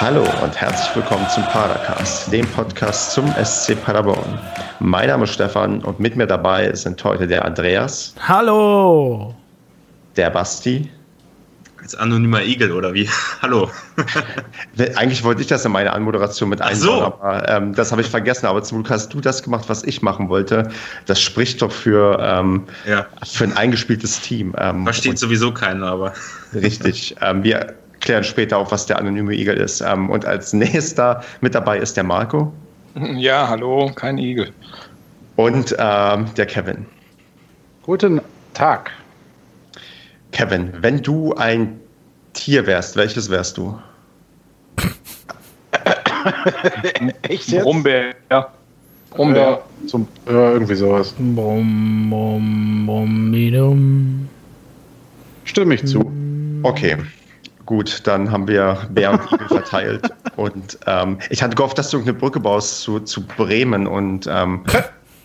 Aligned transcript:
Hallo 0.00 0.24
und 0.42 0.58
herzlich 0.58 0.96
willkommen 0.96 1.26
zum 1.28 1.42
Padercast, 1.44 2.32
dem 2.32 2.46
Podcast 2.46 3.12
zum 3.12 3.26
SC 3.44 3.74
Paderborn. 3.84 4.38
Mein 4.78 5.08
Name 5.08 5.24
ist 5.24 5.34
Stefan 5.34 5.82
und 5.82 6.00
mit 6.00 6.16
mir 6.16 6.26
dabei 6.26 6.74
sind 6.74 7.02
heute 7.04 7.26
der 7.26 7.44
Andreas. 7.44 8.14
Hallo! 8.26 9.34
Der 10.16 10.30
Basti. 10.30 10.90
Als 11.82 11.94
anonymer 11.94 12.42
Igel 12.42 12.72
oder 12.72 12.94
wie? 12.94 13.08
Hallo. 13.42 13.70
Eigentlich 14.96 15.22
wollte 15.22 15.42
ich 15.42 15.46
das 15.48 15.64
in 15.64 15.72
meine 15.72 15.92
Anmoderation 15.92 16.48
mit 16.48 16.60
einbauen, 16.62 16.80
so. 16.80 17.02
aber 17.04 17.48
ähm, 17.48 17.74
das 17.74 17.90
habe 17.92 18.00
ich 18.02 18.08
vergessen. 18.08 18.46
Aber 18.46 18.62
zum 18.62 18.78
Glück 18.82 18.90
hast 18.90 19.12
du 19.12 19.20
das 19.20 19.42
gemacht, 19.42 19.64
was 19.68 19.82
ich 19.84 20.00
machen 20.02 20.28
wollte. 20.28 20.70
Das 21.06 21.20
spricht 21.20 21.60
doch 21.62 21.72
für, 21.72 22.18
ähm, 22.20 22.64
Ja. 22.86 23.06
für 23.24 23.44
ein 23.44 23.56
eingespieltes 23.56 24.20
Team. 24.20 24.54
Ähm, 24.58 24.84
Versteht 24.84 25.18
sowieso 25.18 25.52
keiner, 25.52 25.86
aber. 25.88 26.12
Richtig. 26.54 27.16
Ähm, 27.22 27.44
wir 27.44 27.74
klären 28.00 28.24
später 28.24 28.58
auch, 28.58 28.70
was 28.72 28.86
der 28.86 28.98
anonyme 28.98 29.34
Igel 29.34 29.56
ist. 29.56 29.80
Ähm, 29.80 30.10
und 30.10 30.24
als 30.24 30.52
nächster 30.52 31.22
mit 31.40 31.54
dabei 31.54 31.78
ist 31.78 31.96
der 31.96 32.04
Marco 32.04 32.52
Ja, 33.16 33.48
hallo, 33.48 33.90
kein 33.94 34.18
Igel. 34.18 34.50
und 35.36 35.74
ähm, 35.78 36.26
der 36.36 36.46
Kevin. 36.46 36.86
Guten 37.82 38.20
Tag. 38.54 38.90
Kevin, 40.32 40.72
wenn 40.80 41.02
du 41.02 41.34
ein 41.34 41.80
Tier 42.32 42.66
wärst, 42.66 42.96
welches 42.96 43.30
wärst 43.30 43.56
du? 43.56 43.78
Echt 47.22 47.48
jetzt? 47.48 47.62
Brummbär. 47.64 48.14
Ja, 48.30 48.48
Brummbär. 49.10 49.62
zum, 49.86 50.06
ja, 50.26 50.52
irgendwie 50.52 50.74
sowas. 50.74 51.14
Bum, 51.18 52.10
bum, 52.86 53.32
bidum. 53.32 54.28
Stimme 55.44 55.74
ich 55.74 55.86
zu. 55.86 56.10
Okay. 56.62 56.96
Gut, 57.70 58.04
dann 58.04 58.32
haben 58.32 58.48
wir 58.48 58.78
Bär 58.90 59.12
und 59.12 59.32
Igel 59.32 59.46
verteilt. 59.46 60.12
Und 60.36 60.76
ähm, 60.88 61.18
ich 61.30 61.40
hatte 61.40 61.54
gehofft, 61.54 61.78
dass 61.78 61.90
du 61.90 62.00
eine 62.00 62.12
Brücke 62.12 62.40
baust 62.40 62.80
zu, 62.80 62.98
zu 62.98 63.24
Bremen 63.24 63.86
und 63.86 64.26
ähm, 64.26 64.64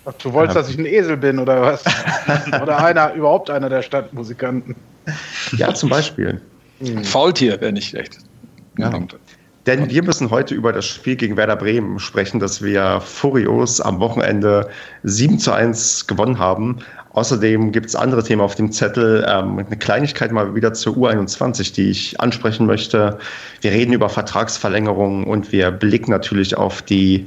Ach, 0.06 0.14
du 0.22 0.32
wolltest, 0.32 0.56
dass 0.56 0.70
ich 0.70 0.78
ein 0.78 0.86
Esel 0.86 1.18
bin 1.18 1.40
oder 1.40 1.62
was? 1.62 1.84
oder 2.62 2.84
einer, 2.84 3.14
überhaupt 3.14 3.50
einer 3.50 3.70
der 3.70 3.82
Stadtmusikanten. 3.82 4.76
ja, 5.58 5.74
zum 5.74 5.90
Beispiel. 5.90 6.40
Faultier 7.04 7.60
wäre 7.62 7.72
nicht 7.72 7.88
schlecht. 7.88 8.18
Ja. 8.78 8.92
Denn 9.66 9.90
wir 9.90 10.04
müssen 10.04 10.30
heute 10.30 10.54
über 10.54 10.72
das 10.72 10.86
Spiel 10.86 11.16
gegen 11.16 11.38
Werder 11.38 11.56
Bremen 11.56 11.98
sprechen, 11.98 12.40
das 12.40 12.62
wir 12.62 13.02
furios 13.02 13.82
am 13.82 14.00
Wochenende 14.00 14.70
7 15.02 15.40
zu 15.40 15.52
1 15.52 16.06
gewonnen 16.06 16.38
haben. 16.38 16.78
Außerdem 17.16 17.72
gibt 17.72 17.86
es 17.86 17.96
andere 17.96 18.24
Themen 18.24 18.42
auf 18.42 18.56
dem 18.56 18.74
Zettel. 18.74 19.26
Ähm, 19.26 19.58
eine 19.58 19.78
Kleinigkeit 19.78 20.34
mal 20.34 20.54
wieder 20.54 20.74
zur 20.74 20.98
U21, 20.98 21.74
die 21.74 21.90
ich 21.90 22.20
ansprechen 22.20 22.66
möchte. 22.66 23.18
Wir 23.62 23.72
reden 23.72 23.94
über 23.94 24.10
Vertragsverlängerungen 24.10 25.24
und 25.24 25.54
wir 25.54 25.72
blicken 25.72 26.12
natürlich 26.12 26.58
auf 26.58 26.82
die, 26.82 27.24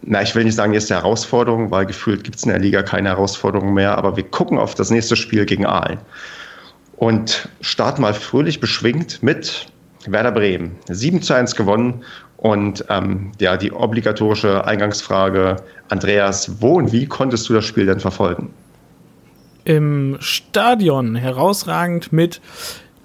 na, 0.00 0.22
ich 0.22 0.34
will 0.34 0.44
nicht 0.44 0.54
sagen 0.54 0.72
jetzt 0.72 0.88
Herausforderung, 0.88 1.70
weil 1.70 1.84
gefühlt 1.84 2.24
gibt 2.24 2.36
es 2.36 2.44
in 2.44 2.48
der 2.48 2.58
Liga 2.58 2.82
keine 2.82 3.10
Herausforderung 3.10 3.74
mehr, 3.74 3.98
aber 3.98 4.16
wir 4.16 4.24
gucken 4.24 4.56
auf 4.56 4.74
das 4.74 4.90
nächste 4.90 5.14
Spiel 5.14 5.44
gegen 5.44 5.66
Aalen. 5.66 5.98
Und 6.96 7.50
starten 7.60 8.00
mal 8.00 8.14
fröhlich 8.14 8.60
beschwingt 8.60 9.22
mit 9.22 9.66
Werder 10.06 10.32
Bremen. 10.32 10.74
7 10.88 11.20
zu 11.20 11.34
1 11.34 11.54
gewonnen. 11.54 12.02
Und 12.38 12.82
ähm, 12.88 13.32
ja, 13.38 13.58
die 13.58 13.72
obligatorische 13.72 14.64
Eingangsfrage, 14.64 15.56
Andreas, 15.90 16.62
wo 16.62 16.76
und 16.76 16.92
wie 16.92 17.04
konntest 17.04 17.46
du 17.50 17.52
das 17.52 17.66
Spiel 17.66 17.84
denn 17.84 18.00
verfolgen? 18.00 18.48
Im 19.68 20.16
Stadion 20.20 21.14
herausragend 21.14 22.12
mit, 22.12 22.40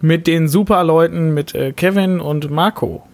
mit 0.02 0.28
den 0.28 0.48
Superleuten, 0.48 1.34
mit 1.34 1.54
äh, 1.54 1.74
Kevin 1.74 2.20
und 2.20 2.50
Marco. 2.50 3.06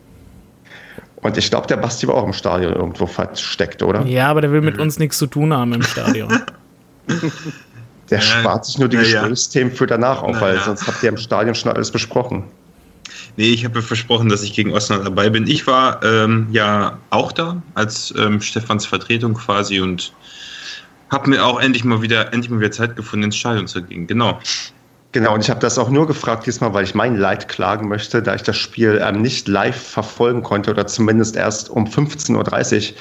Und 1.18 1.38
ich 1.38 1.50
glaube, 1.50 1.68
der 1.68 1.78
Basti 1.78 2.08
war 2.08 2.16
auch 2.16 2.26
im 2.26 2.34
Stadion 2.34 2.74
irgendwo 2.74 3.06
versteckt, 3.06 3.84
oder? 3.84 4.06
Ja, 4.06 4.28
aber 4.28 4.42
der 4.42 4.52
will 4.52 4.62
mit 4.62 4.78
uns 4.78 5.00
nichts 5.00 5.18
zu 5.18 5.28
tun 5.28 5.54
haben 5.54 5.74
im 5.74 5.82
Stadion. 5.82 6.42
Der 8.10 8.18
Ja, 8.18 8.24
spart 8.24 8.66
sich 8.66 8.80
nur 8.80 8.88
die 8.88 8.98
ja, 8.98 9.04
ja. 9.04 9.22
Gesprächsthemen 9.22 9.72
für 9.72 9.86
danach 9.86 10.24
auf, 10.24 10.32
Na 10.34 10.42
weil 10.42 10.56
ja. 10.56 10.64
sonst 10.64 10.88
habt 10.88 11.04
ihr 11.04 11.10
im 11.10 11.18
Stadion 11.18 11.54
schon 11.54 11.72
alles 11.72 11.92
besprochen. 11.92 12.46
Nee, 13.38 13.50
ich 13.50 13.66
habe 13.66 13.80
ja 13.80 13.86
versprochen, 13.86 14.30
dass 14.30 14.42
ich 14.42 14.54
gegen 14.54 14.74
Osnabrück 14.74 15.06
dabei 15.06 15.30
bin. 15.30 15.46
Ich 15.46 15.68
war 15.68 16.04
ähm, 16.04 16.48
ja 16.52 16.98
auch 17.12 17.32
da 17.32 17.62
als 17.76 18.12
ähm, 18.18 18.42
Stefans 18.42 18.88
Vertretung 18.88 19.36
quasi 19.36 19.80
und 19.80 20.12
habe 21.10 21.30
mir 21.30 21.46
auch 21.46 21.60
endlich 21.60 21.84
mal 21.84 22.02
wieder 22.02 22.34
endlich 22.34 22.50
mal 22.50 22.60
wieder 22.60 22.72
Zeit 22.72 22.96
gefunden, 22.96 23.26
ins 23.26 23.36
Stadion 23.38 23.68
zu 23.68 23.84
gehen. 23.84 24.08
Genau. 24.08 24.40
Genau, 25.12 25.34
und 25.34 25.42
ich 25.42 25.50
habe 25.50 25.60
das 25.60 25.80
auch 25.80 25.90
nur 25.90 26.06
gefragt 26.06 26.46
diesmal, 26.46 26.72
weil 26.76 26.84
ich 26.84 26.94
mein 26.94 27.16
Leid 27.16 27.48
klagen 27.48 27.88
möchte, 27.88 28.22
da 28.22 28.36
ich 28.36 28.44
das 28.44 28.58
Spiel 28.58 29.02
ähm, 29.04 29.24
nicht 29.24 29.48
live 29.48 29.76
verfolgen 29.76 30.44
konnte 30.44 30.70
oder 30.70 30.86
zumindest 30.86 31.36
erst 31.36 31.72
um 31.72 31.86
15.30 31.86 32.92
Uhr 32.92 32.98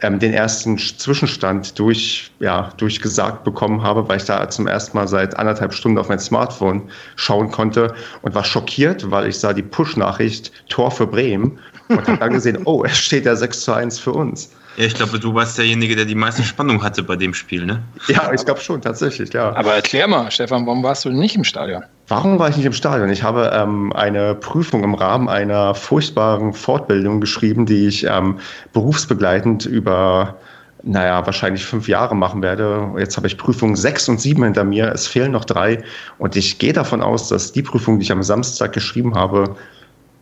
ähm, 0.00 0.18
den 0.18 0.32
ersten 0.32 0.76
Sch- 0.78 0.96
Zwischenstand 0.96 1.78
durch, 1.78 2.30
ja, 2.38 2.72
durchgesagt 2.78 3.44
bekommen 3.44 3.82
habe, 3.82 4.08
weil 4.08 4.16
ich 4.16 4.24
da 4.24 4.48
zum 4.48 4.66
ersten 4.66 4.96
Mal 4.96 5.06
seit 5.06 5.36
anderthalb 5.38 5.74
Stunden 5.74 5.98
auf 5.98 6.08
mein 6.08 6.18
Smartphone 6.18 6.88
schauen 7.16 7.50
konnte 7.50 7.92
und 8.22 8.34
war 8.34 8.44
schockiert, 8.44 9.10
weil 9.10 9.26
ich 9.28 9.38
sah 9.38 9.52
die 9.52 9.62
Push-Nachricht 9.62 10.52
Tor 10.70 10.90
für 10.90 11.06
Bremen 11.06 11.58
und 11.88 12.08
habe 12.08 12.16
dann 12.16 12.32
gesehen, 12.32 12.60
oh, 12.64 12.84
es 12.84 12.96
steht 12.96 13.26
ja 13.26 13.36
6 13.36 13.60
zu 13.60 13.74
1 13.74 13.98
für 13.98 14.12
uns. 14.12 14.50
Ja, 14.80 14.86
ich 14.86 14.94
glaube, 14.94 15.18
du 15.18 15.34
warst 15.34 15.58
derjenige, 15.58 15.94
der 15.94 16.06
die 16.06 16.14
meiste 16.14 16.42
Spannung 16.50 16.82
hatte 16.82 17.02
bei 17.02 17.14
dem 17.14 17.34
Spiel, 17.34 17.66
ne? 17.66 17.82
Ja, 18.08 18.32
ich 18.32 18.46
glaube 18.46 18.60
schon, 18.60 18.80
tatsächlich, 18.80 19.30
ja. 19.34 19.54
Aber 19.54 19.74
erklär 19.74 20.08
mal, 20.08 20.30
Stefan, 20.30 20.64
warum 20.64 20.82
warst 20.82 21.04
du 21.04 21.10
nicht 21.10 21.36
im 21.36 21.44
Stadion? 21.44 21.82
Warum 22.08 22.38
war 22.38 22.48
ich 22.48 22.56
nicht 22.56 22.64
im 22.64 22.72
Stadion? 22.72 23.10
Ich 23.10 23.22
habe 23.22 23.50
ähm, 23.52 23.92
eine 23.92 24.34
Prüfung 24.34 24.82
im 24.82 24.94
Rahmen 24.94 25.28
einer 25.28 25.74
furchtbaren 25.74 26.54
Fortbildung 26.54 27.20
geschrieben, 27.20 27.66
die 27.66 27.88
ich 27.88 28.06
ähm, 28.06 28.38
berufsbegleitend 28.72 29.66
über, 29.66 30.38
naja, 30.82 31.26
wahrscheinlich 31.26 31.66
fünf 31.66 31.86
Jahre 31.86 32.16
machen 32.16 32.40
werde. 32.40 32.90
Jetzt 32.96 33.18
habe 33.18 33.26
ich 33.26 33.36
Prüfung 33.36 33.76
sechs 33.76 34.08
und 34.08 34.18
sieben 34.18 34.44
hinter 34.44 34.64
mir. 34.64 34.90
Es 34.92 35.06
fehlen 35.06 35.32
noch 35.32 35.44
drei. 35.44 35.84
Und 36.16 36.36
ich 36.36 36.58
gehe 36.58 36.72
davon 36.72 37.02
aus, 37.02 37.28
dass 37.28 37.52
die 37.52 37.62
Prüfung, 37.62 37.98
die 37.98 38.04
ich 38.04 38.12
am 38.12 38.22
Samstag 38.22 38.72
geschrieben 38.72 39.14
habe, 39.14 39.56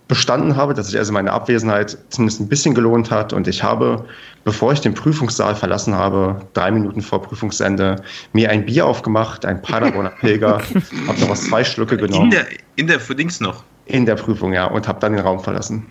bestanden 0.08 0.56
habe, 0.56 0.74
dass 0.74 0.88
sich 0.88 0.98
also 0.98 1.12
meine 1.12 1.32
Abwesenheit 1.32 1.96
zumindest 2.08 2.40
ein 2.40 2.48
bisschen 2.48 2.74
gelohnt 2.74 3.10
hat. 3.10 3.32
Und 3.32 3.46
ich 3.46 3.62
habe, 3.62 4.06
bevor 4.44 4.72
ich 4.72 4.80
den 4.80 4.94
Prüfungssaal 4.94 5.54
verlassen 5.54 5.94
habe, 5.94 6.40
drei 6.54 6.70
Minuten 6.70 7.02
vor 7.02 7.22
Prüfungsende, 7.22 8.02
mir 8.32 8.50
ein 8.50 8.64
Bier 8.64 8.86
aufgemacht, 8.86 9.44
ein 9.44 9.60
Paderborner 9.60 10.10
Pilger, 10.20 10.62
habe 11.06 11.20
noch 11.20 11.28
was 11.28 11.44
zwei 11.44 11.62
Schlücke 11.62 11.96
In 11.96 12.00
genommen 12.00 12.30
der, 12.30 12.46
in 12.76 12.86
der 12.86 12.98
für 12.98 13.14
Dings 13.14 13.40
noch. 13.40 13.64
in 13.84 14.06
der 14.06 14.16
Prüfung, 14.16 14.52
ja, 14.54 14.64
und 14.66 14.88
habe 14.88 14.98
dann 15.00 15.12
den 15.12 15.20
Raum 15.20 15.40
verlassen. 15.40 15.86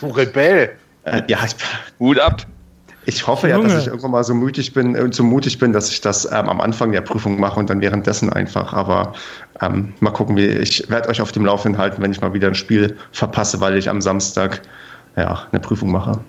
Du 0.00 0.06
Rebell. 0.08 0.76
Äh, 1.04 1.22
ja, 1.28 1.38
ich, 1.44 1.54
Hut 1.98 2.18
ab. 2.18 2.46
Ich 3.06 3.26
hoffe 3.26 3.48
ja, 3.48 3.56
Junge. 3.56 3.68
dass 3.68 3.82
ich 3.82 3.86
irgendwann 3.88 4.12
mal 4.12 4.24
so 4.24 4.34
mutig 4.34 4.72
bin, 4.72 4.94
äh, 4.94 5.12
so 5.12 5.22
mutig 5.22 5.58
bin, 5.58 5.72
dass 5.72 5.90
ich 5.90 6.00
das 6.00 6.24
ähm, 6.24 6.48
am 6.48 6.60
Anfang 6.60 6.92
der 6.92 7.02
Prüfung 7.02 7.38
mache 7.38 7.58
und 7.60 7.68
dann 7.70 7.80
währenddessen 7.80 8.32
einfach. 8.32 8.72
Aber 8.72 9.12
ähm, 9.60 9.92
mal 10.00 10.10
gucken, 10.10 10.36
wie 10.36 10.46
ich 10.46 10.88
werde 10.88 11.08
euch 11.08 11.20
auf 11.20 11.32
dem 11.32 11.44
Laufenden 11.44 11.80
halten, 11.80 12.02
wenn 12.02 12.12
ich 12.12 12.20
mal 12.20 12.32
wieder 12.32 12.48
ein 12.48 12.54
Spiel 12.54 12.96
verpasse, 13.12 13.60
weil 13.60 13.76
ich 13.76 13.88
am 13.88 14.00
Samstag 14.00 14.62
ja 15.16 15.46
eine 15.50 15.60
Prüfung 15.60 15.90
mache. 15.90 16.20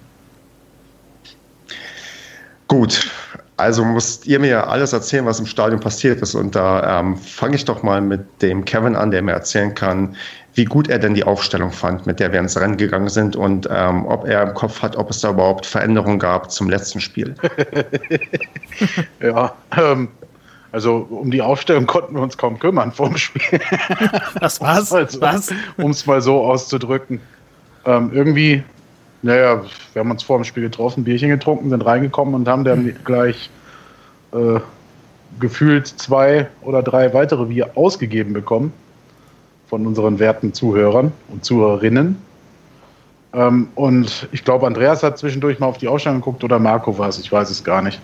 Gut, 2.68 3.10
also 3.58 3.86
müsst 3.86 4.26
ihr 4.28 4.40
mir 4.40 4.68
alles 4.68 4.92
erzählen, 4.92 5.26
was 5.26 5.40
im 5.40 5.46
Stadion 5.46 5.80
passiert 5.80 6.22
ist. 6.22 6.36
Und 6.36 6.56
da 6.56 7.00
ähm, 7.00 7.16
fange 7.16 7.56
ich 7.56 7.66
doch 7.66 7.84
mal 7.84 8.02
mit 8.02 8.42
dem 8.42 8.66
Kevin 8.66 8.96
an, 8.96 9.12
der 9.12 9.22
mir 9.22 9.32
erzählen 9.32 9.74
kann, 9.74 10.16
wie 10.56 10.66
gut 10.66 10.88
er 10.88 11.00
denn 11.00 11.14
die 11.14 11.26
Aufstellung 11.26 11.72
fand, 11.72 12.08
mit 12.08 12.20
der 12.20 12.32
wir 12.32 12.40
ins 12.40 12.58
Rennen 12.60 12.78
gegangen 12.78 13.10
sind 13.10 13.36
und 13.36 13.68
ähm, 13.70 14.06
ob 14.06 14.26
er 14.26 14.42
im 14.44 14.54
Kopf 14.54 14.82
hat, 14.82 14.96
ob 14.96 15.10
es 15.10 15.20
da 15.20 15.32
überhaupt 15.32 15.66
Veränderungen 15.66 16.18
gab 16.18 16.50
zum 16.50 16.70
letzten 16.70 17.00
Spiel. 17.02 17.36
Ja, 19.22 19.54
ähm, 19.78 20.10
also 20.74 21.08
um 21.10 21.32
die 21.32 21.42
Aufstellung 21.42 21.86
konnten 21.86 22.14
wir 22.14 22.22
uns 22.22 22.38
kaum 22.38 22.60
kümmern 22.60 22.92
vor 22.92 23.08
dem 23.08 23.16
Spiel. 23.16 23.42
Was, 24.42 24.60
was, 24.60 24.92
Also, 24.92 25.22
was? 25.22 25.54
Um 25.78 25.92
es 25.92 26.06
mal 26.06 26.22
so 26.22 26.44
auszudrücken. 26.44 27.22
Ähm, 27.86 28.12
irgendwie, 28.12 28.62
naja, 29.22 29.64
wir 29.94 30.00
haben 30.02 30.12
uns 30.12 30.24
vor 30.24 30.38
dem 30.38 30.44
Spiel 30.44 30.64
getroffen, 30.64 31.06
Bierchen 31.06 31.30
getrunken, 31.30 31.70
sind 31.70 31.86
reingekommen 31.86 32.36
und 32.36 32.50
haben 32.50 32.66
dann 32.66 32.94
gleich 33.06 33.50
äh, 34.34 34.60
gefühlt 35.40 35.88
zwei 35.88 36.48
oder 36.62 36.84
drei 36.84 37.14
weitere 37.14 37.46
Bier 37.46 37.72
ausgegeben 37.76 38.34
bekommen 38.34 38.74
von 39.68 39.86
unseren 39.88 40.20
werten 40.20 40.54
Zuhörern 40.54 41.12
und 41.30 41.44
Zuhörerinnen. 41.46 42.18
Ähm, 43.34 43.68
und 43.76 44.28
ich 44.32 44.44
glaube, 44.44 44.66
Andreas 44.68 45.04
hat 45.04 45.18
zwischendurch 45.18 45.60
mal 45.60 45.68
auf 45.68 45.78
die 45.78 45.88
Ausstellung 45.88 46.20
geguckt 46.20 46.44
oder 46.44 46.60
Marco 46.60 46.98
war 46.98 47.10
es, 47.10 47.20
ich 47.20 47.32
weiß 47.32 47.50
es 47.50 47.64
gar 47.64 47.82
nicht. 47.82 48.00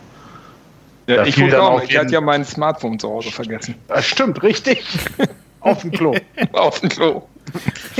Ja, 1.07 1.17
Da 1.17 1.25
ich 1.25 1.35
fiel 1.35 1.45
gucke 1.45 1.55
dann 1.55 1.65
auch. 1.65 1.83
Ich 1.83 1.97
hatte 1.97 2.13
ja 2.13 2.21
mein 2.21 2.45
Smartphone 2.45 2.99
zu 2.99 3.09
Hause 3.09 3.31
vergessen. 3.31 3.75
Das 3.87 4.05
stimmt, 4.05 4.43
richtig. 4.43 4.83
auf 5.61 5.81
dem 5.81 5.91
Klo. 5.91 6.15
Auf 6.53 6.79
dem 6.79 6.89
Klo. 6.89 7.23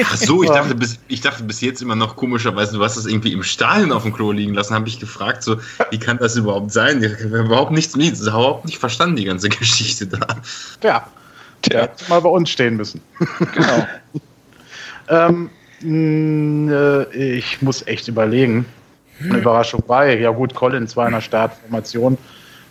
Ach 0.04 0.16
so, 0.16 0.44
ich 0.44 0.50
dachte, 0.50 0.76
bis, 0.76 1.00
ich 1.08 1.22
dachte 1.22 1.44
bis 1.44 1.62
jetzt 1.62 1.82
immer 1.82 1.96
noch 1.96 2.16
komischerweise, 2.16 2.78
du 2.78 2.84
hast 2.84 2.96
das 2.96 3.06
irgendwie 3.06 3.34
im 3.34 3.44
Stadion 3.44 3.92
auf 3.92 4.04
dem 4.04 4.14
Klo 4.14 4.32
liegen 4.32 4.54
lassen. 4.54 4.74
Habe 4.74 4.88
ich 4.88 5.00
gefragt, 5.00 5.44
so, 5.44 5.58
wie 5.90 6.00
kann 6.00 6.18
das 6.20 6.36
überhaupt 6.36 6.72
sein? 6.72 7.04
Ich 7.04 7.12
habe 7.26 7.40
überhaupt 7.40 7.72
nichts 7.72 7.96
überhaupt 7.96 8.66
nicht 8.66 8.78
verstanden, 8.78 9.16
die 9.16 9.26
ganze 9.26 9.50
Geschichte 9.50 10.08
da. 10.08 10.20
Ja, 10.84 11.08
Tja, 11.70 11.82
hätte 11.82 12.10
mal 12.10 12.22
bei 12.22 12.30
uns 12.30 12.50
stehen 12.50 12.78
müssen. 12.78 13.02
genau. 13.54 13.88
Ähm, 15.10 15.50
äh, 16.72 17.36
ich 17.36 17.62
muss 17.62 17.86
echt 17.88 18.08
überlegen. 18.08 18.66
Eine 19.24 19.38
Überraschung 19.38 19.84
war 19.88 20.08
ja 20.08 20.32
gut, 20.32 20.56
Collins 20.56 20.96
war 20.98 21.06
in 21.08 21.14
der 21.14 21.22
Startformation 21.22 22.18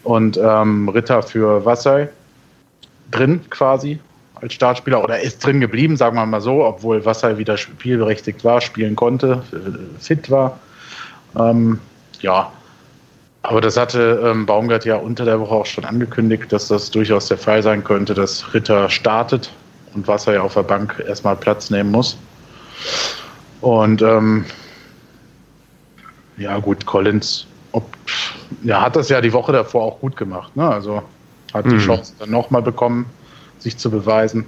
und 0.03 0.37
ähm, 0.37 0.89
Ritter 0.89 1.23
für 1.23 1.65
Wassai 1.65 2.09
drin 3.11 3.41
quasi 3.51 4.01
als 4.35 4.55
Startspieler 4.55 5.05
oder 5.05 5.21
ist 5.21 5.45
drin 5.45 5.61
geblieben, 5.61 5.97
sagen 5.97 6.17
wir 6.17 6.27
mal 6.27 6.41
so, 6.41 6.65
obwohl 6.65 7.05
Wassai 7.05 7.37
wieder 7.37 7.57
spielberechtigt 7.57 8.43
war, 8.43 8.61
spielen 8.61 8.97
konnte, 8.97 9.43
äh, 9.53 10.03
fit 10.03 10.31
war. 10.31 10.59
Ähm, 11.39 11.79
ja, 12.21 12.51
aber 13.43 13.61
das 13.61 13.77
hatte 13.77 14.21
ähm, 14.25 14.47
Baumgart 14.47 14.85
ja 14.85 14.97
unter 14.97 15.25
der 15.25 15.41
Woche 15.41 15.55
auch 15.55 15.67
schon 15.67 15.85
angekündigt, 15.85 16.53
dass 16.53 16.69
das 16.69 16.91
durchaus 16.91 17.27
der 17.27 17.39
Fall 17.39 17.63
sein 17.63 17.83
könnte, 17.85 18.15
dass 18.15 18.53
Ritter 18.53 18.91
startet 18.91 19.51
und 19.95 20.07
Wasser 20.07 20.35
ja 20.35 20.43
auf 20.43 20.55
der 20.55 20.63
Bank 20.63 21.03
erstmal 21.07 21.37
Platz 21.37 21.71
nehmen 21.71 21.91
muss. 21.91 22.17
Und 23.61 24.03
ähm, 24.03 24.45
ja, 26.37 26.59
gut, 26.59 26.87
Collins 26.87 27.47
ob, 27.73 27.85
ja, 28.63 28.83
hat 28.83 28.97
das 28.97 29.09
ja 29.09 29.21
die 29.21 29.33
Woche 29.33 29.53
davor 29.53 29.83
auch 29.85 30.01
gut 30.01 30.17
gemacht. 30.17 30.57
Ne? 30.57 30.69
Also 30.69 31.03
hat 31.53 31.67
die 31.67 31.75
Mhm. 31.75 31.81
Chance 31.81 32.15
dann 32.19 32.31
nochmal 32.31 32.63
bekommen, 32.63 33.07
sich 33.59 33.77
zu 33.77 33.91
beweisen. 33.91 34.47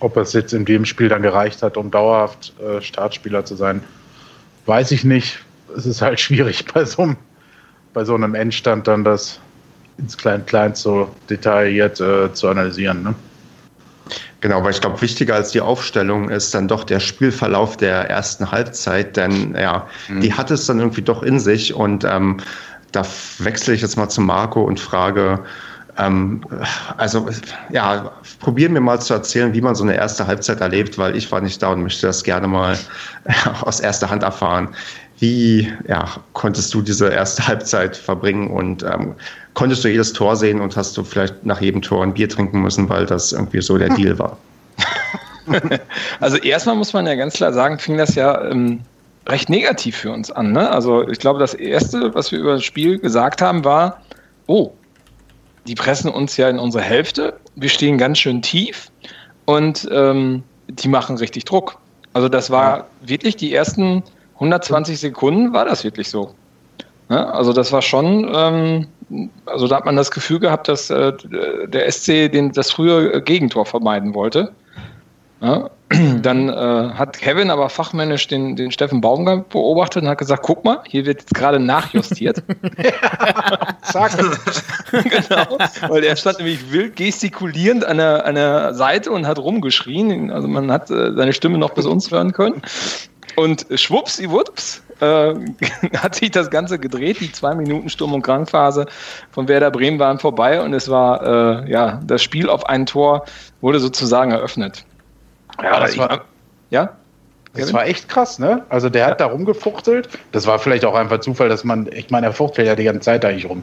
Ob 0.00 0.16
es 0.16 0.32
jetzt 0.34 0.52
in 0.52 0.64
dem 0.64 0.84
Spiel 0.84 1.08
dann 1.08 1.22
gereicht 1.22 1.62
hat, 1.62 1.76
um 1.76 1.90
dauerhaft 1.90 2.52
äh, 2.60 2.82
Startspieler 2.82 3.44
zu 3.44 3.56
sein, 3.56 3.82
weiß 4.66 4.90
ich 4.90 5.04
nicht. 5.04 5.38
Es 5.76 5.86
ist 5.86 6.02
halt 6.02 6.20
schwierig 6.26 6.66
bei 6.72 6.84
so 6.84 7.02
einem, 7.02 7.16
bei 7.96 8.04
so 8.04 8.14
einem 8.14 8.34
Endstand 8.34 8.86
dann 8.86 9.04
das 9.04 9.40
ins 9.96 10.18
Klein-Klein 10.18 10.74
so 10.74 11.08
detailliert 11.30 11.98
äh, 11.98 12.30
zu 12.34 12.46
analysieren. 12.46 13.02
Ne? 13.02 13.14
Genau, 14.42 14.62
weil 14.62 14.72
ich 14.72 14.82
glaube, 14.82 15.00
wichtiger 15.00 15.34
als 15.34 15.52
die 15.52 15.62
Aufstellung 15.62 16.28
ist 16.28 16.54
dann 16.54 16.68
doch 16.68 16.84
der 16.84 17.00
Spielverlauf 17.00 17.78
der 17.78 18.10
ersten 18.10 18.52
Halbzeit, 18.52 19.16
denn 19.16 19.56
ja, 19.58 19.86
die 20.20 20.34
hat 20.34 20.50
es 20.50 20.66
dann 20.66 20.78
irgendwie 20.78 21.00
doch 21.00 21.22
in 21.22 21.40
sich 21.40 21.72
und 21.72 22.04
ähm, 22.04 22.36
da 22.92 23.02
wechsle 23.38 23.72
ich 23.72 23.80
jetzt 23.80 23.96
mal 23.96 24.10
zu 24.10 24.20
Marco 24.20 24.62
und 24.62 24.78
frage, 24.78 25.38
ähm, 25.96 26.42
also 26.98 27.26
ja, 27.70 28.12
probieren 28.40 28.74
wir 28.74 28.82
mal 28.82 29.00
zu 29.00 29.14
erzählen, 29.14 29.54
wie 29.54 29.62
man 29.62 29.74
so 29.74 29.84
eine 29.84 29.96
erste 29.96 30.26
Halbzeit 30.26 30.60
erlebt, 30.60 30.98
weil 30.98 31.16
ich 31.16 31.32
war 31.32 31.40
nicht 31.40 31.62
da 31.62 31.68
und 31.68 31.82
möchte 31.82 32.06
das 32.06 32.22
gerne 32.22 32.46
mal 32.46 32.76
aus 33.62 33.80
erster 33.80 34.10
Hand 34.10 34.22
erfahren. 34.22 34.74
Wie 35.18 35.72
ja, 35.88 36.08
konntest 36.32 36.72
du 36.74 36.82
diese 36.82 37.08
erste 37.08 37.46
Halbzeit 37.48 37.96
verbringen 37.96 38.50
und 38.50 38.82
ähm, 38.82 39.14
konntest 39.54 39.84
du 39.84 39.88
jedes 39.88 40.12
Tor 40.12 40.36
sehen 40.36 40.60
und 40.60 40.76
hast 40.76 40.96
du 40.96 41.04
vielleicht 41.04 41.44
nach 41.46 41.60
jedem 41.60 41.82
Tor 41.82 42.02
ein 42.02 42.14
Bier 42.14 42.28
trinken 42.28 42.60
müssen, 42.60 42.88
weil 42.88 43.06
das 43.06 43.32
irgendwie 43.32 43.62
so 43.62 43.78
der 43.78 43.88
Deal 43.96 44.18
war? 44.18 44.36
Also 46.18 46.38
erstmal 46.38 46.74
muss 46.74 46.92
man 46.92 47.06
ja 47.06 47.14
ganz 47.14 47.34
klar 47.34 47.52
sagen, 47.52 47.78
fing 47.78 47.96
das 47.96 48.16
ja 48.16 48.50
ähm, 48.50 48.80
recht 49.28 49.48
negativ 49.48 49.96
für 49.96 50.10
uns 50.10 50.30
an. 50.30 50.50
Ne? 50.50 50.68
Also 50.68 51.08
ich 51.08 51.20
glaube, 51.20 51.38
das 51.38 51.54
Erste, 51.54 52.14
was 52.14 52.32
wir 52.32 52.40
über 52.40 52.54
das 52.54 52.64
Spiel 52.64 52.98
gesagt 52.98 53.42
haben, 53.42 53.64
war, 53.64 54.00
oh, 54.46 54.72
die 55.66 55.74
pressen 55.74 56.10
uns 56.10 56.36
ja 56.36 56.48
in 56.48 56.58
unsere 56.58 56.82
Hälfte, 56.82 57.34
wir 57.54 57.68
stehen 57.68 57.98
ganz 57.98 58.18
schön 58.18 58.42
tief 58.42 58.90
und 59.44 59.88
ähm, 59.90 60.42
die 60.68 60.88
machen 60.88 61.16
richtig 61.16 61.44
Druck. 61.44 61.78
Also 62.12 62.28
das 62.28 62.50
war 62.50 62.86
wirklich 63.02 63.36
die 63.36 63.52
ersten 63.52 64.02
120 64.36 64.98
Sekunden 64.98 65.52
war 65.52 65.64
das 65.64 65.84
wirklich 65.84 66.08
so. 66.08 66.34
Ne? 67.08 67.32
Also 67.32 67.52
das 67.52 67.72
war 67.72 67.82
schon, 67.82 68.30
ähm, 68.34 68.88
also 69.46 69.68
da 69.68 69.76
hat 69.76 69.84
man 69.84 69.96
das 69.96 70.10
Gefühl 70.10 70.40
gehabt, 70.40 70.68
dass 70.68 70.90
äh, 70.90 71.12
der 71.66 71.90
SC 71.90 72.30
den, 72.30 72.52
das 72.52 72.70
frühe 72.70 73.22
Gegentor 73.22 73.66
vermeiden 73.66 74.14
wollte. 74.14 74.52
Ja, 75.40 75.70
dann 76.22 76.48
äh, 76.48 76.52
hat 76.94 77.18
Kevin 77.18 77.50
aber 77.50 77.68
fachmännisch 77.68 78.26
den, 78.26 78.56
den 78.56 78.72
Steffen 78.72 79.02
Baumgart 79.02 79.50
beobachtet 79.50 80.02
und 80.02 80.08
hat 80.08 80.18
gesagt, 80.18 80.42
guck 80.42 80.64
mal, 80.64 80.80
hier 80.86 81.04
wird 81.04 81.20
jetzt 81.20 81.34
gerade 81.34 81.60
nachjustiert. 81.60 82.42
Zack. 83.82 84.12
genau, 84.90 85.58
weil 85.88 86.04
er 86.04 86.16
stand 86.16 86.38
nämlich 86.38 86.72
wild 86.72 86.96
gestikulierend 86.96 87.84
an 87.84 87.98
der, 87.98 88.24
an 88.24 88.34
der 88.34 88.74
Seite 88.74 89.12
und 89.12 89.26
hat 89.26 89.38
rumgeschrien. 89.38 90.30
Also 90.30 90.48
man 90.48 90.72
hat 90.72 90.90
äh, 90.90 91.12
seine 91.14 91.34
Stimme 91.34 91.58
noch 91.58 91.70
bis 91.70 91.84
uns 91.84 92.10
hören 92.10 92.32
können. 92.32 92.62
Und 93.36 93.66
schwuppsiwupps 93.74 94.82
äh, 95.00 95.34
hat 95.96 96.14
sich 96.14 96.30
das 96.30 96.50
Ganze 96.50 96.78
gedreht. 96.78 97.20
Die 97.20 97.30
zwei 97.30 97.54
Minuten 97.54 97.88
Sturm- 97.88 98.14
und 98.14 98.22
Krankphase 98.22 98.86
von 99.30 99.46
Werder 99.48 99.70
Bremen 99.70 99.98
waren 99.98 100.18
vorbei 100.18 100.60
und 100.60 100.72
es 100.74 100.88
war, 100.88 101.62
äh, 101.64 101.70
ja, 101.70 102.00
das 102.04 102.22
Spiel 102.22 102.48
auf 102.48 102.66
ein 102.66 102.86
Tor 102.86 103.24
wurde 103.60 103.78
sozusagen 103.78 104.32
eröffnet. 104.32 104.84
Ja, 105.62 105.80
das 105.80 105.96
war, 105.98 106.22
Ja? 106.70 106.96
das 107.54 107.72
war 107.72 107.86
echt 107.86 108.08
krass, 108.08 108.38
ne? 108.38 108.64
Also 108.68 108.90
der 108.90 109.06
hat 109.06 109.20
da 109.20 109.26
rumgefuchtelt. 109.26 110.08
Das 110.32 110.46
war 110.46 110.58
vielleicht 110.58 110.84
auch 110.84 110.94
einfach 110.94 111.20
Zufall, 111.20 111.48
dass 111.48 111.64
man, 111.64 111.88
ich 111.92 112.10
meine, 112.10 112.26
er 112.26 112.32
fuchtelt 112.32 112.66
ja 112.66 112.74
die 112.74 112.84
ganze 112.84 113.00
Zeit 113.00 113.24
eigentlich 113.24 113.48
rum. 113.48 113.62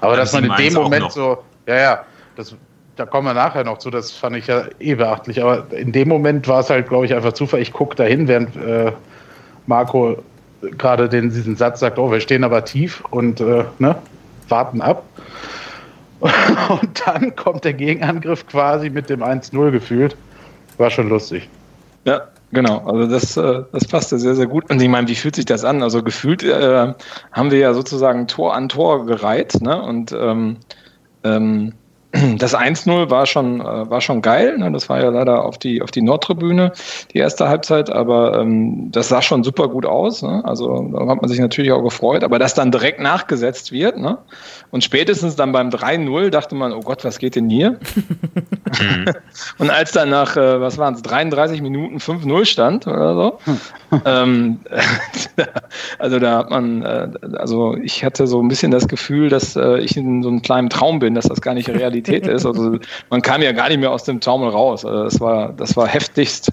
Aber 0.00 0.12
Ja, 0.12 0.20
dass 0.20 0.32
man 0.32 0.44
in 0.44 0.50
7-1 0.50 0.56
dem 0.56 0.74
Moment 0.74 1.12
so, 1.12 1.38
ja, 1.66 1.76
ja, 1.76 2.04
das, 2.36 2.54
da 2.98 3.06
kommen 3.06 3.28
wir 3.28 3.34
nachher 3.34 3.62
noch 3.62 3.78
zu, 3.78 3.90
das 3.90 4.10
fand 4.10 4.36
ich 4.36 4.48
ja 4.48 4.64
eh 4.80 4.96
beachtlich. 4.96 5.40
Aber 5.40 5.66
in 5.72 5.92
dem 5.92 6.08
Moment 6.08 6.48
war 6.48 6.60
es 6.60 6.70
halt, 6.70 6.88
glaube 6.88 7.06
ich, 7.06 7.14
einfach 7.14 7.32
Zufall. 7.32 7.60
Ich 7.60 7.72
gucke 7.72 7.94
dahin, 7.94 8.26
während 8.26 8.56
äh, 8.56 8.92
Marco 9.66 10.16
gerade 10.60 11.08
diesen 11.08 11.54
Satz 11.54 11.78
sagt, 11.78 11.98
oh, 11.98 12.10
wir 12.10 12.20
stehen 12.20 12.42
aber 12.42 12.64
tief 12.64 13.04
und 13.10 13.40
äh, 13.40 13.64
ne, 13.78 13.94
warten 14.48 14.80
ab. 14.80 15.04
Und 16.68 17.06
dann 17.06 17.36
kommt 17.36 17.62
der 17.62 17.74
Gegenangriff 17.74 18.44
quasi 18.48 18.90
mit 18.90 19.08
dem 19.08 19.22
1-0 19.22 19.70
gefühlt. 19.70 20.16
War 20.76 20.90
schon 20.90 21.08
lustig. 21.08 21.48
Ja, 22.04 22.22
genau. 22.50 22.78
Also 22.78 23.06
das, 23.06 23.36
äh, 23.36 23.62
das 23.70 23.86
passte 23.86 24.18
sehr, 24.18 24.34
sehr 24.34 24.48
gut. 24.48 24.68
Und 24.68 24.82
ich 24.82 24.88
meine, 24.88 25.06
wie 25.06 25.14
fühlt 25.14 25.36
sich 25.36 25.44
das 25.44 25.64
an? 25.64 25.80
Also 25.80 26.02
gefühlt 26.02 26.42
äh, 26.42 26.92
haben 27.30 27.50
wir 27.52 27.58
ja 27.58 27.72
sozusagen 27.72 28.26
Tor 28.26 28.56
an 28.56 28.68
Tor 28.68 29.06
gereiht. 29.06 29.62
Ne? 29.62 29.80
Und 29.80 30.10
ähm, 30.10 30.56
ähm, 31.22 31.72
das 32.12 32.56
1-0 32.56 33.10
war 33.10 33.26
schon, 33.26 33.60
äh, 33.60 33.90
war 33.90 34.00
schon 34.00 34.22
geil. 34.22 34.56
Ne? 34.56 34.72
Das 34.72 34.88
war 34.88 35.00
ja 35.00 35.10
leider 35.10 35.44
auf 35.44 35.58
die, 35.58 35.82
auf 35.82 35.90
die 35.90 36.00
Nordtribüne, 36.00 36.72
die 37.12 37.18
erste 37.18 37.48
Halbzeit. 37.48 37.90
Aber 37.90 38.38
ähm, 38.40 38.90
das 38.90 39.08
sah 39.08 39.20
schon 39.20 39.44
super 39.44 39.68
gut 39.68 39.84
aus. 39.84 40.22
Ne? 40.22 40.42
Also 40.44 40.90
da 40.90 41.00
hat 41.06 41.20
man 41.20 41.28
sich 41.28 41.38
natürlich 41.38 41.70
auch 41.70 41.82
gefreut. 41.82 42.24
Aber 42.24 42.38
dass 42.38 42.54
dann 42.54 42.70
direkt 42.70 43.00
nachgesetzt 43.00 43.72
wird. 43.72 43.98
Ne? 43.98 44.16
Und 44.70 44.84
spätestens 44.84 45.36
dann 45.36 45.52
beim 45.52 45.68
3-0 45.68 46.30
dachte 46.30 46.54
man, 46.54 46.72
oh 46.72 46.80
Gott, 46.80 47.04
was 47.04 47.18
geht 47.18 47.36
denn 47.36 47.50
hier? 47.50 47.78
Und 49.58 49.68
als 49.68 49.92
dann 49.92 50.08
nach, 50.08 50.36
äh, 50.36 50.60
was 50.60 50.78
waren 50.78 50.94
es, 50.94 51.02
33 51.02 51.60
Minuten 51.60 51.98
5-0 51.98 52.44
stand 52.46 52.86
oder 52.86 53.14
so, 53.14 53.38
ähm, 54.04 54.60
also 55.98 56.18
da 56.18 56.38
hat 56.38 56.50
man, 56.50 56.82
äh, 56.82 57.08
also 57.36 57.76
ich 57.76 58.04
hatte 58.04 58.26
so 58.26 58.42
ein 58.42 58.48
bisschen 58.48 58.70
das 58.70 58.88
Gefühl, 58.88 59.28
dass 59.28 59.56
äh, 59.56 59.78
ich 59.78 59.96
in 59.96 60.22
so 60.22 60.28
einem 60.28 60.42
kleinen 60.42 60.70
Traum 60.70 60.98
bin, 60.98 61.14
dass 61.14 61.26
das 61.26 61.40
gar 61.40 61.54
nicht 61.54 61.68
Realität 62.00 62.26
ist. 62.26 62.46
Also 62.46 62.78
man 63.10 63.22
kam 63.22 63.42
ja 63.42 63.52
gar 63.52 63.68
nicht 63.68 63.78
mehr 63.78 63.90
aus 63.90 64.04
dem 64.04 64.20
Taumel 64.20 64.50
raus. 64.50 64.84
Also 64.84 65.04
das 65.04 65.20
war, 65.20 65.52
das 65.52 65.76
war 65.76 65.86
heftigst. 65.86 66.52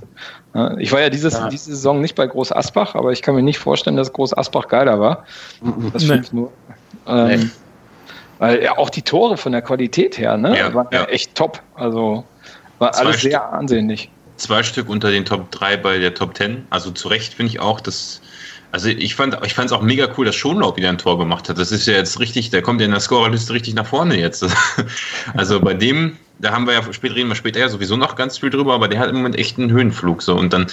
Ich 0.79 0.91
war 0.91 1.01
ja 1.01 1.09
dieses, 1.09 1.33
Ja. 1.33 1.49
diese 1.49 1.65
Saison 1.71 1.99
nicht 2.01 2.15
bei 2.15 2.25
Groß 2.27 2.51
Asbach, 2.53 2.95
aber 2.95 3.11
ich 3.11 3.21
kann 3.21 3.35
mir 3.35 3.43
nicht 3.43 3.59
vorstellen, 3.59 3.97
dass 3.97 4.13
Groß 4.13 4.37
Asbach 4.37 4.67
geiler 4.67 4.99
war. 4.99 5.25
Das 5.93 6.03
Nee. 6.03 6.13
5-0. 6.15 6.49
Ähm, 7.07 7.27
Nee. 7.27 7.49
Weil 8.39 8.63
ja 8.63 8.77
auch 8.77 8.89
die 8.89 9.01
Tore 9.01 9.37
von 9.37 9.51
der 9.53 9.61
Qualität 9.61 10.17
her, 10.17 10.35
ne, 10.37 10.57
Ja, 10.57 10.73
waren 10.73 10.87
ja. 10.91 11.01
ja. 11.01 11.05
echt 11.07 11.35
top. 11.35 11.61
Also 11.75 12.25
war 12.79 12.91
Zwei 12.91 13.01
alles 13.05 13.19
Stück. 13.19 13.31
sehr 13.31 13.53
ansehnlich. 13.53 14.09
Zwei 14.37 14.63
Stück 14.63 14.89
unter 14.89 15.11
den 15.11 15.23
Top 15.23 15.49
3 15.51 15.77
bei 15.77 15.97
der 15.99 16.13
Top 16.13 16.35
10. 16.35 16.67
Also 16.69 16.91
zu 16.91 17.07
Recht 17.07 17.33
finde 17.33 17.51
ich 17.51 17.59
auch, 17.61 17.79
dass. 17.79 18.19
Also 18.75 18.89
ich 18.89 19.15
fand 19.15 19.37
ich 19.45 19.53
fand 19.53 19.67
es 19.67 19.71
auch 19.71 19.81
mega 19.81 20.05
cool, 20.17 20.25
dass 20.25 20.35
Schonlaub 20.35 20.75
wieder 20.75 20.89
ein 20.89 20.97
Tor 20.97 21.17
gemacht 21.17 21.47
hat. 21.47 21.57
Das 21.57 21.71
ist 21.71 21.87
ja 21.87 21.93
jetzt 21.93 22.19
richtig, 22.19 22.49
der 22.49 22.61
kommt 22.61 22.81
ja 22.81 22.85
in 22.85 22.91
der 22.91 22.99
Scorerliste 22.99 23.53
richtig 23.53 23.73
nach 23.73 23.85
vorne 23.85 24.19
jetzt. 24.19 24.45
Also 25.33 25.61
bei 25.61 25.73
dem, 25.73 26.17
da 26.39 26.51
haben 26.51 26.67
wir 26.67 26.73
ja 26.73 26.81
später 26.93 27.15
reden 27.15 27.29
wir 27.29 27.35
später 27.35 27.59
ja 27.61 27.69
sowieso 27.69 27.95
noch 27.95 28.15
ganz 28.17 28.37
viel 28.39 28.49
drüber, 28.49 28.73
aber 28.73 28.89
der 28.89 28.99
hat 28.99 29.09
im 29.09 29.15
Moment 29.15 29.37
echt 29.37 29.57
einen 29.57 29.71
Höhenflug 29.71 30.21
so 30.21 30.35
und 30.35 30.51
dann 30.51 30.67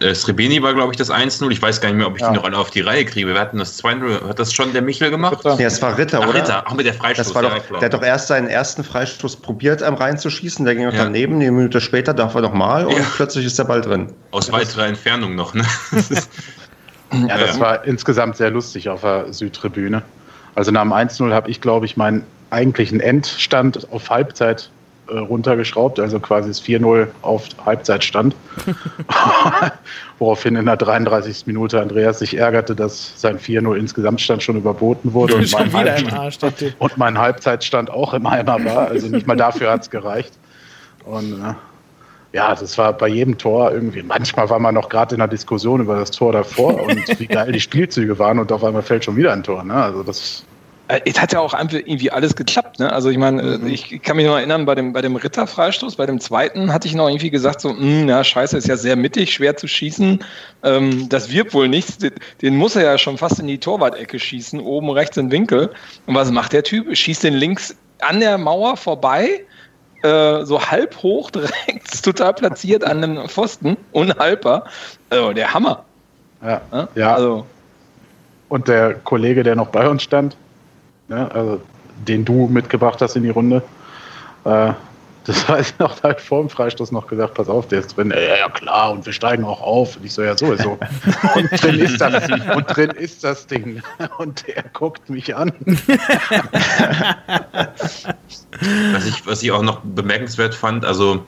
äh, 0.00 0.14
Srebeni 0.14 0.62
war 0.62 0.74
glaube 0.74 0.92
ich 0.92 0.98
das 0.98 1.10
1-0. 1.10 1.50
Ich 1.50 1.62
weiß 1.62 1.80
gar 1.80 1.88
nicht 1.88 1.96
mehr, 1.96 2.06
ob 2.06 2.16
ich 2.16 2.20
Ja. 2.22 2.28
die 2.28 2.36
noch 2.36 2.44
alle 2.44 2.58
auf 2.58 2.70
die 2.70 2.82
Reihe 2.82 3.06
kriege. 3.06 3.26
Wir 3.28 3.40
hatten 3.40 3.56
das 3.56 3.82
2-0, 3.82 4.28
hat 4.28 4.38
das 4.38 4.52
schon 4.52 4.74
der 4.74 4.82
Michel 4.82 5.10
gemacht? 5.10 5.38
Nee, 5.56 5.64
es 5.64 5.80
war 5.80 5.96
Ritter, 5.96 6.20
Ach, 6.22 6.28
oder? 6.28 6.38
Ritter, 6.42 6.66
auch 6.68 6.74
mit 6.74 6.84
der 6.84 6.92
Freistoß. 6.92 7.26
Das 7.28 7.34
war 7.34 7.42
doch, 7.42 7.56
ja, 7.56 7.78
der 7.78 7.86
hat 7.86 7.94
doch 7.94 8.02
erst 8.02 8.28
seinen 8.28 8.48
ersten 8.48 8.84
Freistoß 8.84 9.36
probiert, 9.36 9.80
ähm, 9.80 9.94
reinzuschießen, 9.94 10.64
der 10.66 10.74
ging 10.74 10.86
auch 10.88 10.92
Ja. 10.92 11.04
daneben, 11.04 11.36
eine 11.36 11.50
Minute 11.50 11.80
später 11.80 12.12
darf 12.12 12.34
er 12.34 12.42
nochmal 12.42 12.84
und 12.84 12.98
Ja. 12.98 13.06
plötzlich 13.16 13.46
ist 13.46 13.58
der 13.58 13.64
Ball 13.64 13.80
drin. 13.80 14.12
Aus 14.30 14.52
weiterer 14.52 14.86
Entfernung 14.88 15.34
noch, 15.34 15.54
ne? 15.54 15.64
Ja, 17.12 17.38
das 17.38 17.56
Ja. 17.56 17.60
war 17.60 17.84
insgesamt 17.84 18.36
sehr 18.36 18.50
lustig 18.50 18.88
auf 18.88 19.02
der 19.02 19.32
Südtribüne. 19.32 20.02
Also 20.54 20.70
nach 20.72 20.82
dem 20.82 20.92
1-0 20.92 21.32
habe 21.32 21.50
ich, 21.50 21.60
glaube 21.60 21.86
ich, 21.86 21.96
meinen 21.96 22.24
eigentlichen 22.50 23.00
Endstand 23.00 23.86
auf 23.92 24.10
Halbzeit 24.10 24.70
äh, 25.08 25.18
runtergeschraubt, 25.18 26.00
also 26.00 26.18
quasi 26.18 26.48
das 26.48 26.62
4-0 26.62 27.06
auf 27.22 27.44
Halbzeit 27.64 28.02
stand. 28.02 28.34
Woraufhin 30.18 30.56
in 30.56 30.66
der 30.66 30.76
33. 30.76 31.46
Minute 31.46 31.80
Andreas 31.80 32.18
sich 32.20 32.36
ärgerte, 32.36 32.74
dass 32.74 33.12
sein 33.20 33.38
4-0 33.38 33.76
Insgesamtstand 33.76 34.42
schon 34.42 34.56
überboten 34.56 35.12
wurde 35.12 35.36
und 35.36 35.48
Schon 35.48 35.70
mein, 35.70 35.88
und 36.78 36.96
mein 36.98 37.18
Halbzeitstand 37.18 37.90
auch 37.90 38.14
im 38.14 38.26
Eimer 38.26 38.64
war. 38.64 38.88
Also 38.88 39.08
nicht 39.08 39.26
mal 39.26 39.36
dafür 39.36 39.70
hat 39.70 39.82
es 39.82 39.90
gereicht. 39.90 40.32
Und 41.04 41.34
äh, 41.34 41.54
ja, 42.36 42.54
das 42.54 42.76
war 42.76 42.92
bei 42.92 43.08
jedem 43.08 43.38
Tor 43.38 43.72
irgendwie. 43.72 44.02
Manchmal 44.02 44.50
war 44.50 44.58
man 44.58 44.74
noch 44.74 44.90
gerade 44.90 45.14
in 45.14 45.20
der 45.20 45.28
Diskussion 45.28 45.80
über 45.80 45.98
das 45.98 46.10
Tor 46.10 46.32
davor 46.32 46.74
und 46.86 47.18
wie 47.18 47.26
geil 47.26 47.50
die 47.50 47.60
Spielzüge 47.60 48.18
waren 48.18 48.38
und 48.38 48.52
auf 48.52 48.62
einmal 48.62 48.82
fällt 48.82 49.06
schon 49.06 49.16
wieder 49.16 49.32
ein 49.32 49.42
Tor. 49.42 49.64
Ne? 49.64 49.72
Also 49.72 50.02
das 50.02 50.44
äh, 50.88 51.00
es 51.06 51.18
hat 51.18 51.32
ja 51.32 51.40
auch 51.40 51.54
einfach 51.54 51.78
irgendwie 51.78 52.10
alles 52.10 52.36
geklappt. 52.36 52.78
Ne? 52.78 52.92
Also 52.92 53.08
ich 53.08 53.16
meine, 53.16 53.40
äh, 53.40 53.58
mhm. 53.58 53.68
ich 53.68 54.02
kann 54.02 54.16
mich 54.16 54.26
noch 54.26 54.36
erinnern, 54.36 54.66
bei 54.66 54.74
dem, 54.74 54.92
bei 54.92 55.00
dem 55.00 55.16
Ritterfreistoß, 55.16 55.96
bei 55.96 56.04
dem 56.04 56.20
zweiten 56.20 56.74
hatte 56.74 56.88
ich 56.88 56.94
noch 56.94 57.08
irgendwie 57.08 57.30
gesagt, 57.30 57.62
so, 57.62 57.70
mh, 57.70 57.80
hm, 57.80 58.08
ja, 58.10 58.22
scheiße, 58.22 58.58
ist 58.58 58.68
ja 58.68 58.76
sehr 58.76 58.96
mittig, 58.96 59.32
schwer 59.32 59.56
zu 59.56 59.66
schießen. 59.66 60.22
Ähm, 60.62 61.08
das 61.08 61.32
wird 61.32 61.54
wohl 61.54 61.68
nichts. 61.68 61.96
Den 62.42 62.56
muss 62.56 62.76
er 62.76 62.82
ja 62.82 62.98
schon 62.98 63.16
fast 63.16 63.40
in 63.40 63.46
die 63.46 63.58
Torwart-Ecke 63.58 64.18
schießen, 64.18 64.60
oben 64.60 64.90
rechts 64.90 65.16
im 65.16 65.30
Winkel. 65.30 65.70
Und 66.04 66.14
was 66.14 66.30
macht 66.30 66.52
der 66.52 66.64
Typ? 66.64 66.94
Schießt 66.94 67.24
den 67.24 67.34
links 67.34 67.74
an 68.02 68.20
der 68.20 68.36
Mauer 68.36 68.76
vorbei, 68.76 69.40
äh, 70.02 70.44
so 70.44 70.60
halb 70.60 71.02
hoch 71.02 71.30
direkt, 71.30 72.02
total 72.04 72.34
platziert 72.34 72.84
an 72.84 73.02
einem 73.02 73.28
Pfosten, 73.28 73.76
unhaltbar. 73.92 74.64
Also 75.10 75.32
der 75.32 75.52
Hammer. 75.52 75.84
Ja, 76.42 76.60
ja, 76.72 76.88
ja. 76.94 77.14
Also. 77.14 77.46
Und 78.48 78.68
der 78.68 78.94
Kollege, 78.94 79.42
der 79.42 79.56
noch 79.56 79.68
bei 79.68 79.88
uns 79.88 80.02
stand, 80.02 80.36
ne, 81.08 81.28
also 81.32 81.60
den 82.06 82.24
du 82.24 82.46
mitgebracht 82.46 83.00
hast 83.00 83.16
in 83.16 83.22
die 83.24 83.30
Runde. 83.30 83.62
Äh, 84.44 84.72
das 85.26 85.44
ich 85.60 85.78
noch, 85.78 86.02
halt 86.02 86.20
vor 86.20 86.40
dem 86.40 86.48
Freistoß 86.48 86.92
noch 86.92 87.06
gesagt, 87.06 87.34
pass 87.34 87.48
auf, 87.48 87.68
der 87.68 87.80
ist 87.80 87.96
drin. 87.96 88.10
Ja, 88.10 88.36
ja, 88.36 88.48
klar, 88.48 88.92
und 88.92 89.04
wir 89.04 89.12
steigen 89.12 89.44
auch 89.44 89.60
auf. 89.60 89.96
Und 89.96 90.04
ich 90.04 90.12
so, 90.12 90.22
ja, 90.22 90.36
sowieso. 90.36 90.78
Und 91.34 91.62
drin 91.62 91.80
ist 91.80 92.00
das, 92.00 92.28
und 92.54 92.66
drin 92.68 92.90
ist 92.90 93.24
das 93.24 93.46
Ding. 93.46 93.82
Und 94.18 94.46
der 94.46 94.64
guckt 94.72 95.10
mich 95.10 95.34
an. 95.34 95.52
was, 98.92 99.06
ich, 99.06 99.26
was 99.26 99.42
ich 99.42 99.50
auch 99.50 99.62
noch 99.62 99.80
bemerkenswert 99.80 100.54
fand, 100.54 100.84
also 100.84 101.24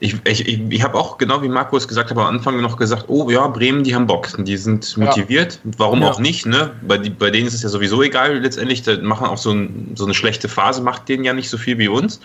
ich, 0.00 0.14
ich, 0.24 0.46
ich, 0.46 0.60
ich 0.70 0.82
habe 0.82 0.96
auch, 0.96 1.18
genau 1.18 1.42
wie 1.42 1.48
Markus 1.48 1.88
gesagt 1.88 2.10
hat, 2.10 2.16
am 2.16 2.26
Anfang 2.26 2.60
noch 2.60 2.76
gesagt, 2.76 3.06
oh 3.08 3.30
ja, 3.30 3.48
Bremen, 3.48 3.82
die 3.82 3.94
haben 3.94 4.06
Bock, 4.06 4.28
die 4.38 4.56
sind 4.56 4.96
motiviert, 4.96 5.60
ja. 5.64 5.70
warum 5.76 6.02
ja. 6.02 6.10
auch 6.10 6.20
nicht, 6.20 6.46
ne? 6.46 6.70
Bei, 6.86 6.98
die, 6.98 7.10
bei 7.10 7.30
denen 7.30 7.48
ist 7.48 7.54
es 7.54 7.62
ja 7.62 7.68
sowieso 7.68 8.02
egal 8.02 8.38
letztendlich, 8.38 8.82
da 8.82 8.96
machen 8.98 9.26
auch 9.26 9.38
so, 9.38 9.50
ein, 9.50 9.92
so 9.96 10.04
eine 10.04 10.14
schlechte 10.14 10.48
Phase, 10.48 10.82
macht 10.82 11.08
denen 11.08 11.24
ja 11.24 11.32
nicht 11.32 11.50
so 11.50 11.58
viel 11.58 11.78
wie 11.78 11.88
uns. 11.88 12.20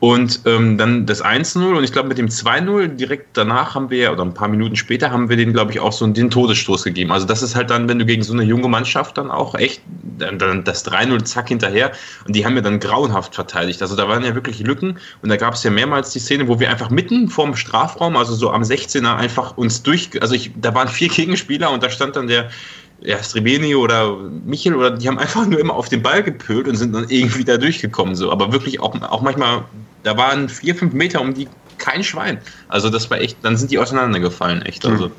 Und 0.00 0.40
ähm, 0.44 0.78
dann 0.78 1.06
das 1.06 1.24
1-0 1.24 1.76
und 1.76 1.82
ich 1.82 1.92
glaube 1.92 2.08
mit 2.08 2.18
dem 2.18 2.28
2-0 2.28 2.88
direkt 2.88 3.36
danach 3.36 3.74
haben 3.74 3.90
wir, 3.90 4.12
oder 4.12 4.22
ein 4.22 4.34
paar 4.34 4.48
Minuten 4.48 4.76
später, 4.76 5.10
haben 5.10 5.28
wir 5.28 5.36
denen, 5.36 5.52
glaube 5.52 5.72
ich, 5.72 5.80
auch 5.80 5.92
so 5.92 6.06
den 6.06 6.30
Todesstoß 6.30 6.84
gegeben. 6.84 7.10
Also 7.10 7.26
das 7.26 7.42
ist 7.42 7.56
halt 7.56 7.70
dann, 7.70 7.88
wenn 7.88 7.98
du 7.98 8.04
gegen 8.04 8.22
so 8.22 8.32
eine 8.32 8.42
junge 8.42 8.68
Mannschaft 8.68 9.18
dann 9.18 9.30
auch 9.30 9.54
echt, 9.54 9.82
dann, 10.18 10.38
dann 10.38 10.64
das 10.64 10.86
3-0 10.86 11.24
zack 11.24 11.48
hinterher 11.48 11.92
und 12.26 12.36
die 12.36 12.44
haben 12.44 12.54
ja 12.54 12.62
dann 12.62 12.80
grauenhaft 12.80 13.34
verteidigt. 13.34 13.82
Also 13.82 13.96
da 13.96 14.08
waren 14.08 14.24
ja 14.24 14.34
wirklich 14.34 14.60
Lücken 14.60 14.98
und 15.22 15.28
da 15.28 15.36
gab 15.36 15.54
es 15.54 15.62
ja 15.62 15.70
mehrmals 15.70 16.10
die 16.10 16.20
Szene, 16.20 16.48
wo 16.48 16.60
wir 16.60 16.70
einfach 16.70 16.90
mitten 16.90 17.28
vorm 17.28 17.56
Strafraum, 17.56 18.16
also 18.16 18.34
so 18.34 18.50
am 18.50 18.62
16er 18.62 19.16
einfach 19.16 19.56
uns 19.56 19.82
durch, 19.82 20.10
also 20.20 20.34
ich, 20.34 20.52
da 20.56 20.74
waren 20.74 20.88
vier 20.88 21.08
Gegenspieler 21.18 21.70
und 21.70 21.82
da 21.82 21.90
stand 21.90 22.16
dann 22.16 22.28
der 22.28 22.50
ja, 23.00 23.22
Strebeni 23.22 23.74
oder 23.74 24.16
Michel 24.44 24.74
oder 24.74 24.90
die 24.90 25.06
haben 25.08 25.18
einfach 25.18 25.46
nur 25.46 25.60
immer 25.60 25.74
auf 25.74 25.88
den 25.88 26.02
Ball 26.02 26.22
gepölt 26.22 26.66
und 26.68 26.76
sind 26.76 26.92
dann 26.92 27.08
irgendwie 27.08 27.44
da 27.44 27.56
durchgekommen. 27.56 28.14
So. 28.14 28.32
Aber 28.32 28.52
wirklich 28.52 28.80
auch, 28.80 29.00
auch 29.02 29.22
manchmal, 29.22 29.64
da 30.02 30.16
waren 30.16 30.48
vier, 30.48 30.74
fünf 30.74 30.92
Meter 30.92 31.20
um 31.20 31.34
die 31.34 31.48
kein 31.78 32.02
Schwein. 32.02 32.38
Also 32.68 32.90
das 32.90 33.10
war 33.10 33.20
echt, 33.20 33.38
dann 33.42 33.56
sind 33.56 33.70
die 33.70 33.78
auseinandergefallen, 33.78 34.62
echt. 34.62 34.84
Also. 34.84 35.06
Mhm. 35.06 35.12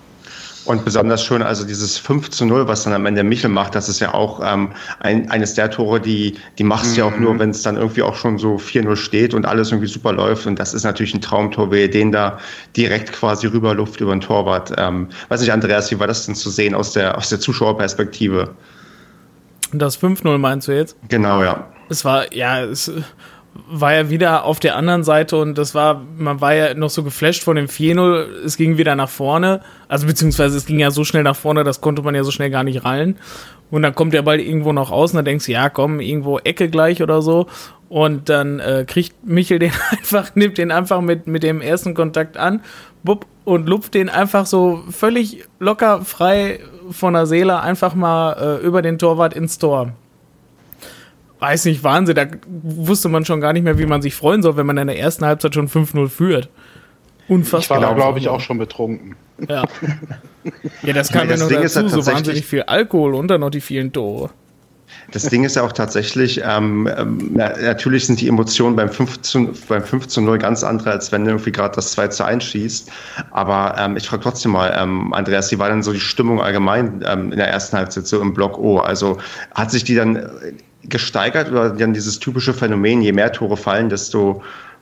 Und 0.69 0.85
besonders 0.85 1.25
schön, 1.25 1.41
also 1.41 1.65
dieses 1.65 1.97
5 1.97 2.29
zu 2.29 2.45
0, 2.45 2.67
was 2.67 2.83
dann 2.83 2.93
am 2.93 3.07
Ende 3.07 3.23
Michel 3.23 3.49
macht, 3.49 3.73
das 3.73 3.89
ist 3.89 4.01
ja 4.01 4.13
auch 4.13 4.39
ähm, 4.45 4.69
ein, 4.99 5.27
eines 5.31 5.55
der 5.55 5.71
Tore, 5.71 5.99
die, 5.99 6.37
die 6.59 6.63
machst 6.63 6.85
du 6.85 6.91
mhm. 6.91 6.97
ja 6.97 7.05
auch 7.05 7.19
nur, 7.19 7.33
mhm. 7.33 7.39
wenn 7.39 7.49
es 7.49 7.63
dann 7.63 7.75
irgendwie 7.75 8.03
auch 8.03 8.13
schon 8.13 8.37
so 8.37 8.57
4-0 8.57 8.95
steht 8.95 9.33
und 9.33 9.47
alles 9.47 9.71
irgendwie 9.71 9.87
super 9.87 10.13
läuft. 10.13 10.45
Und 10.45 10.59
das 10.59 10.75
ist 10.75 10.83
natürlich 10.83 11.15
ein 11.15 11.21
Traumtor, 11.21 11.71
wie 11.71 11.89
den 11.89 12.11
da 12.11 12.37
direkt 12.77 13.11
quasi 13.13 13.47
rüber 13.47 13.73
Luft 13.73 13.99
über 13.99 14.11
den 14.11 14.21
Torwart. 14.21 14.71
Ähm, 14.77 15.07
weiß 15.29 15.41
nicht, 15.41 15.51
Andreas, 15.51 15.89
wie 15.89 15.99
war 15.99 16.05
das 16.05 16.27
denn 16.27 16.35
zu 16.35 16.51
sehen 16.51 16.75
aus 16.75 16.93
der, 16.93 17.17
aus 17.17 17.29
der 17.29 17.39
Zuschauerperspektive? 17.39 18.51
Das 19.73 19.99
5-0 19.99 20.37
meinst 20.37 20.67
du 20.67 20.73
jetzt? 20.73 20.95
Genau, 21.07 21.41
ja. 21.41 21.65
Es 21.89 22.05
war, 22.05 22.31
ja, 22.31 22.63
es 22.63 22.91
war 23.53 23.93
ja 23.93 24.09
wieder 24.09 24.45
auf 24.45 24.59
der 24.59 24.75
anderen 24.75 25.03
Seite 25.03 25.37
und 25.37 25.57
das 25.57 25.75
war, 25.75 26.01
man 26.17 26.41
war 26.41 26.53
ja 26.53 26.73
noch 26.73 26.89
so 26.89 27.03
geflasht 27.03 27.43
von 27.43 27.55
dem 27.55 27.67
4-0, 27.67 28.43
es 28.45 28.57
ging 28.57 28.77
wieder 28.77 28.95
nach 28.95 29.09
vorne, 29.09 29.61
also 29.87 30.07
beziehungsweise 30.07 30.57
es 30.57 30.65
ging 30.65 30.79
ja 30.79 30.91
so 30.91 31.03
schnell 31.03 31.23
nach 31.23 31.35
vorne, 31.35 31.63
das 31.63 31.81
konnte 31.81 32.01
man 32.01 32.15
ja 32.15 32.23
so 32.23 32.31
schnell 32.31 32.49
gar 32.49 32.63
nicht 32.63 32.83
rallen. 32.83 33.17
Und 33.71 33.83
dann 33.83 33.93
kommt 33.93 34.13
der 34.13 34.23
Ball 34.23 34.39
irgendwo 34.39 34.73
noch 34.73 34.89
außen, 34.91 35.15
da 35.15 35.21
denkst 35.21 35.45
du, 35.45 35.51
ja 35.51 35.69
komm, 35.69 35.99
irgendwo 35.99 36.39
Ecke 36.39 36.69
gleich 36.69 37.03
oder 37.03 37.21
so. 37.21 37.45
Und 37.87 38.27
dann 38.27 38.59
äh, 38.59 38.83
kriegt 38.87 39.23
Michel 39.23 39.59
den 39.59 39.71
einfach, 39.91 40.35
nimmt 40.35 40.57
den 40.57 40.71
einfach 40.71 41.01
mit, 41.01 41.27
mit 41.27 41.43
dem 41.43 41.61
ersten 41.61 41.93
Kontakt 41.93 42.37
an, 42.37 42.61
bupp, 43.03 43.27
und 43.45 43.67
lupft 43.67 43.93
den 43.93 44.09
einfach 44.09 44.45
so 44.45 44.83
völlig 44.89 45.45
locker 45.59 46.01
frei 46.01 46.59
von 46.91 47.13
der 47.13 47.25
Seele 47.25 47.61
einfach 47.61 47.95
mal 47.95 48.33
äh, 48.33 48.65
über 48.65 48.81
den 48.81 48.97
Torwart 48.97 49.33
ins 49.33 49.57
Tor 49.57 49.93
weiß 51.39 51.65
nicht, 51.65 51.83
Wahnsinn. 51.83 52.15
Da 52.15 52.27
wusste 52.47 53.09
man 53.09 53.25
schon 53.25 53.41
gar 53.41 53.53
nicht 53.53 53.63
mehr, 53.63 53.77
wie 53.77 53.85
man 53.85 54.01
sich 54.01 54.15
freuen 54.15 54.41
soll, 54.41 54.57
wenn 54.57 54.65
man 54.65 54.77
in 54.77 54.87
der 54.87 54.99
ersten 54.99 55.25
Halbzeit 55.25 55.53
schon 55.55 55.67
5-0 55.67 56.09
führt. 56.09 56.49
Unfassbar. 57.27 57.77
Ich 57.77 57.83
war 57.83 57.89
da, 57.89 57.95
glaube 57.95 58.19
ich, 58.19 58.27
auch 58.27 58.41
schon 58.41 58.57
betrunken. 58.57 59.15
Ja, 59.47 59.63
ja 60.81 60.93
das 60.93 61.11
kam 61.11 61.29
ja 61.29 61.37
noch 61.37 61.47
Ding 61.47 61.61
dazu, 61.61 61.87
so 61.87 62.05
wahnsinnig 62.05 62.45
viel 62.45 62.63
Alkohol 62.63 63.13
und 63.15 63.27
dann 63.27 63.41
noch 63.41 63.51
die 63.51 63.61
vielen 63.61 63.93
Tore. 63.93 64.31
Das 65.11 65.23
Ding 65.23 65.43
ist 65.43 65.55
ja 65.55 65.63
auch 65.63 65.71
tatsächlich, 65.71 66.41
ähm, 66.43 66.89
ähm, 66.97 67.31
natürlich 67.33 68.07
sind 68.07 68.21
die 68.21 68.27
Emotionen 68.27 68.75
beim 68.75 68.89
15, 68.89 69.53
beim 69.67 69.83
15 69.83 70.25
0 70.25 70.37
ganz 70.39 70.63
andere, 70.63 70.91
als 70.91 71.11
wenn 71.11 71.25
du 71.25 71.31
irgendwie 71.31 71.51
gerade 71.51 71.75
das 71.75 71.91
2 71.91 72.07
zu 72.09 72.23
1 72.23 72.43
schießt. 72.43 72.91
Aber 73.31 73.75
ähm, 73.77 73.97
ich 73.97 74.07
frage 74.07 74.23
trotzdem 74.23 74.51
mal, 74.51 74.75
ähm, 74.77 75.13
Andreas, 75.13 75.51
wie 75.51 75.59
war 75.59 75.69
denn 75.69 75.83
so 75.83 75.93
die 75.93 75.99
Stimmung 75.99 76.41
allgemein 76.41 77.03
ähm, 77.05 77.31
in 77.31 77.37
der 77.37 77.47
ersten 77.47 77.77
Halbzeit 77.77 78.07
so 78.07 78.21
im 78.21 78.33
Block 78.33 78.57
O? 78.57 78.79
Also 78.79 79.17
hat 79.53 79.71
sich 79.71 79.83
die 79.83 79.95
dann 79.95 80.27
gesteigert 80.83 81.51
oder 81.51 81.71
dann 81.71 81.93
dieses 81.93 82.19
typische 82.19 82.53
Phänomen, 82.53 83.01
je 83.01 83.11
mehr 83.11 83.31
Tore 83.31 83.57
fallen, 83.57 83.89
desto, 83.89 84.41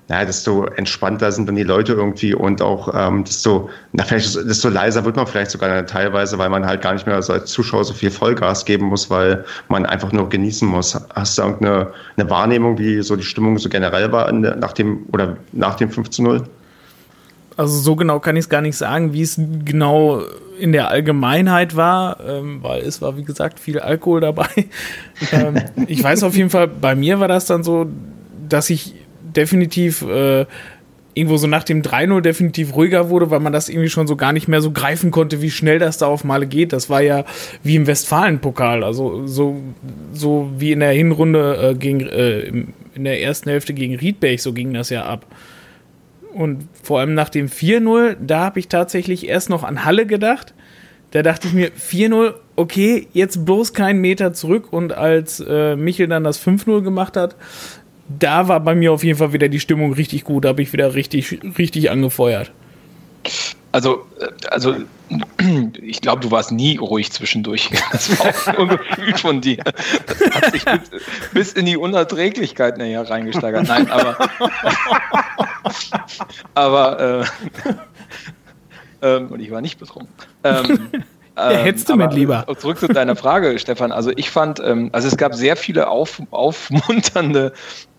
ja, 0.09 0.23
desto 0.23 0.65
entspannter 0.65 1.31
sind 1.31 1.47
dann 1.47 1.55
die 1.55 1.63
Leute 1.63 1.93
irgendwie 1.93 2.33
und 2.33 2.61
auch 2.61 2.93
ähm, 2.93 3.23
desto, 3.23 3.69
na, 3.93 4.03
vielleicht 4.03 4.35
desto 4.35 4.69
leiser 4.69 5.03
wird 5.05 5.15
man 5.15 5.27
vielleicht 5.27 5.51
sogar 5.51 5.85
teilweise, 5.85 6.37
weil 6.37 6.49
man 6.49 6.65
halt 6.65 6.81
gar 6.81 6.93
nicht 6.93 7.07
mehr 7.07 7.21
so 7.21 7.33
als 7.33 7.51
Zuschauer 7.51 7.83
so 7.83 7.93
viel 7.93 8.11
Vollgas 8.11 8.65
geben 8.65 8.85
muss, 8.85 9.09
weil 9.09 9.43
man 9.67 9.85
einfach 9.85 10.11
nur 10.11 10.29
genießen 10.29 10.67
muss. 10.67 10.97
Hast 11.15 11.37
du 11.37 11.41
irgendeine 11.41 11.91
eine 12.15 12.29
Wahrnehmung, 12.29 12.77
wie 12.77 13.01
so 13.01 13.15
die 13.15 13.23
Stimmung 13.23 13.57
so 13.57 13.69
generell 13.69 14.11
war 14.11 14.31
nach 14.31 14.73
dem 14.73 15.05
oder 15.11 15.37
nach 15.51 15.75
dem 15.75 15.89
15-0? 15.89 16.43
Also 17.57 17.79
so 17.79 17.95
genau 17.95 18.19
kann 18.19 18.35
ich 18.35 18.45
es 18.45 18.49
gar 18.49 18.61
nicht 18.61 18.77
sagen, 18.77 19.13
wie 19.13 19.23
es 19.23 19.39
genau 19.65 20.21
in 20.59 20.71
der 20.71 20.89
Allgemeinheit 20.89 21.75
war, 21.75 22.19
ähm, 22.25 22.59
weil 22.61 22.81
es 22.81 23.01
war, 23.01 23.17
wie 23.17 23.23
gesagt, 23.23 23.59
viel 23.59 23.79
Alkohol 23.79 24.21
dabei. 24.21 24.47
ähm, 25.31 25.61
ich 25.87 26.03
weiß 26.03 26.23
auf 26.23 26.35
jeden 26.35 26.49
Fall, 26.49 26.67
bei 26.67 26.95
mir 26.95 27.19
war 27.19 27.27
das 27.27 27.45
dann 27.45 27.63
so, 27.63 27.87
dass 28.47 28.69
ich 28.69 28.93
definitiv 29.35 30.03
äh, 30.03 30.45
irgendwo 31.17 31.37
so 31.37 31.47
nach 31.47 31.63
dem 31.63 31.81
3-0 31.81 32.21
definitiv 32.21 32.75
ruhiger 32.75 33.09
wurde, 33.09 33.31
weil 33.31 33.39
man 33.39 33.51
das 33.51 33.69
irgendwie 33.69 33.89
schon 33.89 34.05
so 34.05 34.15
gar 34.15 34.33
nicht 34.33 34.47
mehr 34.47 34.61
so 34.61 34.69
greifen 34.71 35.09
konnte, 35.09 35.41
wie 35.41 35.49
schnell 35.49 35.79
das 35.79 35.97
da 35.97 36.05
auf 36.05 36.23
Male 36.23 36.45
geht. 36.45 36.73
Das 36.73 36.91
war 36.91 37.01
ja 37.01 37.25
wie 37.63 37.75
im 37.75 37.87
Westfalen-Pokal, 37.87 38.83
also 38.83 39.25
so, 39.25 39.57
so 40.13 40.51
wie 40.57 40.71
in 40.71 40.79
der 40.79 40.91
Hinrunde 40.91 41.71
äh, 41.71 41.75
gegen, 41.75 42.01
äh, 42.01 42.41
in 42.93 43.03
der 43.03 43.21
ersten 43.21 43.49
Hälfte 43.49 43.73
gegen 43.73 43.95
Riedberg, 43.95 44.39
so 44.39 44.53
ging 44.53 44.73
das 44.73 44.91
ja 44.91 45.05
ab. 45.05 45.25
Und 46.37 46.67
vor 46.83 46.99
allem 46.99 47.15
nach 47.15 47.29
dem 47.29 47.47
4-0, 47.47 48.17
da 48.19 48.41
habe 48.41 48.59
ich 48.59 48.67
tatsächlich 48.67 49.27
erst 49.27 49.49
noch 49.49 49.63
an 49.63 49.85
Halle 49.85 50.05
gedacht. 50.05 50.53
Da 51.11 51.23
dachte 51.23 51.47
ich 51.47 51.53
mir, 51.53 51.71
4-0, 51.71 52.33
okay, 52.55 53.07
jetzt 53.13 53.45
bloß 53.45 53.73
keinen 53.73 53.99
Meter 53.99 54.33
zurück. 54.33 54.71
Und 54.71 54.93
als 54.93 55.39
äh, 55.39 55.75
Michel 55.75 56.07
dann 56.07 56.23
das 56.23 56.39
5-0 56.39 56.81
gemacht 56.81 57.17
hat, 57.17 57.35
da 58.07 58.47
war 58.47 58.59
bei 58.59 58.75
mir 58.75 58.93
auf 58.93 59.03
jeden 59.03 59.17
Fall 59.17 59.33
wieder 59.33 59.49
die 59.49 59.59
Stimmung 59.59 59.93
richtig 59.93 60.23
gut. 60.23 60.45
Da 60.45 60.49
habe 60.49 60.61
ich 60.61 60.71
wieder 60.73 60.93
richtig, 60.93 61.39
richtig 61.57 61.89
angefeuert. 61.89 62.51
Also, 63.71 64.05
äh, 64.19 64.27
also 64.49 64.75
ich 65.81 66.01
glaube, 66.01 66.21
du 66.21 66.31
warst 66.31 66.51
nie 66.51 66.77
ruhig 66.77 67.11
zwischendurch. 67.11 67.69
Das 67.91 68.19
war 68.19 68.59
auch 68.59 68.67
nur 68.67 68.77
Gefühl 68.77 69.17
von 69.17 69.41
dir. 69.41 69.63
Das 70.05 70.35
hat 70.35 70.51
sich 70.51 70.65
bis, 70.65 70.81
bis 71.33 71.53
in 71.53 71.65
die 71.65 71.77
Unerträglichkeit 71.77 72.77
nachher 72.77 73.09
reingesteigert. 73.09 73.67
Nein, 73.67 73.89
aber. 73.89 74.17
aber. 76.53 76.99
Äh, 76.99 77.75
ähm, 79.01 79.27
und 79.27 79.39
ich 79.39 79.51
war 79.51 79.61
nicht 79.61 79.79
betrunken. 79.79 80.13
Ähm, 80.43 80.89
ja, 81.37 81.49
hättest 81.49 81.89
du 81.89 81.95
mit 81.95 82.13
lieber. 82.13 82.45
Zurück 82.57 82.79
zu 82.79 82.87
deiner 82.87 83.15
Frage, 83.15 83.57
Stefan. 83.59 83.91
Also 83.91 84.11
ich 84.15 84.29
fand, 84.29 84.59
ähm, 84.59 84.89
also 84.91 85.07
es 85.07 85.17
gab 85.17 85.35
sehr 85.35 85.55
viele 85.55 85.87
auf, 85.89 86.21
aufmunternde 86.31 87.53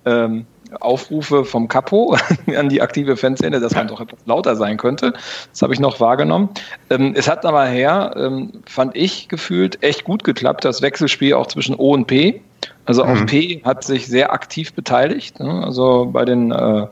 ähm, 0.04 0.46
Aufrufe 0.80 1.44
vom 1.44 1.68
Capo 1.68 2.16
an 2.56 2.68
die 2.68 2.82
aktive 2.82 3.16
Fanszene, 3.16 3.60
dass 3.60 3.74
man 3.74 3.88
doch 3.88 4.00
etwas 4.00 4.20
lauter 4.26 4.56
sein 4.56 4.76
könnte. 4.76 5.12
Das 5.50 5.62
habe 5.62 5.74
ich 5.74 5.80
noch 5.80 6.00
wahrgenommen. 6.00 6.50
Ähm, 6.90 7.14
es 7.16 7.28
hat 7.28 7.44
aber 7.44 7.64
her, 7.66 8.14
ähm, 8.16 8.52
fand 8.66 8.96
ich 8.96 9.28
gefühlt, 9.28 9.82
echt 9.82 10.04
gut 10.04 10.24
geklappt, 10.24 10.64
das 10.64 10.82
Wechselspiel 10.82 11.34
auch 11.34 11.46
zwischen 11.46 11.74
O 11.74 11.92
und 11.92 12.06
P. 12.06 12.42
Also 12.86 13.04
auch 13.04 13.20
mhm. 13.20 13.26
P 13.26 13.62
hat 13.64 13.84
sich 13.84 14.06
sehr 14.06 14.32
aktiv 14.32 14.72
beteiligt, 14.72 15.38
ne? 15.40 15.62
also 15.62 16.08
bei 16.10 16.24
den, 16.24 16.50
äh, 16.50 16.86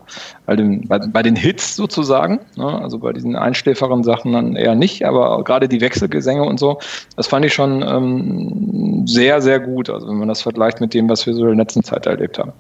bei, 0.45 0.55
den 0.55 0.87
bei, 0.87 0.99
bei, 0.99 1.23
den 1.23 1.37
Hits 1.37 1.75
sozusagen, 1.75 2.41
ne? 2.57 2.83
also 2.83 2.99
bei 2.99 3.15
diesen 3.15 3.35
einschläferen 3.35 4.05
Sachen 4.05 4.35
dann 4.35 4.57
eher 4.57 4.75
nicht, 4.75 5.07
aber 5.07 5.43
gerade 5.43 5.69
die 5.69 5.81
Wechselgesänge 5.81 6.43
und 6.43 6.61
so, 6.61 6.81
das 7.17 7.27
fand 7.29 7.47
ich 7.47 7.55
schon 7.55 7.83
ähm, 7.83 9.07
sehr, 9.07 9.41
sehr 9.41 9.59
gut, 9.59 9.89
also 9.89 10.07
wenn 10.07 10.19
man 10.19 10.29
das 10.29 10.43
vergleicht 10.43 10.83
mit 10.83 10.93
dem, 10.93 11.09
was 11.09 11.27
wir 11.27 11.33
so 11.33 11.45
in 11.45 11.57
der 11.57 11.65
letzten 11.65 11.83
Zeit 11.83 12.05
erlebt 12.05 12.39
haben. 12.39 12.53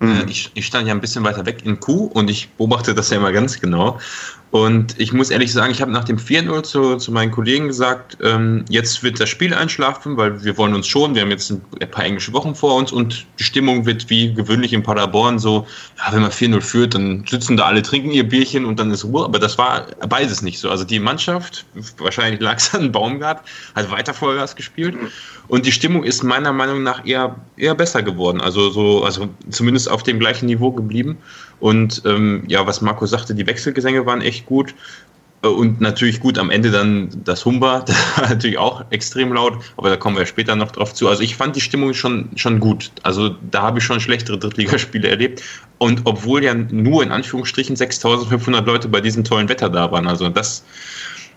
Mhm. 0.00 0.26
Ich, 0.28 0.50
ich, 0.54 0.66
stand 0.66 0.86
ja 0.86 0.94
ein 0.94 1.00
bisschen 1.00 1.24
weiter 1.24 1.44
weg 1.44 1.64
in 1.64 1.80
Q 1.80 2.04
und 2.06 2.30
ich 2.30 2.50
beobachte 2.50 2.94
das 2.94 3.10
ja 3.10 3.16
immer 3.16 3.32
ganz 3.32 3.60
genau. 3.60 3.98
Und 4.50 4.98
ich 4.98 5.12
muss 5.12 5.28
ehrlich 5.28 5.52
sagen, 5.52 5.72
ich 5.72 5.82
habe 5.82 5.90
nach 5.90 6.04
dem 6.04 6.16
4-0 6.16 6.62
zu, 6.62 6.96
zu 6.96 7.12
meinen 7.12 7.30
Kollegen 7.30 7.66
gesagt, 7.66 8.16
ähm, 8.22 8.64
jetzt 8.70 9.02
wird 9.02 9.20
das 9.20 9.28
Spiel 9.28 9.52
einschlafen, 9.52 10.16
weil 10.16 10.42
wir 10.42 10.56
wollen 10.56 10.74
uns 10.74 10.86
schon, 10.86 11.14
wir 11.14 11.20
haben 11.20 11.30
jetzt 11.30 11.50
ein 11.50 11.90
paar 11.90 12.04
englische 12.04 12.32
Wochen 12.32 12.54
vor 12.54 12.76
uns 12.76 12.90
und 12.90 13.26
die 13.38 13.44
Stimmung 13.44 13.84
wird 13.84 14.08
wie 14.08 14.32
gewöhnlich 14.32 14.72
in 14.72 14.82
Paderborn 14.82 15.38
so, 15.38 15.66
ja, 15.98 16.12
wenn 16.14 16.22
man 16.22 16.30
4-0 16.30 16.60
führt, 16.62 16.94
dann 16.94 17.24
sitzen 17.28 17.58
da 17.58 17.66
alle, 17.66 17.82
trinken 17.82 18.10
ihr 18.10 18.26
Bierchen 18.26 18.64
und 18.64 18.78
dann 18.78 18.90
ist 18.90 19.04
Ruhe. 19.04 19.26
Aber 19.26 19.38
das 19.38 19.58
war 19.58 19.86
beides 20.08 20.40
nicht 20.40 20.60
so. 20.60 20.70
Also 20.70 20.84
die 20.84 20.98
Mannschaft, 20.98 21.66
wahrscheinlich 21.98 22.40
lag 22.40 22.56
es 22.56 22.74
an 22.74 22.90
Baumgart, 22.90 23.42
hat 23.74 23.90
weiter 23.90 24.14
Vollgas 24.14 24.56
gespielt. 24.56 24.96
Und 25.48 25.66
die 25.66 25.72
Stimmung 25.72 26.04
ist 26.04 26.22
meiner 26.22 26.52
Meinung 26.52 26.82
nach 26.82 27.04
eher, 27.06 27.36
eher 27.56 27.74
besser 27.74 28.02
geworden. 28.02 28.40
Also 28.40 28.70
so, 28.70 29.04
also 29.04 29.28
zumindest 29.50 29.90
auf 29.90 30.02
dem 30.02 30.18
gleichen 30.18 30.46
Niveau 30.46 30.70
geblieben. 30.72 31.18
Und 31.60 32.02
ähm, 32.04 32.44
ja, 32.46 32.66
was 32.66 32.80
Marco 32.80 33.06
sagte, 33.06 33.34
die 33.34 33.46
Wechselgesänge 33.46 34.06
waren 34.06 34.20
echt 34.20 34.46
gut. 34.46 34.74
Äh, 35.42 35.48
und 35.48 35.80
natürlich 35.80 36.20
gut 36.20 36.38
am 36.38 36.50
Ende 36.50 36.70
dann 36.70 37.08
das 37.24 37.44
Humba, 37.44 37.80
das 37.86 37.96
war 38.16 38.28
natürlich 38.28 38.58
auch 38.58 38.84
extrem 38.90 39.32
laut, 39.32 39.58
aber 39.76 39.90
da 39.90 39.96
kommen 39.96 40.16
wir 40.16 40.26
später 40.26 40.56
noch 40.56 40.70
drauf 40.70 40.94
zu. 40.94 41.08
Also 41.08 41.22
ich 41.22 41.36
fand 41.36 41.56
die 41.56 41.60
Stimmung 41.60 41.94
schon, 41.94 42.30
schon 42.36 42.60
gut. 42.60 42.90
Also 43.02 43.36
da 43.50 43.62
habe 43.62 43.78
ich 43.78 43.84
schon 43.84 44.00
schlechtere 44.00 44.38
Drittligaspiele 44.38 45.08
erlebt. 45.08 45.42
Und 45.78 46.02
obwohl 46.04 46.42
ja 46.42 46.54
nur 46.54 47.02
in 47.02 47.12
Anführungsstrichen 47.12 47.76
6500 47.76 48.66
Leute 48.66 48.88
bei 48.88 49.00
diesem 49.00 49.24
tollen 49.24 49.48
Wetter 49.48 49.68
da 49.68 49.90
waren. 49.92 50.08
Also 50.08 50.28
das 50.28 50.64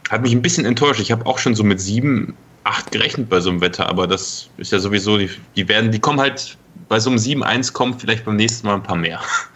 hat 0.09 0.23
mich 0.23 0.33
ein 0.33 0.41
bisschen 0.41 0.65
enttäuscht. 0.65 0.99
Ich 0.99 1.11
habe 1.11 1.25
auch 1.25 1.37
schon 1.37 1.55
so 1.55 1.63
mit 1.63 1.79
sieben, 1.79 2.35
acht 2.63 2.91
gerechnet 2.91 3.29
bei 3.29 3.39
so 3.39 3.49
einem 3.49 3.61
Wetter, 3.61 3.87
aber 3.87 4.07
das 4.07 4.49
ist 4.57 4.71
ja 4.71 4.79
sowieso, 4.79 5.17
die, 5.17 5.29
die 5.55 5.67
werden, 5.67 5.91
die 5.91 5.99
kommen 5.99 6.19
halt 6.19 6.57
bei 6.89 6.99
so 6.99 7.09
einem 7.09 7.19
7-1 7.19 7.73
kommen 7.73 7.97
vielleicht 7.97 8.25
beim 8.25 8.35
nächsten 8.35 8.67
Mal 8.67 8.75
ein 8.75 8.83
paar 8.83 8.97
mehr. 8.97 9.21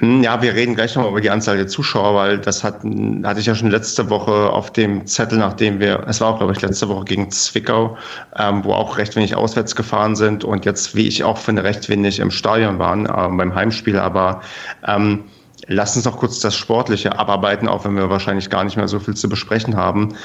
Hm, 0.00 0.22
ja, 0.22 0.40
wir 0.40 0.54
reden 0.54 0.74
gleich 0.74 0.94
nochmal 0.94 1.10
über 1.10 1.20
die 1.20 1.28
Anzahl 1.28 1.58
der 1.58 1.68
Zuschauer, 1.68 2.14
weil 2.14 2.38
das 2.38 2.64
hat, 2.64 2.76
hatte 3.22 3.40
ich 3.40 3.44
ja 3.44 3.54
schon 3.54 3.70
letzte 3.70 4.08
Woche 4.08 4.48
auf 4.50 4.72
dem 4.72 5.06
Zettel, 5.06 5.38
nachdem 5.38 5.78
wir, 5.78 6.04
es 6.08 6.22
war 6.22 6.28
auch, 6.28 6.38
glaube 6.38 6.54
ich, 6.54 6.62
letzte 6.62 6.88
Woche 6.88 7.04
gegen 7.04 7.30
Zwickau, 7.30 7.98
ähm, 8.34 8.64
wo 8.64 8.72
auch 8.72 8.96
recht 8.96 9.14
wenig 9.14 9.34
auswärts 9.36 9.76
gefahren 9.76 10.16
sind 10.16 10.42
und 10.42 10.64
jetzt, 10.64 10.94
wie 10.96 11.06
ich 11.06 11.22
auch 11.22 11.36
finde, 11.36 11.64
recht 11.64 11.90
wenig 11.90 12.18
im 12.18 12.30
Stadion 12.30 12.78
waren, 12.78 13.04
äh, 13.04 13.10
beim 13.10 13.54
Heimspiel. 13.54 13.98
Aber 13.98 14.40
ähm, 14.86 15.24
lass 15.66 15.96
uns 15.96 16.06
noch 16.06 16.16
kurz 16.16 16.40
das 16.40 16.56
Sportliche 16.56 17.18
abarbeiten, 17.18 17.68
auch 17.68 17.84
wenn 17.84 17.94
wir 17.94 18.08
wahrscheinlich 18.08 18.48
gar 18.48 18.64
nicht 18.64 18.78
mehr 18.78 18.88
so 18.88 19.00
viel 19.00 19.14
zu 19.14 19.28
besprechen 19.28 19.76
haben. 19.76 20.16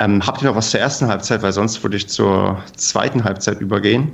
Ähm, 0.00 0.26
habt 0.26 0.42
ihr 0.42 0.48
noch 0.48 0.56
was 0.56 0.70
zur 0.72 0.80
ersten 0.80 1.06
Halbzeit, 1.06 1.42
weil 1.42 1.52
sonst 1.52 1.80
würde 1.84 1.96
ich 1.96 2.08
zur 2.08 2.60
zweiten 2.74 3.22
Halbzeit 3.22 3.60
übergehen? 3.60 4.12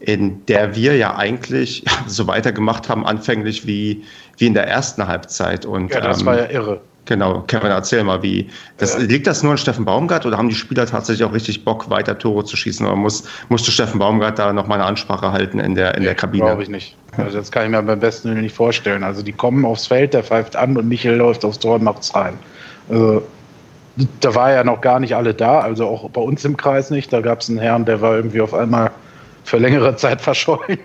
In 0.00 0.44
der 0.46 0.74
wir 0.74 0.96
ja 0.96 1.16
eigentlich 1.16 1.84
so 2.06 2.26
weitergemacht 2.26 2.88
haben, 2.88 3.06
anfänglich 3.06 3.66
wie, 3.66 4.04
wie 4.38 4.46
in 4.46 4.54
der 4.54 4.66
ersten 4.66 5.06
Halbzeit. 5.06 5.64
Und, 5.64 5.92
ja, 5.92 6.00
das 6.00 6.20
ähm, 6.20 6.26
war 6.26 6.38
ja 6.38 6.50
irre. 6.50 6.80
Genau, 7.06 7.42
Kevin, 7.46 7.70
erzähl 7.70 8.02
mal, 8.02 8.20
wie. 8.22 8.50
Das, 8.78 8.94
ja. 8.94 9.00
Liegt 9.00 9.28
das 9.28 9.44
nur 9.44 9.52
an 9.52 9.58
Steffen 9.58 9.84
Baumgart 9.84 10.26
oder 10.26 10.36
haben 10.36 10.48
die 10.48 10.56
Spieler 10.56 10.86
tatsächlich 10.86 11.24
auch 11.24 11.32
richtig 11.32 11.64
Bock, 11.64 11.88
weiter 11.88 12.18
Tore 12.18 12.44
zu 12.44 12.56
schießen? 12.56 12.84
Oder 12.84 12.96
muss, 12.96 13.22
musste 13.48 13.70
Steffen 13.70 14.00
Baumgart 14.00 14.40
da 14.40 14.52
noch 14.52 14.66
mal 14.66 14.74
eine 14.74 14.84
Ansprache 14.84 15.30
halten 15.30 15.60
in 15.60 15.76
der, 15.76 15.94
in 15.94 16.02
der 16.02 16.16
Kabine? 16.16 16.46
Glaube 16.46 16.64
ich 16.64 16.68
nicht. 16.68 16.96
Also 17.16 17.38
das 17.38 17.52
kann 17.52 17.64
ich 17.64 17.70
mir 17.70 17.80
beim 17.80 18.00
besten 18.00 18.30
Willen 18.30 18.42
nicht 18.42 18.56
vorstellen. 18.56 19.04
Also 19.04 19.22
die 19.22 19.32
kommen 19.32 19.64
aufs 19.64 19.86
Feld, 19.86 20.14
der 20.14 20.24
pfeift 20.24 20.56
an 20.56 20.76
und 20.76 20.88
Michael 20.88 21.16
läuft 21.16 21.44
aufs 21.44 21.60
Tor 21.60 21.76
und 21.76 21.84
macht's 21.84 22.12
rein. 22.14 22.34
Also 22.90 23.22
da 24.20 24.34
war 24.34 24.52
ja 24.52 24.64
noch 24.64 24.80
gar 24.80 24.98
nicht 24.98 25.14
alle 25.14 25.32
da, 25.32 25.60
also 25.60 25.86
auch 25.86 26.10
bei 26.10 26.20
uns 26.20 26.44
im 26.44 26.56
Kreis 26.56 26.90
nicht. 26.90 27.12
Da 27.12 27.20
gab 27.20 27.40
es 27.40 27.48
einen 27.48 27.58
Herrn, 27.58 27.84
der 27.84 28.00
war 28.00 28.16
irgendwie 28.16 28.40
auf 28.40 28.52
einmal 28.52 28.90
für 29.46 29.58
längere 29.58 29.96
Zeit 29.96 30.20
verschollen. 30.20 30.78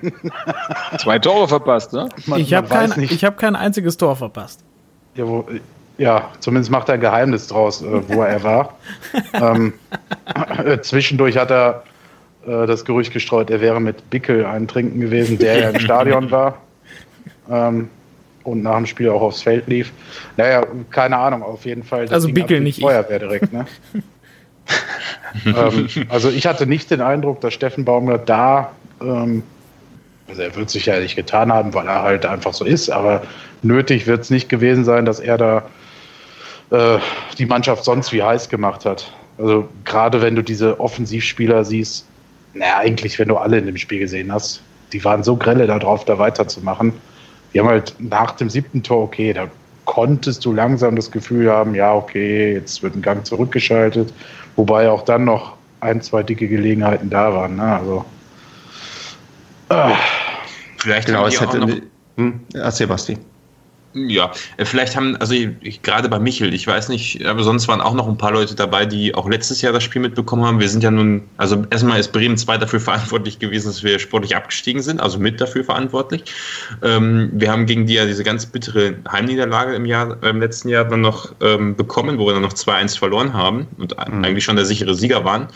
Zwei 1.00 1.19
Tore 1.19 1.47
verpasst, 1.47 1.93
ne? 1.93 2.10
Man, 2.28 2.39
ich 2.39 2.54
habe 2.54 2.67
kein, 2.67 2.91
hab 2.91 3.38
kein 3.38 3.56
einziges 3.56 3.97
Tor 3.97 4.15
verpasst. 4.15 4.63
Ja, 5.15 5.28
wo, 5.28 5.45
ja, 5.97 6.30
zumindest 6.39 6.71
macht 6.71 6.88
er 6.88 6.95
ein 6.95 7.02
Geheimnis 7.02 7.47
draus, 7.47 7.82
äh, 7.82 8.08
wo 8.08 8.21
er 8.21 8.43
war. 8.43 8.76
ähm, 9.34 9.74
äh, 10.63 10.80
zwischendurch 10.80 11.38
hat 11.38 11.52
er 11.52 11.84
äh, 12.45 12.67
das 12.67 12.86
Gerücht 12.86 13.12
gestreut, 13.13 13.50
er 13.50 13.62
wäre 13.62 13.80
mit 13.80 14.10
Bickel 14.10 14.45
eintrinken 14.45 15.02
gewesen, 15.02 15.38
der 15.39 15.60
ja 15.60 15.69
im 15.69 15.80
Stadion 15.80 16.30
war. 16.32 16.58
Ähm, 17.50 17.89
und 18.43 18.63
nach 18.63 18.78
dem 18.78 18.88
Spiel 18.88 19.10
auch 19.10 19.21
aufs 19.21 19.43
Feld 19.43 19.67
lief. 19.67 19.91
Naja, 20.38 20.65
keine 20.89 21.17
Ahnung, 21.17 21.43
auf 21.43 21.65
jeden 21.65 21.84
Fall. 21.84 22.08
Also 22.10 22.32
Bickel 22.32 22.60
nicht. 22.62 22.82
Feuerwehr 22.82 23.19
direkt, 23.19 23.54
ne? 23.54 23.65
Ähm, 25.45 25.88
also 26.10 26.29
ich 26.29 26.45
hatte 26.45 26.65
nicht 26.65 26.91
den 26.91 27.01
Eindruck, 27.01 27.41
dass 27.41 27.53
Steffen 27.53 27.86
Baumgart 27.86 28.27
da, 28.27 28.71
ähm, 29.01 29.43
also 30.27 30.41
er 30.41 30.55
wird 30.55 30.69
sich 30.69 30.86
ja 30.86 30.99
nicht 30.99 31.15
getan 31.15 31.51
haben, 31.51 31.73
weil 31.73 31.88
er 31.88 32.03
halt 32.03 32.25
einfach 32.25 32.53
so 32.53 32.65
ist, 32.65 32.89
aber 32.89 33.23
nötig 33.62 34.07
wird 34.07 34.21
es 34.21 34.29
nicht 34.29 34.49
gewesen 34.49 34.86
sein, 34.86 35.05
dass 35.05 35.19
er 35.19 35.38
da 35.38 35.63
äh, 36.71 36.99
die 37.38 37.45
Mannschaft 37.45 37.84
sonst 37.84 38.12
wie 38.13 38.23
heiß 38.23 38.49
gemacht 38.49 38.86
hat. 38.86 39.12
Also 39.38 39.67
gerade 39.86 40.21
wenn 40.21 40.36
du 40.36 40.41
diese 40.41 40.79
Offensivspieler 40.79 41.65
siehst, 41.65 42.05
naja, 42.53 42.77
eigentlich, 42.77 43.17
wenn 43.19 43.27
du 43.27 43.38
alle 43.38 43.57
in 43.57 43.65
dem 43.65 43.77
Spiel 43.77 43.99
gesehen 43.99 44.31
hast, 44.31 44.62
die 44.93 45.03
waren 45.03 45.23
so 45.23 45.36
grelle 45.36 45.67
darauf, 45.67 46.05
da 46.05 46.19
weiterzumachen. 46.19 46.93
Die 47.53 47.60
haben 47.60 47.67
halt 47.67 47.95
nach 47.99 48.31
dem 48.31 48.49
siebten 48.49 48.84
Tor, 48.84 49.03
okay, 49.03 49.34
da 49.34 49.47
konntest 49.86 50.45
du 50.45 50.53
langsam 50.53 50.95
das 50.95 51.12
Gefühl 51.12 51.51
haben, 51.51 51.75
ja, 51.75 51.93
okay, 51.93 52.53
jetzt 52.53 52.84
wird 52.84 52.95
ein 52.95 53.01
Gang 53.01 53.25
zurückgeschaltet. 53.25 54.13
Wobei 54.62 54.91
auch 54.91 55.02
dann 55.02 55.26
noch 55.26 55.54
ein, 55.80 56.04
zwei 56.04 56.21
dicke 56.21 56.47
Gelegenheiten 56.47 57.10
da 57.10 57.34
waren. 57.34 57.56
Ne? 57.56 57.63
Also, 57.63 58.06
äh. 59.69 59.95
Vielleicht 60.78 61.08
genau, 61.08 61.26
es 61.26 61.41
hätte. 61.41 61.58
Noch, 61.58 61.69
hm, 62.17 62.41
erzähl, 62.54 62.86
Basti. 62.86 63.17
Ja, 63.93 64.32
äh, 64.58 64.65
vielleicht 64.65 64.95
haben, 64.95 65.17
also 65.17 65.34
ich, 65.34 65.82
gerade 65.82 66.08
bei 66.08 66.19
Michel, 66.19 66.54
ich 66.54 66.65
weiß 66.65 66.89
nicht, 66.89 67.25
aber 67.25 67.43
sonst 67.43 67.67
waren 67.67 67.82
auch 67.82 67.93
noch 67.93 68.08
ein 68.08 68.17
paar 68.17 68.32
Leute 68.32 68.56
dabei, 68.56 68.86
die 68.86 69.13
auch 69.13 69.30
letztes 69.30 69.62
Jahr 69.62 69.73
das 69.73 69.84
Spiel 69.84 70.01
mitbekommen 70.01 70.45
haben. 70.45 70.60
Wir 70.60 70.69
sind 70.69 70.84
ja 70.84 70.91
nun, 70.91 71.23
also 71.38 71.63
erstmal 71.69 71.99
ist 71.99 72.13
Bremen 72.13 72.38
2 72.38 72.58
dafür 72.58 72.80
verantwortlich 72.91 73.39
gewesen, 73.39 73.67
dass 73.67 73.84
wir 73.84 73.99
sportlich 73.99 74.36
abgestiegen 74.36 74.82
sind, 74.82 75.01
also 75.01 75.19
mit 75.19 75.41
dafür 75.41 75.63
verantwortlich. 75.63 76.23
Ähm, 76.82 77.32
wir 77.34 77.51
haben 77.51 77.65
gegen 77.65 77.86
die 77.86 77.95
ja 77.95 78.06
diese 78.06 78.23
ganz 78.23 78.45
bittere 78.45 78.95
Heimniederlage 79.12 79.75
im 79.75 79.86
Jahr, 79.86 80.21
im 80.23 80.39
letzten 80.39 80.69
Jahr 80.69 80.86
dann 80.86 81.01
noch 81.01 81.34
ähm, 81.41 81.75
bekommen, 81.75 82.17
wo 82.17 82.25
wir 82.27 82.34
dann 82.34 82.43
noch 82.43 82.54
2-1 82.54 82.97
verloren 82.97 83.34
haben 83.34 83.67
und 83.77 83.95
mhm. 83.97 84.23
eigentlich 84.23 84.45
schon 84.45 84.56
der 84.56 84.65
sichere 84.65 84.95
Sieger 84.95 85.25
waren. 85.25 85.47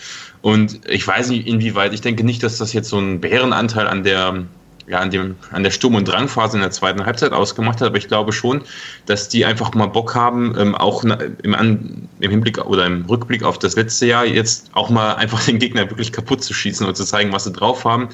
Und 0.42 0.82
ich 0.88 1.08
weiß 1.08 1.30
nicht, 1.30 1.48
inwieweit, 1.48 1.94
ich 1.94 2.02
denke 2.02 2.24
nicht, 2.24 2.44
dass 2.44 2.58
das 2.58 2.74
jetzt 2.74 2.90
so 2.90 2.98
einen 2.98 3.22
Bärenanteil 3.22 3.88
an 3.88 4.04
der 4.04 4.46
ja, 4.88 5.00
an, 5.00 5.10
dem, 5.10 5.36
an 5.52 5.64
der 5.64 5.72
Sturm- 5.72 5.96
und 5.96 6.08
Drangphase 6.08 6.58
in 6.58 6.62
der 6.62 6.72
zweiten 6.72 7.06
Halbzeit 7.06 7.32
ausgemacht 7.32 7.82
hat. 7.82 7.88
Aber 7.88 7.98
ich 7.98 8.08
glaube 8.08 8.32
schon, 8.32 8.62
dass 9.06 9.30
die 9.30 9.46
einfach 9.46 9.74
mal 9.74 9.88
Bock 9.88 10.16
haben, 10.16 10.56
ähm, 10.58 10.76
auch 10.76 11.04
im, 11.04 11.56
An 11.56 12.08
im 12.20 12.32
Hinblick 12.32 12.64
oder 12.64 12.86
im 12.86 13.06
Rückblick 13.06 13.44
auf 13.44 13.58
das 13.60 13.76
letzte 13.76 14.06
Jahr 14.06 14.26
jetzt 14.26 14.70
auch 14.74 14.90
mal 14.90 15.14
einfach 15.16 15.44
den 15.46 15.60
Gegner 15.60 15.90
wirklich 15.90 16.12
kaputt 16.12 16.44
zu 16.44 16.54
schießen 16.54 16.86
und 16.86 16.96
zu 16.96 17.04
zeigen, 17.04 17.32
was 17.34 17.46
sie 17.46 17.52
drauf 17.52 17.84
haben. 17.86 18.10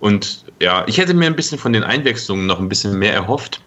Und 0.00 0.44
ja, 0.60 0.84
ich 0.86 0.98
hätte 0.98 1.14
mir 1.14 1.26
ein 1.26 1.36
bisschen 1.36 1.58
von 1.58 1.72
den 1.72 1.84
Einwechslungen 1.84 2.46
noch 2.46 2.58
ein 2.58 2.68
bisschen 2.68 2.98
mehr 2.98 3.14
erhofft. 3.14 3.60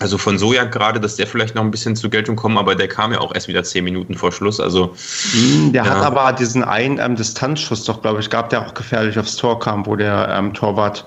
Also 0.00 0.18
von 0.18 0.38
Soja 0.38 0.64
gerade, 0.64 0.98
dass 0.98 1.14
der 1.14 1.28
vielleicht 1.28 1.54
noch 1.54 1.62
ein 1.62 1.70
bisschen 1.70 1.94
zur 1.94 2.10
Geltung 2.10 2.34
kommt, 2.34 2.58
aber 2.58 2.74
der 2.74 2.88
kam 2.88 3.12
ja 3.12 3.20
auch 3.20 3.32
erst 3.32 3.46
wieder 3.46 3.62
zehn 3.62 3.84
Minuten 3.84 4.16
vor 4.16 4.32
Schluss. 4.32 4.58
Also 4.58 4.96
hm, 5.30 5.72
der 5.72 5.84
ja. 5.84 5.90
hat 5.90 6.02
aber 6.02 6.32
diesen 6.32 6.64
einen 6.64 6.98
ähm, 6.98 7.14
Distanzschuss 7.14 7.84
doch, 7.84 8.02
glaube 8.02 8.18
ich, 8.18 8.28
gab, 8.28 8.50
der 8.50 8.66
auch 8.66 8.74
gefährlich 8.74 9.16
aufs 9.16 9.36
Tor 9.36 9.60
kam, 9.60 9.86
wo 9.86 9.94
der 9.94 10.28
ähm, 10.36 10.52
Torwart 10.52 11.06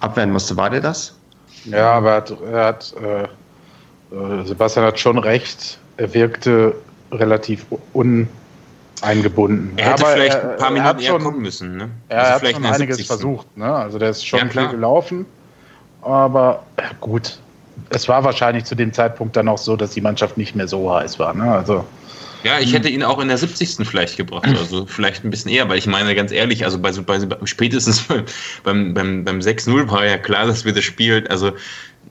abwehren 0.00 0.32
musste. 0.32 0.56
War 0.56 0.70
der 0.70 0.80
das? 0.80 1.14
Ja, 1.64 1.92
aber 1.92 2.10
er 2.10 2.16
hat, 2.16 2.36
er 2.52 2.64
hat 2.64 2.94
äh, 3.02 3.24
äh, 4.14 4.44
Sebastian 4.44 4.86
hat 4.86 4.98
schon 4.98 5.18
recht. 5.18 5.78
Er 5.96 6.12
wirkte 6.14 6.74
relativ 7.10 7.66
uneingebunden. 7.92 9.72
Er 9.76 9.92
hätte 9.92 10.04
aber 10.04 10.12
vielleicht 10.12 10.40
ein 10.40 10.56
paar 10.56 10.70
Minuten 10.70 10.98
eher 11.00 11.06
schon, 11.06 11.22
kommen 11.22 11.42
müssen. 11.42 11.76
Ne? 11.76 11.90
Er 12.08 12.18
also 12.18 12.32
hat 12.32 12.40
vielleicht 12.40 12.56
schon 12.56 12.66
einiges 12.66 12.96
70. 12.96 13.06
versucht. 13.06 13.56
Ne? 13.56 13.72
Also 13.72 13.98
der 13.98 14.10
ist 14.10 14.26
schon 14.26 14.40
ja, 14.40 14.48
viel 14.48 14.68
gelaufen. 14.68 15.26
Aber 16.02 16.62
gut, 17.00 17.38
es 17.90 18.08
war 18.08 18.22
wahrscheinlich 18.24 18.64
zu 18.64 18.74
dem 18.74 18.92
Zeitpunkt 18.92 19.36
dann 19.36 19.48
auch 19.48 19.58
so, 19.58 19.76
dass 19.76 19.90
die 19.90 20.00
Mannschaft 20.00 20.36
nicht 20.36 20.54
mehr 20.54 20.68
so 20.68 20.92
heiß 20.92 21.18
war. 21.18 21.34
Ne? 21.34 21.50
Also 21.50 21.84
ja, 22.46 22.60
ich 22.60 22.68
hm. 22.68 22.72
hätte 22.74 22.88
ihn 22.88 23.02
auch 23.02 23.18
in 23.18 23.28
der 23.28 23.38
70. 23.38 23.86
vielleicht 23.86 24.16
gebracht, 24.16 24.46
also 24.58 24.86
vielleicht 24.86 25.24
ein 25.24 25.30
bisschen 25.30 25.50
eher, 25.50 25.68
weil 25.68 25.78
ich 25.78 25.86
meine, 25.86 26.14
ganz 26.14 26.30
ehrlich, 26.30 26.64
also 26.64 26.78
bei, 26.78 26.92
bei, 26.92 27.18
spätestens 27.44 28.04
beim, 28.62 28.94
beim, 28.94 29.24
beim 29.24 29.40
6-0 29.40 29.90
war 29.90 30.06
ja 30.06 30.16
klar, 30.16 30.46
dass 30.46 30.64
wir 30.64 30.72
das 30.72 30.84
Spiel, 30.84 31.26
also 31.28 31.52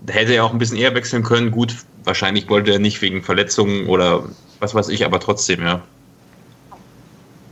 da 0.06 0.14
hätte 0.14 0.34
er 0.34 0.44
auch 0.44 0.52
ein 0.52 0.60
bisschen 0.60 0.78
eher 0.78 0.94
wechseln 0.94 1.24
können. 1.24 1.52
Gut, 1.52 1.74
wahrscheinlich 2.04 2.50
wollte 2.50 2.72
er 2.72 2.80
nicht 2.80 3.02
wegen 3.02 3.24
Verletzungen 3.24 3.88
oder 3.88 4.30
was 4.60 4.76
weiß 4.76 4.90
ich, 4.90 5.06
aber 5.06 5.20
trotzdem, 5.20 5.62
ja. 5.64 5.82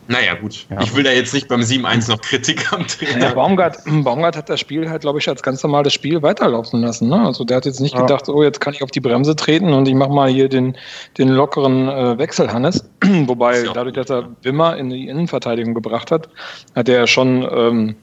Naja, 0.08 0.34
gut. 0.36 0.66
Ja. 0.70 0.82
Ich 0.82 0.96
will 0.96 1.04
da 1.04 1.12
jetzt 1.12 1.34
nicht 1.34 1.48
beim 1.48 1.62
7-1 1.62 2.10
noch 2.10 2.20
Kritik 2.22 2.74
am 2.74 2.86
Trainer. 2.88 3.28
Ja, 3.28 3.34
Baumgart, 3.34 3.78
Baumgart 3.86 4.36
hat 4.36 4.50
das 4.50 4.60
Spiel 4.60 4.90
halt, 4.90 5.02
glaube 5.02 5.20
ich, 5.20 5.30
als 5.30 5.42
ganz 5.42 5.64
normales 5.64 5.94
Spiel 5.94 6.22
weiterlaufen 6.22 6.82
lassen. 6.82 7.10
Ne? 7.10 7.26
Also 7.26 7.44
der 7.44 7.58
hat 7.58 7.66
jetzt 7.66 7.80
nicht 7.80 7.96
ja. 7.96 8.02
gedacht, 8.02 8.28
oh, 8.28 8.44
jetzt 8.44 8.60
kann 8.60 8.74
ich 8.74 8.84
auf 8.84 8.92
die 8.92 9.00
Bremse 9.00 9.36
treten 9.36 9.72
und 9.72 9.88
ich 9.88 9.96
mache 9.96 10.12
mal 10.12 10.30
hier 10.30 10.50
den, 10.50 10.76
den 11.18 11.30
lockeren 11.30 11.88
äh, 11.88 12.18
Wechsel, 12.18 12.52
Hannes. 12.52 12.84
Wobei, 13.26 13.64
dadurch, 13.74 13.96
dass 13.96 14.10
er 14.10 14.30
Wimmer 14.42 14.78
in 14.78 14.90
die 14.90 15.08
Innenverteidigung 15.08 15.74
gebracht 15.74 16.12
hat, 16.12 16.30
hat 16.76 16.90
er 16.90 17.08
schon 17.08 17.48
ähm, 17.50 17.96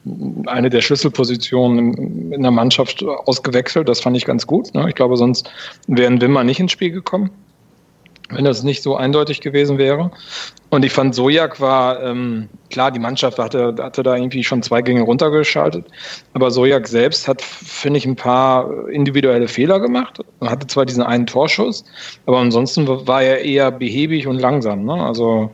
eine 0.47 0.69
der 0.69 0.81
Schlüsselpositionen 0.81 2.31
in 2.31 2.41
der 2.41 2.51
Mannschaft 2.51 3.03
ausgewechselt. 3.03 3.87
Das 3.87 4.01
fand 4.01 4.17
ich 4.17 4.25
ganz 4.25 4.47
gut. 4.47 4.73
Ne? 4.73 4.89
Ich 4.89 4.95
glaube, 4.95 5.17
sonst 5.17 5.51
wären 5.87 6.19
Wimmer 6.21 6.43
nicht 6.43 6.59
ins 6.59 6.71
Spiel 6.71 6.91
gekommen 6.91 7.31
wenn 8.31 8.45
das 8.45 8.63
nicht 8.63 8.83
so 8.83 8.95
eindeutig 8.95 9.41
gewesen 9.41 9.77
wäre. 9.77 10.11
Und 10.69 10.85
ich 10.85 10.91
fand, 10.91 11.13
Sojak 11.13 11.59
war, 11.59 12.01
ähm, 12.01 12.47
klar, 12.69 12.91
die 12.91 12.99
Mannschaft 12.99 13.37
hatte, 13.39 13.75
hatte 13.77 14.03
da 14.03 14.15
irgendwie 14.15 14.43
schon 14.43 14.63
zwei 14.63 14.81
Gänge 14.81 15.01
runtergeschaltet, 15.01 15.85
aber 16.33 16.49
Sojak 16.49 16.87
selbst 16.87 17.27
hat, 17.27 17.41
finde 17.41 17.97
ich, 17.97 18.05
ein 18.05 18.15
paar 18.15 18.87
individuelle 18.89 19.47
Fehler 19.47 19.79
gemacht. 19.79 20.19
Er 20.39 20.49
hatte 20.49 20.67
zwar 20.67 20.85
diesen 20.85 21.03
einen 21.03 21.27
Torschuss, 21.27 21.83
aber 22.25 22.39
ansonsten 22.39 22.87
war 22.87 23.21
er 23.21 23.43
eher 23.43 23.71
behäbig 23.71 24.27
und 24.27 24.39
langsam. 24.39 24.85
Ne? 24.85 24.93
Also 24.93 25.51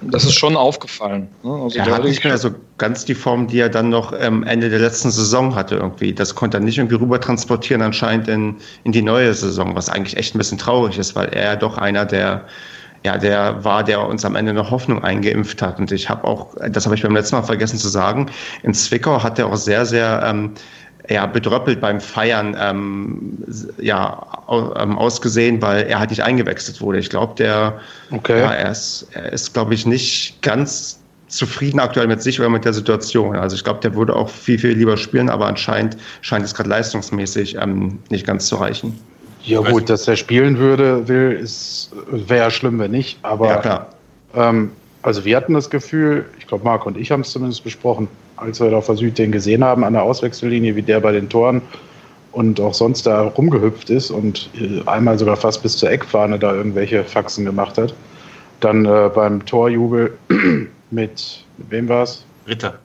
das 0.00 0.24
ist 0.24 0.34
schon 0.34 0.56
aufgefallen. 0.56 1.28
Ne? 1.42 1.52
Also 1.52 1.78
er 1.78 1.86
hat 1.86 2.04
nicht 2.04 2.24
mehr 2.24 2.38
so 2.38 2.50
ganz 2.78 3.04
die 3.04 3.14
Form, 3.14 3.46
die 3.46 3.58
er 3.58 3.68
dann 3.68 3.88
noch 3.88 4.12
ähm, 4.18 4.42
Ende 4.44 4.70
der 4.70 4.78
letzten 4.78 5.10
Saison 5.10 5.54
hatte 5.54 5.76
irgendwie. 5.76 6.12
Das 6.12 6.34
konnte 6.34 6.58
er 6.58 6.60
nicht 6.60 6.78
irgendwie 6.78 6.96
rüber 6.96 7.20
transportieren 7.20 7.82
anscheinend 7.82 8.28
in, 8.28 8.56
in 8.84 8.92
die 8.92 9.02
neue 9.02 9.32
Saison, 9.34 9.74
was 9.74 9.88
eigentlich 9.88 10.16
echt 10.16 10.34
ein 10.34 10.38
bisschen 10.38 10.58
traurig 10.58 10.98
ist, 10.98 11.14
weil 11.14 11.28
er 11.28 11.56
doch 11.56 11.78
einer 11.78 12.04
der 12.04 12.44
ja, 13.04 13.16
der 13.16 13.62
war, 13.62 13.84
der 13.84 14.04
uns 14.04 14.24
am 14.24 14.34
Ende 14.34 14.52
noch 14.52 14.72
Hoffnung 14.72 15.04
eingeimpft 15.04 15.62
hat. 15.62 15.78
Und 15.78 15.92
ich 15.92 16.08
habe 16.08 16.24
auch, 16.24 16.54
das 16.70 16.86
habe 16.86 16.96
ich 16.96 17.02
beim 17.02 17.14
letzten 17.14 17.36
Mal 17.36 17.42
vergessen 17.42 17.78
zu 17.78 17.88
sagen, 17.88 18.26
in 18.64 18.74
Zwickau 18.74 19.22
hat 19.22 19.38
er 19.38 19.46
auch 19.46 19.56
sehr, 19.56 19.86
sehr 19.86 20.24
ähm, 20.26 20.52
ja, 21.08 21.26
bedröppelt 21.26 21.80
beim 21.80 22.00
Feiern 22.00 22.56
ähm, 22.58 23.38
ja, 23.78 24.26
ähm, 24.76 24.98
ausgesehen, 24.98 25.62
weil 25.62 25.86
er 25.86 25.98
halt 25.98 26.10
nicht 26.10 26.22
eingewechselt 26.22 26.80
wurde. 26.80 26.98
Ich 26.98 27.10
glaube, 27.10 27.34
der 27.36 27.80
okay. 28.10 28.40
ja, 28.40 28.52
er 28.52 28.70
ist, 28.70 29.08
er 29.12 29.32
ist 29.32 29.52
glaube 29.52 29.74
ich, 29.74 29.86
nicht 29.86 30.40
ganz 30.42 31.00
zufrieden 31.28 31.80
aktuell 31.80 32.06
mit 32.06 32.22
sich 32.22 32.38
oder 32.38 32.48
mit 32.48 32.64
der 32.64 32.72
Situation. 32.72 33.36
Also 33.36 33.56
ich 33.56 33.64
glaube, 33.64 33.80
der 33.80 33.94
würde 33.94 34.14
auch 34.14 34.28
viel, 34.28 34.58
viel 34.58 34.70
lieber 34.70 34.96
spielen, 34.96 35.28
aber 35.28 35.46
anscheinend 35.46 35.96
scheint 36.20 36.44
es 36.44 36.54
gerade 36.54 36.68
leistungsmäßig 36.68 37.56
ähm, 37.56 37.98
nicht 38.10 38.26
ganz 38.26 38.46
zu 38.46 38.56
reichen. 38.56 38.98
Ja 39.42 39.60
gut, 39.60 39.88
dass 39.88 40.08
er 40.08 40.16
spielen 40.16 40.58
würde, 40.58 41.06
will, 41.06 41.46
wäre 42.10 42.50
schlimm, 42.50 42.78
wenn 42.80 42.90
nicht. 42.90 43.18
Aber 43.22 43.48
ja, 43.48 43.56
klar. 43.58 43.86
Ähm, 44.34 44.72
also 45.02 45.24
wir 45.24 45.36
hatten 45.36 45.54
das 45.54 45.70
Gefühl, 45.70 46.24
ich 46.38 46.48
glaube, 46.48 46.64
Marc 46.64 46.84
und 46.84 46.96
ich 46.96 47.12
haben 47.12 47.20
es 47.20 47.30
zumindest 47.30 47.62
besprochen, 47.62 48.08
als 48.36 48.60
wir 48.60 48.70
da 48.70 48.78
auf 48.78 48.86
der 48.86 48.96
Süd 48.96 49.18
den 49.18 49.32
gesehen 49.32 49.64
haben 49.64 49.84
an 49.84 49.92
der 49.92 50.02
Auswechsellinie, 50.02 50.76
wie 50.76 50.82
der 50.82 51.00
bei 51.00 51.12
den 51.12 51.28
Toren 51.28 51.62
und 52.32 52.60
auch 52.60 52.74
sonst 52.74 53.06
da 53.06 53.22
rumgehüpft 53.22 53.88
ist 53.88 54.10
und 54.10 54.50
äh, 54.54 54.82
einmal 54.86 55.18
sogar 55.18 55.36
fast 55.36 55.62
bis 55.62 55.78
zur 55.78 55.90
Eckfahne 55.90 56.38
da 56.38 56.54
irgendwelche 56.54 57.02
Faxen 57.02 57.46
gemacht 57.46 57.78
hat. 57.78 57.94
Dann 58.60 58.84
äh, 58.84 59.10
beim 59.14 59.44
Torjubel 59.46 60.16
mit, 60.28 60.70
mit 60.90 61.70
wem 61.70 61.88
war 61.88 62.02
es? 62.02 62.24
Ritter. 62.46 62.78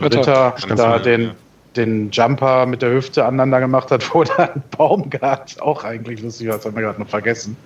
Ritter, 0.00 0.54
Ritter 0.56 0.76
da 0.76 0.98
den, 0.98 1.22
ja. 1.22 1.30
den 1.76 2.10
Jumper 2.12 2.64
mit 2.66 2.80
der 2.80 2.92
Hüfte 2.92 3.24
aneinander 3.24 3.60
gemacht 3.60 3.90
hat, 3.90 4.08
wo 4.14 4.24
dann 4.24 4.62
Baumgart, 4.76 5.60
auch 5.60 5.84
eigentlich 5.84 6.22
lustig, 6.22 6.48
das 6.48 6.64
haben 6.64 6.76
wir 6.76 6.82
gerade 6.82 7.00
noch 7.00 7.08
vergessen, 7.08 7.56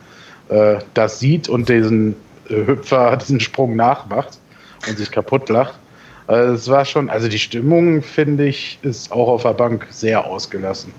äh, 0.49 0.77
das 0.95 1.21
sieht 1.21 1.49
und 1.49 1.69
diesen 1.69 2.17
äh, 2.49 2.67
Hüpfer, 2.67 3.17
diesen 3.19 3.41
Sprung 3.41 3.77
nachmacht 3.77 4.39
und 4.89 4.97
sich 4.97 5.11
kaputt 5.11 5.49
lacht. 5.51 5.79
Also 6.27 6.55
es 6.55 6.69
war 6.69 6.85
schon, 6.85 7.09
also 7.09 7.29
die 7.29 7.39
Stimmung, 7.39 8.03
finde 8.03 8.47
ich, 8.47 8.79
ist 8.83 9.13
auch 9.13 9.29
auf 9.29 9.43
der 9.43 9.55
Bank 9.55 9.87
sehr 9.91 10.25
ausgelassen. 10.25 10.93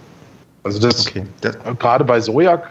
Also 0.63 0.79
das, 0.79 1.07
okay. 1.07 1.23
das 1.41 1.57
gerade 1.79 2.03
bei 2.03 2.19
Sojak 2.19 2.69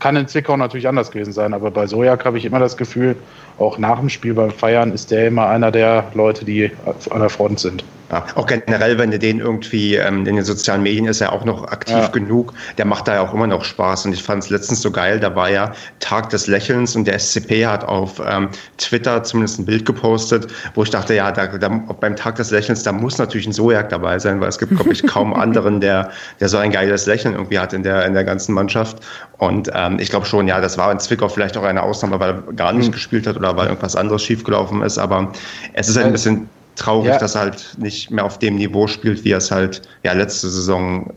kann 0.00 0.16
in 0.16 0.28
Zwickau 0.28 0.56
natürlich 0.56 0.86
anders 0.86 1.10
gewesen 1.10 1.32
sein, 1.32 1.54
aber 1.54 1.70
bei 1.70 1.86
Sojak 1.86 2.24
habe 2.24 2.38
ich 2.38 2.44
immer 2.44 2.58
das 2.58 2.76
Gefühl, 2.76 3.16
auch 3.58 3.78
nach 3.78 3.98
dem 3.98 4.08
Spiel 4.08 4.34
beim 4.34 4.50
Feiern 4.50 4.92
ist 4.92 5.10
der 5.10 5.28
immer 5.28 5.48
einer 5.48 5.70
der 5.70 6.04
Leute, 6.14 6.44
die 6.44 6.70
an 7.10 7.20
der 7.20 7.30
Front 7.30 7.60
sind. 7.60 7.84
Ja, 8.10 8.24
auch 8.36 8.46
generell, 8.46 8.98
wenn 8.98 9.10
du 9.10 9.18
den 9.18 9.38
irgendwie 9.38 9.96
ähm, 9.96 10.26
in 10.26 10.36
den 10.36 10.44
sozialen 10.44 10.82
Medien 10.82 11.06
ist 11.06 11.20
er 11.20 11.32
auch 11.32 11.44
noch 11.44 11.64
aktiv 11.64 11.94
ja. 11.96 12.08
genug, 12.08 12.54
der 12.78 12.86
macht 12.86 13.06
da 13.06 13.14
ja 13.14 13.20
auch 13.20 13.34
immer 13.34 13.46
noch 13.46 13.64
Spaß. 13.64 14.06
Und 14.06 14.12
ich 14.12 14.22
fand 14.22 14.44
es 14.44 14.50
letztens 14.50 14.80
so 14.80 14.90
geil, 14.90 15.20
da 15.20 15.34
war 15.36 15.50
ja 15.50 15.72
Tag 16.00 16.30
des 16.30 16.46
Lächelns 16.46 16.96
und 16.96 17.06
der 17.06 17.18
SCP 17.18 17.66
hat 17.66 17.84
auf 17.84 18.20
ähm, 18.26 18.48
Twitter 18.78 19.22
zumindest 19.24 19.58
ein 19.58 19.66
Bild 19.66 19.84
gepostet, 19.84 20.46
wo 20.74 20.82
ich 20.82 20.90
dachte, 20.90 21.14
ja, 21.14 21.30
da, 21.32 21.46
da, 21.46 21.68
beim 21.68 22.16
Tag 22.16 22.36
des 22.36 22.50
Lächelns, 22.50 22.82
da 22.82 22.92
muss 22.92 23.18
natürlich 23.18 23.46
ein 23.46 23.52
Sojak 23.52 23.90
dabei 23.90 24.18
sein, 24.18 24.40
weil 24.40 24.48
es 24.48 24.58
gibt, 24.58 24.74
glaube 24.74 24.92
ich, 24.92 25.06
kaum 25.06 25.34
anderen, 25.38 25.80
der, 25.80 26.10
der 26.40 26.48
so 26.48 26.56
ein 26.56 26.70
geiles 26.70 27.04
Lächeln 27.04 27.34
irgendwie 27.34 27.58
hat 27.58 27.74
in 27.74 27.82
der, 27.82 28.06
in 28.06 28.14
der 28.14 28.24
ganzen 28.24 28.54
Mannschaft. 28.54 29.02
Und 29.36 29.70
ähm, 29.74 29.98
ich 29.98 30.08
glaube 30.08 30.24
schon, 30.24 30.48
ja, 30.48 30.60
das 30.60 30.78
war 30.78 30.90
in 30.90 30.98
Zwickau 30.98 31.28
vielleicht 31.28 31.58
auch 31.58 31.62
eine 31.62 31.82
Ausnahme, 31.82 32.18
weil 32.20 32.30
er 32.30 32.52
gar 32.54 32.72
nicht 32.72 32.88
mhm. 32.88 32.92
gespielt 32.92 33.26
hat 33.26 33.36
oder 33.36 33.56
weil 33.56 33.68
irgendwas 33.68 33.96
anderes 33.96 34.22
schiefgelaufen 34.22 34.82
ist. 34.82 34.96
Aber 34.96 35.32
es 35.74 35.88
ist 35.88 35.98
ein 35.98 36.12
bisschen 36.12 36.48
traurig, 36.78 37.10
ja. 37.10 37.18
dass 37.18 37.34
er 37.34 37.42
halt 37.42 37.76
nicht 37.78 38.10
mehr 38.10 38.24
auf 38.24 38.38
dem 38.38 38.56
Niveau 38.56 38.86
spielt, 38.86 39.24
wie 39.24 39.32
er 39.32 39.38
es 39.38 39.50
halt 39.50 39.82
ja 40.02 40.12
letzte 40.12 40.48
Saison 40.48 41.12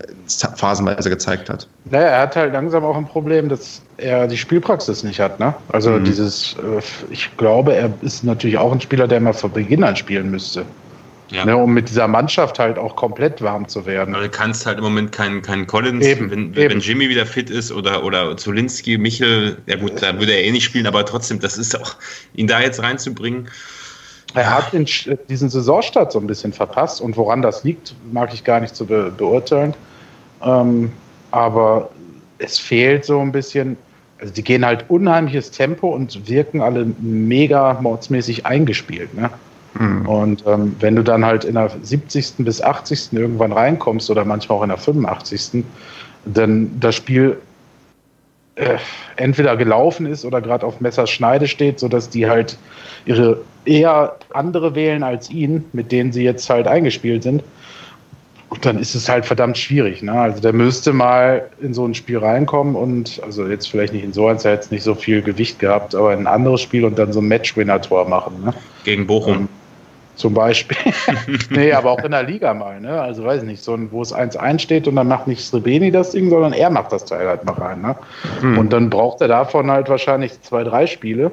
phasenweise 0.55 1.09
gezeigt 1.09 1.49
hat. 1.49 1.67
Naja, 1.85 2.07
er 2.07 2.21
hat 2.21 2.35
halt 2.35 2.53
langsam 2.53 2.83
auch 2.83 2.97
ein 2.97 3.05
Problem, 3.05 3.49
dass 3.49 3.81
er 3.97 4.27
die 4.27 4.37
Spielpraxis 4.37 5.03
nicht 5.03 5.19
hat. 5.19 5.39
Ne? 5.39 5.53
Also 5.69 5.91
mhm. 5.91 6.03
dieses, 6.03 6.55
äh, 6.55 6.81
ich 7.11 7.35
glaube, 7.37 7.75
er 7.75 7.91
ist 8.01 8.23
natürlich 8.23 8.57
auch 8.57 8.71
ein 8.71 8.81
Spieler, 8.81 9.07
der 9.07 9.19
mal 9.19 9.33
von 9.33 9.51
Beginn 9.51 9.83
an 9.83 9.95
spielen 9.95 10.31
müsste. 10.31 10.65
Ja. 11.31 11.45
Ne, 11.45 11.55
um 11.55 11.73
mit 11.73 11.87
dieser 11.87 12.09
Mannschaft 12.09 12.59
halt 12.59 12.77
auch 12.77 12.97
komplett 12.97 13.41
warm 13.41 13.65
zu 13.65 13.85
werden. 13.85 14.13
Aber 14.13 14.25
du 14.25 14.29
kannst 14.29 14.65
halt 14.65 14.77
im 14.79 14.83
Moment 14.83 15.13
keinen 15.13 15.41
kein 15.41 15.65
Collins, 15.65 16.05
eben, 16.05 16.29
wenn, 16.29 16.53
eben. 16.53 16.55
wenn 16.55 16.79
Jimmy 16.81 17.07
wieder 17.07 17.25
fit 17.25 17.49
ist 17.49 17.71
oder, 17.71 18.03
oder 18.03 18.35
Zulinski, 18.35 18.97
Michel, 18.97 19.57
ja 19.65 19.77
gut, 19.77 20.01
da 20.01 20.19
würde 20.19 20.33
er 20.33 20.43
eh 20.43 20.51
nicht 20.51 20.65
spielen, 20.65 20.87
aber 20.87 21.05
trotzdem, 21.05 21.39
das 21.39 21.57
ist 21.57 21.79
auch, 21.79 21.95
ihn 22.33 22.47
da 22.47 22.59
jetzt 22.59 22.83
reinzubringen. 22.83 23.47
Er 24.33 24.55
hat 24.55 24.73
den, 24.73 24.85
diesen 25.29 25.49
Saisonstart 25.49 26.11
so 26.11 26.19
ein 26.19 26.27
bisschen 26.27 26.53
verpasst 26.53 27.01
und 27.01 27.17
woran 27.17 27.41
das 27.41 27.63
liegt, 27.63 27.95
mag 28.11 28.33
ich 28.33 28.43
gar 28.43 28.59
nicht 28.59 28.75
zu 28.75 28.85
be 28.85 29.11
beurteilen. 29.15 29.73
Ähm, 30.41 30.91
aber 31.31 31.89
es 32.37 32.57
fehlt 32.57 33.05
so 33.05 33.19
ein 33.19 33.31
bisschen, 33.31 33.77
also 34.19 34.33
die 34.33 34.43
gehen 34.43 34.65
halt 34.65 34.85
unheimliches 34.89 35.51
Tempo 35.51 35.89
und 35.89 36.27
wirken 36.27 36.61
alle 36.61 36.85
mega 36.99 37.77
mordsmäßig 37.81 38.45
eingespielt. 38.45 39.13
Ne? 39.13 39.29
Mhm. 39.73 40.05
Und 40.07 40.43
ähm, 40.47 40.75
wenn 40.79 40.95
du 40.95 41.03
dann 41.03 41.25
halt 41.25 41.45
in 41.45 41.55
der 41.55 41.71
70. 41.81 42.35
bis 42.39 42.61
80. 42.61 43.13
irgendwann 43.13 43.51
reinkommst 43.51 44.09
oder 44.09 44.25
manchmal 44.25 44.57
auch 44.57 44.63
in 44.63 44.69
der 44.69 44.77
85. 44.77 45.63
dann 46.25 46.79
das 46.79 46.95
Spiel 46.95 47.37
äh, 48.55 48.77
entweder 49.15 49.55
gelaufen 49.55 50.05
ist 50.05 50.25
oder 50.25 50.41
gerade 50.41 50.65
auf 50.65 50.81
Messerschneide 50.81 51.47
steht, 51.47 51.79
sodass 51.79 52.09
die 52.09 52.29
halt 52.29 52.57
ihre 53.05 53.41
eher 53.65 54.17
andere 54.33 54.75
wählen 54.75 55.03
als 55.03 55.29
ihn, 55.29 55.65
mit 55.73 55.91
denen 55.91 56.11
sie 56.11 56.23
jetzt 56.23 56.49
halt 56.49 56.67
eingespielt 56.67 57.23
sind. 57.23 57.43
Und 58.49 58.65
dann 58.65 58.77
ist 58.77 58.95
es 58.95 59.07
halt 59.07 59.25
verdammt 59.25 59.57
schwierig. 59.57 60.03
Ne? 60.03 60.11
Also 60.11 60.41
der 60.41 60.51
müsste 60.51 60.91
mal 60.91 61.49
in 61.61 61.73
so 61.73 61.85
ein 61.85 61.93
Spiel 61.93 62.17
reinkommen 62.17 62.75
und, 62.75 63.21
also 63.23 63.47
jetzt 63.47 63.69
vielleicht 63.69 63.93
nicht 63.93 64.03
in 64.03 64.11
so 64.11 64.27
eins, 64.27 64.43
er 64.43 64.51
hat 64.51 64.59
jetzt 64.59 64.71
nicht 64.73 64.83
so 64.83 64.93
viel 64.93 65.21
Gewicht 65.21 65.57
gehabt, 65.59 65.95
aber 65.95 66.11
in 66.11 66.19
ein 66.19 66.27
anderes 66.27 66.59
Spiel 66.59 66.83
und 66.83 66.99
dann 66.99 67.13
so 67.13 67.21
ein 67.21 67.29
Matchwinner-Tor 67.29 68.09
machen. 68.09 68.43
Ne? 68.43 68.53
Gegen 68.83 69.07
Bochum. 69.07 69.37
Um, 69.37 69.49
zum 70.15 70.33
Beispiel. 70.33 70.77
nee, 71.49 71.71
aber 71.73 71.91
auch 71.91 72.03
in 72.03 72.11
der 72.11 72.23
Liga 72.23 72.53
mal, 72.53 72.79
ne? 72.79 73.01
Also 73.01 73.23
weiß 73.23 73.41
ich 73.41 73.47
nicht, 73.47 73.63
so 73.63 73.73
ein, 73.73 73.91
wo 73.91 74.01
es 74.01 74.13
1-1 74.13 74.59
steht 74.59 74.87
und 74.87 74.95
dann 74.95 75.07
macht 75.07 75.27
nicht 75.27 75.43
Srebeni 75.43 75.91
das 75.91 76.11
Ding, 76.11 76.29
sondern 76.29 76.53
er 76.53 76.69
macht 76.69 76.91
das 76.91 77.05
Teil 77.05 77.27
halt 77.27 77.45
mal 77.45 77.53
rein. 77.53 77.81
Ne? 77.81 77.95
Hm. 78.41 78.57
Und 78.57 78.73
dann 78.73 78.89
braucht 78.89 79.21
er 79.21 79.27
davon 79.27 79.71
halt 79.71 79.89
wahrscheinlich 79.89 80.41
zwei, 80.41 80.63
drei 80.63 80.87
Spiele. 80.87 81.31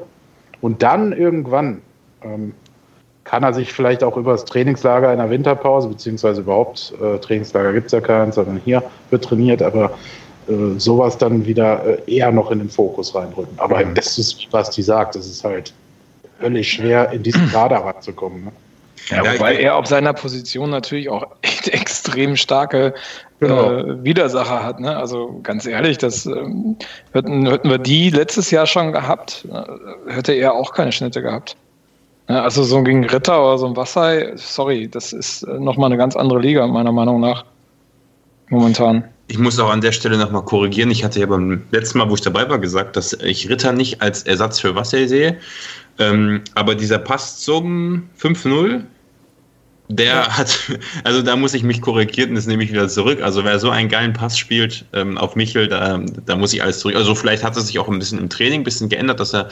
Und 0.60 0.82
dann 0.82 1.12
irgendwann 1.12 1.82
ähm, 2.22 2.54
kann 3.24 3.42
er 3.42 3.52
sich 3.52 3.72
vielleicht 3.72 4.02
auch 4.02 4.16
über 4.16 4.32
das 4.32 4.44
Trainingslager 4.46 5.12
in 5.12 5.18
der 5.18 5.30
Winterpause, 5.30 5.88
beziehungsweise 5.88 6.40
überhaupt, 6.40 6.94
äh, 7.02 7.18
Trainingslager 7.18 7.72
gibt 7.72 7.86
es 7.86 7.92
ja 7.92 8.00
keins, 8.00 8.36
sondern 8.36 8.60
hier 8.64 8.82
wird 9.10 9.24
trainiert, 9.24 9.62
aber 9.62 9.92
äh, 10.48 10.78
sowas 10.78 11.18
dann 11.18 11.44
wieder 11.44 11.84
äh, 11.84 12.16
eher 12.16 12.32
noch 12.32 12.50
in 12.50 12.58
den 12.58 12.70
Fokus 12.70 13.14
reindrücken. 13.14 13.52
Aber 13.58 13.84
mhm. 13.84 13.94
das 13.94 14.16
ist, 14.16 14.48
was 14.50 14.70
die 14.70 14.82
sagt, 14.82 15.14
es 15.14 15.26
ist 15.26 15.44
halt 15.44 15.74
völlig 16.40 16.72
schwer, 16.72 17.12
in 17.12 17.22
diesen 17.22 17.48
Kader 17.50 17.76
ranzukommen. 17.76 18.46
Ne? 18.46 18.52
Ja, 19.10 19.34
wobei 19.34 19.56
er 19.56 19.76
auf 19.76 19.86
seiner 19.86 20.12
Position 20.12 20.70
natürlich 20.70 21.08
auch 21.08 21.26
echt 21.42 21.68
extrem 21.68 22.36
starke 22.36 22.94
genau. 23.40 23.72
äh, 23.72 24.04
Widersacher 24.04 24.62
hat. 24.62 24.80
Ne? 24.80 24.96
Also 24.96 25.40
ganz 25.42 25.66
ehrlich, 25.66 25.98
das 25.98 26.26
ähm, 26.26 26.76
hätten, 27.12 27.46
hätten 27.46 27.70
wir 27.70 27.78
die 27.78 28.10
letztes 28.10 28.50
Jahr 28.50 28.66
schon 28.66 28.92
gehabt, 28.92 29.46
äh, 29.52 30.12
hätte 30.12 30.32
er 30.32 30.54
auch 30.54 30.72
keine 30.72 30.92
Schnitte 30.92 31.22
gehabt. 31.22 31.56
Ja, 32.28 32.42
also 32.42 32.62
so 32.62 32.82
gegen 32.82 33.04
Ritter 33.06 33.42
oder 33.42 33.58
so 33.58 33.66
ein 33.66 33.76
Wassai, 33.76 34.32
sorry, 34.36 34.88
das 34.88 35.12
ist 35.14 35.44
äh, 35.44 35.58
nochmal 35.58 35.86
eine 35.86 35.96
ganz 35.96 36.14
andere 36.14 36.40
Liga, 36.40 36.66
meiner 36.66 36.92
Meinung 36.92 37.20
nach. 37.20 37.44
Momentan. 38.50 39.04
Ich 39.28 39.38
muss 39.38 39.58
auch 39.58 39.70
an 39.70 39.82
der 39.82 39.92
Stelle 39.92 40.16
nochmal 40.16 40.42
korrigieren. 40.42 40.90
Ich 40.90 41.04
hatte 41.04 41.20
ja 41.20 41.26
beim 41.26 41.62
letzten 41.70 41.98
Mal, 41.98 42.08
wo 42.08 42.14
ich 42.14 42.22
dabei 42.22 42.48
war, 42.48 42.58
gesagt, 42.58 42.96
dass 42.96 43.12
ich 43.12 43.48
Ritter 43.50 43.72
nicht 43.72 44.00
als 44.00 44.22
Ersatz 44.22 44.60
für 44.60 44.74
Wassai 44.74 45.06
sehe, 45.06 45.38
Ähm, 46.00 46.42
aber 46.54 46.76
dieser 46.76 46.98
Pass 46.98 47.40
zum 47.40 48.08
5-0, 48.20 48.84
der 49.88 50.06
ja. 50.06 50.38
hat, 50.38 50.58
also 51.04 51.22
da 51.22 51.34
muss 51.36 51.54
ich 51.54 51.62
mich 51.62 51.80
korrigieren, 51.80 52.34
das 52.34 52.46
nehme 52.46 52.62
ich 52.62 52.70
wieder 52.70 52.88
zurück. 52.88 53.22
Also 53.22 53.44
wer 53.44 53.58
so 53.58 53.70
einen 53.70 53.88
geilen 53.88 54.12
Pass 54.12 54.38
spielt 54.38 54.84
ähm, 54.92 55.16
auf 55.16 55.34
Michel, 55.34 55.68
da, 55.68 55.98
da 56.26 56.36
muss 56.36 56.52
ich 56.52 56.62
alles 56.62 56.80
zurück. 56.80 56.96
Also 56.96 57.14
vielleicht 57.14 57.42
hat 57.42 57.56
er 57.56 57.62
sich 57.62 57.78
auch 57.78 57.88
ein 57.88 57.98
bisschen 57.98 58.18
im 58.18 58.28
Training 58.28 58.60
ein 58.60 58.64
bisschen 58.64 58.88
geändert, 58.88 59.18
dass 59.18 59.34
er, 59.34 59.48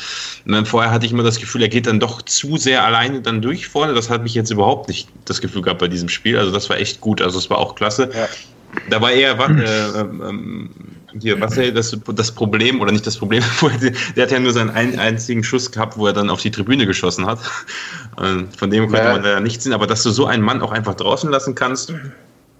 vorher 0.64 0.90
hatte 0.90 1.06
ich 1.06 1.12
immer 1.12 1.22
das 1.22 1.40
Gefühl, 1.40 1.62
er 1.62 1.68
geht 1.68 1.86
dann 1.86 2.00
doch 2.00 2.20
zu 2.22 2.58
sehr 2.58 2.84
alleine 2.84 3.22
dann 3.22 3.40
durch 3.40 3.66
vorne. 3.66 3.94
Das 3.94 4.10
hat 4.10 4.22
mich 4.22 4.34
jetzt 4.34 4.50
überhaupt 4.50 4.88
nicht 4.88 5.08
das 5.24 5.40
Gefühl 5.40 5.62
gehabt 5.62 5.80
bei 5.80 5.88
diesem 5.88 6.08
Spiel. 6.08 6.38
Also 6.38 6.52
das 6.52 6.68
war 6.68 6.78
echt 6.78 7.00
gut. 7.00 7.22
Also 7.22 7.38
es 7.38 7.48
war 7.48 7.58
auch 7.58 7.74
klasse. 7.74 8.10
Ja. 8.12 8.28
Da 8.90 9.00
war 9.00 9.10
eher, 9.10 9.38
äh, 9.38 10.00
ähm, 10.00 10.70
hier, 11.20 11.40
was 11.40 11.56
er 11.56 11.72
das, 11.72 11.96
das 12.14 12.32
Problem, 12.32 12.80
oder 12.80 12.92
nicht 12.92 13.06
das 13.06 13.16
Problem, 13.16 13.42
der 14.16 14.22
hat 14.24 14.30
ja 14.30 14.38
nur 14.38 14.52
seinen 14.52 14.70
ein, 14.70 14.98
einzigen 14.98 15.42
Schuss 15.42 15.70
gehabt, 15.70 15.96
wo 15.96 16.06
er 16.06 16.12
dann 16.12 16.30
auf 16.30 16.40
die 16.40 16.50
Tribüne 16.50 16.86
geschossen 16.86 17.26
hat. 17.26 17.38
Von 18.56 18.70
dem 18.70 18.88
konnte 18.88 19.04
ja. 19.04 19.12
man 19.12 19.24
ja 19.24 19.40
nichts 19.40 19.64
sehen, 19.64 19.72
aber 19.72 19.86
dass 19.86 20.02
du 20.02 20.10
so 20.10 20.26
einen 20.26 20.42
Mann 20.42 20.62
auch 20.62 20.72
einfach 20.72 20.94
draußen 20.94 21.30
lassen 21.30 21.54
kannst, 21.54 21.92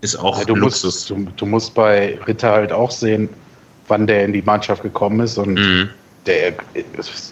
ist 0.01 0.17
auch 0.17 0.39
ja, 0.39 0.45
du 0.45 0.55
Luxus. 0.55 1.11
Musst, 1.11 1.11
du, 1.11 1.29
du, 1.37 1.47
musst 1.47 1.75
bei 1.75 2.19
Ritter 2.27 2.53
halt 2.53 2.73
auch 2.73 2.91
sehen, 2.91 3.29
wann 3.89 4.07
der 4.07 4.25
in 4.25 4.33
die 4.33 4.43
Mannschaft 4.43 4.83
gekommen 4.83 5.21
ist 5.21 5.39
und 5.39 5.55
mhm. 5.55 5.89
der, 6.27 6.55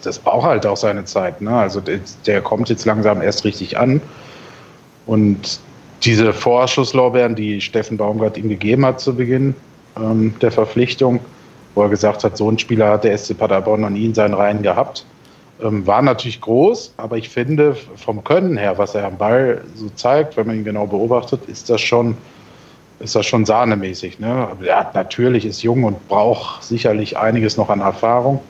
das 0.03 0.19
braucht 0.19 0.45
halt 0.45 0.65
auch 0.65 0.77
seine 0.77 1.05
Zeit. 1.05 1.41
Ne? 1.41 1.51
Also 1.51 1.79
der, 1.81 1.99
der 2.25 2.41
kommt 2.41 2.69
jetzt 2.69 2.85
langsam 2.85 3.21
erst 3.21 3.45
richtig 3.45 3.77
an 3.77 4.01
und 5.05 5.59
diese 6.03 6.33
Vorschusslorbeeren, 6.33 7.35
die 7.35 7.61
Steffen 7.61 7.97
Baumgart 7.97 8.37
ihm 8.37 8.49
gegeben 8.49 8.85
hat 8.85 8.99
zu 8.99 9.15
Beginn, 9.15 9.55
ähm, 9.97 10.33
der 10.41 10.51
Verpflichtung, 10.51 11.19
wo 11.73 11.83
er 11.83 11.89
gesagt 11.89 12.23
hat, 12.23 12.37
so 12.37 12.49
ein 12.49 12.59
Spieler 12.59 12.89
hat 12.89 13.03
der 13.03 13.17
SC 13.17 13.37
Paderborn 13.37 13.81
noch 13.81 13.89
nie 13.89 14.05
in 14.05 14.13
seinen 14.13 14.33
Reihen 14.33 14.61
gehabt. 14.61 15.05
Ähm, 15.61 15.87
war 15.87 16.01
natürlich 16.01 16.41
groß, 16.41 16.93
aber 16.97 17.17
ich 17.17 17.29
finde, 17.29 17.75
vom 17.95 18.23
Können 18.23 18.57
her, 18.57 18.77
was 18.77 18.95
er 18.95 19.05
am 19.05 19.17
Ball 19.17 19.61
so 19.75 19.89
zeigt, 19.95 20.35
wenn 20.35 20.47
man 20.47 20.57
ihn 20.57 20.65
genau 20.65 20.85
beobachtet, 20.85 21.45
ist 21.47 21.69
das 21.69 21.81
schon, 21.81 22.17
ist 22.99 23.15
das 23.15 23.25
schon 23.25 23.45
sahnemäßig. 23.45 24.19
Ne? 24.19 24.49
Er 24.65 24.79
hat, 24.79 24.95
natürlich 24.95 25.45
ist 25.45 25.61
jung 25.63 25.83
und 25.85 26.07
braucht 26.07 26.63
sicherlich 26.63 27.17
einiges 27.17 27.55
noch 27.55 27.69
an 27.69 27.79
Erfahrung 27.79 28.41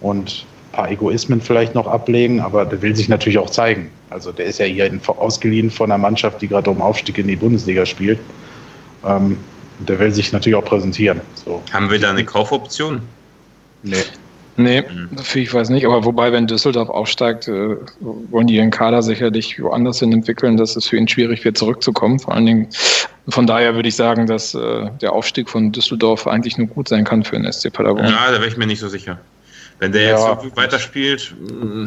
und 0.00 0.46
ein 0.68 0.72
paar 0.72 0.90
Egoismen 0.90 1.42
vielleicht 1.42 1.74
noch 1.74 1.86
ablegen, 1.86 2.40
aber 2.40 2.64
der 2.64 2.80
will 2.80 2.96
sich 2.96 3.08
natürlich 3.08 3.38
auch 3.38 3.50
zeigen. 3.50 3.90
Also 4.08 4.32
der 4.32 4.46
ist 4.46 4.58
ja 4.58 4.64
hier 4.64 4.90
ausgeliehen 5.08 5.70
von 5.70 5.92
einer 5.92 5.98
Mannschaft, 5.98 6.40
die 6.40 6.48
gerade 6.48 6.70
um 6.70 6.80
Aufstieg 6.80 7.18
in 7.18 7.28
die 7.28 7.36
Bundesliga 7.36 7.84
spielt. 7.84 8.18
Ähm, 9.06 9.36
der 9.88 9.98
will 9.98 10.12
sich 10.12 10.32
natürlich 10.32 10.56
auch 10.56 10.64
präsentieren. 10.64 11.20
So. 11.44 11.62
Haben 11.72 11.90
wir 11.90 11.98
da 11.98 12.10
eine 12.10 12.24
Kaufoption? 12.24 13.02
Nee. 13.82 14.04
Nee, 14.56 14.82
mhm. 14.82 15.08
ich 15.34 15.54
weiß 15.54 15.70
nicht, 15.70 15.86
aber 15.86 16.04
wobei, 16.04 16.32
wenn 16.32 16.46
Düsseldorf 16.46 16.90
aufsteigt, 16.90 17.48
äh, 17.48 17.76
wollen 18.00 18.46
die 18.46 18.56
ihren 18.56 18.70
Kader 18.70 19.00
sicherlich 19.02 19.60
woanders 19.62 20.00
hin 20.00 20.12
entwickeln, 20.12 20.56
dass 20.56 20.76
es 20.76 20.86
für 20.86 20.96
ihn 20.96 21.08
schwierig 21.08 21.44
wird, 21.44 21.56
zurückzukommen. 21.56 22.18
Vor 22.18 22.34
allen 22.34 22.44
Dingen, 22.44 22.68
von 23.28 23.46
daher 23.46 23.74
würde 23.74 23.88
ich 23.88 23.96
sagen, 23.96 24.26
dass 24.26 24.54
äh, 24.54 24.90
der 25.00 25.12
Aufstieg 25.12 25.48
von 25.48 25.72
Düsseldorf 25.72 26.26
eigentlich 26.26 26.58
nur 26.58 26.66
gut 26.66 26.88
sein 26.88 27.04
kann 27.04 27.24
für 27.24 27.36
den 27.36 27.50
SC 27.50 27.72
Paderborn. 27.72 28.06
Ja, 28.06 28.26
da 28.30 28.34
wäre 28.34 28.48
ich 28.48 28.56
mir 28.56 28.66
nicht 28.66 28.80
so 28.80 28.88
sicher. 28.88 29.18
Wenn 29.78 29.92
der 29.92 30.02
ja, 30.02 30.10
jetzt 30.10 30.42
so 30.42 30.56
weiterspielt. 30.56 31.34
Mm. 31.40 31.86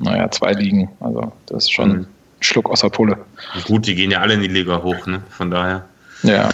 Naja, 0.00 0.30
zwei 0.30 0.52
Ligen. 0.52 0.90
Also, 1.00 1.32
das 1.46 1.64
ist 1.64 1.72
schon 1.72 1.88
mhm. 1.88 1.94
ein 2.00 2.06
Schluck 2.40 2.68
aus 2.68 2.80
der 2.80 2.90
Pulle. 2.90 3.16
Gut, 3.64 3.86
die 3.86 3.94
gehen 3.94 4.10
ja 4.10 4.20
alle 4.20 4.34
in 4.34 4.42
die 4.42 4.48
Liga 4.48 4.82
hoch, 4.82 5.06
ne? 5.06 5.22
Von 5.30 5.50
daher. 5.50 5.86
Ja, 6.24 6.48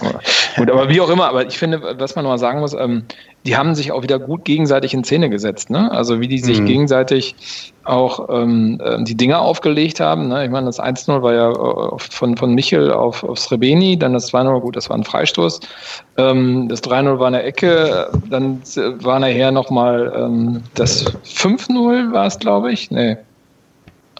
gut, 0.56 0.68
aber 0.68 0.88
wie 0.88 1.00
auch 1.00 1.08
immer, 1.08 1.28
aber 1.28 1.46
ich 1.46 1.56
finde, 1.56 1.80
was 1.96 2.16
man 2.16 2.24
noch 2.24 2.32
mal 2.32 2.38
sagen 2.38 2.58
muss, 2.58 2.74
ähm, 2.74 3.04
die 3.46 3.56
haben 3.56 3.76
sich 3.76 3.92
auch 3.92 4.02
wieder 4.02 4.18
gut 4.18 4.44
gegenseitig 4.44 4.94
in 4.94 5.04
Szene 5.04 5.30
gesetzt, 5.30 5.70
ne? 5.70 5.92
Also 5.92 6.20
wie 6.20 6.26
die 6.26 6.38
sich 6.38 6.60
mhm. 6.60 6.66
gegenseitig 6.66 7.36
auch 7.84 8.28
ähm, 8.28 8.80
äh, 8.84 9.02
die 9.04 9.16
Dinger 9.16 9.40
aufgelegt 9.40 10.00
haben. 10.00 10.28
Ne? 10.28 10.44
Ich 10.44 10.50
meine, 10.50 10.66
das 10.66 10.80
1-0 10.80 11.22
war 11.22 11.34
ja 11.34 11.50
äh, 11.50 11.98
von, 11.98 12.36
von 12.36 12.54
Michel 12.54 12.90
auf, 12.90 13.22
auf 13.22 13.38
Srebeni, 13.38 13.96
dann 13.96 14.12
das 14.12 14.32
2-0, 14.32 14.60
gut, 14.60 14.76
das 14.76 14.90
war 14.90 14.96
ein 14.96 15.04
Freistoß. 15.04 15.60
Ähm, 16.16 16.68
das 16.68 16.82
3-0 16.82 17.18
war 17.20 17.28
eine 17.28 17.42
Ecke, 17.44 18.10
dann 18.28 18.60
war 19.02 19.20
nachher 19.20 19.52
nochmal 19.52 20.12
ähm, 20.16 20.62
das 20.74 21.06
5-0 21.24 22.12
war 22.12 22.26
es, 22.26 22.38
glaube 22.40 22.72
ich. 22.72 22.90
Nee. 22.90 23.16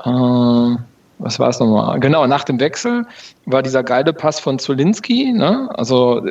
Ähm, 0.06 0.78
was 1.20 1.38
war 1.38 1.48
es 1.48 1.60
nochmal? 1.60 2.00
Genau, 2.00 2.26
nach 2.26 2.44
dem 2.44 2.58
Wechsel 2.60 3.06
war 3.46 3.62
dieser 3.62 3.82
geile 3.82 4.12
Pass 4.12 4.40
von 4.40 4.58
Zulinski, 4.58 5.32
ne? 5.32 5.68
Also 5.74 6.22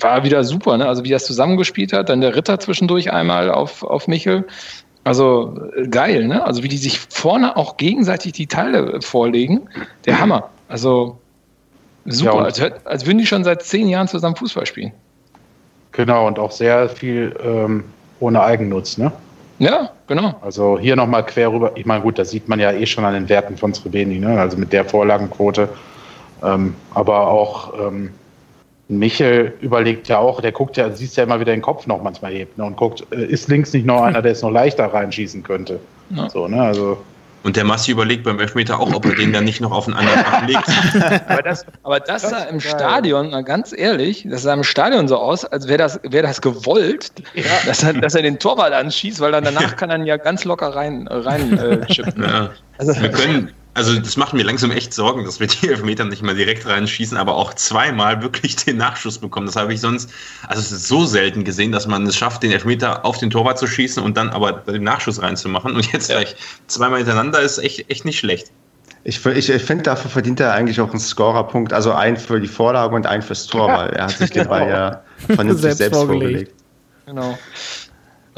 war 0.00 0.24
wieder 0.24 0.42
super, 0.44 0.76
ne? 0.78 0.86
Also 0.86 1.04
wie 1.04 1.12
er 1.12 1.16
es 1.16 1.26
zusammengespielt 1.26 1.92
hat, 1.92 2.08
dann 2.08 2.20
der 2.20 2.34
Ritter 2.34 2.58
zwischendurch 2.58 3.12
einmal 3.12 3.50
auf, 3.50 3.82
auf 3.82 4.08
Michel. 4.08 4.46
Also 5.04 5.58
geil, 5.90 6.26
ne? 6.26 6.44
Also 6.44 6.62
wie 6.62 6.68
die 6.68 6.78
sich 6.78 6.98
vorne 6.98 7.56
auch 7.56 7.76
gegenseitig 7.76 8.32
die 8.32 8.46
Teile 8.46 9.00
vorlegen, 9.02 9.68
der 10.06 10.20
Hammer. 10.20 10.50
Also 10.68 11.18
super, 12.06 12.36
ja, 12.36 12.44
als, 12.44 12.60
als 12.84 13.06
würden 13.06 13.18
die 13.18 13.26
schon 13.26 13.44
seit 13.44 13.62
zehn 13.62 13.88
Jahren 13.88 14.08
zusammen 14.08 14.36
Fußball 14.36 14.66
spielen. 14.66 14.92
Genau, 15.92 16.26
und 16.26 16.38
auch 16.38 16.52
sehr 16.52 16.88
viel 16.88 17.34
ähm, 17.42 17.84
ohne 18.20 18.42
Eigennutz, 18.42 18.96
ne? 18.96 19.12
Ja, 19.60 19.90
genau. 20.06 20.34
Also 20.40 20.78
hier 20.78 20.96
nochmal 20.96 21.24
quer 21.24 21.52
rüber. 21.52 21.72
Ich 21.74 21.84
meine, 21.84 22.02
gut, 22.02 22.18
das 22.18 22.30
sieht 22.30 22.48
man 22.48 22.58
ja 22.58 22.72
eh 22.72 22.86
schon 22.86 23.04
an 23.04 23.12
den 23.12 23.28
Werten 23.28 23.58
von 23.58 23.74
Srebeni, 23.74 24.18
ne? 24.18 24.40
also 24.40 24.56
mit 24.56 24.72
der 24.72 24.86
Vorlagenquote. 24.86 25.68
Ähm, 26.42 26.74
aber 26.94 27.28
auch 27.28 27.74
ähm, 27.78 28.10
Michel 28.88 29.52
überlegt 29.60 30.08
ja 30.08 30.18
auch, 30.18 30.40
der 30.40 30.52
guckt 30.52 30.78
ja, 30.78 30.90
siehst 30.90 31.18
ja 31.18 31.24
immer 31.24 31.40
wieder 31.40 31.52
den 31.52 31.60
Kopf 31.60 31.86
noch 31.86 32.02
manchmal 32.02 32.32
hebt 32.32 32.56
ne? 32.56 32.64
und 32.64 32.78
guckt, 32.78 33.06
äh, 33.12 33.26
ist 33.26 33.48
links 33.48 33.74
nicht 33.74 33.84
noch 33.84 34.02
einer, 34.02 34.22
der 34.22 34.32
es 34.32 34.40
noch 34.40 34.50
leichter 34.50 34.86
reinschießen 34.86 35.42
könnte. 35.42 35.78
Ja. 36.08 36.30
So, 36.30 36.48
ne? 36.48 36.62
Also 36.62 36.96
und 37.42 37.56
der 37.56 37.64
Massi 37.64 37.90
überlegt 37.90 38.24
beim 38.24 38.38
Elfmeter 38.38 38.78
auch, 38.78 38.92
ob 38.92 39.06
er 39.06 39.14
den 39.14 39.32
dann 39.32 39.44
nicht 39.44 39.60
noch 39.60 39.72
auf 39.72 39.86
einen 39.86 39.96
anderen 39.96 40.24
ablegt. 40.24 40.68
aber 41.28 41.42
das, 41.42 41.64
aber 41.82 42.00
das 42.00 42.22
sah 42.22 42.44
im 42.44 42.60
Stadion, 42.60 43.30
mal 43.30 43.44
ganz 43.44 43.72
ehrlich, 43.76 44.26
das 44.28 44.42
sah 44.42 44.52
im 44.54 44.64
Stadion 44.64 45.08
so 45.08 45.16
aus, 45.16 45.44
als 45.44 45.66
wäre 45.66 45.78
das, 45.78 46.00
wär 46.02 46.22
das 46.22 46.40
gewollt, 46.40 47.12
ja. 47.34 47.44
dass, 47.64 47.82
er, 47.82 47.94
dass 47.94 48.14
er 48.14 48.22
den 48.22 48.38
Torwart 48.38 48.72
anschießt, 48.72 49.20
weil 49.20 49.32
dann 49.32 49.44
danach 49.44 49.76
kann 49.76 49.90
er 49.90 50.04
ja 50.04 50.16
ganz 50.16 50.44
locker 50.44 50.74
rein, 50.74 51.08
rein 51.08 51.58
äh, 51.58 51.86
chippen. 51.86 52.22
Ja. 52.22 52.50
Also, 52.78 53.00
wir 53.00 53.10
können, 53.10 53.52
also 53.80 53.98
das 53.98 54.18
macht 54.18 54.34
mir 54.34 54.42
langsam 54.42 54.70
echt 54.72 54.92
Sorgen, 54.92 55.24
dass 55.24 55.40
wir 55.40 55.46
die 55.46 55.70
Elfmeter 55.70 56.04
nicht 56.04 56.22
mal 56.22 56.34
direkt 56.34 56.66
reinschießen, 56.66 57.16
aber 57.16 57.34
auch 57.34 57.54
zweimal 57.54 58.22
wirklich 58.22 58.56
den 58.56 58.76
Nachschuss 58.76 59.16
bekommen. 59.16 59.46
Das 59.46 59.56
habe 59.56 59.72
ich 59.72 59.80
sonst, 59.80 60.10
also 60.46 60.60
es 60.60 60.70
ist 60.70 60.86
so 60.86 61.06
selten 61.06 61.44
gesehen, 61.44 61.72
dass 61.72 61.86
man 61.86 62.06
es 62.06 62.14
schafft, 62.14 62.42
den 62.42 62.52
Elfmeter 62.52 63.06
auf 63.06 63.16
den 63.16 63.30
Torwart 63.30 63.58
zu 63.58 63.66
schießen 63.66 64.02
und 64.02 64.18
dann 64.18 64.28
aber 64.28 64.52
den 64.52 64.82
Nachschuss 64.82 65.22
reinzumachen. 65.22 65.74
Und 65.74 65.90
jetzt 65.92 66.10
ja. 66.10 66.16
gleich 66.20 66.36
zweimal 66.66 66.98
hintereinander 66.98 67.40
ist 67.40 67.56
echt, 67.56 67.90
echt 67.90 68.04
nicht 68.04 68.18
schlecht. 68.18 68.52
Ich, 69.02 69.24
ich, 69.24 69.48
ich 69.48 69.62
finde, 69.62 69.84
dafür 69.84 70.10
verdient 70.10 70.40
er 70.40 70.52
eigentlich 70.52 70.78
auch 70.78 70.90
einen 70.90 71.00
Scorerpunkt, 71.00 71.72
also 71.72 71.92
einen 71.92 72.18
für 72.18 72.38
die 72.38 72.48
Vorlage 72.48 72.94
und 72.94 73.06
einen 73.06 73.22
fürs 73.22 73.46
Tor, 73.46 73.68
weil 73.68 73.88
er 73.90 74.04
hat 74.04 74.10
sich 74.10 74.30
den 74.30 74.46
Ball 74.48 74.68
ja 74.68 75.02
vernünftig 75.26 75.62
selbst, 75.62 75.78
selbst 75.78 75.96
vorgelegt. 75.96 76.52
Genau. 77.06 77.38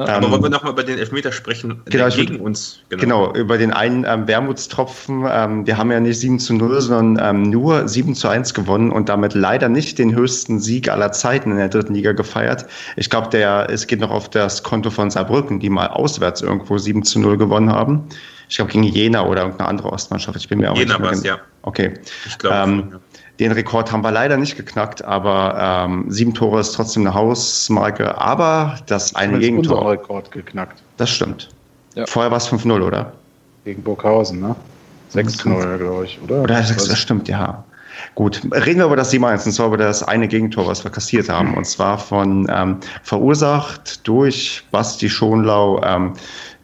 Aber 0.09 0.27
ähm, 0.27 0.33
wollen 0.33 0.43
wir 0.43 0.51
nochmal 0.51 0.73
über 0.73 0.83
den 0.83 0.99
Elfmeter 0.99 1.33
sprechen, 1.33 1.81
genau, 1.87 2.09
gegen 2.09 2.41
uns. 2.41 2.81
Genau. 2.89 3.03
genau. 3.03 3.35
über 3.35 3.59
den 3.59 3.73
einen 3.73 4.05
ähm, 4.07 4.27
Wermutstropfen. 4.27 5.25
Ähm, 5.29 5.67
wir 5.67 5.77
haben 5.77 5.91
ja 5.91 6.01
nicht 6.01 6.19
7 6.19 6.39
zu 6.39 6.55
0, 6.55 6.81
sondern 6.81 7.37
ähm, 7.37 7.51
nur 7.51 7.89
7 7.89 8.15
zu 8.15 8.29
1 8.29 8.55
gewonnen 8.55 8.91
und 8.91 9.09
damit 9.09 9.35
leider 9.35 9.69
nicht 9.69 9.99
den 9.99 10.15
höchsten 10.15 10.61
Sieg 10.61 10.89
aller 10.89 11.13
Zeiten 11.13 11.51
in 11.51 11.57
der 11.57 11.69
dritten 11.69 11.95
Liga 11.95 12.13
gefeiert. 12.13 12.67
Ich 12.97 13.11
glaube, 13.11 13.37
es 13.69 13.87
geht 13.87 14.01
noch 14.01 14.11
auf 14.11 14.31
das 14.31 14.63
Konto 14.63 14.91
von 14.91 15.11
Saarbrücken, 15.11 15.61
die 15.61 15.71
mal 15.71 15.89
auswärts 15.89 16.43
irgendwo 16.43 16.79
7 16.79 17.03
zu 17.03 17.21
0 17.21 17.39
gewonnen 17.39 17.71
haben. 17.71 18.09
Ich 18.49 18.57
glaube, 18.57 18.71
gegen 18.71 18.85
Jena 18.85 19.25
oder 19.25 19.43
irgendeine 19.43 19.71
andere 19.71 19.91
Ostmannschaft. 19.91 20.37
Ich 20.37 20.49
bin 20.49 20.59
mir 20.59 20.71
auch 20.71 20.77
Jena 20.77 20.99
nicht 20.99 21.23
mehr 21.23 21.37
ja. 21.37 21.41
Okay. 21.63 21.95
Ich 22.27 22.37
glaube. 22.39 22.57
Ähm, 22.57 22.89
ja. 22.93 23.01
Den 23.43 23.51
Rekord 23.51 23.91
haben 23.91 24.05
wir 24.05 24.13
leider 24.13 24.37
nicht 24.37 24.57
geknackt, 24.57 25.05
aber 25.05 25.57
ähm, 25.59 26.05
sieben 26.07 26.33
Tore 26.33 26.61
ist 26.61 26.77
trotzdem 26.77 27.03
eine 27.03 27.13
Hausmarke. 27.13 28.17
Aber 28.17 28.79
das 28.87 29.17
eine 29.17 29.41
Gegentor. 29.41 29.79
Unser 29.79 29.91
Rekord 29.91 30.31
geknackt. 30.31 30.81
Das 30.97 31.11
stimmt. 31.11 31.49
Ja. 31.97 32.07
Vorher 32.07 32.31
war 32.31 32.39
es 32.39 32.49
5-0, 32.49 32.81
oder? 32.81 33.13
Gegen 33.65 33.83
Burghausen, 33.83 34.41
ne? 34.41 34.55
6-0, 35.13 35.79
glaube 35.79 36.05
ich, 36.05 36.21
oder? 36.23 36.43
Oder 36.43 36.63
6, 36.63 36.87
das 36.87 36.97
stimmt, 37.01 37.27
ja. 37.27 37.65
Gut, 38.15 38.43
reden 38.53 38.79
wir 38.79 38.87
über 38.87 38.95
das 38.95 39.13
7-1, 39.13 39.47
und 39.47 39.53
zwar 39.53 39.67
über 39.67 39.77
das 39.77 40.05
eine 40.05 40.29
Gegentor, 40.29 40.69
was 40.69 40.85
wir 40.85 40.93
kassiert 40.93 41.29
haben. 41.29 41.55
Und 41.55 41.67
zwar 41.67 41.99
von 41.99 42.47
ähm, 42.49 42.77
verursacht 43.03 44.07
durch 44.07 44.63
Basti 44.71 45.11
Schonlau 45.11 45.83
ähm, 45.83 46.13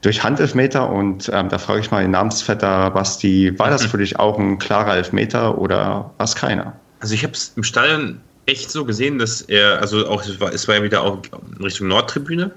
durch 0.02 0.22
Handelfmeter 0.22 0.88
und 0.88 1.30
ähm, 1.32 1.48
da 1.48 1.58
frage 1.58 1.80
ich 1.80 1.90
mal 1.90 2.02
den 2.02 2.12
Namensvetter 2.12 2.90
Basti, 2.90 3.58
war 3.58 3.70
das 3.70 3.84
mhm. 3.84 3.88
für 3.88 3.98
dich 3.98 4.18
auch 4.18 4.38
ein 4.38 4.58
klarer 4.58 4.96
Elfmeter 4.96 5.58
oder 5.58 6.12
war 6.16 6.24
es 6.24 6.34
keiner? 6.34 6.74
Also 7.00 7.14
ich 7.14 7.24
habe 7.24 7.32
es 7.32 7.52
im 7.56 7.62
Stadion 7.62 8.20
echt 8.46 8.70
so 8.70 8.84
gesehen, 8.84 9.18
dass 9.18 9.42
er, 9.42 9.80
also 9.80 10.08
auch 10.08 10.22
es 10.22 10.40
war, 10.40 10.52
es 10.52 10.66
war 10.68 10.76
ja 10.76 10.82
wieder 10.82 11.02
auch 11.02 11.18
in 11.56 11.62
Richtung 11.62 11.88
Nordtribüne, 11.88 12.50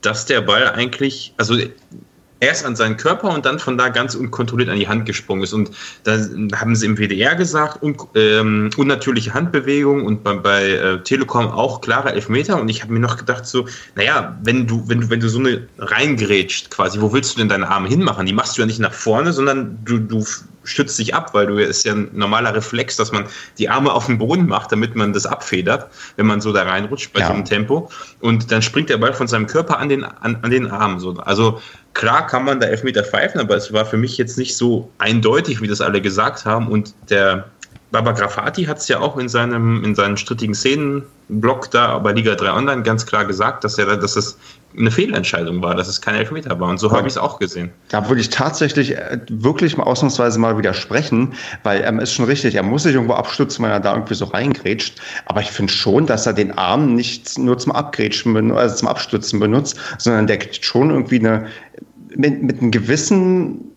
dass 0.00 0.26
der 0.26 0.40
Ball 0.40 0.68
eigentlich, 0.68 1.34
also 1.36 1.56
erst 2.44 2.64
an 2.64 2.76
seinen 2.76 2.96
Körper 2.96 3.30
und 3.30 3.46
dann 3.46 3.58
von 3.58 3.78
da 3.78 3.88
ganz 3.88 4.14
unkontrolliert 4.14 4.68
an 4.68 4.78
die 4.78 4.88
Hand 4.88 5.06
gesprungen 5.06 5.42
ist. 5.42 5.52
Und 5.52 5.70
da 6.04 6.18
haben 6.56 6.76
sie 6.76 6.86
im 6.86 6.96
WDR 6.96 7.34
gesagt, 7.34 7.82
un, 7.82 7.96
ähm, 8.14 8.70
unnatürliche 8.76 9.34
Handbewegung 9.34 10.04
und 10.04 10.22
bei, 10.22 10.34
bei 10.34 10.70
äh, 10.70 11.02
Telekom 11.02 11.48
auch 11.48 11.80
klare 11.80 12.12
Elfmeter. 12.12 12.60
Und 12.60 12.68
ich 12.68 12.82
habe 12.82 12.92
mir 12.92 13.00
noch 13.00 13.16
gedacht, 13.16 13.46
so, 13.46 13.66
naja, 13.94 14.38
wenn 14.42 14.66
du, 14.66 14.88
wenn 14.88 15.00
du, 15.00 15.10
wenn 15.10 15.20
du 15.20 15.28
so 15.28 15.38
eine 15.38 15.66
reingrätscht 15.78 16.70
quasi, 16.70 17.00
wo 17.00 17.12
willst 17.12 17.34
du 17.34 17.38
denn 17.38 17.48
deine 17.48 17.68
Arme 17.68 17.88
hinmachen? 17.88 18.26
Die 18.26 18.32
machst 18.32 18.56
du 18.56 18.62
ja 18.62 18.66
nicht 18.66 18.80
nach 18.80 18.92
vorne, 18.92 19.32
sondern 19.32 19.78
du, 19.84 19.98
du 19.98 20.24
stützt 20.64 20.98
dich 20.98 21.14
ab, 21.14 21.32
weil 21.34 21.46
du 21.46 21.58
ist 21.58 21.84
ja 21.84 21.92
ein 21.92 22.08
normaler 22.12 22.54
Reflex, 22.54 22.96
dass 22.96 23.12
man 23.12 23.26
die 23.58 23.68
Arme 23.68 23.92
auf 23.92 24.06
den 24.06 24.18
Boden 24.18 24.46
macht, 24.46 24.72
damit 24.72 24.96
man 24.96 25.12
das 25.12 25.26
abfedert, 25.26 25.90
wenn 26.16 26.26
man 26.26 26.40
so 26.40 26.52
da 26.52 26.62
reinrutscht 26.62 27.12
bei 27.12 27.20
ja. 27.20 27.28
so 27.28 27.32
einem 27.34 27.44
Tempo. 27.44 27.90
Und 28.20 28.50
dann 28.50 28.62
springt 28.62 28.90
der 28.90 28.96
Ball 28.96 29.12
von 29.12 29.28
seinem 29.28 29.46
Körper 29.46 29.78
an 29.78 29.88
den, 29.88 30.04
an, 30.04 30.38
an 30.42 30.50
den 30.50 30.70
Arm. 30.70 30.98
So. 30.98 31.12
Also 31.18 31.60
klar 31.94 32.26
kann 32.26 32.44
man 32.44 32.60
da 32.60 32.66
Elfmeter 32.66 33.04
pfeifen, 33.04 33.40
aber 33.40 33.56
es 33.56 33.72
war 33.72 33.86
für 33.86 33.96
mich 33.96 34.18
jetzt 34.18 34.36
nicht 34.36 34.56
so 34.56 34.90
eindeutig, 34.98 35.60
wie 35.60 35.68
das 35.68 35.80
alle 35.80 36.00
gesagt 36.00 36.44
haben. 36.44 36.68
Und 36.68 36.94
der 37.08 37.46
Baba 37.90 38.12
Grafati 38.12 38.64
hat 38.64 38.78
es 38.78 38.88
ja 38.88 38.98
auch 38.98 39.16
in 39.16 39.28
seinem, 39.28 39.84
in 39.84 39.94
seinen 39.94 40.16
strittigen 40.16 40.54
Szenenblock 40.54 41.70
da 41.70 41.98
bei 41.98 42.12
Liga 42.12 42.34
3 42.34 42.52
Online 42.52 42.82
ganz 42.82 43.06
klar 43.06 43.24
gesagt, 43.24 43.62
dass 43.64 43.78
er, 43.78 43.96
dass 43.96 44.16
es 44.16 44.36
eine 44.76 44.90
Fehlentscheidung 44.90 45.62
war, 45.62 45.74
dass 45.74 45.88
es 45.88 46.00
kein 46.00 46.16
Elfmeter 46.16 46.58
war. 46.58 46.68
Und 46.68 46.78
so 46.78 46.90
habe 46.90 47.06
ich 47.06 47.14
es 47.14 47.18
auch 47.18 47.38
gesehen. 47.38 47.70
Da 47.88 48.08
würde 48.08 48.20
ich 48.20 48.30
tatsächlich 48.30 48.96
äh, 48.96 49.18
wirklich 49.28 49.76
mal 49.76 49.84
ausnahmsweise 49.84 50.38
mal 50.38 50.58
widersprechen, 50.58 51.34
weil 51.62 51.82
ähm, 51.84 52.00
ist 52.00 52.12
schon 52.12 52.24
richtig, 52.24 52.54
er 52.54 52.62
muss 52.62 52.82
sich 52.82 52.94
irgendwo 52.94 53.14
abstützen, 53.14 53.64
wenn 53.64 53.70
er 53.70 53.80
da 53.80 53.94
irgendwie 53.94 54.14
so 54.14 54.26
reingrätscht. 54.26 55.00
Aber 55.26 55.40
ich 55.40 55.50
finde 55.50 55.72
schon, 55.72 56.06
dass 56.06 56.26
er 56.26 56.32
den 56.32 56.52
Arm 56.52 56.94
nicht 56.94 57.38
nur 57.38 57.58
zum 57.58 57.72
Abgrätschen, 57.72 58.52
also 58.52 58.76
zum 58.76 58.88
Abstützen 58.88 59.40
benutzt, 59.40 59.76
sondern 59.98 60.26
der 60.26 60.38
kriegt 60.38 60.64
schon 60.64 60.90
irgendwie 60.90 61.20
eine, 61.20 61.46
mit, 62.16 62.42
mit 62.42 62.60
einem 62.60 62.70
gewissen 62.70 63.73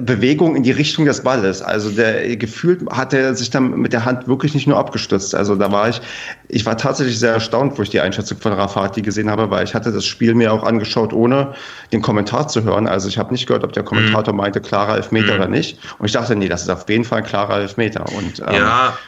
Bewegung 0.00 0.56
in 0.56 0.62
die 0.62 0.72
Richtung 0.72 1.04
des 1.04 1.22
Balles. 1.22 1.62
Also 1.62 1.90
der 1.90 2.36
gefühlt 2.36 2.82
hat 2.90 3.14
er 3.14 3.34
sich 3.34 3.50
dann 3.50 3.78
mit 3.78 3.92
der 3.92 4.04
Hand 4.04 4.26
wirklich 4.26 4.52
nicht 4.54 4.66
nur 4.66 4.76
abgestützt. 4.76 5.34
Also 5.34 5.54
da 5.54 5.70
war 5.70 5.88
ich, 5.88 6.00
ich 6.48 6.66
war 6.66 6.76
tatsächlich 6.76 7.18
sehr 7.18 7.32
erstaunt, 7.32 7.78
wo 7.78 7.82
ich 7.82 7.90
die 7.90 8.00
Einschätzung 8.00 8.38
von 8.38 8.52
Rafati 8.52 9.02
gesehen 9.02 9.30
habe, 9.30 9.50
weil 9.50 9.64
ich 9.64 9.74
hatte 9.74 9.92
das 9.92 10.04
Spiel 10.04 10.34
mir 10.34 10.52
auch 10.52 10.64
angeschaut, 10.64 11.12
ohne 11.12 11.54
den 11.92 12.02
Kommentar 12.02 12.48
zu 12.48 12.64
hören. 12.64 12.88
Also 12.88 13.08
ich 13.08 13.16
habe 13.16 13.32
nicht 13.32 13.46
gehört, 13.46 13.64
ob 13.64 13.72
der 13.72 13.84
Kommentator 13.84 14.34
mhm. 14.34 14.40
meinte, 14.40 14.60
klarer 14.60 14.96
Elfmeter 14.96 15.34
mhm. 15.34 15.40
oder 15.40 15.48
nicht. 15.48 15.78
Und 15.98 16.06
ich 16.06 16.12
dachte, 16.12 16.34
nee, 16.34 16.48
das 16.48 16.62
ist 16.62 16.68
auf 16.68 16.88
jeden 16.88 17.04
Fall 17.04 17.18
ein 17.18 17.24
klarer 17.24 17.60
Elfmeter. 17.60 18.04
Und, 18.12 18.40
ähm, 18.40 18.54
ja, 18.54 18.98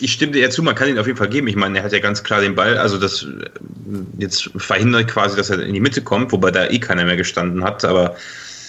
ich 0.00 0.12
stimme 0.12 0.32
dir 0.32 0.48
zu, 0.50 0.62
man 0.62 0.74
kann 0.74 0.88
ihn 0.88 0.98
auf 0.98 1.06
jeden 1.06 1.18
Fall 1.18 1.28
geben. 1.28 1.48
Ich 1.48 1.56
meine, 1.56 1.78
er 1.78 1.84
hat 1.84 1.92
ja 1.92 1.98
ganz 1.98 2.22
klar 2.22 2.40
den 2.40 2.54
Ball, 2.54 2.78
also 2.78 2.96
das 2.96 3.26
jetzt 4.18 4.50
verhindert 4.56 5.08
quasi, 5.08 5.36
dass 5.36 5.50
er 5.50 5.60
in 5.60 5.74
die 5.74 5.80
Mitte 5.80 6.00
kommt, 6.00 6.32
wobei 6.32 6.50
da 6.50 6.66
eh 6.66 6.78
keiner 6.78 7.04
mehr 7.04 7.16
gestanden 7.16 7.62
hat, 7.62 7.84
aber 7.84 8.16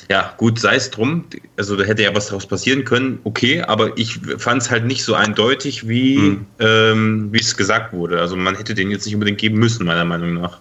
ja, 0.10 0.34
gut, 0.38 0.60
sei 0.60 0.76
es 0.76 0.92
drum. 0.92 1.26
Also 1.58 1.76
da 1.76 1.84
hätte 1.84 2.04
ja 2.04 2.14
was 2.14 2.28
daraus 2.28 2.46
passieren 2.46 2.84
können, 2.84 3.20
okay, 3.24 3.62
aber 3.62 3.98
ich 3.98 4.20
fand 4.38 4.62
es 4.62 4.70
halt 4.70 4.86
nicht 4.86 5.04
so 5.04 5.16
eindeutig, 5.16 5.88
wie 5.88 6.18
mhm. 6.18 6.46
ähm, 6.60 7.32
es 7.34 7.58
gesagt 7.58 7.94
wurde. 7.94 8.20
Also 8.20 8.36
man 8.36 8.56
hätte 8.56 8.76
den 8.76 8.92
jetzt 8.92 9.06
nicht 9.06 9.16
unbedingt 9.16 9.40
geben 9.40 9.58
müssen, 9.58 9.86
meiner 9.86 10.06
Meinung 10.06 10.36
nach. 10.36 10.60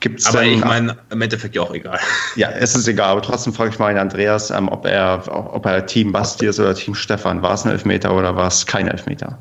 Gibt's 0.00 0.26
aber 0.26 0.42
ich 0.42 0.62
meine, 0.62 0.96
im 1.10 1.22
Endeffekt 1.22 1.54
ja 1.54 1.62
auch 1.62 1.74
egal. 1.74 1.98
Ja, 2.36 2.50
es 2.50 2.74
ist 2.74 2.88
egal, 2.88 3.10
aber 3.10 3.22
trotzdem 3.22 3.52
frage 3.52 3.70
ich 3.70 3.78
mal 3.78 3.92
den 3.92 3.98
Andreas, 3.98 4.50
ähm, 4.50 4.68
ob, 4.68 4.86
er, 4.86 5.22
ob 5.28 5.64
er 5.66 5.86
Team 5.86 6.12
Basti 6.12 6.46
ist 6.46 6.58
oder 6.58 6.74
Team 6.74 6.94
Stefan. 6.94 7.42
War 7.42 7.54
es 7.54 7.64
ein 7.64 7.70
Elfmeter 7.70 8.14
oder 8.14 8.34
war 8.36 8.48
es 8.48 8.66
kein 8.66 8.88
Elfmeter? 8.88 9.38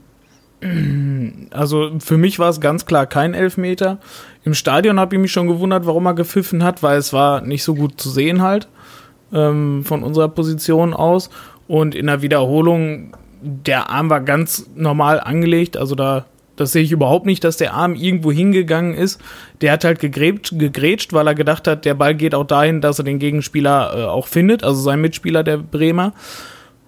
Also 1.52 1.92
für 2.00 2.18
mich 2.18 2.40
war 2.40 2.50
es 2.50 2.62
ganz 2.62 2.86
klar 2.86 3.06
kein 3.06 3.34
Elfmeter. 3.34 4.00
Im 4.46 4.54
Stadion 4.54 5.00
habe 5.00 5.16
ich 5.16 5.22
mich 5.22 5.32
schon 5.32 5.48
gewundert, 5.48 5.86
warum 5.86 6.06
er 6.06 6.14
gepfiffen 6.14 6.64
hat, 6.64 6.82
weil 6.84 6.98
es 6.98 7.12
war 7.12 7.42
nicht 7.42 7.64
so 7.64 7.76
gut 7.76 8.00
zu 8.00 8.10
sehen 8.10 8.42
halt 8.42 8.70
ähm, 9.34 9.84
von 9.84 10.04
unserer 10.04 10.30
Position 10.30 10.94
aus. 10.94 11.30
Und 11.68 11.96
in 11.96 12.08
der 12.08 12.22
Wiederholung, 12.22 13.14
der 13.42 13.90
Arm 13.90 14.10
war 14.10 14.22
ganz 14.22 14.70
normal 14.76 15.20
angelegt, 15.20 15.78
also 15.78 15.96
da 15.96 16.26
das 16.56 16.72
sehe 16.72 16.84
ich 16.84 16.92
überhaupt 16.92 17.26
nicht, 17.26 17.44
dass 17.44 17.58
der 17.58 17.74
Arm 17.74 17.96
irgendwo 17.96 18.32
hingegangen 18.32 18.94
ist. 18.94 19.20
Der 19.62 19.72
hat 19.72 19.84
halt 19.84 20.00
gegrätscht, 20.00 20.60
gegrätscht, 20.60 21.12
weil 21.14 21.28
er 21.28 21.36
gedacht 21.36 21.68
hat, 21.68 21.84
der 21.86 21.96
Ball 21.96 22.14
geht 22.14 22.36
auch 22.36 22.46
dahin, 22.46 22.80
dass 22.80 23.00
er 23.00 23.06
den 23.06 23.20
Gegenspieler 23.20 23.94
äh, 23.96 24.04
auch 24.04 24.28
findet, 24.28 24.64
also 24.64 24.80
sein 24.80 25.02
Mitspieler, 25.02 25.44
der 25.44 25.58
Bremer. 25.58 26.14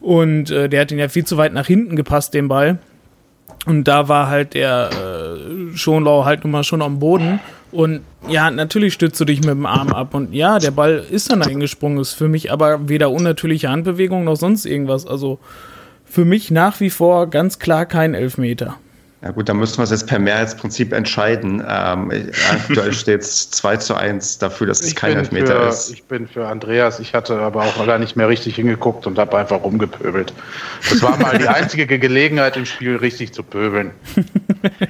Und 0.02 0.52
äh, 0.52 0.70
der 0.70 0.82
hat 0.82 0.92
ihn 0.92 1.00
ja 1.00 1.10
viel 1.10 1.26
zu 1.26 1.38
weit 1.38 1.54
nach 1.54 1.66
hinten 1.66 1.96
gepasst, 1.96 2.34
den 2.36 2.48
Ball. 2.48 2.78
Und 3.66 3.86
da 3.86 4.08
war 4.08 4.30
halt 4.30 4.54
der 4.54 4.90
äh, 4.92 5.76
Schonlau 5.76 6.26
halt 6.26 6.44
nun 6.44 6.52
mal 6.52 6.64
schon 6.64 6.84
am 6.84 7.00
Boden. 7.00 7.40
Und 7.76 8.02
ja, 8.30 8.50
natürlich 8.50 8.94
stützt 8.94 9.20
du 9.20 9.26
dich 9.26 9.40
mit 9.40 9.50
dem 9.50 9.66
Arm 9.66 9.90
ab. 9.90 10.14
Und 10.14 10.34
ja, 10.34 10.60
der 10.60 10.72
Ball 10.72 11.04
ist 11.10 11.30
dann 11.30 11.44
eingesprungen. 11.44 12.00
Ist 12.00 12.14
für 12.14 12.30
mich 12.30 12.52
aber 12.52 12.88
weder 12.88 13.12
unnatürliche 13.12 13.70
Handbewegung 13.70 14.24
noch 14.24 14.38
sonst 14.38 14.66
irgendwas. 14.66 15.06
Also 15.06 15.40
für 16.06 16.24
mich 16.24 16.52
nach 16.52 16.80
wie 16.80 16.90
vor 16.90 17.30
ganz 17.30 17.60
klar 17.60 17.86
kein 17.86 18.14
Elfmeter. 18.14 18.78
Ja 19.26 19.32
gut, 19.32 19.50
dann 19.50 19.58
müssen 19.58 19.80
wir 19.80 19.86
es 19.86 19.90
jetzt 19.90 20.06
per 20.06 20.20
Mehrheitsprinzip 20.20 20.94
entscheiden. 20.94 21.64
Ähm, 21.68 22.12
aktuell 22.52 22.94
steht 22.94 23.22
es 23.22 23.50
2 23.50 23.78
zu 23.78 23.96
1 23.96 24.38
dafür, 24.38 24.68
dass 24.68 24.82
es 24.82 24.90
ich 24.90 24.96
kein 24.96 25.18
Elfmeter 25.18 25.64
für, 25.64 25.68
ist. 25.68 25.90
Ich 25.92 26.04
bin 26.04 26.28
für 26.28 26.48
Andreas, 26.48 27.00
ich 27.00 27.16
hatte 27.16 27.40
aber 27.40 27.64
auch 27.64 27.88
gar 27.88 27.98
nicht 27.98 28.16
mehr 28.16 28.30
richtig 28.30 28.56
hingeguckt 28.56 29.08
und 29.08 29.18
habe 29.18 29.36
einfach 29.36 29.64
rumgepöbelt. 29.64 30.32
Das 30.88 31.02
war 31.02 31.18
mal 31.18 31.40
die 31.40 31.48
einzige 31.48 31.88
Gelegenheit 31.98 32.56
im 32.56 32.68
Spiel, 32.68 32.98
richtig 32.98 33.34
zu 33.34 33.42
pöbeln. 33.42 33.90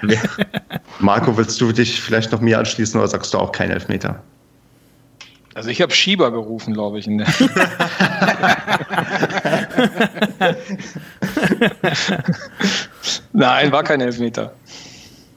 Marco, 0.99 1.37
willst 1.37 1.61
du 1.61 1.71
dich 1.71 2.01
vielleicht 2.01 2.33
noch 2.33 2.41
mir 2.41 2.59
anschließen 2.59 2.99
oder 2.99 3.07
sagst 3.07 3.33
du 3.33 3.37
auch 3.37 3.53
kein 3.53 3.71
Elfmeter? 3.71 4.21
Also 5.55 5.69
ich 5.69 5.81
habe 5.81 5.93
Schieber 5.93 6.31
gerufen, 6.31 6.73
glaube 6.73 6.99
ich. 6.99 7.07
Nein, 7.07 7.25
war 13.71 13.83
kein 13.83 14.01
Elfmeter. 14.01 14.53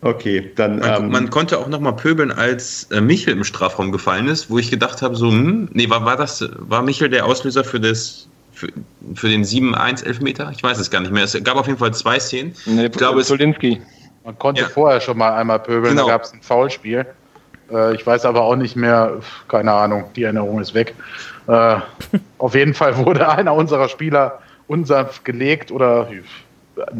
Okay, 0.01 0.51
dann. 0.57 0.81
Man, 0.81 1.05
ähm, 1.05 1.11
man 1.11 1.31
konnte 1.31 1.59
auch 1.59 1.69
noch 1.69 1.79
mal 1.79 1.93
pöbeln, 1.93 2.33
als 2.33 2.89
äh, 2.91 3.01
Michel 3.01 3.35
im 3.35 3.45
Strafraum 3.45 3.93
gefallen 3.93 4.27
ist, 4.27 4.51
wo 4.51 4.59
ich 4.59 4.71
gedacht 4.71 5.03
habe, 5.03 5.15
so, 5.15 5.31
hm, 5.31 5.69
nee, 5.73 5.89
war, 5.89 6.05
war 6.05 6.17
das, 6.17 6.45
war 6.57 6.83
Michel 6.83 7.09
der 7.09 7.25
Auslöser 7.25 7.63
für 7.63 7.79
das, 7.79 8.27
für, 8.53 8.67
für 9.15 9.29
den 9.29 9.45
7-1 9.45 10.05
Elfmeter? 10.05 10.51
Ich 10.51 10.65
weiß 10.65 10.81
es 10.81 10.91
gar 10.91 11.01
nicht 11.01 11.13
mehr. 11.13 11.23
Es 11.23 11.41
gab 11.45 11.57
auf 11.57 11.69
jeden 11.69 11.79
Fall 11.79 11.95
zwei 11.95 12.19
Szenen. 12.19 12.57
Nee, 12.67 12.87
ich 12.87 12.93
glaube, 12.93 13.23
Solinski. 13.23 13.81
Man 14.25 14.37
konnte 14.37 14.63
ja. 14.63 14.69
vorher 14.69 15.01
schon 15.01 15.17
mal 15.17 15.37
einmal 15.37 15.61
pöbeln, 15.61 15.95
genau. 15.95 16.07
da 16.07 16.13
gab 16.15 16.25
es 16.25 16.33
ein 16.33 16.43
Foulspiel. 16.43 17.07
Äh, 17.71 17.95
ich 17.95 18.07
weiß 18.07 18.25
aber 18.25 18.43
auch 18.43 18.57
nicht 18.57 18.77
mehr, 18.77 19.19
keine 19.49 19.73
Ahnung, 19.73 20.05
die 20.17 20.25
Erinnerung 20.25 20.61
ist 20.61 20.75
weg. 20.75 20.95
Äh, 21.47 21.77
auf 22.39 22.55
jeden 22.55 22.75
Fall 22.75 22.97
wurde 22.99 23.29
einer 23.29 23.55
unserer 23.55 23.89
Spieler 23.89 24.39
unsanft 24.67 25.25
gelegt 25.25 25.71
oder 25.71 26.09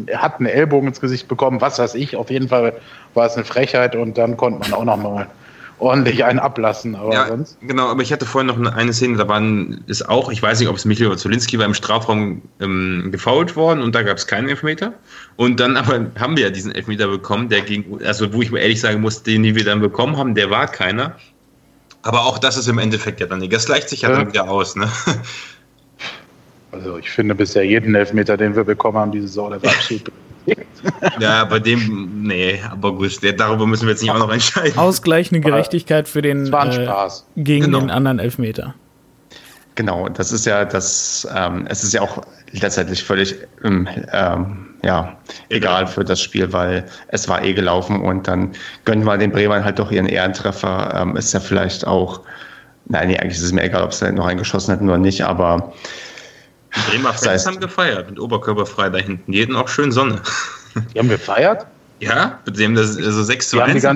er 0.07 0.21
hat 0.21 0.39
einen 0.39 0.47
Ellbogen 0.47 0.89
ins 0.89 0.99
Gesicht 0.99 1.27
bekommen, 1.27 1.61
was 1.61 1.79
weiß 1.79 1.95
ich. 1.95 2.15
Auf 2.15 2.29
jeden 2.29 2.49
Fall 2.49 2.73
war 3.13 3.25
es 3.25 3.35
eine 3.35 3.45
Frechheit 3.45 3.95
und 3.95 4.17
dann 4.17 4.35
konnte 4.35 4.59
man 4.59 4.73
auch 4.73 4.83
noch 4.83 4.97
mal 4.97 5.27
ordentlich 5.79 6.23
einen 6.23 6.39
ablassen. 6.39 6.95
Aber 6.95 7.13
ja, 7.13 7.27
sonst. 7.27 7.57
Genau, 7.61 7.87
aber 7.87 8.01
ich 8.01 8.11
hatte 8.11 8.25
vorhin 8.25 8.47
noch 8.47 8.57
eine, 8.57 8.73
eine 8.73 8.93
Szene, 8.93 9.17
da 9.17 9.27
waren 9.27 9.83
ist 9.87 10.07
auch, 10.07 10.31
ich 10.31 10.41
weiß 10.41 10.59
nicht, 10.59 10.69
ob 10.69 10.75
es 10.75 10.85
Michael 10.85 11.07
oder 11.07 11.17
Zolinski 11.17 11.57
war, 11.57 11.65
im 11.65 11.73
Strafraum 11.73 12.41
ähm, 12.59 13.09
gefault 13.11 13.55
worden 13.55 13.81
und 13.81 13.95
da 13.95 14.03
gab 14.03 14.17
es 14.17 14.27
keinen 14.27 14.49
Elfmeter. 14.49 14.93
Und 15.35 15.59
dann 15.59 15.77
aber 15.77 16.07
haben 16.19 16.37
wir 16.37 16.45
ja 16.45 16.49
diesen 16.49 16.73
Elfmeter 16.73 17.07
bekommen, 17.07 17.49
der 17.49 17.61
gegen, 17.61 18.03
also 18.05 18.33
wo 18.33 18.41
ich 18.41 18.51
mir 18.51 18.59
ehrlich 18.59 18.81
sagen 18.81 19.01
muss, 19.01 19.23
den, 19.23 19.43
den 19.43 19.55
wir 19.55 19.63
dann 19.63 19.79
bekommen 19.79 20.17
haben, 20.17 20.35
der 20.35 20.49
war 20.49 20.67
keiner. 20.67 21.15
Aber 22.01 22.25
auch 22.25 22.37
das 22.37 22.57
ist 22.57 22.67
im 22.67 22.77
Endeffekt 22.77 23.19
ja 23.19 23.27
dann 23.27 23.39
nicht. 23.39 23.53
Das 23.53 23.65
gleicht 23.65 23.89
sich 23.89 24.01
ja, 24.01 24.09
ja. 24.09 24.17
dann 24.17 24.27
wieder 24.27 24.49
aus, 24.49 24.75
ne? 24.75 24.89
Also 26.71 26.97
ich 26.97 27.09
finde 27.09 27.33
bisher 27.33 27.63
jeden 27.63 27.95
Elfmeter, 27.95 28.37
den 28.37 28.55
wir 28.55 28.63
bekommen 28.63 28.97
haben, 28.97 29.11
diese 29.11 29.27
Saison, 29.27 29.49
der 29.49 29.63
war 29.63 29.71
absolut 29.75 30.11
ja, 31.19 31.45
bei 31.45 31.59
dem, 31.59 32.23
nee, 32.23 32.59
aber 32.69 32.93
gut, 32.93 33.19
darüber 33.37 33.67
müssen 33.67 33.85
wir 33.85 33.91
jetzt 33.91 34.01
nicht 34.01 34.11
auch 34.11 34.19
noch 34.19 34.31
entscheiden. 34.31 34.77
Ausgleichende 34.77 35.41
Gerechtigkeit 35.41 36.07
für 36.07 36.21
den 36.21 36.51
äh, 36.51 36.87
gegen 37.35 37.65
genau. 37.65 37.79
den 37.79 37.89
anderen 37.91 38.19
Elfmeter. 38.19 38.75
Genau, 39.75 40.09
das 40.09 40.31
ist 40.31 40.45
ja 40.45 40.65
das, 40.65 41.27
ähm, 41.35 41.65
es 41.69 41.83
ist 41.83 41.93
ja 41.93 42.01
auch 42.01 42.21
letztendlich 42.51 43.03
völlig 43.03 43.35
ähm, 43.63 43.87
ähm, 44.11 44.69
ja, 44.83 45.17
egal 45.49 45.87
für 45.87 46.03
das 46.03 46.21
Spiel, 46.21 46.51
weil 46.53 46.85
es 47.09 47.27
war 47.27 47.43
eh 47.43 47.53
gelaufen 47.53 48.01
und 48.01 48.27
dann 48.27 48.51
gönnen 48.85 49.05
wir 49.05 49.17
den 49.17 49.31
Bremern 49.31 49.63
halt 49.63 49.79
doch 49.79 49.91
ihren 49.91 50.05
Ehrentreffer. 50.05 50.93
Ähm, 50.95 51.15
ist 51.17 51.33
ja 51.33 51.39
vielleicht 51.39 51.85
auch, 51.85 52.21
nein, 52.85 53.09
nee, 53.09 53.17
eigentlich 53.17 53.37
ist 53.37 53.43
es 53.43 53.51
mir 53.51 53.63
egal, 53.63 53.83
ob 53.83 53.93
sie 53.93 54.11
noch 54.11 54.25
eingeschossen 54.25 54.73
hätten 54.73 54.87
oder 54.87 54.97
nicht, 54.97 55.21
aber 55.21 55.73
Bremer 56.89 57.09
Fans 57.09 57.21
das 57.21 57.29
heißt, 57.29 57.47
haben 57.47 57.59
gefeiert 57.59 58.09
mit 58.09 58.19
Oberkörperfrei 58.19 58.89
da 58.89 58.99
hinten. 58.99 59.31
Die 59.31 59.41
hatten 59.41 59.55
auch 59.55 59.67
schön 59.67 59.91
Sonne. 59.91 60.21
Die 60.93 60.99
haben 60.99 61.09
gefeiert? 61.09 61.65
Ja, 61.99 62.39
mit 62.45 62.57
dem 62.57 62.75
das 62.75 62.97
also 62.97 63.23
6 63.23 63.49
zu 63.49 63.59
1. 63.59 63.83
wir 63.83 63.89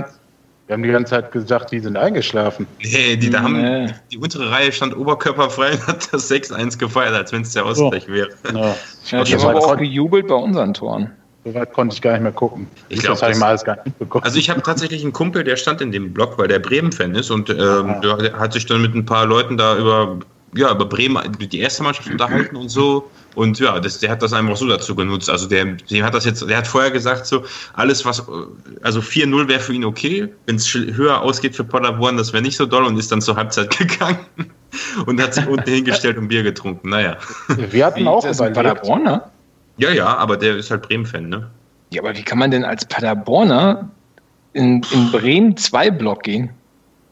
haben 0.69 0.83
die 0.83 0.89
ganze 0.89 1.11
Zeit 1.11 1.31
gesagt, 1.31 1.71
die 1.71 1.79
sind 1.79 1.97
eingeschlafen. 1.97 2.67
Nee, 2.79 3.15
die, 3.15 3.29
da 3.29 3.41
haben, 3.41 3.61
nee. 3.61 3.93
die 4.11 4.17
untere 4.17 4.49
Reihe 4.51 4.71
stand 4.71 4.95
oberkörperfrei 4.95 5.73
und 5.73 5.87
hat 5.87 6.13
das 6.13 6.29
6-1 6.29 6.77
gefeiert, 6.77 7.13
als 7.13 7.31
wenn 7.31 7.43
es 7.43 7.53
der 7.53 7.65
Ausgleich 7.65 8.05
oh. 8.09 8.13
wäre. 8.13 8.29
Ja. 8.53 8.75
ja 9.05 9.23
die 9.23 9.35
haben 9.35 9.45
aber 9.45 9.59
auch 9.59 9.77
gejubelt 9.77 10.27
bei 10.27 10.35
unseren 10.35 10.73
Toren. 10.73 11.11
Soweit 11.45 11.73
konnte 11.73 11.93
ich 11.93 12.01
gar 12.01 12.13
nicht 12.13 12.21
mehr 12.21 12.31
gucken. 12.31 12.67
Ich 12.87 12.99
glaube, 12.99 13.15
das 13.15 13.21
habe 13.21 13.33
ich 13.33 13.37
mal 13.37 13.47
alles 13.47 13.65
gar 13.65 13.75
nicht 13.75 13.85
mitbekommen. 13.87 14.23
Also 14.23 14.39
ich 14.39 14.49
habe 14.49 14.61
tatsächlich 14.61 15.03
einen 15.03 15.11
Kumpel, 15.11 15.43
der 15.43 15.57
stand 15.57 15.81
in 15.81 15.91
dem 15.91 16.13
Blog, 16.13 16.37
weil 16.37 16.47
der 16.47 16.59
Bremen-Fan 16.59 17.15
ist 17.15 17.31
und 17.31 17.49
ähm, 17.49 17.95
der 18.01 18.39
hat 18.39 18.53
sich 18.53 18.65
dann 18.65 18.81
mit 18.81 18.95
ein 18.95 19.05
paar 19.05 19.25
Leuten 19.25 19.57
da 19.57 19.77
über, 19.77 20.19
ja, 20.55 20.71
über 20.71 20.85
Bremen, 20.85 21.19
die 21.39 21.59
erste 21.59 21.83
Mannschaft 21.83 22.09
unterhalten 22.09 22.55
und 22.55 22.69
so. 22.69 23.09
Und 23.35 23.59
ja, 23.59 23.79
das, 23.79 23.99
der 23.99 24.11
hat 24.11 24.21
das 24.21 24.33
einfach 24.33 24.55
so 24.55 24.67
dazu 24.67 24.95
genutzt. 24.95 25.29
Also 25.29 25.47
der, 25.47 25.65
der 25.65 26.03
hat 26.05 26.13
das 26.13 26.25
jetzt, 26.25 26.47
der 26.47 26.57
hat 26.57 26.67
vorher 26.67 26.91
gesagt, 26.91 27.25
so 27.25 27.43
alles 27.73 28.05
was, 28.05 28.23
also 28.81 28.99
4-0 28.99 29.47
wäre 29.47 29.59
für 29.59 29.73
ihn 29.73 29.85
okay. 29.85 30.29
Wenn 30.45 30.57
es 30.57 30.71
höher 30.73 31.21
ausgeht 31.21 31.55
für 31.55 31.63
Paderborn, 31.63 32.17
das 32.17 32.33
wäre 32.33 32.43
nicht 32.43 32.57
so 32.57 32.65
doll 32.65 32.83
und 32.83 32.97
ist 32.97 33.11
dann 33.11 33.21
zur 33.21 33.35
Halbzeit 33.35 33.75
gegangen 33.77 34.19
und 35.05 35.21
hat 35.21 35.33
sich 35.33 35.47
unten 35.47 35.69
hingestellt 35.69 36.17
und 36.17 36.27
Bier 36.27 36.43
getrunken. 36.43 36.89
Naja. 36.89 37.17
Wir 37.71 37.85
hatten 37.85 38.07
auch 38.07 38.25
überlegt. 38.25 38.55
Paderborner? 38.55 39.31
Ja, 39.77 39.91
ja, 39.91 40.15
aber 40.17 40.37
der 40.37 40.57
ist 40.57 40.69
halt 40.69 40.83
Bremen-Fan, 40.83 41.29
ne? 41.29 41.49
Ja, 41.91 42.01
aber 42.01 42.15
wie 42.15 42.23
kann 42.23 42.37
man 42.37 42.51
denn 42.51 42.63
als 42.63 42.85
Paderborner 42.85 43.89
in, 44.53 44.83
in 44.91 45.11
Bremen 45.11 45.57
2 45.57 45.91
Block 45.91 46.23
gehen? 46.23 46.51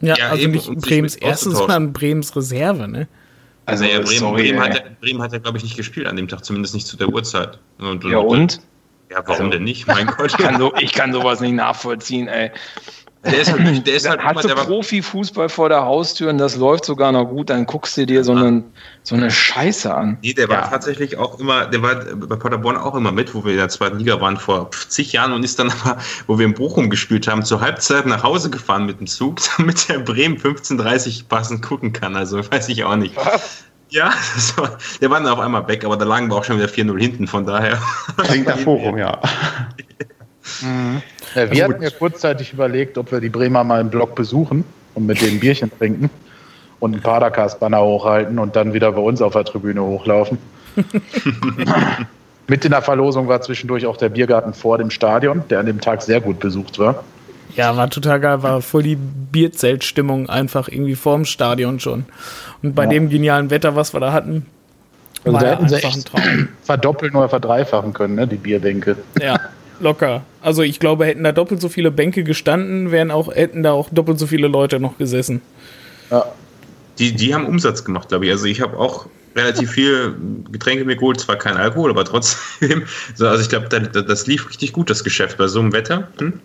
Ja, 0.01 0.15
ja 0.15 0.29
also 0.29 0.47
nicht 0.47 0.71
Bremens 0.81 1.15
erstes, 1.15 1.57
sondern 1.57 1.93
Bremens 1.93 2.35
Reserve, 2.35 2.87
ne? 2.87 3.07
Also, 3.71 3.85
ja, 3.85 3.99
Bremen, 3.99 4.19
sorry, 4.19 4.51
Bremen, 4.51 4.61
hat, 4.61 5.01
Bremen 5.01 5.21
hat 5.21 5.33
ja, 5.33 5.39
glaube 5.39 5.57
ich, 5.57 5.63
nicht 5.63 5.77
gespielt 5.77 6.07
an 6.07 6.15
dem 6.15 6.27
Tag, 6.27 6.43
zumindest 6.43 6.73
nicht 6.73 6.87
zu 6.87 6.97
der 6.97 7.09
Uhrzeit. 7.09 7.57
Und, 7.79 8.03
ja, 8.03 8.17
und? 8.17 8.61
Ja, 9.09 9.17
warum 9.25 9.47
also, 9.47 9.49
denn 9.49 9.63
nicht? 9.63 9.87
Mein 9.87 10.07
Gott. 10.17 10.27
Ich 10.27 10.37
kann, 10.37 10.59
so, 10.59 10.73
ich 10.75 10.93
kann 10.93 11.11
sowas 11.11 11.41
nicht 11.41 11.53
nachvollziehen, 11.53 12.27
ey. 12.27 12.51
Der 13.23 13.39
ist 13.39 13.51
halt, 13.51 13.85
der 13.87 13.93
ist 13.93 14.09
halt 14.09 14.23
Hast 14.23 14.45
immer, 14.45 14.55
du 14.55 14.65
Profifußball 14.65 15.47
vor 15.47 15.69
der 15.69 15.85
Haustür 15.85 16.31
und 16.31 16.39
das 16.39 16.55
läuft 16.55 16.85
sogar 16.85 17.11
noch 17.11 17.25
gut, 17.25 17.51
dann 17.51 17.67
guckst 17.67 17.95
du 17.95 18.07
dir 18.07 18.23
so, 18.23 18.31
einen, 18.31 18.63
so 19.03 19.13
eine 19.13 19.29
Scheiße 19.29 19.93
an. 19.93 20.17
Nee, 20.23 20.33
der 20.33 20.49
war 20.49 20.67
tatsächlich 20.69 21.17
auch 21.17 21.39
immer, 21.39 21.67
der 21.67 21.83
war 21.83 21.95
bei 21.95 22.35
Paderborn 22.35 22.77
auch 22.77 22.95
immer 22.95 23.11
mit, 23.11 23.35
wo 23.35 23.45
wir 23.45 23.51
in 23.51 23.59
der 23.59 23.69
zweiten 23.69 23.99
Liga 23.99 24.19
waren 24.21 24.37
vor 24.37 24.71
zig 24.87 25.13
Jahren 25.13 25.33
und 25.33 25.43
ist 25.43 25.59
dann 25.59 25.71
aber, 25.83 25.99
wo 26.25 26.39
wir 26.39 26.45
in 26.47 26.55
Bochum 26.55 26.89
gespielt 26.89 27.27
haben, 27.27 27.45
zur 27.45 27.61
Halbzeit 27.61 28.07
nach 28.07 28.23
Hause 28.23 28.49
gefahren 28.49 28.87
mit 28.87 28.99
dem 28.99 29.05
Zug, 29.05 29.39
damit 29.57 29.87
der 29.87 29.99
Bremen 29.99 30.37
15.30 30.37 31.27
passend 31.27 31.61
gucken 31.61 31.93
kann. 31.93 32.15
Also 32.15 32.39
weiß 32.51 32.69
ich 32.69 32.83
auch 32.83 32.95
nicht. 32.95 33.15
Was? 33.17 33.65
Ja, 33.89 34.09
war, 34.55 34.77
der 34.99 35.09
war 35.11 35.19
dann 35.19 35.31
auf 35.31 35.39
einmal 35.39 35.67
weg, 35.67 35.85
aber 35.85 35.97
da 35.97 36.05
lagen 36.05 36.31
wir 36.31 36.37
auch 36.37 36.43
schon 36.43 36.57
wieder 36.57 36.69
4-0 36.69 36.97
hinten, 36.99 37.27
von 37.27 37.45
daher. 37.45 37.77
Klingt 38.17 38.47
nach 38.47 38.57
Forum, 38.57 38.97
ja. 38.97 39.19
Mhm. 40.61 41.01
ja 41.35 41.51
wir 41.51 41.63
hatten 41.63 41.81
ja 41.81 41.89
kurzzeitig 41.89 42.53
überlegt, 42.53 42.97
ob 42.97 43.11
wir 43.11 43.19
die 43.19 43.29
Bremer 43.29 43.63
mal 43.63 43.81
im 43.81 43.89
Block 43.89 44.15
besuchen 44.15 44.63
und 44.93 45.05
mit 45.05 45.21
denen 45.21 45.39
Bierchen 45.39 45.71
trinken 45.77 46.09
und 46.79 46.95
ein 46.95 47.01
Padercast-Banner 47.01 47.81
hochhalten 47.81 48.39
und 48.39 48.55
dann 48.55 48.73
wieder 48.73 48.91
bei 48.91 49.01
uns 49.01 49.21
auf 49.21 49.33
der 49.33 49.45
Tribüne 49.45 49.81
hochlaufen. 49.81 50.37
mit 52.47 52.65
in 52.65 52.71
der 52.71 52.81
Verlosung 52.81 53.27
war 53.27 53.41
zwischendurch 53.41 53.85
auch 53.85 53.97
der 53.97 54.09
Biergarten 54.09 54.53
vor 54.53 54.77
dem 54.77 54.89
Stadion, 54.89 55.43
der 55.49 55.59
an 55.59 55.65
dem 55.67 55.79
Tag 55.79 56.01
sehr 56.01 56.19
gut 56.21 56.39
besucht 56.39 56.79
war. 56.79 57.03
Ja, 57.55 57.75
war 57.75 57.89
total 57.89 58.19
geil, 58.19 58.43
war 58.43 58.61
voll 58.61 58.83
die 58.83 58.95
Bierzeltstimmung 58.95 60.29
einfach 60.29 60.67
irgendwie 60.67 60.95
vorm 60.95 61.25
Stadion 61.25 61.79
schon. 61.79 62.05
Und 62.63 62.75
bei 62.75 62.83
ja. 62.83 62.89
dem 62.89 63.09
genialen 63.09 63.49
Wetter, 63.49 63.75
was 63.75 63.93
wir 63.93 63.99
da 63.99 64.13
hatten, 64.13 64.45
also 65.23 65.33
war 65.33 65.41
da 65.43 65.51
hätten 65.51 65.69
sie 65.69 65.75
echt 65.75 66.11
verdoppeln 66.63 67.15
oder 67.15 67.29
verdreifachen 67.29 67.93
können, 67.93 68.15
ne, 68.15 68.27
die 68.27 68.37
Bierbänke. 68.37 68.97
Ja, 69.21 69.39
locker. 69.81 70.23
Also 70.41 70.61
ich 70.61 70.79
glaube, 70.79 71.05
hätten 71.05 71.23
da 71.23 71.31
doppelt 71.31 71.61
so 71.61 71.69
viele 71.69 71.91
Bänke 71.91 72.23
gestanden, 72.23 72.91
wären 72.91 73.11
auch, 73.11 73.33
hätten 73.33 73.63
da 73.63 73.71
auch 73.71 73.89
doppelt 73.89 74.19
so 74.19 74.27
viele 74.27 74.47
Leute 74.47 74.79
noch 74.79 74.97
gesessen. 74.97 75.41
Ja. 76.09 76.25
Die, 76.99 77.13
die 77.13 77.33
haben 77.33 77.45
Umsatz 77.45 77.83
gemacht, 77.83 78.09
glaube 78.09 78.25
ich. 78.25 78.31
Also 78.31 78.45
ich 78.45 78.61
habe 78.61 78.77
auch 78.77 79.07
relativ 79.35 79.71
viel 79.71 80.15
Getränke 80.51 80.85
mir 80.85 80.95
geholt, 80.95 81.19
zwar 81.19 81.37
kein 81.37 81.57
Alkohol, 81.57 81.89
aber 81.89 82.05
trotzdem. 82.05 82.83
Also 83.19 83.41
ich 83.41 83.49
glaube, 83.49 83.69
das, 83.69 84.05
das 84.05 84.27
lief 84.27 84.49
richtig 84.49 84.73
gut, 84.73 84.89
das 84.89 85.03
Geschäft 85.03 85.37
bei 85.37 85.47
so 85.47 85.59
einem 85.59 85.73
Wetter. 85.73 86.09
Hm? 86.19 86.39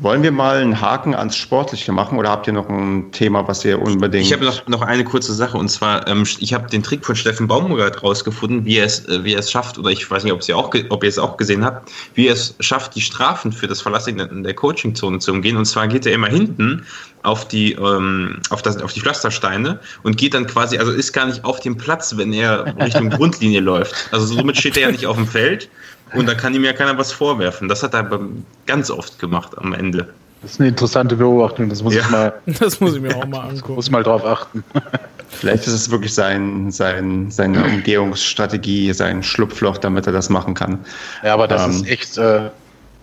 Wollen 0.00 0.24
wir 0.24 0.32
mal 0.32 0.58
einen 0.58 0.80
Haken 0.80 1.14
ans 1.14 1.36
Sportliche 1.36 1.92
machen 1.92 2.18
oder 2.18 2.30
habt 2.30 2.48
ihr 2.48 2.52
noch 2.52 2.68
ein 2.68 3.12
Thema, 3.12 3.46
was 3.46 3.64
ihr 3.64 3.80
unbedingt. 3.80 4.26
Ich 4.26 4.32
habe 4.32 4.44
noch, 4.44 4.66
noch 4.66 4.82
eine 4.82 5.04
kurze 5.04 5.32
Sache 5.32 5.56
und 5.56 5.68
zwar, 5.68 6.08
ähm, 6.08 6.26
ich 6.40 6.52
habe 6.52 6.68
den 6.68 6.82
Trick 6.82 7.04
von 7.06 7.14
Steffen 7.14 7.46
Baumgart 7.46 8.02
rausgefunden, 8.02 8.64
wie 8.64 8.78
er 8.78 8.86
es, 8.86 9.06
äh, 9.06 9.22
wie 9.22 9.34
er 9.34 9.38
es 9.38 9.52
schafft, 9.52 9.78
oder 9.78 9.90
ich 9.90 10.10
weiß 10.10 10.24
nicht, 10.24 10.32
ob, 10.32 10.42
Sie 10.42 10.52
auch, 10.52 10.74
ob 10.90 11.04
ihr 11.04 11.08
es 11.08 11.18
auch 11.18 11.36
gesehen 11.36 11.64
habt, 11.64 11.92
wie 12.14 12.26
er 12.26 12.34
es 12.34 12.56
schafft, 12.58 12.96
die 12.96 13.00
Strafen 13.00 13.52
für 13.52 13.68
das 13.68 13.80
Verlassen 13.80 14.42
der 14.42 14.54
Coachingzone 14.54 15.20
zu 15.20 15.30
umgehen. 15.30 15.56
Und 15.56 15.66
zwar 15.66 15.86
geht 15.86 16.06
er 16.06 16.12
immer 16.12 16.28
hinten 16.28 16.84
auf 17.22 17.46
die, 17.46 17.72
ähm, 17.72 18.40
auf, 18.50 18.62
das, 18.62 18.82
auf 18.82 18.92
die 18.92 19.00
Pflastersteine 19.00 19.78
und 20.02 20.16
geht 20.16 20.34
dann 20.34 20.46
quasi, 20.46 20.76
also 20.76 20.90
ist 20.90 21.12
gar 21.12 21.26
nicht 21.26 21.44
auf 21.44 21.60
dem 21.60 21.76
Platz, 21.76 22.16
wenn 22.16 22.32
er 22.32 22.74
Richtung 22.80 23.10
Grundlinie 23.10 23.60
läuft. 23.60 23.94
Also 24.10 24.26
somit 24.26 24.56
steht 24.56 24.76
er 24.76 24.82
ja 24.82 24.90
nicht 24.90 25.06
auf 25.06 25.16
dem 25.16 25.26
Feld 25.26 25.68
und 26.14 26.26
da 26.26 26.34
kann 26.34 26.54
ihm 26.54 26.64
ja 26.64 26.72
keiner 26.72 26.96
was 26.98 27.12
vorwerfen. 27.12 27.68
Das 27.68 27.82
hat 27.82 27.94
er 27.94 28.00
aber 28.00 28.20
ganz 28.66 28.90
oft 28.90 29.18
gemacht 29.18 29.52
am 29.58 29.72
Ende. 29.72 30.08
Das 30.42 30.52
ist 30.52 30.60
eine 30.60 30.68
interessante 30.68 31.16
Beobachtung, 31.16 31.70
das 31.70 31.82
muss 31.82 31.94
ja. 31.94 32.02
ich 32.02 32.10
mal. 32.10 32.34
Das 32.60 32.80
muss 32.80 32.94
ich 32.94 33.00
mir 33.00 33.16
auch 33.16 33.26
mal 33.26 33.48
angucken. 33.48 33.74
Muss 33.74 33.90
mal 33.90 34.02
drauf 34.02 34.24
achten. 34.24 34.62
Vielleicht 35.28 35.66
ist 35.66 35.72
es 35.72 35.90
wirklich 35.90 36.14
sein, 36.14 36.70
sein, 36.70 37.30
seine 37.30 37.64
Umgehungsstrategie, 37.64 38.92
sein 38.92 39.22
Schlupfloch, 39.22 39.78
damit 39.78 40.06
er 40.06 40.12
das 40.12 40.28
machen 40.28 40.54
kann. 40.54 40.78
Ja, 41.24 41.34
aber 41.34 41.48
das 41.48 41.64
ähm, 41.64 41.70
ist 41.70 41.88
echt 41.88 42.18
äh, 42.18 42.50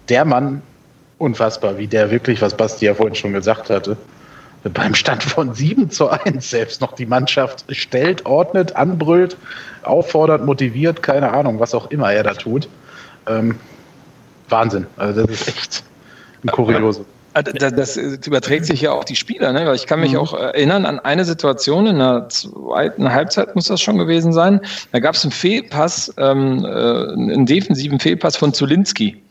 der 0.08 0.26
Mann, 0.26 0.62
unfassbar, 1.18 1.78
wie 1.78 1.88
der 1.88 2.12
wirklich, 2.12 2.42
was 2.42 2.56
Basti 2.56 2.86
ja 2.86 2.94
vorhin 2.94 3.16
schon 3.16 3.34
gesagt 3.34 3.70
hatte, 3.70 3.98
beim 4.64 4.94
Stand 4.94 5.24
von 5.24 5.54
7 5.54 5.90
zu 5.90 6.10
1 6.10 6.50
selbst 6.50 6.82
noch 6.82 6.94
die 6.94 7.06
Mannschaft 7.06 7.66
stellt, 7.70 8.26
ordnet, 8.26 8.76
anbrüllt, 8.76 9.36
auffordert, 9.84 10.46
motiviert, 10.46 11.02
keine 11.02 11.32
Ahnung, 11.32 11.60
was 11.60 11.74
auch 11.74 11.90
immer 11.90 12.14
er 12.14 12.24
da 12.24 12.34
tut. 12.34 12.68
Ähm, 13.28 13.56
Wahnsinn. 14.50 14.88
Also 14.98 15.26
das 15.26 15.42
ist 15.42 15.48
echt 15.48 15.84
ein 16.44 16.50
Kuriose. 16.50 17.06
Ah, 17.34 17.42
das, 17.44 17.74
das, 17.74 17.98
überträgt 18.28 18.66
sich 18.66 18.82
ja 18.82 18.92
auch 18.92 19.06
die 19.06 19.16
Spieler, 19.16 19.54
ne? 19.54 19.66
Weil 19.66 19.76
ich 19.76 19.88
kann 19.88 20.02
mich 20.02 20.14
mhm. 20.14 20.20
auch 20.20 20.34
erinnern 20.34 20.86
an 20.86 21.00
eine 21.00 21.24
Situation 21.24 21.88
in 21.88 22.00
der 22.00 22.28
zweiten 22.28 23.14
Halbzeit 23.14 23.56
muss 23.56 23.66
das 23.66 23.80
schon 23.80 23.98
gewesen 23.98 24.34
sein. 24.34 24.60
Da 24.92 25.00
gab 25.00 25.16
es 25.16 25.24
einen 25.24 25.32
Fehlpass, 25.32 26.14
ähm, 26.18 26.66
äh, 26.66 26.68
einen 26.68 27.46
defensiven 27.46 28.02
Fehlpass 28.02 28.36
von 28.36 28.54
Zulinski 28.54 29.22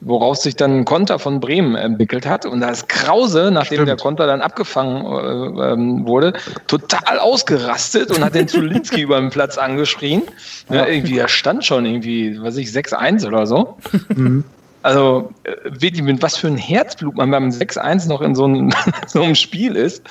woraus 0.00 0.42
sich 0.42 0.56
dann 0.56 0.80
ein 0.80 0.84
Konter 0.84 1.18
von 1.18 1.40
Bremen 1.40 1.76
entwickelt 1.76 2.26
hat. 2.26 2.46
Und 2.46 2.60
da 2.60 2.68
ist 2.68 2.88
Krause, 2.88 3.50
nachdem 3.52 3.76
Stimmt. 3.76 3.88
der 3.88 3.96
Konter 3.96 4.26
dann 4.26 4.40
abgefangen 4.40 5.04
äh, 5.06 5.72
ähm, 5.72 6.06
wurde, 6.06 6.34
total 6.66 7.18
ausgerastet 7.18 8.10
und 8.10 8.24
hat 8.24 8.34
den 8.34 8.48
Zulinski 8.48 9.00
über 9.02 9.18
den 9.20 9.30
Platz 9.30 9.58
angeschrien. 9.58 10.22
Ja, 10.70 10.86
irgendwie, 10.86 11.18
er 11.18 11.28
stand 11.28 11.64
schon 11.64 11.86
irgendwie, 11.86 12.40
was 12.40 12.56
ich, 12.56 12.68
6-1 12.68 13.26
oder 13.26 13.46
so. 13.46 13.76
Mhm. 14.14 14.44
Also, 14.82 15.30
äh, 15.44 16.02
mit 16.02 16.22
was 16.22 16.36
für 16.36 16.48
ein 16.48 16.58
Herzblut 16.58 17.16
man 17.16 17.30
beim 17.30 17.48
6-1 17.48 18.06
noch 18.06 18.20
in 18.20 18.34
so 18.34 18.44
einem, 18.44 18.70
so 19.06 19.22
einem 19.22 19.34
Spiel 19.34 19.76
ist, 19.76 20.02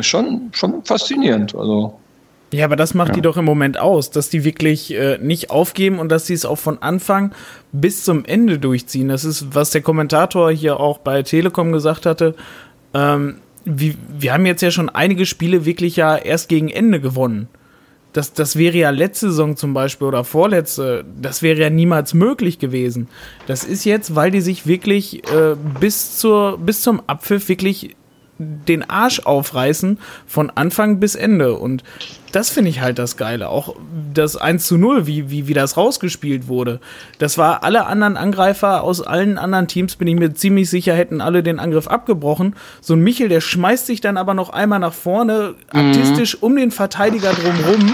schon, 0.00 0.50
schon 0.52 0.84
faszinierend. 0.84 1.54
Also, 1.56 1.98
ja, 2.52 2.64
aber 2.66 2.76
das 2.76 2.94
macht 2.94 3.08
ja. 3.08 3.14
die 3.14 3.20
doch 3.22 3.36
im 3.36 3.44
Moment 3.44 3.78
aus, 3.78 4.10
dass 4.10 4.30
die 4.30 4.44
wirklich 4.44 4.94
äh, 4.94 5.18
nicht 5.20 5.50
aufgeben 5.50 5.98
und 5.98 6.08
dass 6.10 6.26
sie 6.26 6.34
es 6.34 6.44
auch 6.44 6.58
von 6.58 6.80
Anfang 6.82 7.32
bis 7.72 8.04
zum 8.04 8.24
Ende 8.24 8.58
durchziehen. 8.58 9.08
Das 9.08 9.24
ist, 9.24 9.54
was 9.54 9.70
der 9.70 9.82
Kommentator 9.82 10.52
hier 10.52 10.78
auch 10.78 10.98
bei 10.98 11.22
Telekom 11.22 11.72
gesagt 11.72 12.06
hatte. 12.06 12.34
Ähm, 12.92 13.36
wie, 13.64 13.96
wir 14.18 14.32
haben 14.32 14.46
jetzt 14.46 14.60
ja 14.62 14.70
schon 14.70 14.88
einige 14.88 15.26
Spiele 15.26 15.64
wirklich 15.64 15.96
ja 15.96 16.16
erst 16.16 16.48
gegen 16.48 16.68
Ende 16.68 17.00
gewonnen. 17.00 17.48
Das, 18.12 18.32
das 18.32 18.54
wäre 18.54 18.76
ja 18.76 18.90
letzte 18.90 19.30
Saison 19.30 19.56
zum 19.56 19.74
Beispiel 19.74 20.06
oder 20.06 20.22
vorletzte, 20.22 21.04
das 21.20 21.42
wäre 21.42 21.58
ja 21.58 21.70
niemals 21.70 22.14
möglich 22.14 22.60
gewesen. 22.60 23.08
Das 23.48 23.64
ist 23.64 23.84
jetzt, 23.84 24.14
weil 24.14 24.30
die 24.30 24.40
sich 24.40 24.68
wirklich 24.68 25.28
äh, 25.32 25.56
bis, 25.80 26.18
zur, 26.18 26.58
bis 26.58 26.82
zum 26.82 27.02
Abpfiff 27.08 27.48
wirklich 27.48 27.96
den 28.38 28.88
Arsch 28.88 29.20
aufreißen 29.20 29.98
von 30.26 30.50
Anfang 30.50 30.98
bis 31.00 31.14
Ende. 31.14 31.54
Und 31.54 31.84
das 32.32 32.50
finde 32.50 32.70
ich 32.70 32.80
halt 32.80 32.98
das 32.98 33.16
Geile. 33.16 33.48
Auch 33.48 33.76
das 34.12 34.36
1 34.36 34.66
zu 34.66 34.76
0, 34.76 35.06
wie, 35.06 35.30
wie, 35.30 35.46
wie 35.46 35.54
das 35.54 35.76
rausgespielt 35.76 36.48
wurde. 36.48 36.80
Das 37.18 37.38
war 37.38 37.62
alle 37.62 37.86
anderen 37.86 38.16
Angreifer 38.16 38.82
aus 38.82 39.00
allen 39.00 39.38
anderen 39.38 39.68
Teams, 39.68 39.96
bin 39.96 40.08
ich 40.08 40.16
mir 40.16 40.34
ziemlich 40.34 40.68
sicher, 40.68 40.94
hätten 40.94 41.20
alle 41.20 41.42
den 41.42 41.60
Angriff 41.60 41.86
abgebrochen. 41.86 42.56
So 42.80 42.94
ein 42.94 43.00
Michel, 43.00 43.28
der 43.28 43.40
schmeißt 43.40 43.86
sich 43.86 44.00
dann 44.00 44.16
aber 44.16 44.34
noch 44.34 44.50
einmal 44.50 44.80
nach 44.80 44.94
vorne, 44.94 45.54
mhm. 45.72 45.78
artistisch 45.78 46.42
um 46.42 46.56
den 46.56 46.72
Verteidiger 46.72 47.32
drumrum 47.32 47.92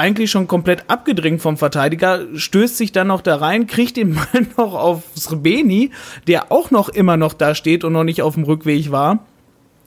eigentlich 0.00 0.30
schon 0.30 0.48
komplett 0.48 0.84
abgedrängt 0.88 1.42
vom 1.42 1.58
Verteidiger, 1.58 2.22
stößt 2.34 2.76
sich 2.76 2.90
dann 2.90 3.08
noch 3.08 3.20
da 3.20 3.36
rein, 3.36 3.66
kriegt 3.66 3.98
den 3.98 4.14
Ball 4.32 4.46
noch 4.56 4.74
auf 4.74 5.02
Srebeni, 5.14 5.90
der 6.26 6.50
auch 6.50 6.70
noch 6.70 6.88
immer 6.88 7.18
noch 7.18 7.34
da 7.34 7.54
steht 7.54 7.84
und 7.84 7.92
noch 7.92 8.04
nicht 8.04 8.22
auf 8.22 8.34
dem 8.34 8.44
Rückweg 8.44 8.90
war, 8.90 9.18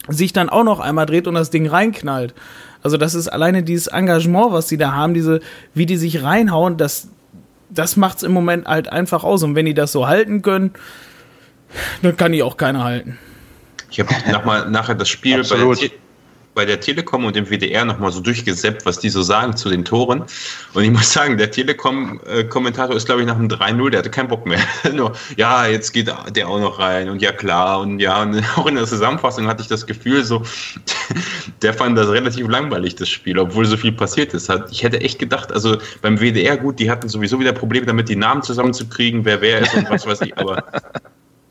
sich 0.07 0.31
dann 0.31 0.49
auch 0.49 0.63
noch 0.63 0.79
einmal 0.79 1.07
dreht 1.07 1.27
und 1.27 1.33
das 1.33 1.49
Ding 1.49 1.67
reinknallt. 1.67 2.35
Also 2.83 2.97
das 2.97 3.15
ist 3.15 3.27
alleine 3.27 3.63
dieses 3.63 3.87
Engagement, 3.87 4.51
was 4.51 4.67
sie 4.67 4.77
da 4.77 4.91
haben, 4.91 5.15
diese, 5.15 5.39
wie 5.73 5.87
die 5.87 5.97
sich 5.97 6.21
reinhauen, 6.21 6.77
das, 6.77 7.07
das 7.71 7.97
macht's 7.97 8.21
im 8.21 8.33
Moment 8.33 8.67
halt 8.67 8.89
einfach 8.89 9.23
aus. 9.23 9.41
Und 9.41 9.55
wenn 9.55 9.65
die 9.65 9.73
das 9.73 9.91
so 9.91 10.07
halten 10.07 10.43
können, 10.43 10.71
dann 12.03 12.15
kann 12.17 12.33
die 12.33 12.43
auch 12.43 12.57
keiner 12.57 12.83
halten. 12.83 13.17
Ich 13.89 13.99
habe 13.99 14.13
nochmal 14.31 14.69
nachher 14.69 14.95
das 14.95 15.09
Spiel 15.09 15.43
bei 15.43 15.55
der, 15.55 15.89
bei 16.53 16.65
der 16.65 16.79
Telekom 16.79 17.25
und 17.25 17.35
dem 17.35 17.49
WDR 17.49 17.85
nochmal 17.85 18.11
so 18.11 18.19
durchgesäppt, 18.19 18.85
was 18.85 18.99
die 18.99 19.09
so 19.09 19.21
sagen 19.21 19.55
zu 19.55 19.69
den 19.69 19.85
Toren. 19.85 20.23
Und 20.73 20.83
ich 20.83 20.91
muss 20.91 21.11
sagen, 21.11 21.37
der 21.37 21.51
Telekom-Kommentator 21.51 22.95
ist, 22.95 23.05
glaube 23.05 23.21
ich, 23.21 23.27
nach 23.27 23.37
dem 23.37 23.47
3-0, 23.47 23.89
der 23.89 23.99
hatte 23.99 24.09
keinen 24.09 24.27
Bock 24.27 24.45
mehr. 24.45 24.59
Nur, 24.93 25.13
ja, 25.37 25.67
jetzt 25.67 25.91
geht 25.91 26.13
der 26.35 26.47
auch 26.47 26.59
noch 26.59 26.79
rein 26.79 27.09
und 27.09 27.21
ja 27.21 27.31
klar 27.31 27.81
und 27.81 27.99
ja, 27.99 28.21
und 28.21 28.43
auch 28.57 28.67
in 28.67 28.75
der 28.75 28.85
Zusammenfassung 28.85 29.47
hatte 29.47 29.61
ich 29.61 29.67
das 29.67 29.85
Gefühl, 29.85 30.23
so, 30.23 30.43
der 31.61 31.73
fand 31.73 31.97
das 31.97 32.09
relativ 32.09 32.47
langweilig, 32.47 32.95
das 32.95 33.09
Spiel, 33.09 33.39
obwohl 33.39 33.65
so 33.65 33.77
viel 33.77 33.91
passiert 33.91 34.33
ist. 34.33 34.51
Ich 34.71 34.83
hätte 34.83 35.01
echt 35.01 35.19
gedacht, 35.19 35.51
also 35.51 35.77
beim 36.01 36.19
WDR, 36.19 36.57
gut, 36.57 36.79
die 36.79 36.89
hatten 36.89 37.09
sowieso 37.09 37.39
wieder 37.39 37.53
Probleme 37.53 37.85
damit, 37.85 38.09
die 38.09 38.15
Namen 38.15 38.43
zusammenzukriegen, 38.43 39.25
wer 39.25 39.41
wer 39.41 39.61
ist 39.61 39.73
und 39.75 39.89
was 39.89 40.05
weiß 40.05 40.21
ich, 40.21 40.37
aber 40.37 40.63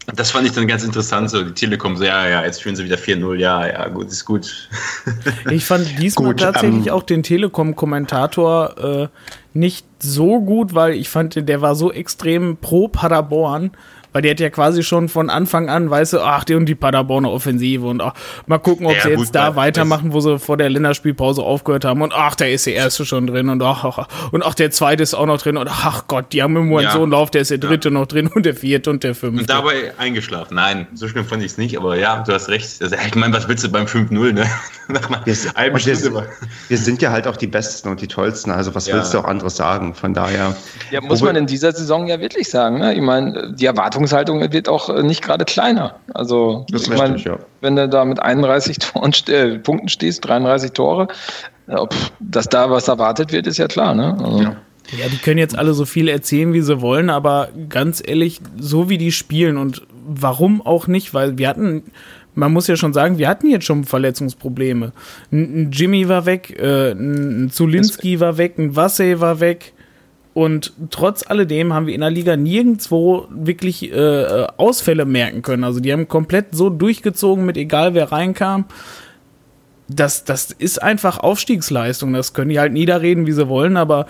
das 0.06 0.30
fand 0.32 0.46
ich 0.46 0.52
dann 0.52 0.66
ganz 0.66 0.82
interessant, 0.82 1.30
so 1.30 1.42
die 1.42 1.52
Telekom 1.52 1.96
so, 1.96 2.04
ja, 2.04 2.28
ja, 2.28 2.44
jetzt 2.44 2.62
führen 2.62 2.74
sie 2.74 2.84
wieder 2.84 2.96
4-0, 2.96 3.36
ja, 3.36 3.66
ja, 3.66 3.88
gut, 3.88 4.08
ist 4.08 4.24
gut. 4.24 4.68
Ich 5.50 5.64
fand 5.64 5.98
diesmal 5.98 6.30
gut, 6.30 6.40
tatsächlich 6.40 6.86
ähm, 6.86 6.92
auch 6.92 7.02
den 7.02 7.22
Telekom-Kommentator 7.22 8.78
äh, 8.78 9.08
nicht 9.54 9.86
so 10.00 10.40
gut, 10.40 10.74
weil 10.74 10.94
ich 10.94 11.08
fand, 11.08 11.48
der 11.48 11.60
war 11.60 11.74
so 11.74 11.92
extrem 11.92 12.56
pro 12.56 12.88
Paderborn 12.88 13.70
weil 14.12 14.22
die 14.22 14.30
hat 14.30 14.40
ja 14.40 14.50
quasi 14.50 14.82
schon 14.82 15.08
von 15.08 15.30
Anfang 15.30 15.68
an, 15.68 15.90
weißt 15.90 16.14
du, 16.14 16.20
ach, 16.20 16.44
die 16.44 16.54
und 16.54 16.66
die 16.66 16.74
Paderborner 16.74 17.30
Offensive 17.30 17.86
und 17.86 18.00
ach, 18.00 18.14
mal 18.46 18.58
gucken, 18.58 18.86
ob 18.86 18.94
ja, 18.94 19.02
sie 19.02 19.08
jetzt 19.10 19.18
gut, 19.18 19.34
da 19.34 19.56
weitermachen, 19.56 20.12
wo 20.12 20.20
sie 20.20 20.38
vor 20.38 20.56
der 20.56 20.70
Länderspielpause 20.70 21.42
aufgehört 21.42 21.84
haben 21.84 22.02
und 22.02 22.12
ach, 22.14 22.34
der 22.34 22.52
ist 22.52 22.66
der 22.66 22.74
erste 22.74 23.04
schon 23.04 23.26
drin 23.26 23.48
und 23.48 23.62
ach, 23.62 23.84
ach, 23.84 24.08
und 24.30 24.44
ach, 24.44 24.54
der 24.54 24.70
zweite 24.70 25.02
ist 25.02 25.14
auch 25.14 25.26
noch 25.26 25.40
drin 25.40 25.56
und 25.56 25.68
ach 25.68 26.04
Gott, 26.08 26.26
die 26.32 26.42
haben 26.42 26.56
im 26.56 26.68
Moment 26.68 26.88
ja. 26.88 26.92
so 26.92 27.02
einen 27.02 27.12
Lauf, 27.12 27.30
der 27.30 27.42
ist 27.42 27.50
der 27.50 27.58
dritte 27.58 27.88
ja. 27.88 27.94
noch 27.94 28.06
drin 28.06 28.28
und 28.28 28.46
der 28.46 28.54
vierte 28.54 28.90
und 28.90 29.02
der 29.04 29.14
fünfte. 29.14 29.40
Und 29.40 29.50
dabei 29.50 29.92
eingeschlafen. 29.98 30.54
Nein, 30.54 30.86
so 30.94 31.08
schlimm 31.08 31.24
fand 31.24 31.42
ich 31.42 31.52
es 31.52 31.58
nicht, 31.58 31.76
aber 31.76 31.96
ja, 31.96 32.22
du 32.22 32.32
hast 32.32 32.48
recht. 32.48 32.82
Also, 32.82 32.96
ich 32.96 33.14
meine, 33.14 33.34
was 33.34 33.48
willst 33.48 33.64
du 33.64 33.68
beim 33.70 33.86
5-0, 33.86 34.32
ne? 34.32 34.46
Nach 34.88 35.24
wir, 35.24 35.34
wir, 35.34 36.26
wir, 36.68 36.78
sind 36.78 37.02
ja 37.02 37.10
halt 37.12 37.26
auch 37.26 37.36
die 37.36 37.46
Besten 37.46 37.88
und 37.88 38.00
die 38.00 38.08
Tollsten, 38.08 38.50
also 38.50 38.74
was 38.74 38.92
willst 38.92 39.14
du 39.14 39.18
auch 39.18 39.24
anderes 39.24 39.56
sagen? 39.56 39.94
Von 39.94 40.12
daher. 40.12 40.54
Ja, 40.90 41.00
muss 41.00 41.22
man 41.22 41.36
in 41.36 41.46
dieser 41.46 41.72
Saison 41.72 42.06
ja 42.06 42.20
wirklich 42.20 42.50
sagen, 42.50 42.78
ne? 42.78 42.94
Ich 42.94 43.00
meine, 43.00 43.52
die 43.54 43.68
Erwartungshaltung 44.02 44.52
wird 44.52 44.68
auch 44.68 44.88
äh, 44.88 45.02
nicht 45.02 45.22
gerade 45.22 45.44
kleiner. 45.44 45.96
Also, 46.14 46.66
das 46.70 46.82
ich 46.82 46.96
meine, 46.96 47.16
ja. 47.18 47.38
wenn 47.60 47.76
du 47.76 47.88
da 47.88 48.04
mit 48.04 48.20
31 48.20 48.78
Toren, 48.78 49.12
äh, 49.28 49.58
Punkten 49.58 49.88
stehst, 49.88 50.26
33 50.26 50.72
Tore, 50.72 51.08
ob, 51.68 51.94
dass 52.20 52.48
da 52.48 52.70
was 52.70 52.88
erwartet 52.88 53.32
wird, 53.32 53.46
ist 53.46 53.58
ja 53.58 53.68
klar. 53.68 53.94
Ne? 53.94 54.16
Also. 54.22 54.42
Ja. 54.42 54.56
Ja, 54.98 55.08
die 55.08 55.16
können 55.16 55.38
jetzt 55.38 55.56
alle 55.56 55.74
so 55.74 55.86
viel 55.86 56.08
erzählen, 56.08 56.52
wie 56.52 56.60
sie 56.60 56.80
wollen, 56.82 57.08
aber 57.08 57.48
ganz 57.68 58.02
ehrlich, 58.04 58.40
so 58.58 58.90
wie 58.90 58.98
die 58.98 59.12
spielen 59.12 59.56
und 59.56 59.82
warum 60.04 60.60
auch 60.60 60.88
nicht, 60.88 61.14
weil 61.14 61.38
wir 61.38 61.48
hatten, 61.48 61.84
man 62.34 62.52
muss 62.52 62.66
ja 62.66 62.74
schon 62.74 62.92
sagen, 62.92 63.16
wir 63.16 63.28
hatten 63.28 63.48
jetzt 63.48 63.64
schon 63.64 63.84
Verletzungsprobleme. 63.84 64.92
Ein 65.30 65.70
Jimmy 65.72 66.08
war 66.08 66.26
weg, 66.26 66.58
äh, 66.58 66.90
ein 66.92 67.48
Zulinski 67.50 68.18
war 68.18 68.36
weg, 68.38 68.58
ein 68.58 68.74
Wassey 68.74 69.20
war 69.20 69.38
weg. 69.38 69.72
Und 70.34 70.72
trotz 70.90 71.28
alledem 71.28 71.74
haben 71.74 71.86
wir 71.86 71.94
in 71.94 72.00
der 72.00 72.10
Liga 72.10 72.36
nirgendwo 72.36 73.26
wirklich 73.30 73.92
äh, 73.92 74.46
Ausfälle 74.56 75.04
merken 75.04 75.42
können. 75.42 75.64
Also 75.64 75.80
die 75.80 75.92
haben 75.92 76.08
komplett 76.08 76.54
so 76.54 76.70
durchgezogen 76.70 77.44
mit 77.44 77.56
egal 77.56 77.94
wer 77.94 78.12
reinkam. 78.12 78.64
Das, 79.88 80.24
das 80.24 80.50
ist 80.50 80.82
einfach 80.82 81.18
Aufstiegsleistung. 81.18 82.14
Das 82.14 82.32
können 82.32 82.48
die 82.48 82.58
halt 82.58 82.72
niederreden, 82.72 83.26
wie 83.26 83.32
sie 83.32 83.48
wollen, 83.48 83.76
aber 83.76 84.06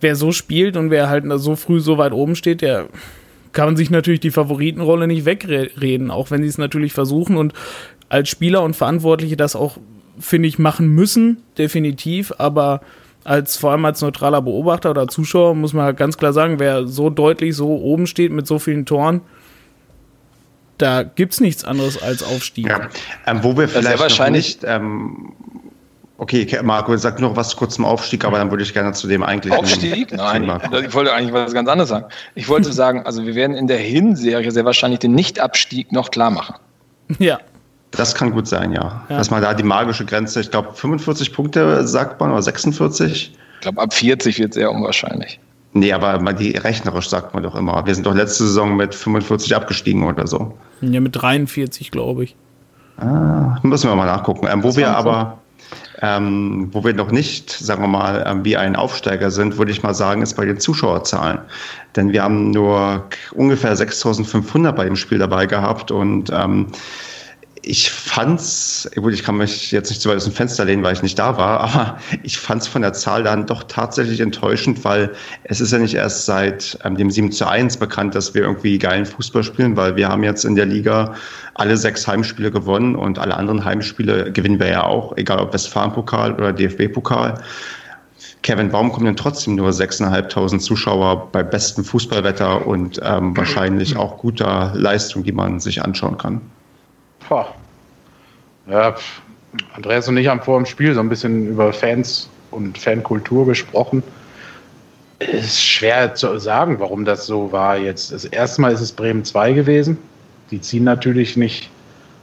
wer 0.00 0.16
so 0.16 0.32
spielt 0.32 0.76
und 0.76 0.90
wer 0.90 1.08
halt 1.08 1.24
so 1.36 1.54
früh 1.54 1.78
so 1.78 1.98
weit 1.98 2.12
oben 2.12 2.34
steht, 2.34 2.60
der 2.60 2.88
kann 3.52 3.76
sich 3.76 3.90
natürlich 3.90 4.20
die 4.20 4.32
Favoritenrolle 4.32 5.06
nicht 5.06 5.24
wegreden, 5.24 6.10
auch 6.10 6.32
wenn 6.32 6.42
sie 6.42 6.48
es 6.48 6.58
natürlich 6.58 6.92
versuchen 6.92 7.36
und 7.36 7.52
als 8.08 8.28
Spieler 8.28 8.62
und 8.62 8.74
Verantwortliche 8.74 9.36
das 9.36 9.56
auch, 9.56 9.78
finde 10.18 10.48
ich, 10.48 10.58
machen 10.58 10.88
müssen, 10.88 11.38
definitiv, 11.56 12.32
aber 12.38 12.80
als 13.24 13.56
vor 13.56 13.72
allem 13.72 13.84
als 13.84 14.00
neutraler 14.02 14.42
Beobachter 14.42 14.90
oder 14.90 15.08
Zuschauer 15.08 15.54
muss 15.54 15.72
man 15.72 15.84
halt 15.84 15.96
ganz 15.96 16.18
klar 16.18 16.32
sagen, 16.32 16.58
wer 16.58 16.86
so 16.86 17.10
deutlich 17.10 17.56
so 17.56 17.68
oben 17.68 18.06
steht 18.06 18.30
mit 18.30 18.46
so 18.46 18.58
vielen 18.58 18.84
Toren, 18.86 19.22
da 20.78 21.02
gibt 21.02 21.32
es 21.32 21.40
nichts 21.40 21.64
anderes 21.64 22.00
als 22.02 22.22
Aufstieg. 22.22 22.68
Ja. 22.68 22.88
Ähm, 23.26 23.42
wo 23.42 23.56
wir 23.56 23.68
vielleicht 23.68 23.98
wahrscheinlich 23.98 24.60
noch 24.62 24.68
nicht, 24.68 24.76
ähm, 24.76 25.32
okay, 26.18 26.46
Marco, 26.62 26.96
sag 26.96 27.20
noch 27.20 27.36
was 27.36 27.56
kurz 27.56 27.76
zum 27.76 27.84
Aufstieg, 27.84 28.24
aber 28.24 28.38
dann 28.38 28.50
würde 28.50 28.62
ich 28.62 28.74
gerne 28.74 28.92
zu 28.92 29.06
dem 29.06 29.22
eigentlich. 29.22 29.54
Aufstieg? 29.54 30.12
Nein, 30.12 30.60
ich 30.86 30.94
wollte 30.94 31.12
eigentlich 31.12 31.32
was 31.32 31.54
ganz 31.54 31.68
anderes 31.68 31.88
sagen. 31.88 32.06
Ich 32.34 32.48
wollte 32.48 32.72
sagen, 32.74 33.06
also 33.06 33.24
wir 33.24 33.34
werden 33.34 33.56
in 33.56 33.66
der 33.66 33.78
Hinserie 33.78 34.50
sehr 34.50 34.64
wahrscheinlich 34.64 35.00
den 35.00 35.14
Nicht-Abstieg 35.14 35.92
noch 35.92 36.10
klar 36.10 36.30
machen. 36.30 36.56
Ja. 37.18 37.40
Das 37.96 38.14
kann 38.14 38.32
gut 38.32 38.48
sein, 38.48 38.72
ja. 38.72 39.04
ja. 39.08 39.18
Dass 39.18 39.30
man 39.30 39.42
da 39.42 39.54
die 39.54 39.62
magische 39.62 40.04
Grenze, 40.04 40.40
ich 40.40 40.50
glaube 40.50 40.74
45 40.74 41.32
Punkte 41.32 41.86
sagt 41.86 42.20
man 42.20 42.30
oder 42.30 42.42
46. 42.42 43.32
Ich 43.54 43.60
glaube 43.60 43.80
ab 43.80 43.92
40 43.92 44.38
wird 44.38 44.54
sehr 44.54 44.70
unwahrscheinlich. 44.70 45.38
Nee, 45.76 45.92
aber 45.92 46.32
die 46.32 46.52
rechnerisch 46.52 47.08
sagt 47.08 47.34
man 47.34 47.42
doch 47.42 47.56
immer. 47.56 47.84
Wir 47.84 47.94
sind 47.94 48.06
doch 48.06 48.14
letzte 48.14 48.44
Saison 48.44 48.76
mit 48.76 48.94
45 48.94 49.56
abgestiegen 49.56 50.04
oder 50.04 50.26
so. 50.26 50.56
Ja, 50.80 51.00
mit 51.00 51.16
43, 51.16 51.90
glaube 51.90 52.24
ich. 52.24 52.36
Ah, 52.96 53.58
müssen 53.62 53.90
wir 53.90 53.96
mal 53.96 54.06
nachgucken. 54.06 54.46
Ähm, 54.48 54.62
wo 54.62 54.76
wir 54.76 54.96
aber, 54.96 55.38
ähm, 56.00 56.68
wo 56.70 56.84
wir 56.84 56.94
noch 56.94 57.10
nicht, 57.10 57.50
sagen 57.50 57.82
wir 57.82 57.88
mal, 57.88 58.24
ähm, 58.24 58.44
wie 58.44 58.56
ein 58.56 58.76
Aufsteiger 58.76 59.32
sind, 59.32 59.58
würde 59.58 59.72
ich 59.72 59.82
mal 59.82 59.94
sagen, 59.94 60.22
ist 60.22 60.34
bei 60.34 60.44
den 60.44 60.60
Zuschauerzahlen. 60.60 61.40
Denn 61.96 62.12
wir 62.12 62.22
haben 62.22 62.52
nur 62.52 63.08
ungefähr 63.32 63.74
6500 63.74 64.76
bei 64.76 64.84
dem 64.84 64.94
Spiel 64.94 65.18
dabei 65.18 65.46
gehabt 65.46 65.90
und 65.90 66.30
ähm, 66.32 66.68
ich 67.66 67.90
fand's, 67.90 68.88
gut, 68.94 69.12
ich 69.14 69.22
kann 69.22 69.36
mich 69.36 69.72
jetzt 69.72 69.88
nicht 69.88 70.00
zu 70.00 70.08
weit 70.08 70.16
aus 70.16 70.24
dem 70.24 70.32
Fenster 70.32 70.64
lehnen, 70.64 70.82
weil 70.82 70.92
ich 70.92 71.02
nicht 71.02 71.18
da 71.18 71.36
war, 71.36 71.60
aber 71.60 71.98
ich 72.22 72.38
fand's 72.38 72.66
von 72.66 72.82
der 72.82 72.92
Zahl 72.92 73.22
dann 73.22 73.46
doch 73.46 73.64
tatsächlich 73.64 74.20
enttäuschend, 74.20 74.84
weil 74.84 75.12
es 75.44 75.60
ist 75.60 75.72
ja 75.72 75.78
nicht 75.78 75.94
erst 75.94 76.26
seit 76.26 76.78
ähm, 76.84 76.96
dem 76.96 77.10
7 77.10 77.32
zu 77.32 77.48
1 77.48 77.78
bekannt, 77.78 78.14
dass 78.14 78.34
wir 78.34 78.42
irgendwie 78.42 78.78
geilen 78.78 79.06
Fußball 79.06 79.42
spielen, 79.42 79.76
weil 79.76 79.96
wir 79.96 80.08
haben 80.08 80.22
jetzt 80.22 80.44
in 80.44 80.54
der 80.54 80.66
Liga 80.66 81.14
alle 81.54 81.76
sechs 81.76 82.06
Heimspiele 82.06 82.50
gewonnen 82.50 82.96
und 82.96 83.18
alle 83.18 83.36
anderen 83.36 83.64
Heimspiele 83.64 84.32
gewinnen 84.32 84.58
wir 84.58 84.68
ja 84.68 84.84
auch, 84.84 85.16
egal 85.16 85.40
ob 85.40 85.52
Westfalen-Pokal 85.52 86.34
oder 86.34 86.52
DFB-Pokal. 86.52 87.42
Kevin 88.42 88.70
Baum 88.70 88.92
kommen 88.92 89.06
dann 89.06 89.16
trotzdem 89.16 89.54
nur 89.54 89.70
6.500 89.70 90.58
Zuschauer 90.58 91.30
bei 91.32 91.42
bestem 91.42 91.82
Fußballwetter 91.82 92.66
und 92.66 93.00
ähm, 93.02 93.34
wahrscheinlich 93.34 93.96
auch 93.96 94.18
guter 94.18 94.72
Leistung, 94.74 95.24
die 95.24 95.32
man 95.32 95.60
sich 95.60 95.82
anschauen 95.82 96.18
kann. 96.18 96.42
Boah. 97.28 97.54
Ja, 98.66 98.94
Andreas 99.74 100.08
und 100.08 100.16
ich 100.16 100.28
haben 100.28 100.40
vor 100.40 100.58
dem 100.58 100.66
Spiel 100.66 100.94
so 100.94 101.00
ein 101.00 101.08
bisschen 101.08 101.48
über 101.48 101.72
Fans 101.72 102.28
und 102.50 102.78
Fankultur 102.78 103.46
gesprochen. 103.46 104.02
Es 105.18 105.44
ist 105.44 105.62
schwer 105.62 106.14
zu 106.14 106.38
sagen, 106.38 106.80
warum 106.80 107.04
das 107.04 107.26
so 107.26 107.52
war 107.52 107.76
jetzt. 107.76 108.12
Das 108.12 108.24
erste 108.24 108.60
Mal 108.60 108.72
ist 108.72 108.80
es 108.80 108.92
Bremen 108.92 109.24
2 109.24 109.52
gewesen. 109.52 109.98
Die 110.50 110.60
ziehen 110.60 110.84
natürlich 110.84 111.36
nicht 111.36 111.70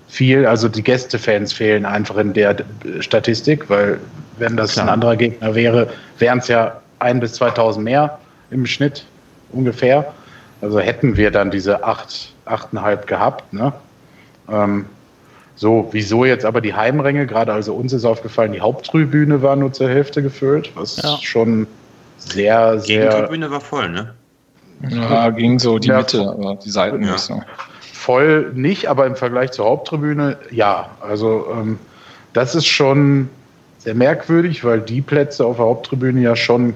viel. 0.08 0.46
Also 0.46 0.68
die 0.68 0.84
Gästefans 0.84 1.54
fehlen 1.54 1.86
einfach 1.86 2.18
in 2.18 2.34
der 2.34 2.58
Statistik, 3.00 3.70
weil 3.70 4.00
wenn 4.38 4.58
das 4.58 4.74
Klar. 4.74 4.88
ein 4.88 4.90
anderer 4.90 5.16
Gegner 5.16 5.56
wäre, 5.56 5.90
wären 6.20 6.40
es 6.40 6.48
ja 6.48 6.82
ein 7.00 7.20
bis 7.20 7.34
2000 7.34 7.84
mehr 7.84 8.20
im 8.52 8.66
Schnitt 8.66 9.06
ungefähr. 9.52 10.14
Also 10.62 10.80
hätten 10.80 11.18
wir 11.18 11.32
dann 11.32 11.50
diese 11.50 11.84
acht, 11.84 12.34
achteinhalb 12.46 13.08
gehabt. 13.08 13.54
Ne? 13.54 13.74
Ähm, 14.52 14.86
so, 15.56 15.90
wieso 15.92 16.26
jetzt 16.26 16.46
aber 16.46 16.62
die 16.62 16.74
Heimränge, 16.74 17.28
gerade 17.28 17.54
also 17.54 17.74
uns 17.74 17.94
ist 17.94 18.06
aufgefallen, 18.06 18.52
die 18.52 18.62
Haupttribüne 18.62 19.42
war 19.42 19.56
nur 19.56 19.72
zur 19.72 19.90
Hälfte 19.90 20.24
gefüllt, 20.24 20.72
was 20.76 20.98
ja. 20.98 21.18
schon 21.22 21.68
sehr, 22.18 22.80
sehr. 22.80 23.10
Die 23.10 23.22
Tribüne 23.22 23.52
war 23.52 23.62
voll, 23.62 23.90
ne? 23.90 24.14
Ja, 24.90 25.30
ging 25.30 25.60
so 25.60 25.78
die 25.78 25.90
ja, 25.90 26.00
Mitte, 26.00 26.22
aber 26.22 26.56
die 26.56 26.70
Seiten 26.70 27.04
ja. 27.04 27.12
nicht 27.12 27.20
so. 27.20 27.42
Voll 27.94 28.52
nicht, 28.56 28.88
aber 28.88 29.06
im 29.06 29.16
Vergleich 29.16 29.52
zur 29.52 29.66
Haupttribüne 29.66 30.38
ja. 30.50 30.90
Also 31.02 31.46
ähm, 31.52 31.78
das 32.34 32.56
ist 32.56 32.66
schon 32.66 33.30
sehr 33.78 33.94
merkwürdig, 33.94 34.64
weil 34.64 34.82
die 34.82 35.02
Plätze 35.02 35.46
auf 35.46 35.58
der 35.58 35.66
Haupttribüne 35.66 36.22
ja 36.22 36.36
schon 36.36 36.74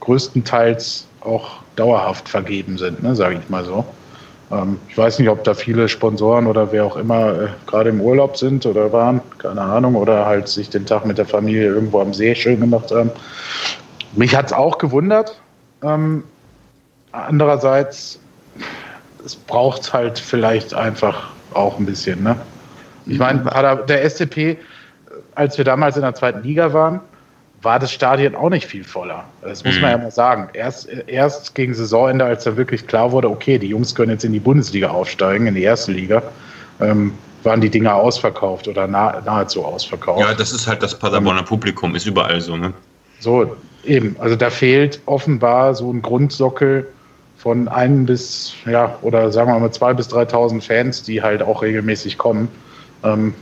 größtenteils 0.00 1.06
auch 1.20 1.62
dauerhaft 1.76 2.28
vergeben 2.28 2.78
sind, 2.78 3.02
ne, 3.02 3.14
sage 3.14 3.38
ich 3.40 3.48
mal 3.48 3.64
so. 3.64 3.84
Ähm, 4.52 4.78
ich 4.88 4.98
weiß 4.98 5.18
nicht, 5.18 5.28
ob 5.28 5.42
da 5.44 5.54
viele 5.54 5.88
Sponsoren 5.88 6.46
oder 6.46 6.70
wer 6.72 6.84
auch 6.84 6.96
immer 6.96 7.32
äh, 7.32 7.48
gerade 7.66 7.90
im 7.90 8.00
Urlaub 8.00 8.36
sind 8.36 8.66
oder 8.66 8.92
waren, 8.92 9.20
keine 9.38 9.62
Ahnung, 9.62 9.94
oder 9.96 10.26
halt 10.26 10.48
sich 10.48 10.68
den 10.68 10.86
Tag 10.86 11.06
mit 11.06 11.18
der 11.18 11.26
Familie 11.26 11.66
irgendwo 11.66 12.00
am 12.00 12.12
See 12.12 12.34
schön 12.34 12.60
gemacht 12.60 12.90
haben. 12.92 13.10
Mich 14.14 14.36
hat 14.36 14.46
es 14.46 14.52
auch 14.52 14.78
gewundert. 14.78 15.40
Ähm, 15.82 16.24
andererseits, 17.12 18.20
es 19.24 19.34
braucht 19.34 19.92
halt 19.92 20.18
vielleicht 20.18 20.74
einfach 20.74 21.30
auch 21.54 21.78
ein 21.78 21.86
bisschen. 21.86 22.22
Ne? 22.22 22.36
Ich 23.06 23.18
meine, 23.18 23.42
der 23.88 24.08
SCP, 24.08 24.58
als 25.34 25.56
wir 25.56 25.64
damals 25.64 25.96
in 25.96 26.02
der 26.02 26.14
zweiten 26.14 26.42
Liga 26.42 26.72
waren, 26.72 27.00
war 27.62 27.78
das 27.78 27.92
Stadion 27.92 28.34
auch 28.34 28.50
nicht 28.50 28.66
viel 28.66 28.84
voller. 28.84 29.24
Das 29.40 29.64
muss 29.64 29.76
mhm. 29.76 29.80
man 29.82 29.90
ja 29.90 29.98
mal 29.98 30.10
sagen. 30.10 30.48
Erst, 30.52 30.88
erst 31.06 31.54
gegen 31.54 31.74
Saisonende, 31.74 32.24
als 32.24 32.44
dann 32.44 32.56
wirklich 32.56 32.86
klar 32.86 33.12
wurde, 33.12 33.30
okay, 33.30 33.58
die 33.58 33.68
Jungs 33.68 33.94
können 33.94 34.10
jetzt 34.10 34.24
in 34.24 34.32
die 34.32 34.40
Bundesliga 34.40 34.90
aufsteigen, 34.90 35.46
in 35.46 35.54
die 35.54 35.62
erste 35.62 35.92
Liga, 35.92 36.22
ähm, 36.80 37.14
waren 37.44 37.60
die 37.60 37.70
Dinger 37.70 37.94
ausverkauft 37.94 38.68
oder 38.68 38.86
nah, 38.86 39.20
nahezu 39.24 39.64
ausverkauft. 39.64 40.20
Ja, 40.20 40.34
das 40.34 40.52
ist 40.52 40.66
halt 40.66 40.82
das 40.82 40.98
Paderborner 40.98 41.42
Publikum, 41.42 41.94
ist 41.94 42.06
überall 42.06 42.40
so, 42.40 42.56
ne? 42.56 42.72
So, 43.20 43.56
eben. 43.84 44.16
Also 44.18 44.36
da 44.36 44.50
fehlt 44.50 45.00
offenbar 45.06 45.74
so 45.74 45.92
ein 45.92 46.02
Grundsockel 46.02 46.88
von 47.38 47.68
ein 47.68 48.06
bis, 48.06 48.54
ja, 48.66 48.96
oder 49.02 49.32
sagen 49.32 49.52
wir 49.52 49.58
mal 49.58 49.72
zwei 49.72 49.94
bis 49.94 50.08
3.000 50.08 50.62
Fans, 50.62 51.02
die 51.02 51.22
halt 51.22 51.42
auch 51.42 51.62
regelmäßig 51.62 52.18
kommen. 52.18 52.48
Ähm, 53.04 53.34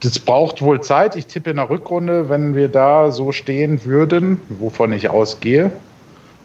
das 0.00 0.18
braucht 0.18 0.62
wohl 0.62 0.80
Zeit. 0.80 1.16
Ich 1.16 1.26
tippe 1.26 1.50
in 1.50 1.56
der 1.56 1.68
Rückrunde, 1.68 2.28
wenn 2.28 2.54
wir 2.54 2.68
da 2.68 3.10
so 3.10 3.32
stehen 3.32 3.84
würden, 3.84 4.40
wovon 4.48 4.92
ich 4.92 5.10
ausgehe, 5.10 5.70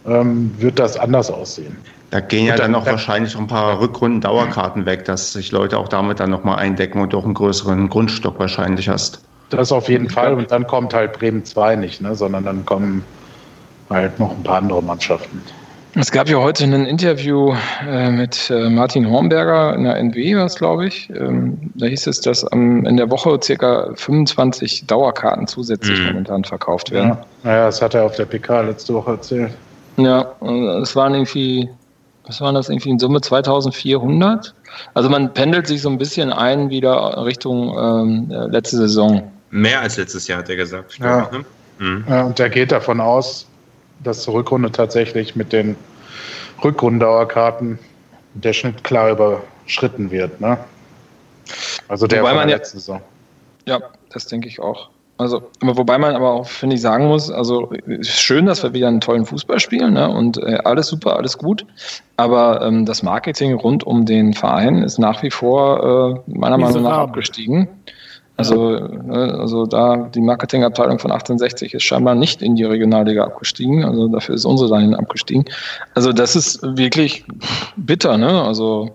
ähm, 0.06 0.54
wird 0.58 0.80
das 0.80 0.98
anders 0.98 1.32
aussehen. 1.32 1.78
Da 2.12 2.20
gehen 2.20 2.46
ja 2.46 2.56
dann, 2.56 2.72
noch 2.72 2.86
wahrscheinlich 2.86 3.36
ein 3.36 3.48
paar 3.48 3.80
Rückrunden 3.80 4.22
Dauerkarten 4.22 4.86
weg, 4.86 5.06
dass 5.06 5.34
sich 5.34 5.52
Leute 5.52 5.78
auch 5.78 5.88
damit 5.88 6.20
dann 6.20 6.30
nochmal 6.30 6.60
eindecken 6.60 7.02
und 7.02 7.14
auch 7.16 7.26
einen 7.26 7.34
größeren 7.34 7.90
Grundstock 7.90 8.40
wahrscheinlich 8.40 8.88
hast. 8.88 9.22
Das 9.50 9.72
auf 9.72 9.90
jeden 9.90 10.10
Fall. 10.10 10.34
Und 10.34 10.52
dann 10.52 10.68
kommt 10.68 10.94
halt 10.94 11.14
Bremen 11.14 11.44
2 11.44 11.76
nicht, 11.76 12.02
ne? 12.02 12.16
sondern 12.16 12.44
dann 12.44 12.66
kommen 12.66 13.04
halt 13.90 14.20
noch 14.20 14.32
ein 14.32 14.44
paar 14.44 14.58
andere 14.58 14.82
Mannschaften. 14.82 15.42
Es 15.98 16.12
gab 16.12 16.28
ja 16.28 16.38
heute 16.38 16.66
ein 16.66 16.86
Interview 16.86 17.56
äh, 17.88 18.10
mit 18.12 18.50
äh, 18.50 18.70
Martin 18.70 19.10
Hornberger 19.10 19.74
in 19.76 19.86
der 19.86 19.96
NW, 19.96 20.36
was 20.36 20.58
glaube 20.58 20.88
ich. 20.88 21.10
Ähm, 21.10 21.72
da 21.76 21.86
hieß 21.86 22.08
es, 22.08 22.20
dass 22.20 22.46
ähm, 22.52 22.86
in 22.86 22.98
der 22.98 23.10
Woche 23.10 23.40
circa 23.42 23.90
25 23.96 24.88
Dauerkarten 24.88 25.48
zusätzlich 25.48 25.98
mhm. 26.02 26.08
momentan 26.08 26.44
verkauft 26.44 26.92
werden. 26.92 27.12
Ja. 27.12 27.26
Naja, 27.44 27.66
das 27.68 27.82
hat 27.82 27.94
er 27.94 28.04
auf 28.04 28.16
der 28.18 28.26
PK 28.26 28.62
letzte 28.62 28.94
Woche 28.94 29.12
erzählt. 29.12 29.52
Ja, 29.96 30.36
es 30.82 30.98
waren 30.98 31.14
irgendwie, 31.14 31.70
was 32.26 32.42
waren 32.42 32.56
das 32.56 32.68
irgendwie 32.68 32.90
in 32.90 33.00
Summe 33.00 33.22
2400? 33.22 34.54
Also 34.96 35.10
man 35.10 35.34
pendelt 35.34 35.68
sich 35.68 35.82
so 35.82 35.90
ein 35.90 35.98
bisschen 35.98 36.34
ein 36.34 36.70
wieder 36.70 37.24
Richtung 37.24 37.74
ähm, 37.78 38.50
letzte 38.52 38.76
Saison. 38.76 39.32
Mehr 39.50 39.80
als 39.80 39.96
letztes 39.96 40.28
Jahr, 40.28 40.40
hat 40.40 40.50
er 40.50 40.58
gesagt. 40.58 41.00
Ja. 41.00 41.30
Ne? 41.32 41.46
Mhm. 41.80 42.04
ja, 42.10 42.24
und 42.24 42.38
der 42.38 42.50
geht 42.50 42.74
davon 42.74 43.00
aus, 43.00 43.48
dass 44.06 44.22
zur 44.24 44.36
Rückrunde 44.36 44.72
tatsächlich 44.72 45.36
mit 45.36 45.54
den 45.54 45.76
Rückrundendauerkarten 46.64 47.80
der 48.34 48.54
Schnitt 48.54 48.84
klar 48.84 49.10
überschritten 49.12 50.12
wird. 50.12 50.40
Ne? 50.42 50.58
Also 51.88 52.08
der 52.08 52.22
wobei 52.22 52.36
von 52.36 52.48
der 52.48 52.58
letzten 52.58 52.78
ja, 52.78 52.82
Saison. 52.82 53.02
Ja, 53.66 53.80
das 54.12 54.28
denke 54.28 54.48
ich 54.48 54.60
auch. 54.60 54.90
Also, 55.18 55.44
aber 55.62 55.78
wobei 55.78 55.98
man 55.98 56.14
aber 56.14 56.32
auch, 56.32 56.48
finde 56.48 56.76
ich, 56.76 56.82
sagen 56.82 57.08
muss, 57.08 57.32
also 57.32 57.72
ist 57.86 58.20
schön, 58.20 58.48
dass 58.48 58.64
wir 58.64 58.74
wieder 58.74 58.90
einen 58.90 59.00
tollen 59.00 59.26
Fußball 59.26 59.62
spielen, 59.62 59.94
ne? 59.94 60.10
Und 60.10 60.38
äh, 60.38 60.58
alles 60.66 60.88
super, 60.88 61.16
alles 61.16 61.38
gut. 61.38 61.66
Aber 62.18 62.62
ähm, 62.62 62.86
das 62.86 63.02
Marketing 63.02 63.54
rund 63.54 63.86
um 63.86 64.06
den 64.06 64.34
Verein 64.34 64.84
ist 64.84 64.98
nach 64.98 65.24
wie 65.24 65.32
vor 65.32 66.24
äh, 66.28 66.32
meiner 66.38 66.58
Meinung 66.58 66.84
nach 66.84 66.98
abgestiegen. 66.98 67.70
Also, 68.38 68.80
ne, 68.80 69.38
also 69.40 69.66
da 69.66 70.10
die 70.14 70.22
Marketingabteilung 70.22 71.00
von 71.00 71.12
1860 71.12 71.74
ist 71.74 71.84
scheinbar 71.84 72.16
nicht 72.16 72.42
in 72.42 72.56
die 72.56 72.66
Regionalliga 72.66 73.24
abgestiegen. 73.24 73.86
Also 73.86 74.10
dafür 74.10 74.36
ist 74.36 74.46
unsere 74.46 74.70
dahin 74.70 74.94
abgestiegen. 74.94 75.46
Also 75.94 76.12
das 76.12 76.36
ist 76.36 76.62
wirklich 76.62 77.24
bitter, 77.78 78.18
ne? 78.18 78.44
Also 78.44 78.92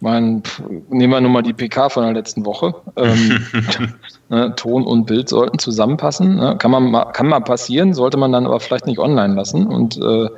mein, 0.00 0.42
nehmen 0.90 1.12
wir 1.12 1.20
nur 1.20 1.30
mal 1.30 1.42
die 1.42 1.52
PK 1.52 1.88
von 1.88 2.04
der 2.04 2.12
letzten 2.12 2.44
Woche. 2.44 2.74
Ähm, 2.96 3.46
ne, 4.28 4.54
Ton 4.56 4.84
und 4.84 5.06
Bild 5.06 5.28
sollten 5.28 5.58
zusammenpassen. 5.58 6.36
Ne? 6.36 6.56
Kann, 6.58 6.70
man, 6.70 7.12
kann 7.12 7.26
mal 7.26 7.40
passieren, 7.40 7.94
sollte 7.94 8.16
man 8.16 8.32
dann 8.32 8.46
aber 8.46 8.60
vielleicht 8.60 8.86
nicht 8.86 9.00
online 9.00 9.34
lassen. 9.34 9.66
Und 9.66 9.96
äh, 10.00 10.28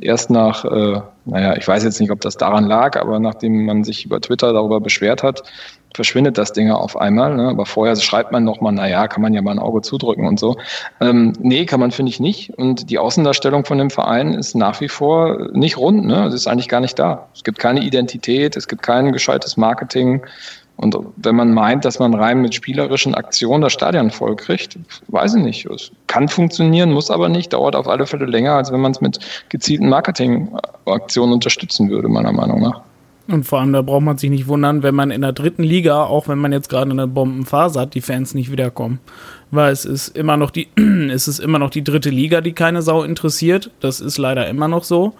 erst 0.00 0.30
nach, 0.30 0.64
äh, 0.66 1.00
naja, 1.24 1.56
ich 1.56 1.66
weiß 1.66 1.84
jetzt 1.84 2.00
nicht, 2.00 2.10
ob 2.10 2.20
das 2.20 2.36
daran 2.36 2.66
lag, 2.66 3.00
aber 3.00 3.18
nachdem 3.18 3.64
man 3.64 3.84
sich 3.84 4.04
über 4.04 4.20
Twitter 4.20 4.52
darüber 4.52 4.80
beschwert 4.80 5.22
hat, 5.22 5.42
verschwindet 5.96 6.38
das 6.38 6.52
Ding 6.52 6.70
auf 6.70 6.96
einmal. 6.96 7.34
Ne? 7.34 7.48
Aber 7.48 7.66
vorher 7.66 7.96
schreibt 7.96 8.30
man 8.30 8.44
noch 8.44 8.60
mal, 8.60 8.72
naja, 8.72 9.08
kann 9.08 9.22
man 9.22 9.34
ja 9.34 9.42
mal 9.42 9.50
ein 9.50 9.58
Auge 9.58 9.82
zudrücken 9.82 10.26
und 10.26 10.38
so. 10.38 10.56
Ähm, 11.00 11.32
nee, 11.40 11.66
kann 11.66 11.80
man, 11.80 11.90
finde 11.90 12.10
ich, 12.10 12.20
nicht. 12.20 12.56
Und 12.56 12.90
die 12.90 12.98
Außendarstellung 12.98 13.64
von 13.64 13.78
dem 13.78 13.90
Verein 13.90 14.34
ist 14.34 14.54
nach 14.54 14.80
wie 14.80 14.88
vor 14.88 15.48
nicht 15.52 15.76
rund. 15.76 16.04
Ne? 16.06 16.26
Es 16.26 16.34
ist 16.34 16.46
eigentlich 16.46 16.68
gar 16.68 16.80
nicht 16.80 16.98
da. 16.98 17.26
Es 17.34 17.42
gibt 17.42 17.58
keine 17.58 17.80
Identität, 17.80 18.56
es 18.56 18.68
gibt 18.68 18.82
kein 18.82 19.12
gescheites 19.12 19.56
Marketing. 19.56 20.22
Und 20.76 20.94
wenn 21.16 21.34
man 21.34 21.54
meint, 21.54 21.86
dass 21.86 21.98
man 21.98 22.14
rein 22.14 22.42
mit 22.42 22.54
spielerischen 22.54 23.14
Aktionen 23.14 23.62
das 23.62 23.72
Stadion 23.72 24.10
voll 24.10 24.36
kriegt, 24.36 24.78
weiß 25.08 25.36
ich 25.36 25.42
nicht. 25.42 25.66
Es 25.66 25.90
kann 26.06 26.28
funktionieren, 26.28 26.92
muss 26.92 27.10
aber 27.10 27.30
nicht, 27.30 27.54
dauert 27.54 27.74
auf 27.74 27.88
alle 27.88 28.06
Fälle 28.06 28.26
länger, 28.26 28.52
als 28.52 28.70
wenn 28.70 28.80
man 28.80 28.92
es 28.92 29.00
mit 29.00 29.18
gezielten 29.48 29.88
Marketingaktionen 29.88 31.32
unterstützen 31.32 31.88
würde, 31.88 32.08
meiner 32.08 32.32
Meinung 32.32 32.60
nach. 32.60 32.82
Und 33.28 33.44
vor 33.44 33.60
allem, 33.60 33.72
da 33.72 33.82
braucht 33.82 34.02
man 34.02 34.18
sich 34.18 34.30
nicht 34.30 34.46
wundern, 34.46 34.82
wenn 34.82 34.94
man 34.94 35.10
in 35.10 35.22
der 35.22 35.32
dritten 35.32 35.64
Liga, 35.64 36.04
auch 36.04 36.28
wenn 36.28 36.38
man 36.38 36.52
jetzt 36.52 36.68
gerade 36.68 36.90
eine 36.90 37.08
Bombenphase 37.08 37.80
hat, 37.80 37.94
die 37.94 38.00
Fans 38.00 38.34
nicht 38.34 38.52
wiederkommen. 38.52 39.00
Weil 39.50 39.72
es 39.72 39.84
ist 39.84 40.16
immer 40.16 40.36
noch 40.36 40.50
die, 40.50 40.68
es 41.10 41.26
ist 41.26 41.40
immer 41.40 41.58
noch 41.58 41.70
die 41.70 41.82
dritte 41.82 42.10
Liga, 42.10 42.40
die 42.40 42.52
keine 42.52 42.82
Sau 42.82 43.02
interessiert. 43.02 43.70
Das 43.80 44.00
ist 44.00 44.18
leider 44.18 44.48
immer 44.48 44.68
noch 44.68 44.84
so. 44.84 45.14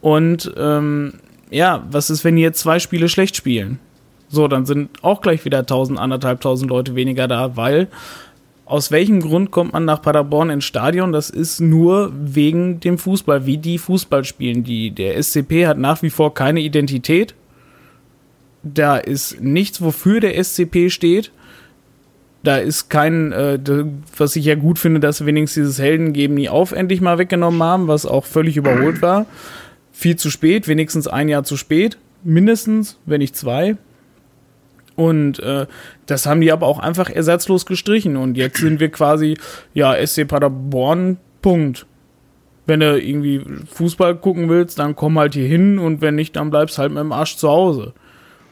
Und 0.00 0.52
ähm, 0.56 1.14
ja, 1.50 1.84
was 1.90 2.10
ist, 2.10 2.24
wenn 2.24 2.36
die 2.36 2.42
jetzt 2.42 2.60
zwei 2.60 2.78
Spiele 2.78 3.08
schlecht 3.08 3.34
spielen? 3.34 3.80
So, 4.28 4.48
dann 4.48 4.66
sind 4.66 4.90
auch 5.02 5.20
gleich 5.20 5.44
wieder 5.44 5.60
1000, 5.60 5.98
anderthalbtausend 5.98 6.70
Leute 6.70 6.94
weniger 6.94 7.28
da, 7.28 7.56
weil 7.56 7.88
aus 8.66 8.90
welchem 8.90 9.20
Grund 9.20 9.52
kommt 9.52 9.72
man 9.72 9.84
nach 9.84 10.02
Paderborn 10.02 10.50
ins 10.50 10.64
Stadion? 10.64 11.12
Das 11.12 11.30
ist 11.30 11.60
nur 11.60 12.12
wegen 12.14 12.80
dem 12.80 12.98
Fußball, 12.98 13.46
wie 13.46 13.58
die 13.58 13.78
Fußball 13.78 14.24
spielen. 14.24 14.64
Die, 14.64 14.90
der 14.90 15.22
SCP 15.22 15.66
hat 15.66 15.78
nach 15.78 16.02
wie 16.02 16.10
vor 16.10 16.34
keine 16.34 16.60
Identität. 16.60 17.34
Da 18.64 18.96
ist 18.96 19.40
nichts, 19.40 19.80
wofür 19.80 20.18
der 20.18 20.42
SCP 20.42 20.90
steht. 20.90 21.30
Da 22.42 22.56
ist 22.56 22.90
kein, 22.90 23.30
äh, 23.30 23.58
was 24.16 24.34
ich 24.34 24.44
ja 24.44 24.56
gut 24.56 24.80
finde, 24.80 24.98
dass 24.98 25.24
wenigstens 25.24 25.62
dieses 25.62 25.78
Helden 25.78 26.12
geben 26.12 26.34
nie 26.34 26.48
auf 26.48 26.72
endlich 26.72 27.00
mal 27.00 27.18
weggenommen 27.18 27.62
haben, 27.62 27.86
was 27.86 28.04
auch 28.04 28.24
völlig 28.24 28.56
überholt 28.56 29.00
war. 29.00 29.26
Viel 29.92 30.16
zu 30.16 30.28
spät, 30.28 30.66
wenigstens 30.66 31.06
ein 31.06 31.28
Jahr 31.28 31.44
zu 31.44 31.56
spät. 31.56 31.98
Mindestens, 32.24 32.98
wenn 33.06 33.20
nicht 33.20 33.36
zwei. 33.36 33.76
Und 34.96 35.38
äh, 35.40 35.66
das 36.06 36.26
haben 36.26 36.40
die 36.40 36.50
aber 36.50 36.66
auch 36.66 36.78
einfach 36.78 37.10
ersatzlos 37.10 37.66
gestrichen. 37.66 38.16
Und 38.16 38.36
jetzt 38.36 38.58
sind 38.58 38.80
wir 38.80 38.90
quasi, 38.90 39.36
ja, 39.74 39.94
SC 40.04 40.26
Paderborn, 40.26 41.18
Punkt. 41.42 41.86
Wenn 42.64 42.80
du 42.80 43.00
irgendwie 43.00 43.44
Fußball 43.72 44.16
gucken 44.16 44.48
willst, 44.48 44.78
dann 44.78 44.96
komm 44.96 45.18
halt 45.18 45.34
hier 45.34 45.46
hin 45.46 45.78
und 45.78 46.00
wenn 46.00 46.16
nicht, 46.16 46.34
dann 46.34 46.50
bleibst 46.50 46.78
halt 46.78 46.90
mit 46.90 47.00
dem 47.00 47.12
Arsch 47.12 47.36
zu 47.36 47.48
Hause. 47.48 47.92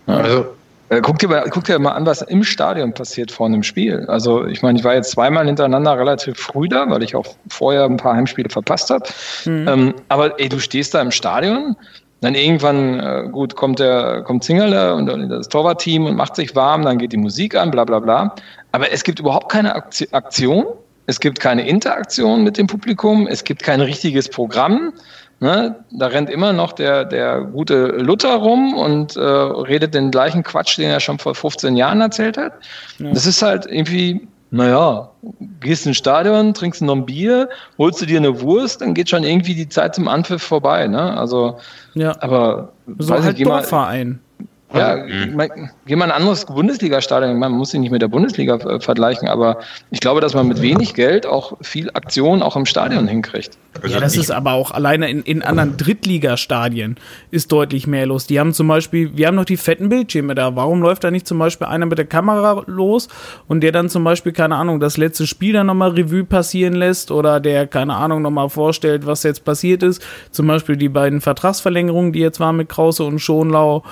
Also, 0.06 0.46
äh, 0.90 1.00
guck, 1.00 1.18
dir 1.18 1.28
mal, 1.28 1.48
guck 1.50 1.64
dir 1.64 1.78
mal 1.78 1.92
an, 1.92 2.06
was 2.06 2.22
im 2.22 2.44
Stadion 2.44 2.92
passiert 2.92 3.32
vor 3.32 3.46
einem 3.46 3.62
Spiel. 3.62 4.04
Also, 4.06 4.46
ich 4.46 4.62
meine, 4.62 4.78
ich 4.78 4.84
war 4.84 4.94
jetzt 4.94 5.10
zweimal 5.10 5.46
hintereinander 5.46 5.98
relativ 5.98 6.38
früh 6.38 6.68
da, 6.68 6.88
weil 6.88 7.02
ich 7.02 7.16
auch 7.16 7.26
vorher 7.48 7.84
ein 7.84 7.96
paar 7.96 8.14
Heimspiele 8.14 8.50
verpasst 8.50 8.90
habe. 8.90 9.04
Mhm. 9.46 9.68
Ähm, 9.68 9.94
aber 10.08 10.38
ey, 10.38 10.48
du 10.48 10.60
stehst 10.60 10.94
da 10.94 11.00
im 11.00 11.10
Stadion, 11.10 11.76
dann 12.24 12.34
irgendwann, 12.34 13.00
äh, 13.00 13.28
gut, 13.30 13.54
kommt 13.54 13.78
der, 13.78 14.22
kommt 14.22 14.44
Zingerle 14.44 14.94
und 14.94 15.06
das 15.28 15.48
Torwartteam 15.48 16.06
und 16.06 16.16
macht 16.16 16.36
sich 16.36 16.54
warm, 16.56 16.82
dann 16.82 16.98
geht 16.98 17.12
die 17.12 17.18
Musik 17.18 17.54
an, 17.54 17.70
bla 17.70 17.84
bla 17.84 17.98
bla. 17.98 18.34
Aber 18.72 18.90
es 18.92 19.04
gibt 19.04 19.20
überhaupt 19.20 19.50
keine 19.50 19.74
Aktion, 19.74 20.66
es 21.06 21.20
gibt 21.20 21.40
keine 21.40 21.68
Interaktion 21.68 22.42
mit 22.42 22.56
dem 22.56 22.66
Publikum, 22.66 23.26
es 23.26 23.44
gibt 23.44 23.62
kein 23.62 23.80
richtiges 23.80 24.28
Programm. 24.28 24.92
Ne? 25.40 25.76
Da 25.90 26.06
rennt 26.06 26.30
immer 26.30 26.52
noch 26.52 26.72
der, 26.72 27.04
der 27.04 27.42
gute 27.42 27.88
Luther 27.88 28.36
rum 28.36 28.72
und 28.74 29.16
äh, 29.16 29.20
redet 29.20 29.92
den 29.92 30.10
gleichen 30.10 30.42
Quatsch, 30.42 30.78
den 30.78 30.90
er 30.90 31.00
schon 31.00 31.18
vor 31.18 31.34
15 31.34 31.76
Jahren 31.76 32.00
erzählt 32.00 32.38
hat. 32.38 32.54
Ja. 32.98 33.10
Das 33.10 33.26
ist 33.26 33.42
halt 33.42 33.66
irgendwie, 33.66 34.26
naja, 34.54 35.10
gehst 35.58 35.84
ins 35.84 35.96
Stadion, 35.96 36.54
trinkst 36.54 36.80
noch 36.80 36.94
ein 36.94 37.04
Bier, 37.04 37.48
holst 37.76 38.00
du 38.00 38.06
dir 38.06 38.18
eine 38.18 38.40
Wurst, 38.40 38.82
dann 38.82 38.94
geht 38.94 39.10
schon 39.10 39.24
irgendwie 39.24 39.56
die 39.56 39.68
Zeit 39.68 39.96
zum 39.96 40.06
Anpfiff 40.06 40.44
vorbei. 40.44 40.86
Ne? 40.86 41.16
Also, 41.16 41.58
ja. 41.94 42.14
aber 42.20 42.72
so 42.98 43.20
halt 43.20 43.44
Dorfverein. 43.44 44.20
Ja, 44.74 44.96
mhm. 44.96 45.70
geh 45.86 45.96
mal 45.96 46.06
ein 46.06 46.10
anderes 46.10 46.46
Bundesliga-Stadion. 46.46 47.38
Man 47.38 47.52
muss 47.52 47.70
sich 47.70 47.80
nicht 47.80 47.90
mit 47.90 48.02
der 48.02 48.08
Bundesliga 48.08 48.56
äh, 48.56 48.80
vergleichen, 48.80 49.28
aber 49.28 49.58
ich 49.90 50.00
glaube, 50.00 50.20
dass 50.20 50.34
man 50.34 50.48
mit 50.48 50.60
wenig 50.62 50.94
Geld 50.94 51.26
auch 51.26 51.56
viel 51.60 51.90
Aktion 51.90 52.42
auch 52.42 52.56
im 52.56 52.66
Stadion 52.66 53.06
hinkriegt. 53.06 53.56
Ja, 53.86 54.00
das 54.00 54.16
ist 54.16 54.30
aber 54.30 54.52
auch 54.52 54.70
alleine 54.70 55.10
in, 55.10 55.22
in 55.22 55.42
anderen 55.42 55.76
Drittligastadien 55.76 56.96
ist 57.30 57.52
deutlich 57.52 57.86
mehr 57.86 58.06
los. 58.06 58.26
Die 58.26 58.38
haben 58.40 58.52
zum 58.52 58.68
Beispiel, 58.68 59.16
wir 59.16 59.26
haben 59.26 59.34
noch 59.34 59.44
die 59.44 59.56
fetten 59.56 59.88
Bildschirme 59.88 60.34
da. 60.34 60.56
Warum 60.56 60.82
läuft 60.82 61.04
da 61.04 61.10
nicht 61.10 61.26
zum 61.26 61.38
Beispiel 61.38 61.66
einer 61.66 61.86
mit 61.86 61.98
der 61.98 62.06
Kamera 62.06 62.62
los 62.66 63.08
und 63.46 63.60
der 63.62 63.72
dann 63.72 63.88
zum 63.88 64.04
Beispiel, 64.04 64.32
keine 64.32 64.56
Ahnung, 64.56 64.80
das 64.80 64.96
letzte 64.96 65.26
Spiel 65.26 65.52
dann 65.52 65.66
nochmal 65.66 65.90
Revue 65.90 66.24
passieren 66.24 66.74
lässt 66.74 67.10
oder 67.10 67.40
der, 67.40 67.66
keine 67.66 67.94
Ahnung, 67.94 68.22
nochmal 68.22 68.48
vorstellt, 68.48 69.06
was 69.06 69.22
jetzt 69.22 69.44
passiert 69.44 69.82
ist. 69.82 70.02
Zum 70.30 70.46
Beispiel 70.46 70.76
die 70.76 70.88
beiden 70.88 71.20
Vertragsverlängerungen, 71.20 72.12
die 72.12 72.20
jetzt 72.20 72.40
waren 72.40 72.56
mit 72.56 72.68
Krause 72.68 73.04
und 73.04 73.18
Schonlau 73.18 73.82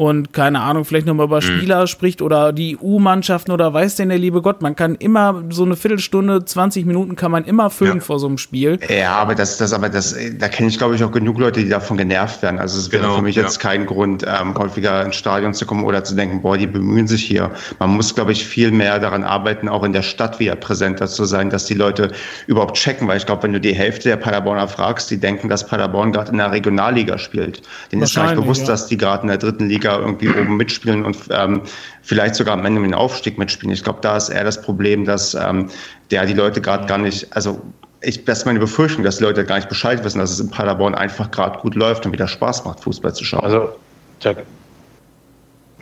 und 0.00 0.32
keine 0.32 0.60
Ahnung, 0.60 0.86
vielleicht 0.86 1.06
nochmal 1.06 1.26
über 1.26 1.42
mhm. 1.42 1.42
Spieler 1.42 1.86
spricht 1.86 2.22
oder 2.22 2.54
die 2.54 2.78
U-Mannschaften 2.78 3.52
oder 3.52 3.74
weiß 3.74 3.96
denn 3.96 4.08
der 4.08 4.16
liebe 4.16 4.40
Gott, 4.40 4.62
man 4.62 4.74
kann 4.74 4.94
immer 4.94 5.44
so 5.50 5.62
eine 5.62 5.76
Viertelstunde, 5.76 6.42
20 6.42 6.86
Minuten 6.86 7.16
kann 7.16 7.30
man 7.30 7.44
immer 7.44 7.68
füllen 7.68 7.98
ja. 7.98 8.00
vor 8.00 8.18
so 8.18 8.26
einem 8.26 8.38
Spiel. 8.38 8.78
Ja, 8.88 9.16
aber 9.16 9.34
das, 9.34 9.58
das, 9.58 9.74
aber 9.74 9.90
das, 9.90 10.16
da 10.38 10.48
kenne 10.48 10.70
ich 10.70 10.78
glaube 10.78 10.94
ich 10.94 11.04
auch 11.04 11.12
genug 11.12 11.38
Leute, 11.38 11.62
die 11.62 11.68
davon 11.68 11.98
genervt 11.98 12.40
werden. 12.40 12.58
Also 12.58 12.78
es 12.78 12.90
wäre 12.90 13.02
genau, 13.02 13.16
für 13.16 13.22
mich 13.22 13.36
ja. 13.36 13.42
jetzt 13.42 13.60
kein 13.60 13.84
Grund, 13.84 14.24
ähm, 14.26 14.54
häufiger 14.56 15.04
ins 15.04 15.16
Stadion 15.16 15.52
zu 15.52 15.66
kommen 15.66 15.84
oder 15.84 16.02
zu 16.02 16.14
denken, 16.14 16.40
boah, 16.40 16.56
die 16.56 16.66
bemühen 16.66 17.06
sich 17.06 17.22
hier. 17.22 17.50
Man 17.78 17.90
muss, 17.90 18.14
glaube 18.14 18.32
ich, 18.32 18.46
viel 18.46 18.70
mehr 18.70 19.00
daran 19.00 19.22
arbeiten, 19.22 19.68
auch 19.68 19.84
in 19.84 19.92
der 19.92 20.00
Stadt 20.00 20.40
wieder 20.40 20.56
präsenter 20.56 21.08
zu 21.08 21.26
sein, 21.26 21.50
dass 21.50 21.66
die 21.66 21.74
Leute 21.74 22.10
überhaupt 22.46 22.78
checken, 22.78 23.06
weil 23.06 23.18
ich 23.18 23.26
glaube, 23.26 23.42
wenn 23.42 23.52
du 23.52 23.60
die 23.60 23.74
Hälfte 23.74 24.08
der 24.08 24.16
Paderborner 24.16 24.66
fragst, 24.66 25.10
die 25.10 25.18
denken, 25.18 25.50
dass 25.50 25.66
Paderborn 25.66 26.12
gerade 26.12 26.32
in 26.32 26.38
der 26.38 26.52
Regionalliga 26.52 27.18
spielt. 27.18 27.60
Denen 27.92 28.00
ist 28.00 28.14
gar 28.14 28.28
nicht 28.28 28.40
bewusst, 28.40 28.62
ja. 28.62 28.68
dass 28.68 28.86
die 28.86 28.96
gerade 28.96 29.24
in 29.24 29.28
der 29.28 29.36
dritten 29.36 29.68
Liga 29.68 29.89
irgendwie 29.98 30.28
oben 30.28 30.56
mitspielen 30.56 31.04
und 31.04 31.16
ähm, 31.30 31.62
vielleicht 32.02 32.34
sogar 32.34 32.54
am 32.54 32.64
Ende 32.64 32.80
mit 32.80 32.90
dem 32.90 32.94
Aufstieg 32.94 33.38
mitspielen. 33.38 33.72
Ich 33.72 33.82
glaube, 33.82 33.98
da 34.02 34.16
ist 34.16 34.28
eher 34.28 34.44
das 34.44 34.60
Problem, 34.60 35.04
dass 35.04 35.34
ähm, 35.34 35.68
der 36.10 36.26
die 36.26 36.34
Leute 36.34 36.60
gerade 36.60 36.86
gar 36.86 36.98
nicht, 36.98 37.34
also 37.34 37.60
ich, 38.02 38.24
das 38.24 38.40
ist 38.40 38.44
meine 38.46 38.58
Befürchtung, 38.58 39.04
dass 39.04 39.18
die 39.18 39.24
Leute 39.24 39.44
gar 39.44 39.56
nicht 39.56 39.68
Bescheid 39.68 40.02
wissen, 40.04 40.18
dass 40.18 40.30
es 40.30 40.40
in 40.40 40.50
Paderborn 40.50 40.94
einfach 40.94 41.30
gerade 41.30 41.58
gut 41.58 41.74
läuft 41.74 42.06
und 42.06 42.12
wieder 42.12 42.28
Spaß 42.28 42.64
macht, 42.64 42.80
Fußball 42.80 43.14
zu 43.14 43.24
schauen. 43.24 43.44
Also, 43.44 43.70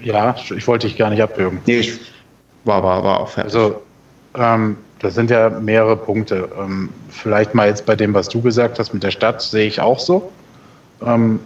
ja, 0.01 0.35
ich 0.57 0.67
wollte 0.67 0.87
dich 0.87 0.97
gar 0.97 1.11
nicht 1.11 1.23
abwürgen. 1.23 1.61
Nee, 1.67 1.79
ich 1.79 2.01
war, 2.65 2.83
war, 2.83 3.05
war 3.05 3.21
auch 3.21 3.29
fertig. 3.29 3.55
Also, 3.55 3.83
ähm, 4.35 4.77
das 5.01 5.15
sind 5.15 5.31
ja 5.31 5.49
mehrere 5.49 5.97
Punkte. 5.97 6.49
Ähm, 6.59 6.89
vielleicht 7.11 7.55
mal 7.55 7.69
jetzt 7.69 7.87
bei 7.87 7.95
dem, 7.95 8.15
was 8.15 8.29
du 8.29 8.41
gesagt 8.43 8.79
hast 8.79 8.93
mit 8.93 9.03
der 9.03 9.11
Stadt, 9.11 9.41
sehe 9.43 9.67
ich 9.67 9.81
auch 9.81 9.99
so. 9.99 10.33
Ähm, 11.05 11.41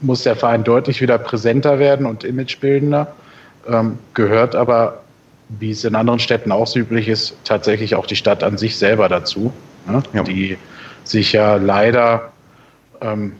muss 0.00 0.22
der 0.22 0.36
Verein 0.36 0.64
deutlich 0.64 1.00
wieder 1.00 1.18
präsenter 1.18 1.78
werden 1.78 2.06
und 2.06 2.24
imagebildender, 2.24 3.14
ähm, 3.68 3.98
gehört 4.14 4.54
aber, 4.54 5.02
wie 5.48 5.70
es 5.70 5.84
in 5.84 5.94
anderen 5.94 6.18
Städten 6.18 6.52
auch 6.52 6.66
so 6.66 6.78
üblich 6.78 7.08
ist, 7.08 7.34
tatsächlich 7.44 7.94
auch 7.94 8.06
die 8.06 8.16
Stadt 8.16 8.42
an 8.42 8.58
sich 8.58 8.76
selber 8.76 9.08
dazu, 9.08 9.52
ne? 9.86 10.02
ja. 10.12 10.22
die 10.22 10.58
sich 11.04 11.32
ja 11.32 11.56
leider 11.56 12.32
ähm, 13.00 13.32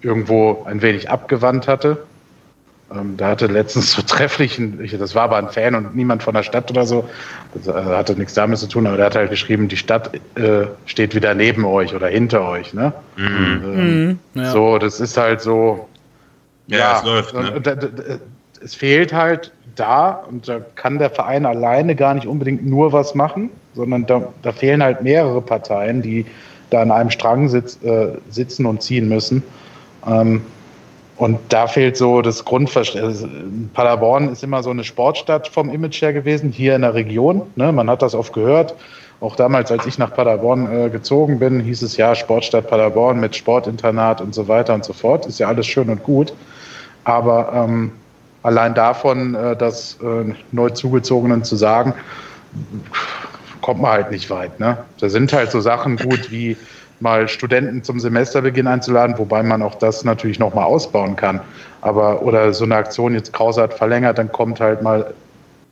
irgendwo 0.00 0.64
ein 0.66 0.82
wenig 0.82 1.10
abgewandt 1.10 1.66
hatte. 1.66 1.98
Ähm, 2.94 3.16
da 3.18 3.28
hatte 3.28 3.46
letztens 3.46 3.92
so 3.92 4.02
trefflichen, 4.06 4.88
das 4.98 5.14
war 5.14 5.24
aber 5.24 5.36
ein 5.36 5.48
Fan 5.48 5.74
und 5.74 5.94
niemand 5.94 6.22
von 6.22 6.34
der 6.34 6.42
Stadt 6.42 6.70
oder 6.70 6.86
so, 6.86 7.08
das 7.54 7.66
äh, 7.66 7.72
hatte 7.72 8.14
nichts 8.14 8.34
damit 8.34 8.58
zu 8.58 8.66
tun, 8.66 8.86
aber 8.86 8.96
der 8.96 9.06
hat 9.06 9.16
halt 9.16 9.30
geschrieben, 9.30 9.68
die 9.68 9.76
Stadt 9.76 10.14
äh, 10.36 10.66
steht 10.86 11.14
wieder 11.14 11.34
neben 11.34 11.64
euch 11.64 11.94
oder 11.94 12.08
hinter 12.08 12.48
euch. 12.48 12.72
Ne? 12.72 12.92
Mhm. 13.16 13.26
Ähm, 13.26 14.06
mhm, 14.06 14.18
ja. 14.34 14.50
So, 14.52 14.78
das 14.78 15.00
ist 15.00 15.18
halt 15.18 15.42
so, 15.42 15.88
ja, 16.68 16.78
ja 16.78 16.98
es 16.98 17.04
läuft. 17.04 17.34
Ne? 17.34 18.20
Es 18.62 18.74
fehlt 18.74 19.12
halt 19.12 19.52
da 19.76 20.24
und 20.28 20.48
da 20.48 20.60
kann 20.74 20.98
der 20.98 21.10
Verein 21.10 21.46
alleine 21.46 21.94
gar 21.94 22.14
nicht 22.14 22.26
unbedingt 22.26 22.66
nur 22.66 22.92
was 22.92 23.14
machen, 23.14 23.50
sondern 23.74 24.06
da, 24.06 24.22
da 24.42 24.52
fehlen 24.52 24.82
halt 24.82 25.02
mehrere 25.02 25.40
Parteien, 25.40 26.02
die 26.02 26.26
da 26.70 26.82
an 26.82 26.90
einem 26.90 27.10
Strang 27.10 27.48
sitz, 27.48 27.82
äh, 27.82 28.08
sitzen 28.28 28.66
und 28.66 28.82
ziehen 28.82 29.08
müssen. 29.08 29.42
Ähm, 30.06 30.42
und 31.16 31.38
da 31.48 31.66
fehlt 31.66 31.96
so 31.96 32.22
das 32.22 32.44
Grundverständnis. 32.44 33.24
Also, 33.24 33.34
Paderborn 33.74 34.28
ist 34.28 34.44
immer 34.44 34.62
so 34.62 34.70
eine 34.70 34.84
Sportstadt 34.84 35.48
vom 35.48 35.68
Image 35.70 36.00
her 36.00 36.12
gewesen, 36.12 36.52
hier 36.52 36.76
in 36.76 36.82
der 36.82 36.94
Region. 36.94 37.42
Ne? 37.56 37.72
Man 37.72 37.90
hat 37.90 38.02
das 38.02 38.14
oft 38.14 38.32
gehört. 38.32 38.76
Auch 39.20 39.34
damals, 39.34 39.72
als 39.72 39.84
ich 39.86 39.98
nach 39.98 40.14
Paderborn 40.14 40.70
äh, 40.70 40.90
gezogen 40.90 41.40
bin, 41.40 41.58
hieß 41.60 41.82
es 41.82 41.96
ja 41.96 42.14
Sportstadt 42.14 42.68
Paderborn 42.68 43.18
mit 43.18 43.34
Sportinternat 43.34 44.20
und 44.20 44.32
so 44.34 44.46
weiter 44.46 44.74
und 44.74 44.84
so 44.84 44.92
fort. 44.92 45.26
Ist 45.26 45.40
ja 45.40 45.48
alles 45.48 45.66
schön 45.66 45.90
und 45.90 46.04
gut. 46.04 46.32
Aber 47.02 47.52
ähm, 47.52 47.92
allein 48.42 48.74
davon, 48.74 49.34
äh, 49.34 49.56
das 49.56 49.98
äh, 50.02 50.32
neu 50.52 50.70
zugezogenen 50.70 51.42
zu 51.42 51.56
sagen, 51.56 51.94
kommt 53.60 53.80
man 53.80 53.90
halt 53.90 54.10
nicht 54.12 54.30
weit. 54.30 54.60
Ne? 54.60 54.78
Da 55.00 55.08
sind 55.08 55.32
halt 55.32 55.50
so 55.50 55.60
Sachen 55.60 55.96
gut 55.96 56.30
wie 56.30 56.56
mal 57.00 57.28
Studenten 57.28 57.82
zum 57.82 58.00
Semesterbeginn 58.00 58.66
einzuladen, 58.66 59.18
wobei 59.18 59.42
man 59.42 59.62
auch 59.62 59.74
das 59.74 60.04
natürlich 60.04 60.38
nochmal 60.38 60.64
ausbauen 60.64 61.16
kann. 61.16 61.40
Aber 61.80 62.22
oder 62.22 62.52
so 62.52 62.64
eine 62.64 62.76
Aktion 62.76 63.14
jetzt 63.14 63.32
Krause 63.32 63.62
hat 63.62 63.74
verlängert, 63.74 64.18
dann 64.18 64.32
kommt 64.32 64.60
halt 64.60 64.82
mal 64.82 65.12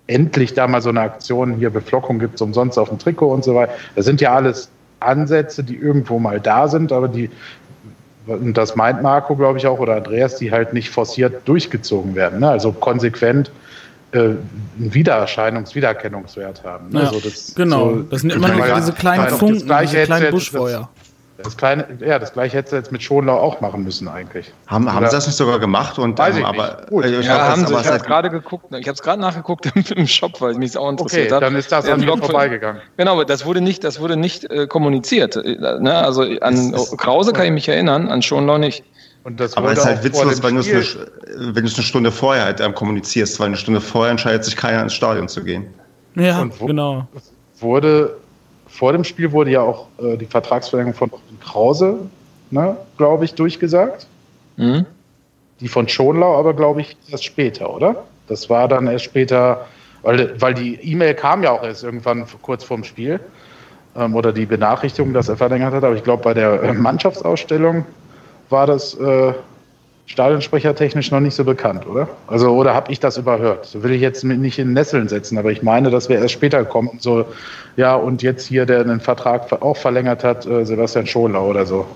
endlich 0.07 0.55
da 0.55 0.67
mal 0.69 0.83
so 0.83 0.91
eine 0.91 1.01
Aktion, 1.01 1.55
hier 1.55 1.71
Beflockung 1.71 2.19
gibt 2.19 2.37
es 2.37 2.43
umsonst 2.43 2.79
auf 2.79 2.89
dem 2.89 2.99
Trikot 2.99 3.33
und 3.33 3.45
so 3.45 3.55
weiter. 3.55 3.73
Das 3.95 4.05
sind 4.05 4.21
ja 4.21 4.35
alles 4.35 4.69
Ansätze, 5.01 5.65
die 5.65 5.77
irgendwo 5.77 6.19
mal 6.19 6.41
da 6.41 6.69
sind, 6.69 6.93
aber 6.93 7.09
die 7.09 7.31
und 8.27 8.55
das 8.55 8.75
meint 8.75 9.03
Marco, 9.03 9.37
glaube 9.37 9.59
ich 9.59 9.67
auch, 9.69 9.79
oder 9.79 9.95
Andreas, 9.97 10.37
die 10.37 10.51
halt 10.51 10.73
nicht 10.73 10.91
forciert 10.91 11.47
durchgezogen 11.47 12.17
werden. 12.17 12.41
Ne? 12.41 12.49
Also 12.49 12.73
konsequent 12.73 13.53
äh, 14.11 14.19
einen 14.19 14.41
Wiedererscheinungs-, 14.79 15.75
Wiedererkennungswert 15.75 16.65
haben. 16.65 16.91
Ne? 16.91 17.03
Ja, 17.03 17.13
so 17.13 17.21
das, 17.21 17.55
genau, 17.55 17.91
so, 17.91 18.03
das 18.03 18.25
nennt 18.25 18.41
man 18.59 18.61
diese 18.77 18.93
kleinen 18.93 19.29
Funken, 19.29 19.73
diese 19.83 20.03
kleinen 20.03 20.31
Buschfeuer. 20.31 20.89
Das 21.43 21.57
kleine, 21.57 21.87
ja, 22.01 22.19
das 22.19 22.33
gleiche 22.33 22.57
hätte 22.57 22.77
jetzt 22.77 22.93
mit 22.93 23.03
Schonlau 23.03 23.37
auch 23.37 23.61
machen 23.61 23.85
müssen 23.85 24.09
eigentlich. 24.09 24.53
Haben, 24.67 24.91
haben 24.93 25.05
sie 25.07 25.13
das 25.13 25.27
nicht 25.27 25.37
sogar 25.37 25.59
gemacht? 25.59 25.99
Und, 25.99 26.19
Weiß 26.19 26.35
ähm, 26.35 26.41
ich 26.41 26.47
aber, 26.47 26.77
nicht. 26.77 26.87
Gut. 26.89 27.05
Äh, 27.05 27.21
ich 27.21 27.27
ja, 27.27 27.35
glaub, 27.35 27.49
haben 27.49 27.67
sie. 27.67 27.75
Ich 27.75 27.87
habe 27.87 28.05
gerade 28.05 28.31
geguckt, 28.31 28.67
ich 28.71 28.87
habe 28.87 28.95
es 28.95 29.03
gerade 29.03 29.21
nachgeguckt 29.21 29.67
im, 29.67 29.85
im, 29.97 30.07
Shop, 30.07 30.41
weil 30.41 30.55
mich 30.55 30.71
es 30.71 30.77
auch 30.77 30.89
interessiert 30.89 31.27
okay, 31.27 31.35
hat. 31.35 31.43
dann 31.43 31.55
ist 31.55 31.71
das 31.71 31.87
an 31.89 32.01
mir 32.01 32.17
vorbeigegangen. 32.17 32.81
Genau, 32.97 33.13
aber 33.13 33.25
das 33.27 33.45
wurde 33.45 33.61
nicht, 33.61 33.85
das 33.85 34.01
wurde 34.01 34.17
nicht 34.17 34.51
äh, 34.51 34.67
kommuniziert. 34.67 35.37
Äh, 35.37 35.57
ne? 35.79 35.95
Also 35.95 36.23
an 36.23 36.73
ist, 36.73 36.97
Krause 36.97 37.33
kann 37.33 37.47
ich 37.47 37.53
mich 37.53 37.69
erinnern, 37.69 38.09
an 38.09 38.23
Schonlau 38.23 38.57
nicht. 38.57 38.83
aber 39.25 39.73
es 39.73 39.79
ist 39.79 39.85
halt 39.85 40.05
witzlos, 40.05 40.43
wenn 40.43 40.55
du 40.55 40.61
es 40.61 40.71
eine, 40.71 41.55
wenn 41.55 41.65
eine 41.65 41.69
Stunde 41.69 42.13
vorher 42.13 42.47
halt 42.47 42.61
ähm, 42.61 42.75
kommunizierst, 42.75 43.39
weil 43.41 43.49
eine 43.49 43.57
Stunde 43.57 43.83
vorher 43.83 44.13
entscheidet 44.13 44.45
sich 44.45 44.57
keiner 44.57 44.83
ins 44.83 44.95
Stadion 44.95 45.29
zu 45.29 45.45
gehen. 45.45 45.67
Ja, 46.15 46.47
wo, 46.59 46.67
genau. 46.67 47.07
Wurde 47.61 48.17
vor 48.77 48.93
dem 48.93 49.05
Spiel 49.05 49.33
wurde 49.33 49.51
ja 49.51 49.63
auch 49.63 49.87
äh, 49.99 50.17
die 50.17 50.27
Vertragsverlängerung 50.27 50.95
von 50.95 51.11
Krause, 51.41 51.99
ne, 52.51 52.77
glaube 52.99 53.25
ich, 53.25 53.35
durchgesagt. 53.35 54.07
Mhm. 54.57 54.85
Die 55.61 55.69
von 55.69 55.89
Schonlau 55.89 56.39
aber, 56.39 56.53
glaube 56.53 56.83
ich, 56.83 56.97
erst 57.11 57.25
später, 57.25 57.75
oder? 57.75 58.05
Das 58.29 58.51
war 58.51 58.69
dann 58.69 58.87
erst 58.87 59.07
später, 59.07 59.67
weil, 60.03 60.39
weil 60.41 60.53
die 60.53 60.75
E-Mail 60.75 61.15
kam 61.15 61.43
ja 61.43 61.53
auch 61.53 61.63
erst 61.63 61.85
irgendwann 61.85 62.27
kurz 62.43 62.65
vorm 62.65 62.85
Spiel 62.85 63.19
ähm, 63.97 64.15
oder 64.15 64.33
die 64.33 64.45
Benachrichtigung, 64.45 65.15
dass 65.15 65.31
er 65.31 65.39
verlängert 65.39 65.73
hat. 65.73 65.83
Aber 65.83 65.95
ich 65.95 66.05
glaube, 66.05 66.23
bei 66.23 66.35
der 66.35 66.63
äh, 66.63 66.73
Mannschaftsausstellung 66.75 67.87
war 68.51 68.67
das 68.67 68.95
äh, 68.95 69.33
Stadionsprecher 70.07 70.75
technisch 70.75 71.11
noch 71.11 71.21
nicht 71.21 71.35
so 71.35 71.45
bekannt, 71.45 71.87
oder? 71.87 72.09
Also, 72.29 72.51
oder 72.51 72.75
habe 72.75 72.93
ich 72.93 73.01
das 73.01 73.17
überhört? 73.17 73.67
So 73.67 73.83
will 73.83 73.91
ich 73.91 74.01
jetzt 74.01 74.23
nicht 74.23 74.59
in 74.59 74.73
Nesseln 74.73 75.09
setzen, 75.09 75.37
aber 75.37 75.51
ich 75.51 75.63
meine, 75.63 75.91
dass 75.91 76.09
wir 76.09 76.19
erst 76.19 76.33
später 76.33 76.65
kommen. 76.65 76.99
So, 77.01 77.27
ja, 77.77 77.97
und 77.97 78.23
jetzt 78.23 78.47
hier, 78.47 78.67
der 78.67 78.85
den 78.85 79.01
Vertrag 79.01 79.51
auch 79.63 79.77
verlängert 79.77 80.23
hat, 80.23 80.47
äh, 80.47 80.65
Sebastian 80.65 81.07
Scholer 81.07 81.43
oder 81.43 81.67
so. 81.67 81.87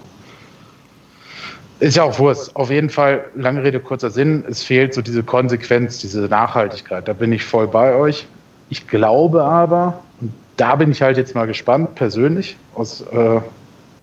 Ist 1.78 1.96
ja 1.96 2.02
auch 2.02 2.18
Wurst. 2.18 2.54
Auf 2.56 2.70
jeden 2.70 2.90
Fall, 2.90 3.24
lange 3.36 3.62
Rede, 3.62 3.80
kurzer 3.80 4.10
Sinn. 4.10 4.44
Es 4.48 4.62
fehlt 4.62 4.92
so 4.92 5.00
diese 5.00 5.22
Konsequenz, 5.22 5.98
diese 5.98 6.22
Nachhaltigkeit. 6.22 7.08
Da 7.08 7.12
bin 7.12 7.32
ich 7.32 7.44
voll 7.44 7.68
bei 7.68 7.94
euch. 7.94 8.26
Ich 8.68 8.86
glaube 8.86 9.42
aber, 9.42 10.00
und 10.20 10.32
da 10.56 10.76
bin 10.76 10.90
ich 10.90 11.00
halt 11.00 11.16
jetzt 11.16 11.34
mal 11.34 11.46
gespannt, 11.46 11.94
persönlich, 11.94 12.56
aus 12.74 13.02
äh, 13.12 13.40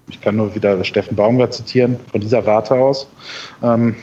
ich 0.10 0.22
kann 0.22 0.36
nur 0.36 0.54
wieder 0.56 0.84
Steffen 0.84 1.16
Baumgart 1.16 1.54
zitieren, 1.54 1.98
von 2.12 2.22
dieser 2.22 2.46
Warte 2.46 2.76
aus, 2.76 3.08
ähm, 3.62 3.96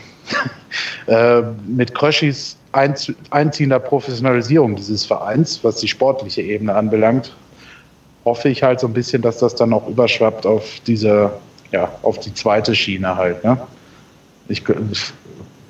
äh, 1.06 1.42
mit 1.66 1.94
Kröschis 1.94 2.56
einziehender 2.72 3.78
Professionalisierung 3.78 4.74
dieses 4.74 5.06
Vereins, 5.06 5.62
was 5.62 5.76
die 5.76 5.88
sportliche 5.88 6.42
Ebene 6.42 6.74
anbelangt, 6.74 7.34
hoffe 8.24 8.48
ich 8.48 8.62
halt 8.62 8.80
so 8.80 8.88
ein 8.88 8.92
bisschen, 8.92 9.22
dass 9.22 9.38
das 9.38 9.54
dann 9.54 9.72
auch 9.72 9.86
überschwappt 9.86 10.44
auf 10.44 10.80
diese, 10.86 11.32
ja, 11.70 11.92
auf 12.02 12.18
die 12.18 12.34
zweite 12.34 12.74
Schiene 12.74 13.16
halt. 13.16 13.44
Ne? 13.44 13.60
Ich, 14.48 14.64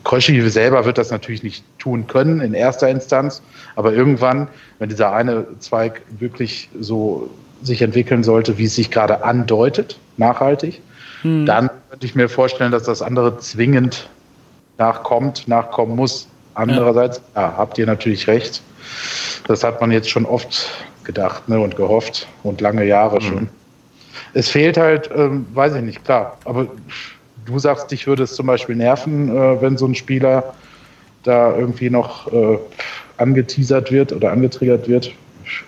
Kröschi 0.04 0.40
selber 0.48 0.84
wird 0.84 0.98
das 0.98 1.10
natürlich 1.10 1.42
nicht 1.42 1.64
tun 1.78 2.06
können 2.06 2.40
in 2.40 2.54
erster 2.54 2.88
Instanz, 2.88 3.42
aber 3.76 3.92
irgendwann, 3.92 4.48
wenn 4.78 4.88
dieser 4.88 5.12
eine 5.12 5.46
Zweig 5.58 6.02
wirklich 6.18 6.70
so 6.78 7.28
sich 7.62 7.82
entwickeln 7.82 8.22
sollte, 8.22 8.58
wie 8.58 8.64
es 8.64 8.76
sich 8.76 8.90
gerade 8.90 9.24
andeutet, 9.24 9.98
nachhaltig, 10.16 10.80
hm. 11.22 11.46
dann 11.46 11.70
könnte 11.90 12.06
ich 12.06 12.14
mir 12.14 12.28
vorstellen, 12.28 12.72
dass 12.72 12.84
das 12.84 13.02
andere 13.02 13.38
zwingend 13.38 14.08
nachkommt, 14.78 15.48
nachkommen 15.48 15.96
muss. 15.96 16.28
Andererseits, 16.54 17.20
ja. 17.34 17.42
ja, 17.42 17.54
habt 17.56 17.78
ihr 17.78 17.86
natürlich 17.86 18.26
recht. 18.26 18.62
Das 19.46 19.64
hat 19.64 19.80
man 19.80 19.90
jetzt 19.90 20.08
schon 20.08 20.24
oft 20.24 20.70
gedacht 21.04 21.48
ne, 21.48 21.58
und 21.58 21.76
gehofft 21.76 22.26
und 22.42 22.60
lange 22.60 22.84
Jahre 22.84 23.16
hm. 23.16 23.22
schon. 23.22 23.48
Es 24.32 24.48
fehlt 24.50 24.76
halt, 24.76 25.10
ähm, 25.14 25.46
weiß 25.54 25.74
ich 25.74 25.82
nicht, 25.82 26.04
klar, 26.04 26.38
aber 26.44 26.66
du 27.44 27.58
sagst, 27.58 27.90
dich 27.90 28.06
würde 28.06 28.24
es 28.24 28.34
zum 28.34 28.46
Beispiel 28.46 28.76
nerven, 28.76 29.28
äh, 29.28 29.60
wenn 29.60 29.76
so 29.76 29.86
ein 29.86 29.94
Spieler 29.94 30.54
da 31.22 31.56
irgendwie 31.56 31.90
noch 31.90 32.32
äh, 32.32 32.58
angeteasert 33.16 33.90
wird 33.90 34.12
oder 34.12 34.32
angetriggert 34.32 34.88
wird 34.88 35.14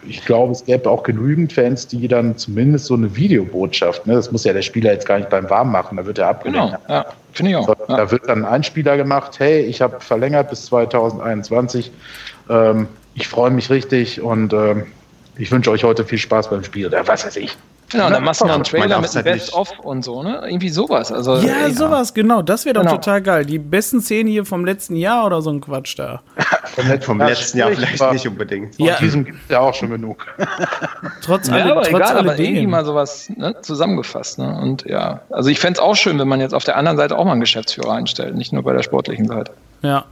ich 0.09 0.24
glaube, 0.24 0.53
es 0.53 0.64
gäbe 0.64 0.91
auch 0.91 1.03
genügend 1.03 1.53
Fans, 1.53 1.87
die 1.87 2.09
dann 2.09 2.37
zumindest 2.37 2.87
so 2.87 2.95
eine 2.95 3.14
Videobotschaft, 3.16 4.07
ne, 4.07 4.14
das 4.14 4.33
muss 4.33 4.45
ja 4.45 4.53
der 4.53 4.62
Spieler 4.62 4.93
jetzt 4.93 5.07
gar 5.07 5.18
nicht 5.18 5.31
beim 5.31 5.49
Warmmachen, 5.49 5.97
da 5.97 6.07
wird 6.07 6.18
er 6.18 6.29
abgelenkt. 6.29 6.79
Genau, 6.87 6.95
ja. 6.95 7.07
Finde 7.33 7.51
ich 7.51 7.57
auch. 7.57 7.74
Da 7.87 7.99
ja. 7.99 8.11
wird 8.11 8.29
dann 8.29 8.45
ein 8.45 8.64
Spieler 8.64 8.97
gemacht, 8.97 9.39
hey, 9.39 9.61
ich 9.62 9.83
habe 9.83 10.01
verlängert 10.01 10.51
bis 10.51 10.66
2021. 10.66 11.93
Ähm, 12.49 12.89
ich 13.14 13.29
freue 13.29 13.51
mich 13.51 13.70
richtig 13.70 14.20
und 14.20 14.53
ähm, 14.53 14.87
ich 15.37 15.51
wünsche 15.51 15.70
euch 15.70 15.85
heute 15.85 16.05
viel 16.05 16.18
Spaß 16.18 16.51
beim 16.51 16.64
Spiel 16.64 16.87
oder 16.87 17.07
was 17.07 17.27
weiß 17.27 17.37
ich. 17.37 17.57
Genau, 17.91 18.11
dann 18.11 18.24
machst 18.24 18.41
du 18.41 18.47
noch 18.47 18.55
einen 18.55 18.64
Trailer 18.64 19.01
mit 19.01 19.14
einem 19.14 19.24
Best-of 19.24 19.78
und 19.80 20.05
so, 20.05 20.22
ne? 20.22 20.43
Irgendwie 20.45 20.68
sowas. 20.68 21.12
Also, 21.12 21.37
ja, 21.37 21.68
ja. 21.68 21.70
sowas, 21.70 22.14
genau. 22.14 22.43
Das 22.43 22.64
wäre 22.64 22.74
doch 22.74 22.82
genau. 22.82 22.97
total 22.97 23.22
geil. 23.22 23.47
Die 23.47 23.59
besten 23.59 24.01
Szenen 24.01 24.28
hier 24.28 24.45
vom 24.45 24.64
letzten 24.64 24.97
Jahr 24.97 25.26
oder 25.26 25.41
so 25.41 25.51
ein 25.51 25.61
Quatsch 25.61 25.99
da. 25.99 26.22
vom, 26.74 27.01
vom 27.01 27.18
letzten 27.18 27.59
Jahr 27.59 27.70
vielleicht 27.70 28.12
nicht 28.12 28.26
unbedingt. 28.26 28.78
Ja. 28.78 28.95
Von 28.95 29.05
diesem 29.05 29.24
gibt 29.24 29.39
es 29.45 29.51
ja 29.51 29.61
auch 29.61 29.74
schon 29.74 29.91
genug. 29.91 30.26
trotz 31.22 31.49
ja, 31.49 31.64
aber 31.64 31.82
trotz 31.82 31.89
egal, 31.89 32.18
aber 32.18 32.39
irgendwie 32.39 32.66
mal 32.66 32.84
sowas 32.84 33.30
ne, 33.37 33.55
zusammengefasst. 33.62 34.39
Ne? 34.39 34.59
Und 34.61 34.84
ja, 34.87 35.20
also 35.30 35.49
ich 35.49 35.61
fände 35.61 35.74
es 35.74 35.80
auch 35.80 35.95
schön, 35.95 36.18
wenn 36.18 36.28
man 36.28 36.41
jetzt 36.41 36.55
auf 36.55 36.64
der 36.64 36.76
anderen 36.76 36.97
Seite 36.97 37.16
auch 37.16 37.24
mal 37.24 37.32
einen 37.32 37.41
Geschäftsführer 37.41 37.93
einstellt, 37.93 38.34
nicht 38.34 38.53
nur 38.53 38.62
bei 38.62 38.72
der 38.72 38.82
sportlichen 38.82 39.28
Seite. 39.28 39.53
Ja. 39.82 40.07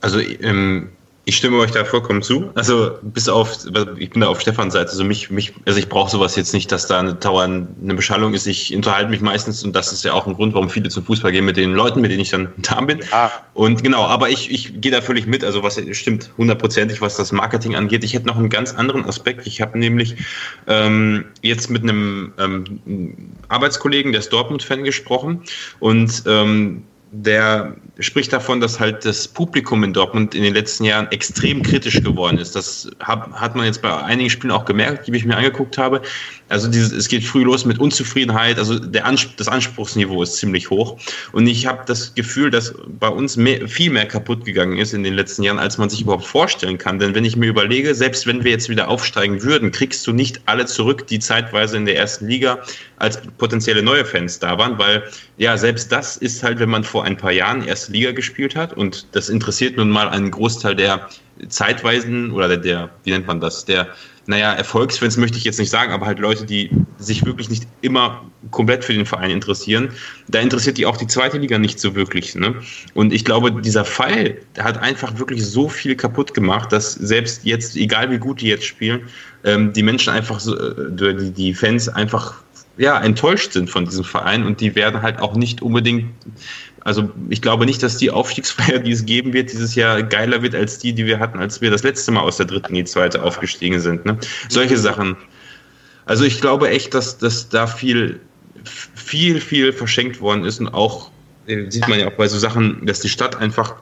Also 0.00 0.20
ähm, 0.20 0.90
ich 1.28 1.36
stimme 1.36 1.58
euch 1.58 1.72
da 1.72 1.84
vollkommen 1.84 2.22
zu. 2.22 2.50
Also 2.54 2.92
bis 3.02 3.28
auf, 3.28 3.58
ich 3.98 4.08
bin 4.08 4.22
da 4.22 4.28
auf 4.28 4.40
Stefans 4.40 4.72
Seite. 4.72 4.92
Also 4.92 5.04
mich, 5.04 5.28
mich, 5.28 5.52
also 5.66 5.78
ich 5.78 5.90
brauche 5.90 6.10
sowas 6.10 6.36
jetzt 6.36 6.54
nicht, 6.54 6.72
dass 6.72 6.86
da 6.86 7.00
eine 7.00 7.12
dauernd 7.16 7.68
eine 7.82 7.94
Beschallung 7.94 8.32
ist. 8.32 8.46
Ich 8.46 8.74
unterhalte 8.74 9.10
mich 9.10 9.20
meistens 9.20 9.62
und 9.62 9.76
das 9.76 9.92
ist 9.92 10.04
ja 10.04 10.14
auch 10.14 10.26
ein 10.26 10.32
Grund, 10.32 10.54
warum 10.54 10.70
viele 10.70 10.88
zum 10.88 11.04
Fußball 11.04 11.30
gehen 11.30 11.44
mit 11.44 11.58
den 11.58 11.74
Leuten, 11.74 12.00
mit 12.00 12.10
denen 12.10 12.22
ich 12.22 12.30
dann 12.30 12.48
da 12.56 12.80
bin. 12.80 13.00
Ja. 13.12 13.30
Und 13.52 13.84
genau, 13.84 14.06
aber 14.06 14.30
ich, 14.30 14.50
ich 14.50 14.80
gehe 14.80 14.90
da 14.90 15.02
völlig 15.02 15.26
mit. 15.26 15.44
Also 15.44 15.62
was 15.62 15.78
stimmt 15.92 16.30
hundertprozentig, 16.38 17.02
was 17.02 17.18
das 17.18 17.30
Marketing 17.30 17.76
angeht. 17.76 18.04
Ich 18.04 18.14
hätte 18.14 18.26
noch 18.26 18.38
einen 18.38 18.48
ganz 18.48 18.72
anderen 18.72 19.04
Aspekt. 19.04 19.46
Ich 19.46 19.60
habe 19.60 19.78
nämlich 19.78 20.16
ähm, 20.66 21.26
jetzt 21.42 21.68
mit 21.68 21.82
einem 21.82 22.32
ähm, 22.38 23.34
Arbeitskollegen, 23.48 24.12
der 24.12 24.20
ist 24.20 24.32
Dortmund-Fan 24.32 24.82
gesprochen 24.82 25.42
und 25.78 26.22
ähm, 26.26 26.84
der 27.10 27.76
spricht 27.98 28.32
davon, 28.32 28.60
dass 28.60 28.78
halt 28.78 29.04
das 29.04 29.26
Publikum 29.26 29.82
in 29.84 29.92
Dortmund 29.92 30.34
in 30.34 30.42
den 30.42 30.54
letzten 30.54 30.84
Jahren 30.84 31.10
extrem 31.10 31.62
kritisch 31.62 32.02
geworden 32.02 32.38
ist. 32.38 32.54
Das 32.54 32.90
hat, 33.00 33.56
man 33.56 33.66
jetzt 33.66 33.82
bei 33.82 33.96
einigen 33.96 34.30
Spielen 34.30 34.50
auch 34.50 34.64
gemerkt, 34.64 35.06
die 35.06 35.14
ich 35.14 35.24
mir 35.24 35.36
angeguckt 35.36 35.78
habe. 35.78 36.02
Also 36.48 36.68
dieses, 36.68 36.92
es 36.92 37.08
geht 37.08 37.24
früh 37.24 37.44
los 37.44 37.64
mit 37.64 37.78
Unzufriedenheit. 37.78 38.58
Also 38.58 38.78
der 38.78 39.04
Anspruch, 39.04 39.34
das 39.36 39.48
Anspruchsniveau 39.48 40.22
ist 40.22 40.36
ziemlich 40.36 40.70
hoch. 40.70 40.98
Und 41.32 41.46
ich 41.46 41.66
habe 41.66 41.82
das 41.86 42.14
Gefühl, 42.14 42.50
dass 42.50 42.74
bei 42.98 43.08
uns 43.08 43.36
mehr, 43.36 43.68
viel 43.68 43.90
mehr 43.90 44.06
kaputt 44.06 44.44
gegangen 44.44 44.78
ist 44.78 44.94
in 44.94 45.02
den 45.02 45.14
letzten 45.14 45.42
Jahren, 45.42 45.58
als 45.58 45.78
man 45.78 45.90
sich 45.90 46.00
überhaupt 46.00 46.24
vorstellen 46.24 46.78
kann. 46.78 46.98
Denn 46.98 47.14
wenn 47.14 47.24
ich 47.24 47.36
mir 47.36 47.46
überlege, 47.46 47.94
selbst 47.94 48.26
wenn 48.26 48.44
wir 48.44 48.50
jetzt 48.50 48.68
wieder 48.68 48.88
aufsteigen 48.88 49.42
würden, 49.42 49.70
kriegst 49.70 50.06
du 50.06 50.12
nicht 50.12 50.40
alle 50.46 50.66
zurück, 50.66 51.06
die 51.06 51.18
zeitweise 51.18 51.76
in 51.76 51.84
der 51.84 51.96
ersten 51.96 52.28
Liga 52.28 52.58
als 52.96 53.20
potenzielle 53.38 53.82
neue 53.82 54.04
Fans 54.04 54.38
da 54.38 54.58
waren, 54.58 54.78
weil 54.78 55.04
ja, 55.36 55.56
selbst 55.56 55.92
das 55.92 56.16
ist 56.16 56.42
halt, 56.42 56.58
wenn 56.58 56.68
man 56.68 56.82
vor 56.82 57.04
ein 57.04 57.16
paar 57.16 57.32
Jahren 57.32 57.64
erste 57.64 57.92
Liga 57.92 58.12
gespielt 58.12 58.56
hat 58.56 58.72
und 58.72 59.06
das 59.12 59.28
interessiert 59.28 59.76
nun 59.76 59.90
mal 59.90 60.08
einen 60.08 60.30
Großteil 60.30 60.74
der 60.74 61.08
zeitweisen 61.48 62.32
oder 62.32 62.48
der, 62.48 62.58
der 62.58 62.90
wie 63.04 63.10
nennt 63.10 63.26
man 63.26 63.40
das, 63.40 63.64
der 63.64 63.88
naja, 64.28 64.52
Erfolgsfans 64.52 65.16
möchte 65.16 65.38
ich 65.38 65.44
jetzt 65.44 65.58
nicht 65.58 65.70
sagen, 65.70 65.90
aber 65.90 66.04
halt 66.04 66.18
Leute, 66.18 66.44
die 66.44 66.68
sich 66.98 67.24
wirklich 67.24 67.48
nicht 67.48 67.66
immer 67.80 68.30
komplett 68.50 68.84
für 68.84 68.92
den 68.92 69.06
Verein 69.06 69.30
interessieren, 69.30 69.88
da 70.28 70.38
interessiert 70.38 70.76
die 70.76 70.84
auch 70.84 70.98
die 70.98 71.06
zweite 71.06 71.38
Liga 71.38 71.58
nicht 71.58 71.80
so 71.80 71.94
wirklich. 71.94 72.34
Ne? 72.34 72.54
Und 72.92 73.14
ich 73.14 73.24
glaube, 73.24 73.50
dieser 73.62 73.86
Fall 73.86 74.36
hat 74.58 74.76
einfach 74.82 75.18
wirklich 75.18 75.46
so 75.46 75.70
viel 75.70 75.96
kaputt 75.96 76.34
gemacht, 76.34 76.70
dass 76.72 76.92
selbst 76.92 77.46
jetzt, 77.46 77.74
egal 77.74 78.10
wie 78.10 78.18
gut 78.18 78.42
die 78.42 78.48
jetzt 78.48 78.66
spielen, 78.66 79.00
ähm, 79.44 79.72
die 79.72 79.82
Menschen 79.82 80.12
einfach 80.12 80.40
so, 80.40 80.54
äh, 80.58 80.74
die, 80.90 81.30
die 81.30 81.54
Fans 81.54 81.88
einfach 81.88 82.34
ja, 82.76 83.00
enttäuscht 83.00 83.52
sind 83.52 83.70
von 83.70 83.86
diesem 83.86 84.04
Verein 84.04 84.44
und 84.44 84.60
die 84.60 84.74
werden 84.74 85.00
halt 85.00 85.20
auch 85.20 85.36
nicht 85.36 85.62
unbedingt 85.62 86.10
also 86.84 87.10
ich 87.28 87.42
glaube 87.42 87.66
nicht, 87.66 87.82
dass 87.82 87.96
die 87.96 88.10
Aufstiegsfeier, 88.10 88.78
die 88.78 88.92
es 88.92 89.04
geben 89.04 89.32
wird, 89.32 89.52
dieses 89.52 89.74
Jahr 89.74 90.02
geiler 90.02 90.42
wird 90.42 90.54
als 90.54 90.78
die, 90.78 90.92
die 90.92 91.06
wir 91.06 91.18
hatten, 91.18 91.38
als 91.38 91.60
wir 91.60 91.70
das 91.70 91.82
letzte 91.82 92.12
Mal 92.12 92.20
aus 92.20 92.36
der 92.36 92.46
dritten 92.46 92.68
in 92.68 92.74
die 92.74 92.84
zweite 92.84 93.22
aufgestiegen 93.22 93.80
sind. 93.80 94.04
Ne? 94.04 94.18
Solche 94.48 94.76
Sachen. 94.76 95.16
Also 96.06 96.24
ich 96.24 96.40
glaube 96.40 96.70
echt, 96.70 96.94
dass, 96.94 97.18
dass 97.18 97.48
da 97.48 97.66
viel, 97.66 98.20
viel, 98.64 99.40
viel 99.40 99.72
verschenkt 99.72 100.20
worden 100.20 100.44
ist 100.44 100.60
und 100.60 100.68
auch 100.68 101.10
äh, 101.46 101.70
sieht 101.70 101.88
man 101.88 101.98
ja 101.98 102.08
auch 102.08 102.16
bei 102.16 102.28
so 102.28 102.38
Sachen, 102.38 102.86
dass 102.86 103.00
die 103.00 103.08
Stadt 103.08 103.36
einfach 103.36 103.76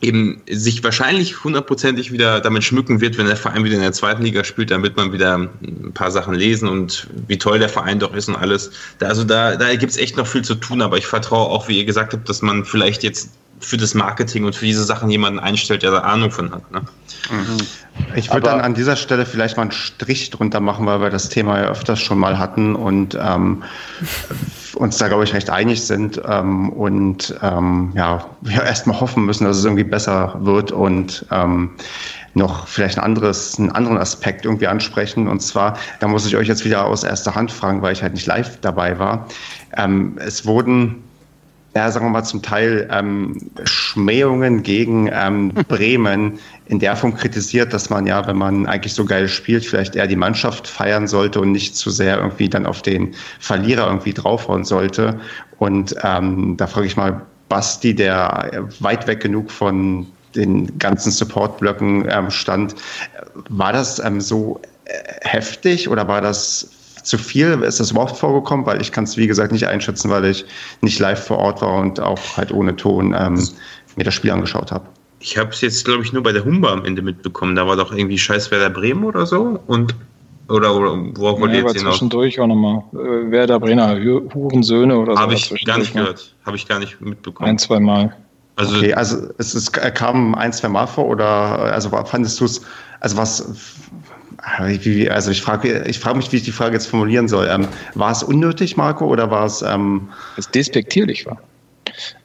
eben 0.00 0.42
sich 0.48 0.84
wahrscheinlich 0.84 1.42
hundertprozentig 1.42 2.12
wieder 2.12 2.40
damit 2.40 2.64
schmücken 2.64 3.00
wird, 3.00 3.16
wenn 3.16 3.26
der 3.26 3.36
Verein 3.36 3.64
wieder 3.64 3.76
in 3.76 3.80
der 3.80 3.92
zweiten 3.92 4.22
Liga 4.22 4.44
spielt, 4.44 4.70
dann 4.70 4.82
wird 4.82 4.96
man 4.96 5.12
wieder 5.12 5.36
ein 5.36 5.92
paar 5.94 6.10
Sachen 6.10 6.34
lesen 6.34 6.68
und 6.68 7.06
wie 7.26 7.38
toll 7.38 7.58
der 7.58 7.68
Verein 7.68 7.98
doch 7.98 8.14
ist 8.14 8.28
und 8.28 8.36
alles. 8.36 8.70
Da, 8.98 9.06
also 9.06 9.24
da, 9.24 9.56
da 9.56 9.74
gibt 9.74 9.92
es 9.92 9.98
echt 9.98 10.16
noch 10.16 10.26
viel 10.26 10.42
zu 10.42 10.54
tun, 10.54 10.82
aber 10.82 10.98
ich 10.98 11.06
vertraue 11.06 11.48
auch, 11.48 11.68
wie 11.68 11.78
ihr 11.78 11.84
gesagt 11.84 12.12
habt, 12.12 12.28
dass 12.28 12.42
man 12.42 12.64
vielleicht 12.64 13.02
jetzt 13.02 13.30
für 13.58 13.76
das 13.78 13.94
Marketing 13.94 14.44
und 14.44 14.54
für 14.54 14.66
diese 14.66 14.84
Sachen 14.84 15.10
jemanden 15.10 15.38
einstellt, 15.38 15.82
der 15.82 15.90
da 15.90 16.00
Ahnung 16.00 16.30
von 16.30 16.52
hat. 16.52 16.70
Ne? 16.70 16.82
Mhm. 17.30 17.56
Ich 18.14 18.30
würde 18.30 18.42
dann 18.42 18.60
an 18.60 18.74
dieser 18.74 18.96
Stelle 18.96 19.24
vielleicht 19.24 19.56
mal 19.56 19.62
einen 19.62 19.72
Strich 19.72 20.30
drunter 20.30 20.60
machen, 20.60 20.84
weil 20.84 21.00
wir 21.00 21.10
das 21.10 21.30
Thema 21.30 21.58
ja 21.58 21.70
öfters 21.70 22.00
schon 22.00 22.18
mal 22.18 22.38
hatten 22.38 22.76
und 22.76 23.16
ähm, 23.18 23.62
uns 24.76 24.98
da, 24.98 25.08
glaube 25.08 25.24
ich, 25.24 25.34
recht 25.34 25.50
einig 25.50 25.82
sind 25.82 26.20
ähm, 26.28 26.70
und 26.70 27.34
ähm, 27.42 27.92
ja, 27.94 28.24
wir 28.42 28.62
erstmal 28.64 29.00
hoffen 29.00 29.24
müssen, 29.24 29.44
dass 29.44 29.56
es 29.56 29.64
irgendwie 29.64 29.84
besser 29.84 30.36
wird 30.40 30.72
und 30.72 31.26
ähm, 31.30 31.70
noch 32.34 32.68
vielleicht 32.68 32.98
ein 32.98 33.04
anderes, 33.04 33.58
einen 33.58 33.72
anderen 33.72 33.96
Aspekt 33.96 34.44
irgendwie 34.44 34.66
ansprechen. 34.66 35.26
Und 35.26 35.40
zwar, 35.40 35.78
da 36.00 36.08
muss 36.08 36.26
ich 36.26 36.36
euch 36.36 36.48
jetzt 36.48 36.64
wieder 36.64 36.84
aus 36.84 37.02
erster 37.02 37.34
Hand 37.34 37.50
fragen, 37.50 37.80
weil 37.80 37.94
ich 37.94 38.02
halt 38.02 38.12
nicht 38.12 38.26
live 38.26 38.60
dabei 38.60 38.98
war. 38.98 39.26
Ähm, 39.76 40.18
es 40.18 40.44
wurden 40.44 41.02
ja, 41.76 41.90
sagen 41.90 42.06
wir 42.06 42.10
mal, 42.10 42.24
zum 42.24 42.42
Teil 42.42 42.88
ähm, 42.90 43.50
Schmähungen 43.64 44.62
gegen 44.62 45.10
ähm, 45.12 45.52
Bremen 45.68 46.38
in 46.66 46.78
der 46.78 46.96
Form 46.96 47.14
kritisiert, 47.14 47.72
dass 47.72 47.90
man 47.90 48.06
ja, 48.06 48.26
wenn 48.26 48.36
man 48.36 48.66
eigentlich 48.66 48.94
so 48.94 49.04
geil 49.04 49.28
spielt, 49.28 49.64
vielleicht 49.64 49.94
eher 49.94 50.06
die 50.06 50.16
Mannschaft 50.16 50.66
feiern 50.66 51.06
sollte 51.06 51.40
und 51.40 51.52
nicht 51.52 51.76
zu 51.76 51.90
sehr 51.90 52.18
irgendwie 52.18 52.48
dann 52.48 52.66
auf 52.66 52.82
den 52.82 53.14
Verlierer 53.40 53.86
irgendwie 53.86 54.14
draufhauen 54.14 54.64
sollte. 54.64 55.20
Und 55.58 55.94
ähm, 56.02 56.56
da 56.56 56.66
frage 56.66 56.86
ich 56.86 56.96
mal 56.96 57.20
Basti, 57.48 57.94
der 57.94 58.66
weit 58.80 59.06
weg 59.06 59.20
genug 59.20 59.50
von 59.50 60.06
den 60.34 60.78
ganzen 60.78 61.12
Support-Blöcken 61.12 62.08
ähm, 62.10 62.30
stand. 62.30 62.74
War 63.48 63.72
das 63.72 63.98
ähm, 63.98 64.20
so 64.20 64.60
äh, 64.86 64.90
heftig 65.22 65.88
oder 65.88 66.08
war 66.08 66.20
das 66.20 66.70
zu 67.06 67.18
viel? 67.18 67.62
Ist 67.62 67.80
das 67.80 67.92
überhaupt 67.92 68.16
vorgekommen? 68.16 68.66
Weil 68.66 68.80
ich 68.80 68.92
kann 68.92 69.04
es, 69.04 69.16
wie 69.16 69.26
gesagt, 69.26 69.52
nicht 69.52 69.66
einschätzen, 69.66 70.10
weil 70.10 70.24
ich 70.24 70.44
nicht 70.80 70.98
live 70.98 71.24
vor 71.24 71.38
Ort 71.38 71.62
war 71.62 71.76
und 71.80 72.00
auch 72.00 72.36
halt 72.36 72.52
ohne 72.52 72.74
Ton 72.74 73.14
ähm, 73.16 73.48
mir 73.96 74.04
das 74.04 74.14
Spiel 74.14 74.30
angeschaut 74.30 74.72
habe. 74.72 74.86
Ich 75.20 75.38
habe 75.38 75.50
es 75.50 75.60
jetzt, 75.60 75.84
glaube 75.84 76.02
ich, 76.02 76.12
nur 76.12 76.22
bei 76.22 76.32
der 76.32 76.44
Humba 76.44 76.72
am 76.72 76.84
Ende 76.84 77.02
mitbekommen. 77.02 77.56
Da 77.56 77.66
war 77.66 77.76
doch 77.76 77.92
irgendwie 77.92 78.18
Scheiß 78.18 78.50
Werder 78.50 78.70
Bremen 78.70 79.04
oder 79.04 79.24
so. 79.24 79.58
Und 79.66 79.94
oder, 80.48 80.76
oder 80.76 80.96
worauf 81.16 81.40
wollt 81.40 81.52
ihr 81.52 81.60
jetzt 81.60 81.76
hinaus? 81.76 81.94
zwischendurch 81.94 82.38
auch 82.38 82.46
nochmal. 82.46 82.82
Äh, 82.92 83.30
Werder 83.30 83.58
Bremer, 83.58 83.96
Hurensöhne 83.98 84.96
oder 84.96 85.14
so. 85.14 85.20
Habe 85.20 85.34
ich 85.34 85.64
gar 85.64 85.78
nicht 85.78 85.94
gehört. 85.94 86.34
Habe 86.44 86.56
ich 86.56 86.68
gar 86.68 86.78
nicht 86.78 87.00
mitbekommen. 87.00 87.50
Ein, 87.50 87.58
zwei 87.58 87.80
Mal. 87.80 88.14
Also, 88.56 88.76
okay, 88.76 88.94
also 88.94 89.28
es, 89.38 89.54
es 89.54 89.70
kam 89.70 90.34
ein, 90.34 90.52
zwei 90.52 90.68
Mal 90.68 90.86
vor 90.86 91.06
oder 91.06 91.26
also 91.26 91.90
fandest 91.90 92.40
du 92.40 92.46
es, 92.46 92.62
also 93.00 93.16
was 93.16 93.54
also 95.10 95.30
ich 95.30 95.42
frage 95.42 95.84
ich 95.86 95.98
frage 95.98 96.18
mich, 96.18 96.30
wie 96.32 96.36
ich 96.36 96.44
die 96.44 96.52
Frage 96.52 96.74
jetzt 96.74 96.86
formulieren 96.86 97.28
soll. 97.28 97.48
Ähm, 97.50 97.66
war 97.94 98.12
es 98.12 98.22
unnötig, 98.22 98.76
Marco, 98.76 99.06
oder 99.06 99.30
war 99.30 99.44
es... 99.44 99.62
Ähm 99.62 100.08
es 100.36 100.48
despektierlich 100.50 101.26
war. 101.26 101.40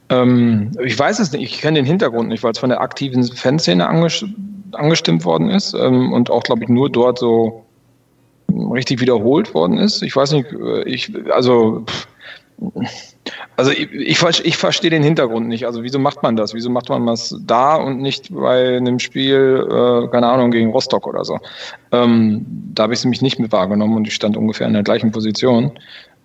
Ähm, 0.10 0.72
ich 0.84 0.98
weiß 0.98 1.20
es 1.20 1.32
nicht, 1.32 1.42
ich 1.42 1.62
kenne 1.62 1.80
den 1.80 1.86
Hintergrund 1.86 2.30
nicht, 2.30 2.44
weil 2.44 2.52
es 2.52 2.60
von 2.60 2.70
der 2.70 2.82
aktiven 2.82 3.24
Fanszene 3.24 3.88
angestimmt 3.88 5.26
worden 5.26 5.50
ist 5.50 5.74
ähm, 5.74 6.14
und 6.14 6.30
auch, 6.30 6.44
glaube 6.44 6.64
ich, 6.64 6.70
nur 6.70 6.92
dort 6.92 7.18
so 7.18 7.66
richtig 8.72 9.00
wiederholt 9.02 9.54
worden 9.54 9.80
ist. 9.80 10.04
Ich 10.04 10.16
weiß 10.16 10.32
nicht, 10.34 10.52
äh, 10.52 10.84
ich, 10.84 11.12
also... 11.32 11.86
Pff, 11.88 13.11
also 13.58 13.72
ich, 13.72 13.92
ich, 13.92 14.46
ich 14.46 14.58
verstehe 14.58 14.90
den 14.90 15.04
Hintergrund 15.04 15.48
nicht. 15.48 15.66
Also 15.66 15.84
wieso 15.84 16.00
macht 16.00 16.24
man 16.24 16.36
das? 16.36 16.54
Wieso 16.54 16.70
macht 16.70 16.90
man 16.90 17.06
das 17.06 17.36
da 17.46 17.76
und 17.76 18.02
nicht 18.02 18.34
bei 18.34 18.78
einem 18.78 19.00
Spiel, 19.00 19.68
äh, 19.68 20.08
keine 20.08 20.28
Ahnung, 20.28 20.52
gegen 20.52 20.72
Rostock 20.72 21.08
oder 21.08 21.24
so? 21.26 21.40
Ähm, 21.92 22.46
da 22.74 22.84
habe 22.84 22.94
ich 22.94 23.00
es 23.00 23.06
nämlich 23.06 23.22
nicht 23.22 23.40
mit 23.40 23.52
wahrgenommen 23.52 23.96
und 23.96 24.08
ich 24.08 24.16
stand 24.16 24.38
ungefähr 24.38 24.68
in 24.68 24.74
der 24.74 24.84
gleichen 24.84 25.12
Position. 25.12 25.72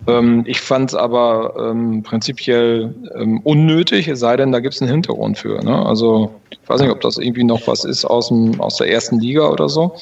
Ähm, 0.05 0.43
ich 0.45 0.61
fand 0.61 0.91
es 0.91 0.95
aber 0.95 1.53
ähm, 1.71 2.03
prinzipiell 2.03 2.93
ähm, 3.15 3.39
unnötig, 3.43 4.07
es 4.07 4.19
sei 4.19 4.37
denn, 4.37 4.51
da 4.51 4.59
gibt 4.59 4.75
es 4.75 4.81
einen 4.81 4.91
Hintergrund 4.91 5.37
für. 5.37 5.63
Ne? 5.63 5.85
Also 5.85 6.31
ich 6.49 6.59
weiß 6.67 6.81
nicht, 6.81 6.91
ob 6.91 7.01
das 7.01 7.17
irgendwie 7.17 7.43
noch 7.43 7.67
was 7.67 7.83
ist 7.83 8.05
aus, 8.05 8.27
dem, 8.29 8.59
aus 8.61 8.77
der 8.77 8.89
ersten 8.91 9.19
Liga 9.19 9.47
oder 9.49 9.69
so. 9.69 9.95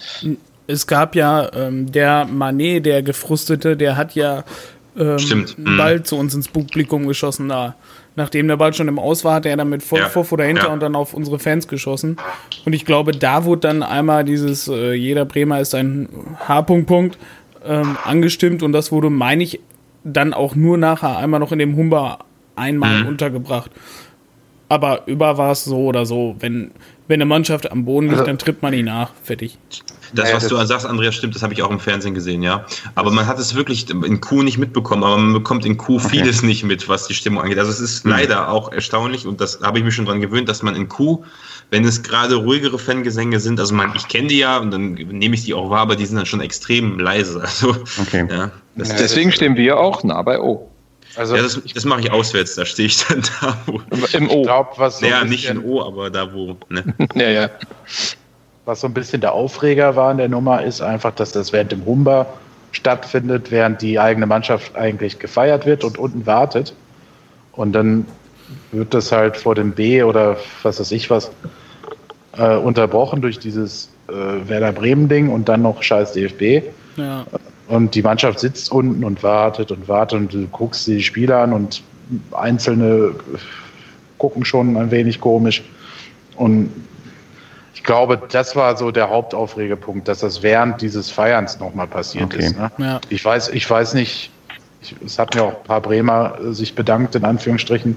Es 0.68 0.88
gab 0.88 1.16
ja 1.16 1.49
ähm, 1.53 1.91
der 1.91 2.26
Manet, 2.26 2.86
der 2.86 3.03
Gefrustete, 3.03 3.78
der 3.78 3.97
hat 3.97 4.16
ja 4.16 4.43
ähm, 4.98 5.20
Stimmt. 5.20 5.58
Mhm. 5.58 5.78
Ball 5.78 6.04
zu 6.04 6.18
uns 6.18 6.34
ins 6.34 6.48
Publikum 6.48 7.08
geschossen 7.08 7.50
da. 7.50 7.76
Nachdem 8.16 8.48
der 8.48 8.56
Ball 8.56 8.74
schon 8.74 8.88
im 8.88 8.98
Aus 8.98 9.26
war, 9.26 9.36
hat 9.36 9.46
er 9.46 9.58
dann 9.58 9.70
mit 9.70 9.84
voll 9.84 10.00
ja. 10.00 10.08
vor 10.08 10.38
dahinter 10.38 10.68
ja. 10.68 10.74
und 10.74 10.80
dann 10.80 10.96
auf 10.96 11.14
unsere 11.14 11.38
Fans 11.38 11.68
geschossen. 11.68 12.18
Und 12.66 12.74
ich 12.74 12.86
glaube, 12.86 13.12
da 13.12 13.43
wurde 13.43 13.62
dann 13.62 13.84
einmal 13.84 14.24
dieses 14.24 14.70
äh, 14.70 14.93
jeder 14.93 15.26
Bremer 15.26 15.60
ist 15.60 15.76
ein 15.76 16.08
H-Punkt 16.48 17.18
ähm, 17.66 17.98
angestimmt 18.06 18.64
und 18.64 18.72
das 18.72 18.91
wurde, 18.91 19.10
meine 19.10 19.43
ich, 19.43 19.60
dann 20.06 20.34
auch 20.34 20.56
nur 20.56 20.78
nachher 20.78 21.18
einmal 21.18 21.39
noch 21.39 21.52
in 21.52 21.60
dem 21.60 21.76
Humber 21.76 22.20
einmal 22.56 23.02
mhm. 23.02 23.08
untergebracht. 23.08 23.72
Aber 24.68 25.07
über 25.07 25.38
war 25.38 25.51
es 25.51 25.63
so 25.63 25.86
oder 25.86 26.05
so. 26.05 26.36
Wenn, 26.39 26.72
wenn 27.07 27.16
eine 27.16 27.26
Mannschaft 27.26 27.72
am 27.72 27.86
Boden 27.86 28.07
liegt, 28.07 28.20
also, 28.20 28.26
dann 28.26 28.38
tritt 28.38 28.61
man 28.61 28.74
ihn 28.74 28.86
nach. 28.86 29.11
Fertig. 29.24 29.57
Das, 30.13 30.34
was 30.34 30.47
du 30.47 30.63
sagst, 30.66 30.86
Andreas, 30.86 31.16
stimmt, 31.16 31.36
das 31.36 31.43
habe 31.43 31.53
ich 31.53 31.61
auch 31.61 31.72
im 31.72 31.80
Fernsehen 31.80 32.13
gesehen, 32.13 32.41
ja. 32.41 32.66
Aber 32.95 33.11
man 33.11 33.28
hat 33.28 33.39
es 33.39 33.55
wirklich 33.55 33.89
in 33.89 34.22
Q 34.22 34.43
nicht 34.43 34.57
mitbekommen, 34.57 35.03
aber 35.03 35.18
man 35.18 35.34
bekommt 35.34 35.66
in 35.66 35.78
Q 35.78 35.99
vieles 35.99 36.41
nicht 36.41 36.63
mit, 36.63 36.88
was 36.88 37.07
die 37.07 37.13
Stimmung 37.13 37.43
angeht. 37.43 37.59
Also 37.59 37.72
es 37.72 37.80
ist 37.80 38.05
mhm. 38.05 38.11
leider 38.11 38.49
auch 38.49 38.72
erstaunlich 38.72 39.28
und 39.28 39.41
das 39.41 39.59
habe 39.61 39.80
ich 39.80 39.84
mich 39.84 39.95
schon 39.95 40.05
dran 40.05 40.22
gewöhnt, 40.22 40.47
dass 40.47 40.63
man 40.63 40.76
in 40.76 40.88
Q, 40.89 41.24
wenn 41.70 41.84
es 41.84 42.03
gerade 42.03 42.36
ruhigere 42.36 42.80
Fangesänge 42.80 43.39
sind, 43.39 43.59
also 43.59 43.74
man, 43.74 43.93
ich 43.95 44.07
kenne 44.07 44.28
die 44.28 44.38
ja 44.38 44.57
und 44.57 44.72
dann 44.72 44.93
nehme 44.93 45.36
ich 45.36 45.43
die 45.43 45.53
auch 45.53 45.70
wahr, 45.70 45.82
aber 45.82 45.95
die 45.95 46.05
sind 46.05 46.18
dann 46.18 46.26
schon 46.26 46.41
extrem 46.41 46.99
leise. 46.99 47.43
Also, 47.55 47.76
okay. 48.01 48.28
ja, 48.30 48.51
Deswegen 48.76 49.32
stehen 49.32 49.55
wir 49.55 49.78
auch 49.78 50.03
nah 50.03 50.22
bei 50.24 50.39
O. 50.39 50.70
Also 51.18 51.36
ja, 51.36 51.41
das, 51.41 51.61
das 51.74 51.86
mache 51.86 52.01
ich 52.01 52.11
auswärts, 52.11 52.55
da 52.55 52.66
stehe 52.66 52.88
ich 52.88 53.05
dann 53.05 53.24
da, 53.41 53.57
wo. 53.66 53.82
Im 54.13 54.30
O. 54.30 54.41
Ich 54.41 54.43
glaub, 54.43 54.78
was 54.78 54.99
so 54.99 55.05
ja, 55.05 55.24
nicht 55.24 55.49
in 55.49 55.63
O, 55.63 55.82
aber 55.82 56.09
da, 56.09 56.34
wo. 56.34 56.57
Ne? 56.70 56.84
ja, 57.16 57.30
ja. 57.30 57.49
Was 58.66 58.82
so 58.82 58.88
ein 58.88 58.93
bisschen 58.93 59.22
der 59.22 59.34
Aufreger 59.34 59.95
war 59.95 60.11
in 60.11 60.18
der 60.18 60.30
Nummer, 60.30 60.63
ist 60.63 60.82
einfach, 60.82 61.13
dass 61.13 61.32
das 61.32 61.53
während 61.53 61.72
dem 61.72 61.86
Humber 61.86 62.28
stattfindet, 62.72 63.51
während 63.51 63.82
die 63.82 63.99
eigene 63.99 64.26
Mannschaft 64.26 64.76
eigentlich 64.76 65.20
gefeiert 65.20 65.66
wird 65.66 65.84
und 65.84 65.97
unten 65.97 66.26
wartet. 66.26 66.74
Und 67.53 67.74
dann 67.74 68.05
wird 68.72 68.93
das 68.93 69.11
halt 69.11 69.38
vor 69.38 69.55
dem 69.55 69.72
B 69.72 70.03
oder 70.03 70.38
was 70.63 70.80
weiß 70.80 70.91
ich 70.91 71.09
was 71.09 71.32
äh, 72.38 72.55
unterbrochen 72.57 73.22
durch 73.22 73.39
dieses 73.39 73.89
äh, 74.07 74.13
Werder 74.13 74.72
Bremen-Ding 74.72 75.30
und 75.30 75.47
dann 75.47 75.61
noch 75.61 75.82
scheiß 75.82 76.13
DFB. 76.13 76.66
Ja. 76.97 77.26
Und 77.68 77.95
die 77.95 78.03
Mannschaft 78.03 78.39
sitzt 78.39 78.72
unten 78.72 79.03
und 79.03 79.24
wartet 79.24 79.72
und 79.72 79.88
wartet 79.88 80.20
und 80.20 80.34
du 80.34 80.47
guckst 80.47 80.86
die 80.88 81.01
Spieler 81.01 81.39
an 81.39 81.53
und 81.53 81.82
einzelne 82.32 83.16
gucken 84.18 84.45
schon 84.45 84.78
ein 84.78 84.91
wenig 84.91 85.20
komisch. 85.20 85.63
Und 86.36 86.70
ich 87.74 87.84
glaube, 87.84 88.22
das 88.30 88.55
war 88.55 88.78
so 88.78 88.91
der 88.91 89.09
Hauptaufregepunkt, 89.09 90.07
dass 90.07 90.20
das 90.20 90.43
während 90.43 90.82
dieses 90.82 91.09
Feierns 91.09 91.59
nochmal 91.59 91.88
passiert 91.88 92.34
okay. 92.34 92.45
ist. 92.45 92.57
Ne? 92.57 92.72
Ja. 92.78 93.01
Ich 93.09 93.24
weiß, 93.24 93.49
ich 93.49 93.70
weiß 93.70 93.95
nicht, 93.95 94.32
ich, 94.82 94.95
es 95.03 95.20
hat 95.20 95.36
mir 95.36 95.43
auch 95.43 95.57
ein 95.57 95.63
paar 95.63 95.82
Bremer 95.82 96.38
äh, 96.39 96.53
sich 96.53 96.76
bedankt, 96.76 97.16
in 97.16 97.26
Anführungsstrichen, 97.26 97.95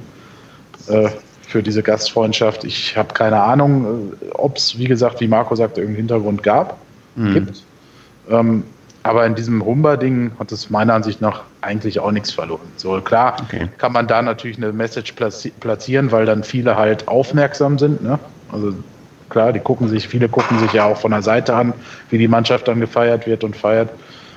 äh, 0.89 1.09
für 1.47 1.63
diese 1.63 1.83
Gastfreundschaft. 1.83 2.65
Ich 2.65 2.97
habe 2.97 3.15
keine 3.15 3.41
Ahnung, 3.43 4.13
äh, 4.21 4.31
ob 4.33 4.57
es, 4.57 4.79
wie 4.79 4.87
gesagt, 4.87 5.21
wie 5.21 5.29
Marco 5.29 5.55
sagte, 5.55 5.81
irgendeinen 5.81 6.09
Hintergrund 6.09 6.43
gab, 6.43 6.79
mhm. 7.17 7.35
gibt. 7.35 7.63
Ähm, 8.31 8.65
aber 9.03 9.25
in 9.27 9.35
diesem 9.35 9.65
Humber-Ding 9.65 10.33
hat 10.39 10.53
es 10.53 10.71
meiner 10.71 10.95
Ansicht 10.95 11.21
nach 11.21 11.43
eigentlich 11.61 12.01
auch 12.01 12.11
nichts 12.11 12.31
verloren. 12.31 12.69
So 12.77 13.01
klar 13.01 13.37
okay. 13.43 13.69
kann 13.79 13.93
man 13.93 14.07
da 14.07 14.23
natürlich 14.23 14.57
eine 14.57 14.73
Message 14.73 15.15
platzieren, 15.61 16.13
weil 16.13 16.27
dann 16.27 16.43
viele 16.45 16.77
halt 16.77 17.09
aufmerksam 17.09 17.79
sind. 17.79 18.03
Ne? 18.03 18.19
Also 18.53 18.75
klar, 19.29 19.53
die 19.53 19.61
gucken 19.61 19.89
sich, 19.89 20.09
viele 20.09 20.29
gucken 20.29 20.59
sich 20.59 20.73
ja 20.73 20.85
auch 20.85 20.99
von 20.99 21.13
der 21.13 21.23
Seite 21.23 21.55
an, 21.55 21.73
wie 22.11 22.19
die 22.19 22.29
Mannschaft 22.29 22.69
dann 22.69 22.81
gefeiert 22.81 23.27
wird 23.27 23.45
und 23.45 23.57
feiert. 23.57 23.91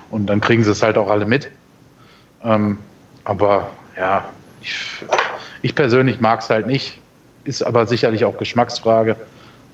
Und 0.09 0.27
dann 0.27 0.41
kriegen 0.41 0.63
sie 0.63 0.71
es 0.71 0.83
halt 0.83 0.97
auch 0.97 1.09
alle 1.09 1.25
mit. 1.25 1.49
Ähm, 2.43 2.77
aber 3.23 3.71
ja, 3.97 4.25
ich, 4.61 5.05
ich 5.61 5.75
persönlich 5.75 6.19
mag 6.19 6.41
es 6.41 6.49
halt 6.49 6.67
nicht. 6.67 6.99
Ist 7.43 7.63
aber 7.63 7.87
sicherlich 7.87 8.25
auch 8.25 8.37
Geschmacksfrage. 8.37 9.15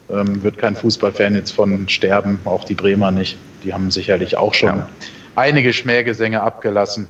Ähm, 0.10 0.42
wird 0.44 0.58
kein 0.58 0.76
Fußballfan 0.76 1.36
jetzt 1.36 1.52
von 1.52 1.90
sterben, 1.90 2.40
auch 2.46 2.64
die 2.64 2.76
Bremer 2.76 3.12
nicht. 3.12 3.38
Die 3.68 3.74
haben 3.74 3.92
sicherlich 3.92 4.38
auch 4.38 4.54
schon 4.54 4.78
ja. 4.78 4.90
einige 5.36 5.74
Schmähgesänge 5.74 6.42
abgelassen 6.42 7.06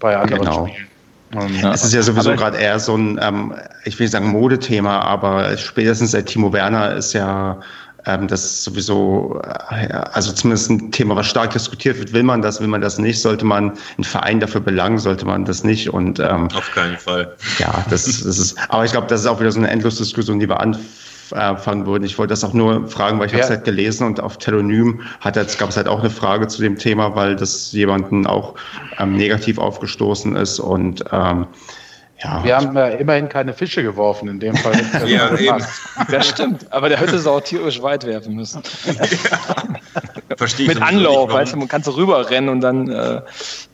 bei 0.00 0.16
anderen 0.16 0.42
genau. 0.42 0.66
Spielen. 0.66 0.86
Um, 1.34 1.70
es 1.72 1.84
ist 1.84 1.94
ja 1.94 2.02
sowieso 2.02 2.34
gerade 2.34 2.56
eher 2.56 2.80
so 2.80 2.96
ein, 2.96 3.20
ähm, 3.22 3.54
ich 3.84 3.96
will 3.96 4.04
nicht 4.06 4.12
sagen 4.12 4.28
Modethema, 4.28 5.00
aber 5.02 5.56
spätestens 5.56 6.10
seit 6.10 6.26
Timo 6.26 6.52
Werner 6.52 6.94
ist 6.94 7.12
ja 7.12 7.60
ähm, 8.06 8.26
das 8.26 8.64
sowieso, 8.64 9.40
äh, 9.70 9.92
also 9.92 10.32
zumindest 10.32 10.70
ein 10.70 10.90
Thema, 10.90 11.14
was 11.14 11.26
stark 11.26 11.52
diskutiert 11.52 11.98
wird. 12.00 12.12
Will 12.12 12.24
man 12.24 12.42
das, 12.42 12.60
will 12.60 12.68
man 12.68 12.80
das 12.80 12.98
nicht? 12.98 13.20
Sollte 13.20 13.44
man 13.44 13.72
einen 13.96 14.04
Verein 14.04 14.40
dafür 14.40 14.60
belangen? 14.60 14.98
Sollte 14.98 15.26
man 15.26 15.44
das 15.44 15.62
nicht? 15.62 15.90
Und 15.90 16.18
ähm, 16.18 16.48
auf 16.56 16.72
keinen 16.72 16.96
Fall. 16.96 17.36
Ja, 17.58 17.84
das, 17.88 18.04
das 18.04 18.38
ist. 18.38 18.56
Aber 18.68 18.84
ich 18.84 18.90
glaube, 18.90 19.06
das 19.06 19.20
ist 19.20 19.26
auch 19.28 19.38
wieder 19.38 19.52
so 19.52 19.60
eine 19.60 19.70
Endlosdiskussion, 19.70 20.40
die 20.40 20.48
wir 20.48 20.58
anfangen 20.58 20.84
fangen 21.26 21.86
würden. 21.86 22.04
Ich 22.04 22.18
wollte 22.18 22.32
das 22.32 22.44
auch 22.44 22.52
nur 22.52 22.88
fragen, 22.88 23.18
weil 23.18 23.26
ich 23.26 23.32
ja. 23.32 23.38
habe 23.38 23.44
es 23.44 23.50
halt 23.50 23.64
gelesen 23.64 24.06
und 24.06 24.20
auf 24.20 24.38
Telonym 24.38 25.02
hat 25.20 25.36
jetzt, 25.36 25.58
gab 25.58 25.70
es 25.70 25.76
halt 25.76 25.88
auch 25.88 26.00
eine 26.00 26.10
Frage 26.10 26.48
zu 26.48 26.62
dem 26.62 26.76
Thema, 26.76 27.14
weil 27.14 27.36
das 27.36 27.72
jemanden 27.72 28.26
auch 28.26 28.54
ähm, 28.98 29.16
negativ 29.16 29.58
aufgestoßen 29.58 30.36
ist 30.36 30.60
und 30.60 31.04
ähm, 31.12 31.46
ja. 32.22 32.42
Wir 32.44 32.56
haben 32.56 32.74
ja 32.74 32.88
immerhin 32.88 33.28
keine 33.28 33.52
Fische 33.52 33.82
geworfen 33.82 34.28
in 34.28 34.40
dem 34.40 34.56
Fall. 34.56 34.74
ja, 35.06 35.36
eben. 35.36 35.62
Das 36.10 36.28
stimmt, 36.28 36.72
aber 36.72 36.88
der 36.88 36.98
hätte 36.98 37.18
sie 37.18 37.30
auch 37.30 37.42
tierisch 37.42 37.82
weit 37.82 38.06
werfen 38.06 38.34
müssen. 38.34 38.62
Ja. 38.86 39.04
Verstehe 40.36 40.66
ich. 40.66 40.74
Mit 40.74 40.82
Anlauf, 40.82 41.30
weißt 41.30 41.52
du, 41.54 41.58
man 41.58 41.68
kann 41.68 41.82
so 41.82 41.92
rüberrennen 41.92 42.48
und 42.48 42.60
dann 42.60 42.90
äh, 42.90 43.20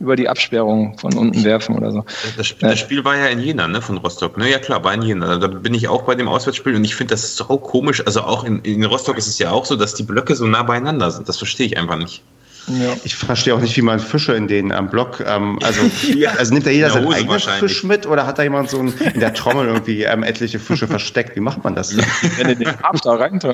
über 0.01 0.17
die 0.17 0.29
Absperrung 0.29 0.99
von 0.99 1.15
unten 1.15 1.45
werfen 1.45 1.77
oder 1.77 1.93
so. 1.93 2.05
Das 2.37 2.47
Spiel, 2.47 2.69
das 2.69 2.79
Spiel 2.79 3.05
war 3.05 3.17
ja 3.17 3.27
in 3.27 3.39
Jena, 3.39 3.69
ne, 3.69 3.81
von 3.81 3.99
Rostock. 3.99 4.37
Ne? 4.37 4.51
Ja 4.51 4.59
klar, 4.59 4.83
war 4.85 4.93
in 4.95 5.03
Jena. 5.03 5.39
Da 5.39 5.47
bin 5.47 5.75
ich 5.75 5.89
auch 5.89 6.03
bei 6.03 6.15
dem 6.15 6.29
Auswärtsspiel 6.29 6.75
und 6.75 6.85
ich 6.85 6.97
finde 6.97 7.15
das 7.15 7.37
so 7.37 7.45
komisch. 7.45 8.05
Also 8.05 8.23
auch 8.23 8.45
in, 8.45 8.61
in 8.61 8.85
Rostock 8.85 9.19
ist 9.19 9.29
es 9.29 9.39
ja 9.39 9.51
auch 9.51 9.65
so, 9.65 9.77
dass 9.77 9.95
die 9.95 10.03
Blöcke 10.03 10.35
so 10.35 10.47
nah 10.47 10.63
beieinander 10.63 11.11
sind. 11.11 11.29
Das 11.29 11.39
verstehe 11.39 11.67
ich 11.67 11.79
einfach 11.79 11.97
nicht. 11.97 12.23
Ja. 12.69 12.95
Ich 13.03 13.17
verstehe 13.17 13.55
auch 13.55 13.61
nicht, 13.61 13.77
wie 13.77 13.83
man 13.83 13.99
Fische 13.99 14.35
in 14.35 14.47
den 14.47 14.73
am 14.73 14.89
Block, 14.89 15.21
ähm, 15.27 15.59
also, 15.63 15.81
also 16.39 16.55
nimmt 16.55 16.67
da 16.67 16.71
jeder 16.71 16.91
seinen 16.91 17.13
eigenen 17.13 17.41
Fisch 17.41 17.83
mit 17.83 18.07
oder 18.07 18.27
hat 18.27 18.39
da 18.39 18.45
jemand 18.45 18.71
so 18.71 18.79
ein, 18.79 18.95
in 19.15 19.21
der 19.21 19.35
Trommel 19.35 19.67
irgendwie 19.67 20.05
ähm, 20.05 20.23
etliche 20.23 20.59
Fische 20.59 20.87
versteckt? 20.87 21.35
Wie 21.37 21.41
macht 21.41 21.65
man 21.65 21.75
das? 21.75 21.97
Wenn 22.37 22.49
du 22.49 22.57
den 22.57 22.69
After 22.83 23.19
rein, 23.19 23.41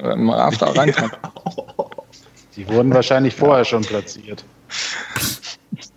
Die 2.56 2.68
wurden 2.68 2.92
wahrscheinlich 2.92 3.34
vorher 3.34 3.64
schon 3.64 3.82
platziert. 3.82 4.44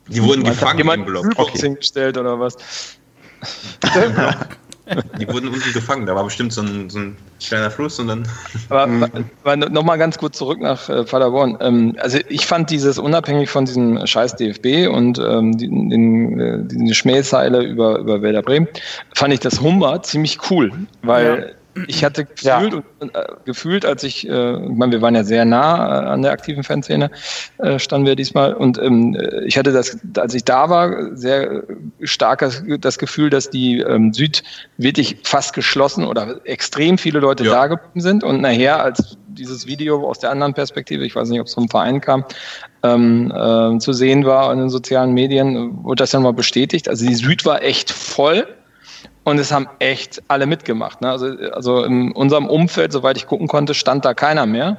Die 0.07 0.22
wurden 0.22 0.43
gefangen 0.43 0.88
im 0.88 1.05
Block. 1.05 1.26
Okay. 1.36 1.59
hingestellt 1.59 2.18
oder 2.18 2.39
was? 2.39 2.55
Die 5.20 5.28
wurden 5.28 5.50
unten 5.50 5.74
gefangen. 5.74 6.06
Da 6.06 6.16
war 6.16 6.24
bestimmt 6.24 6.54
so 6.54 6.62
ein, 6.62 6.89
so 6.89 7.00
ein 7.00 7.16
kleiner 7.39 7.72
Fluss 7.72 8.00
und 8.00 8.08
dann. 8.08 8.28
Aber, 8.70 9.10
aber 9.44 9.56
nochmal 9.56 9.98
ganz 9.98 10.18
kurz 10.18 10.38
zurück 10.38 10.60
nach 10.60 10.89
äh, 10.89 11.04
Paderborn. 11.04 11.58
Ähm, 11.62 11.96
also 12.00 12.20
ich 12.30 12.46
fand 12.46 12.70
dieses 12.70 12.98
unabhängig 12.98 13.50
von 13.50 13.66
diesem 13.66 14.06
scheiß 14.06 14.36
DFB 14.36 14.89
und 14.94 15.20
ähm, 15.20 15.58
die, 15.58 15.68
den, 15.68 16.39
äh, 16.39 16.60
diese 16.64 16.94
Schmähzeile 16.94 17.64
über, 17.64 18.00
über 18.00 18.22
Werder 18.22 18.42
Bremen, 18.42 18.68
fand 19.16 19.34
ich 19.34 19.39
das 19.39 19.62
Humber 19.62 20.02
ziemlich 20.04 20.39
cool, 20.50 20.72
weil 21.02 21.26
ja 21.26 21.61
ich 21.88 22.03
hatte 22.03 22.26
gefühlt, 22.26 22.84
ja. 23.01 23.22
äh, 23.22 23.28
gefühlt 23.45 23.86
als 23.86 24.03
ich, 24.03 24.28
äh, 24.28 24.53
ich 24.63 24.76
meine, 24.76 24.91
wir 24.91 25.01
waren 25.01 25.15
ja 25.15 25.24
sehr 25.24 25.45
nah 25.45 26.03
äh, 26.03 26.09
an 26.09 26.22
der 26.22 26.32
aktiven 26.32 26.63
Fanszene, 26.63 27.11
äh, 27.59 27.80
standen 27.80 28.07
wir 28.07 28.15
diesmal, 28.15 28.53
und 28.53 28.78
ähm, 28.78 29.17
ich 29.45 29.57
hatte 29.57 29.72
das, 29.72 29.97
als 30.17 30.34
ich 30.34 30.43
da 30.43 30.69
war, 30.69 31.15
sehr 31.15 31.63
stark 32.01 32.45
das 32.80 32.97
Gefühl, 32.97 33.30
dass 33.30 33.49
die 33.49 33.80
ähm, 33.80 34.13
Süd 34.13 34.43
wirklich 34.78 35.17
fast 35.24 35.53
geschlossen 35.53 36.05
oder 36.05 36.39
extrem 36.45 36.97
viele 36.97 37.19
Leute 37.19 37.45
ja. 37.45 37.51
da 37.51 37.67
geblieben 37.67 38.01
sind 38.01 38.24
und 38.24 38.41
nachher, 38.41 38.84
als 38.84 39.17
dieses 39.28 39.65
Video 39.65 40.07
aus 40.07 40.19
der 40.19 40.32
anderen 40.32 40.53
Perspektive, 40.53 41.05
ich 41.05 41.15
weiß 41.15 41.30
nicht, 41.30 41.39
ob 41.39 41.47
es 41.47 41.53
vom 41.53 41.69
Verein 41.69 42.01
kam, 42.01 42.26
ähm, 42.84 43.32
äh, 43.32 43.78
zu 43.80 43.93
sehen 43.93 44.26
war 44.26 44.51
in 44.51 44.59
den 44.59 44.69
sozialen 44.69 45.13
Medien, 45.13 45.84
wurde 45.84 46.01
das 46.01 46.11
dann 46.11 46.24
mal 46.24 46.34
bestätigt. 46.34 46.89
Also 46.89 47.05
die 47.05 47.15
Süd 47.15 47.45
war 47.45 47.61
echt 47.63 47.91
voll 47.91 48.47
und 49.24 49.38
es 49.38 49.51
haben 49.51 49.67
echt 49.80 50.22
alle 50.28 50.45
mitgemacht. 50.45 51.01
Ne? 51.01 51.09
Also, 51.09 51.28
also 51.53 51.84
in 51.84 52.11
unserem 52.11 52.47
Umfeld, 52.47 52.91
soweit 52.91 53.17
ich 53.17 53.28
gucken 53.28 53.47
konnte, 53.47 53.74
stand 53.74 54.03
da 54.05 54.13
keiner 54.13 54.45
mehr. 54.45 54.78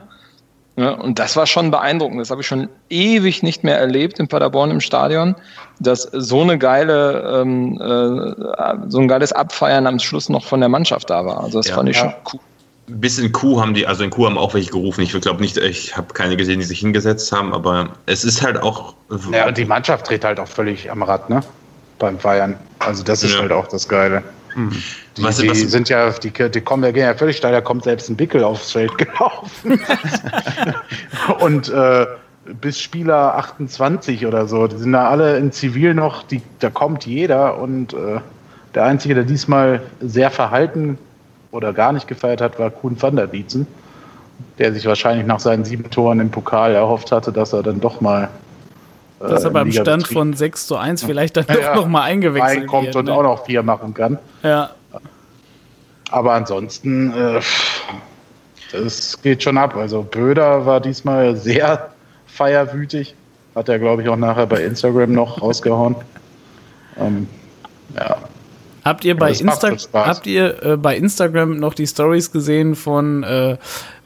Ne? 0.76 0.96
Und 0.96 1.18
das 1.18 1.36
war 1.36 1.46
schon 1.46 1.70
beeindruckend. 1.70 2.20
Das 2.20 2.30
habe 2.30 2.40
ich 2.40 2.46
schon 2.46 2.68
ewig 2.88 3.42
nicht 3.42 3.62
mehr 3.62 3.78
erlebt 3.78 4.18
in 4.18 4.26
Paderborn 4.26 4.70
im 4.70 4.80
Stadion, 4.80 5.36
dass 5.80 6.02
so 6.02 6.40
eine 6.40 6.58
geile, 6.58 7.42
ähm, 7.42 7.78
äh, 7.80 8.88
so 8.88 8.98
ein 8.98 9.08
geiles 9.08 9.32
Abfeiern 9.32 9.86
am 9.86 9.98
Schluss 9.98 10.28
noch 10.28 10.44
von 10.44 10.60
der 10.60 10.68
Mannschaft 10.68 11.10
da 11.10 11.24
war. 11.24 11.44
Also 11.44 11.58
das 11.58 11.68
ja, 11.68 11.74
fand 11.74 11.90
ich 11.90 11.96
ja. 11.96 12.02
schon 12.02 12.14
cool. 12.32 12.40
Bis 12.88 13.18
in 13.18 13.30
Kuh 13.30 13.60
haben 13.60 13.74
die, 13.74 13.86
also 13.86 14.02
in 14.02 14.10
Kuh 14.10 14.26
haben 14.26 14.36
auch 14.36 14.54
welche 14.54 14.70
gerufen. 14.70 15.02
Ich 15.02 15.12
glaube 15.12 15.40
nicht, 15.40 15.56
ich 15.56 15.96
habe 15.96 16.12
keine 16.14 16.36
gesehen, 16.36 16.58
die 16.58 16.66
sich 16.66 16.80
hingesetzt 16.80 17.30
haben, 17.30 17.54
aber 17.54 17.90
es 18.06 18.24
ist 18.24 18.42
halt 18.42 18.60
auch. 18.60 18.94
Ja, 19.30 19.46
und 19.46 19.56
die 19.56 19.64
Mannschaft 19.64 20.08
dreht 20.08 20.24
halt 20.24 20.40
auch 20.40 20.48
völlig 20.48 20.90
am 20.90 21.02
Rad, 21.02 21.30
ne? 21.30 21.42
Beim 22.02 22.18
Feiern. 22.18 22.56
Also 22.80 23.02
das 23.02 23.22
ist 23.22 23.34
ja. 23.34 23.40
halt 23.40 23.52
auch 23.52 23.68
das 23.68 23.88
Geile. 23.88 24.22
Hm. 24.54 24.70
Die, 25.16 25.22
was, 25.22 25.38
die 25.38 25.48
was? 25.48 25.60
sind 25.60 25.88
ja, 25.88 26.10
die, 26.10 26.30
die 26.30 26.60
kommen 26.60 26.82
ja, 26.82 26.90
gehen 26.90 27.04
ja 27.04 27.14
völlig 27.14 27.36
steil, 27.36 27.52
da 27.52 27.60
kommt 27.60 27.84
selbst 27.84 28.10
ein 28.10 28.16
Bickel 28.16 28.44
aufs 28.44 28.72
Feld 28.72 28.98
gelaufen. 28.98 29.80
und 31.40 31.68
äh, 31.70 32.06
bis 32.60 32.80
Spieler 32.80 33.36
28 33.36 34.26
oder 34.26 34.46
so, 34.46 34.66
die 34.66 34.76
sind 34.76 34.92
da 34.92 35.08
alle 35.08 35.38
in 35.38 35.52
Zivil 35.52 35.94
noch, 35.94 36.24
die, 36.24 36.42
da 36.58 36.70
kommt 36.70 37.06
jeder 37.06 37.58
und 37.58 37.94
äh, 37.94 38.20
der 38.74 38.84
Einzige, 38.84 39.14
der 39.14 39.24
diesmal 39.24 39.80
sehr 40.00 40.30
verhalten 40.30 40.98
oder 41.52 41.72
gar 41.72 41.92
nicht 41.92 42.08
gefeiert 42.08 42.40
hat, 42.40 42.58
war 42.58 42.70
Kuhn 42.70 43.00
van 43.00 43.14
der 43.14 43.28
Bietzen, 43.28 43.66
der 44.58 44.72
sich 44.72 44.86
wahrscheinlich 44.86 45.26
nach 45.26 45.40
seinen 45.40 45.64
sieben 45.64 45.88
Toren 45.90 46.18
im 46.18 46.30
Pokal 46.30 46.74
erhofft 46.74 47.12
hatte, 47.12 47.32
dass 47.32 47.52
er 47.52 47.62
dann 47.62 47.80
doch 47.80 48.00
mal 48.00 48.28
Dass 49.28 49.44
er 49.44 49.50
beim 49.50 49.68
Liga 49.68 49.82
Stand 49.82 50.08
von 50.08 50.34
6 50.34 50.66
zu 50.66 50.76
1 50.76 51.04
vielleicht 51.04 51.36
dann 51.36 51.44
ja, 51.48 51.54
doch 51.54 51.62
ja. 51.62 51.74
nochmal 51.76 52.02
eingewechselt 52.10 52.60
reinkommt 52.60 52.86
wird, 52.86 52.96
und 52.96 53.04
ne? 53.06 53.12
auch 53.12 53.22
noch 53.22 53.44
vier 53.44 53.62
machen 53.62 53.94
kann. 53.94 54.18
Ja. 54.42 54.70
Aber 56.10 56.34
ansonsten, 56.34 57.12
äh, 57.12 57.40
das 58.72 59.20
geht 59.22 59.42
schon 59.42 59.58
ab. 59.58 59.76
Also 59.76 60.02
Böder 60.02 60.66
war 60.66 60.80
diesmal 60.80 61.36
sehr 61.36 61.90
feierwütig. 62.26 63.14
Hat 63.54 63.68
er, 63.68 63.78
glaube 63.78 64.02
ich, 64.02 64.08
auch 64.08 64.16
nachher 64.16 64.46
bei 64.46 64.62
Instagram 64.62 65.12
noch 65.12 65.40
rausgehauen. 65.42 65.96
Ähm, 66.98 67.28
ja. 67.96 68.16
Habt 68.84 69.04
ihr 69.04 69.16
bei, 69.16 69.30
Insta 69.30 69.76
habt 69.92 70.26
ihr, 70.26 70.62
äh, 70.62 70.76
bei 70.76 70.96
Instagram 70.96 71.56
noch 71.58 71.74
die 71.74 71.86
Stories 71.86 72.32
gesehen 72.32 72.74
von, 72.74 73.22
äh, 73.22 73.56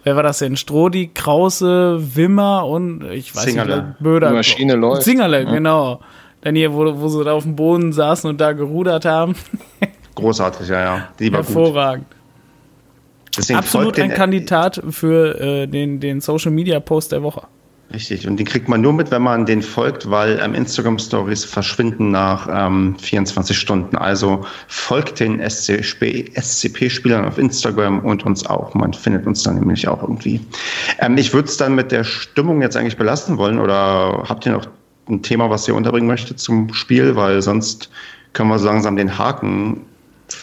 wer 0.07 0.15
war 0.15 0.23
das 0.23 0.39
denn? 0.39 0.57
Strodi, 0.57 1.11
Krause, 1.13 1.99
Wimmer 2.15 2.65
und 2.65 3.03
ich 3.11 3.35
weiß 3.35 3.45
Zingerle. 3.45 3.83
nicht, 3.83 3.99
Böder. 3.99 4.29
Die 4.29 4.37
Maschine 4.37 4.77
läuft. 4.77 5.03
Zingerle, 5.03 5.43
ja. 5.43 5.51
genau. 5.51 6.01
Dann 6.43 6.55
hier, 6.55 6.73
wo, 6.73 7.01
wo 7.01 7.09
sie 7.09 7.25
da 7.25 7.33
auf 7.33 7.43
dem 7.43 7.57
Boden 7.57 7.93
saßen 7.93 8.31
und 8.31 8.41
da 8.41 8.53
gerudert 8.53 9.05
haben. 9.05 9.35
Großartig, 10.15 10.69
ja, 10.69 10.81
ja. 10.81 11.09
Die 11.19 11.33
war 11.33 11.43
Hervorragend. 11.43 12.07
Deswegen 13.37 13.59
Absolut 13.59 13.99
ein 13.99 14.15
Kandidat 14.15 14.81
für 14.91 15.41
äh, 15.41 15.67
den, 15.67 15.99
den 15.99 16.21
Social 16.21 16.53
Media 16.53 16.79
Post 16.79 17.11
der 17.11 17.25
Woche. 17.25 17.43
Richtig, 17.95 18.27
und 18.27 18.37
den 18.37 18.47
kriegt 18.47 18.69
man 18.69 18.81
nur 18.81 18.93
mit, 18.93 19.13
wenn 19.13 19.23
man 19.23 19.47
den 19.47 19.63
folgt, 19.63 20.11
weil 20.11 20.41
ähm, 20.43 20.55
Instagram 20.55 20.99
Stories 20.99 21.45
verschwinden 21.45 22.11
nach 22.11 22.49
ähm, 22.51 22.97
24 22.99 23.57
Stunden. 23.57 23.97
Also 23.97 24.45
folgt 24.67 25.21
den 25.21 25.39
SCP-Spielern 25.41 27.25
auf 27.25 27.39
Instagram 27.39 28.01
und 28.01 28.27
uns 28.27 28.45
auch. 28.45 28.75
Man 28.75 28.93
findet 28.93 29.25
uns 29.27 29.45
dann 29.45 29.61
nämlich 29.61 29.87
auch 29.87 30.03
irgendwie. 30.03 30.41
Ähm, 30.99 31.17
ich 31.17 31.33
würde 31.33 31.49
es 31.49 31.57
dann 31.59 31.77
mit 31.77 31.93
der 31.93 32.03
Stimmung 32.03 32.61
jetzt 32.61 32.77
eigentlich 32.77 32.97
belassen 32.97 33.39
wollen 33.39 33.61
oder 33.61 34.25
habt 34.29 34.45
ihr 34.47 34.53
noch 34.53 34.67
ein 35.09 35.23
Thema, 35.23 35.49
was 35.49 35.69
ihr 35.69 35.77
unterbringen 35.77 36.09
möchtet 36.09 36.41
zum 36.41 36.75
Spiel? 36.75 37.15
Weil 37.15 37.41
sonst 37.41 37.89
können 38.33 38.49
wir 38.49 38.59
so 38.59 38.67
langsam 38.67 38.97
den 38.97 39.17
Haken 39.17 39.83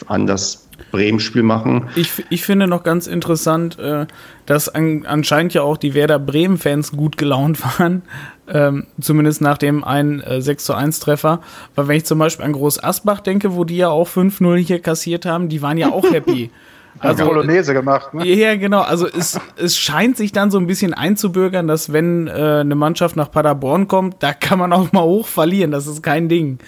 an 0.07 0.27
das 0.27 0.62
Bremen-Spiel 0.93 1.41
machen. 1.41 1.89
Ich, 1.95 2.23
ich 2.29 2.43
finde 2.45 2.67
noch 2.67 2.83
ganz 2.83 3.07
interessant, 3.07 3.79
äh, 3.79 4.05
dass 4.45 4.69
an, 4.69 5.05
anscheinend 5.07 5.53
ja 5.55 5.63
auch 5.63 5.77
die 5.77 5.95
Werder 5.95 6.19
Bremen-Fans 6.19 6.91
gut 6.91 7.17
gelaunt 7.17 7.59
waren, 7.79 8.03
ähm, 8.47 8.85
zumindest 9.01 9.41
nach 9.41 9.57
dem 9.57 9.83
einen 9.83 10.21
äh, 10.21 10.41
6 10.41 10.63
zu 10.63 10.73
1 10.75 10.99
Treffer. 10.99 11.41
Weil 11.75 11.87
wenn 11.87 11.97
ich 11.97 12.05
zum 12.05 12.19
Beispiel 12.19 12.45
an 12.45 12.53
Groß 12.53 12.81
Asbach 12.83 13.21
denke, 13.21 13.55
wo 13.55 13.63
die 13.63 13.77
ja 13.77 13.89
auch 13.89 14.07
5-0 14.07 14.57
hier 14.57 14.79
kassiert 14.79 15.25
haben, 15.25 15.49
die 15.49 15.61
waren 15.63 15.77
ja 15.77 15.91
auch 15.91 16.09
happy. 16.09 16.51
Also 16.99 17.25
Polonaise 17.25 17.73
gemacht, 17.73 18.13
ne? 18.13 18.23
Ja, 18.27 18.55
genau. 18.55 18.81
Also 18.81 19.07
es, 19.07 19.39
es 19.57 19.77
scheint 19.77 20.15
sich 20.15 20.31
dann 20.31 20.51
so 20.51 20.59
ein 20.59 20.67
bisschen 20.67 20.93
einzubürgern, 20.93 21.67
dass 21.67 21.91
wenn 21.91 22.27
äh, 22.27 22.31
eine 22.31 22.75
Mannschaft 22.75 23.15
nach 23.15 23.31
Paderborn 23.31 23.87
kommt, 23.87 24.21
da 24.21 24.31
kann 24.31 24.59
man 24.59 24.71
auch 24.71 24.91
mal 24.91 25.01
hoch 25.01 25.27
verlieren. 25.27 25.71
Das 25.71 25.87
ist 25.87 26.03
kein 26.03 26.29
Ding. 26.29 26.59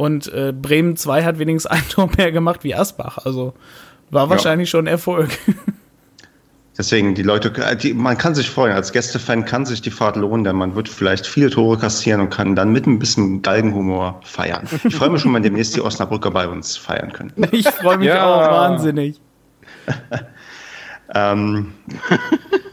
Und 0.00 0.32
äh, 0.32 0.54
Bremen 0.54 0.96
2 0.96 1.24
hat 1.24 1.38
wenigstens 1.38 1.70
ein 1.70 1.86
Tor 1.90 2.08
mehr 2.16 2.32
gemacht 2.32 2.64
wie 2.64 2.74
Asbach. 2.74 3.18
Also 3.26 3.52
war 4.08 4.30
wahrscheinlich 4.30 4.70
ja. 4.70 4.78
schon 4.78 4.86
Erfolg. 4.86 5.28
Deswegen, 6.78 7.14
die 7.14 7.22
Leute, 7.22 7.52
äh, 7.62 7.76
die, 7.76 7.92
man 7.92 8.16
kann 8.16 8.34
sich 8.34 8.48
freuen. 8.48 8.72
Als 8.72 8.92
Gästefan 8.92 9.44
kann 9.44 9.66
sich 9.66 9.82
die 9.82 9.90
Fahrt 9.90 10.16
lohnen, 10.16 10.42
denn 10.44 10.56
man 10.56 10.74
wird 10.74 10.88
vielleicht 10.88 11.26
viele 11.26 11.50
Tore 11.50 11.76
kassieren 11.76 12.22
und 12.22 12.30
kann 12.30 12.56
dann 12.56 12.72
mit 12.72 12.86
ein 12.86 12.98
bisschen 12.98 13.42
Galgenhumor 13.42 14.22
feiern. 14.24 14.66
Ich 14.84 14.96
freue 14.96 15.10
mich 15.10 15.20
schon, 15.20 15.34
wenn 15.34 15.42
demnächst 15.42 15.76
die 15.76 15.82
Osnabrücker 15.82 16.30
bei 16.30 16.48
uns 16.48 16.78
feiern 16.78 17.12
können. 17.12 17.34
Ich 17.52 17.68
freue 17.68 17.98
mich 17.98 18.08
ja. 18.08 18.24
auch 18.24 18.50
wahnsinnig. 18.50 19.20
ähm, 21.14 21.74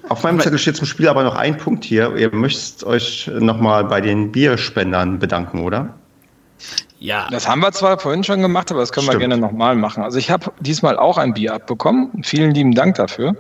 auf 0.08 0.24
meinem 0.24 0.40
Zettel 0.40 0.60
steht 0.60 0.78
zum 0.78 0.88
Spiel 0.88 1.10
aber 1.10 1.26
noch 1.26 1.36
ein 1.36 1.58
Punkt 1.58 1.84
hier. 1.84 2.16
Ihr 2.16 2.34
möchtet 2.34 2.86
euch 2.86 3.30
nochmal 3.38 3.84
bei 3.84 4.00
den 4.00 4.32
Bierspendern 4.32 5.20
bedanken, 5.20 5.60
oder? 5.66 5.94
Ja. 7.00 7.28
Das 7.30 7.48
haben 7.48 7.62
wir 7.62 7.72
zwar 7.72 8.00
vorhin 8.00 8.24
schon 8.24 8.42
gemacht, 8.42 8.72
aber 8.72 8.80
das 8.80 8.92
können 8.92 9.06
Stimmt. 9.06 9.22
wir 9.22 9.28
gerne 9.28 9.42
nochmal 9.42 9.76
machen. 9.76 10.04
Also 10.04 10.18
ich 10.18 10.32
habe 10.32 10.52
diesmal 10.60 10.98
auch 10.98 11.18
ein 11.18 11.34
Bier 11.34 11.54
abbekommen. 11.54 12.24
Vielen 12.24 12.52
lieben 12.52 12.74
Dank 12.74 12.96
dafür. 12.96 13.36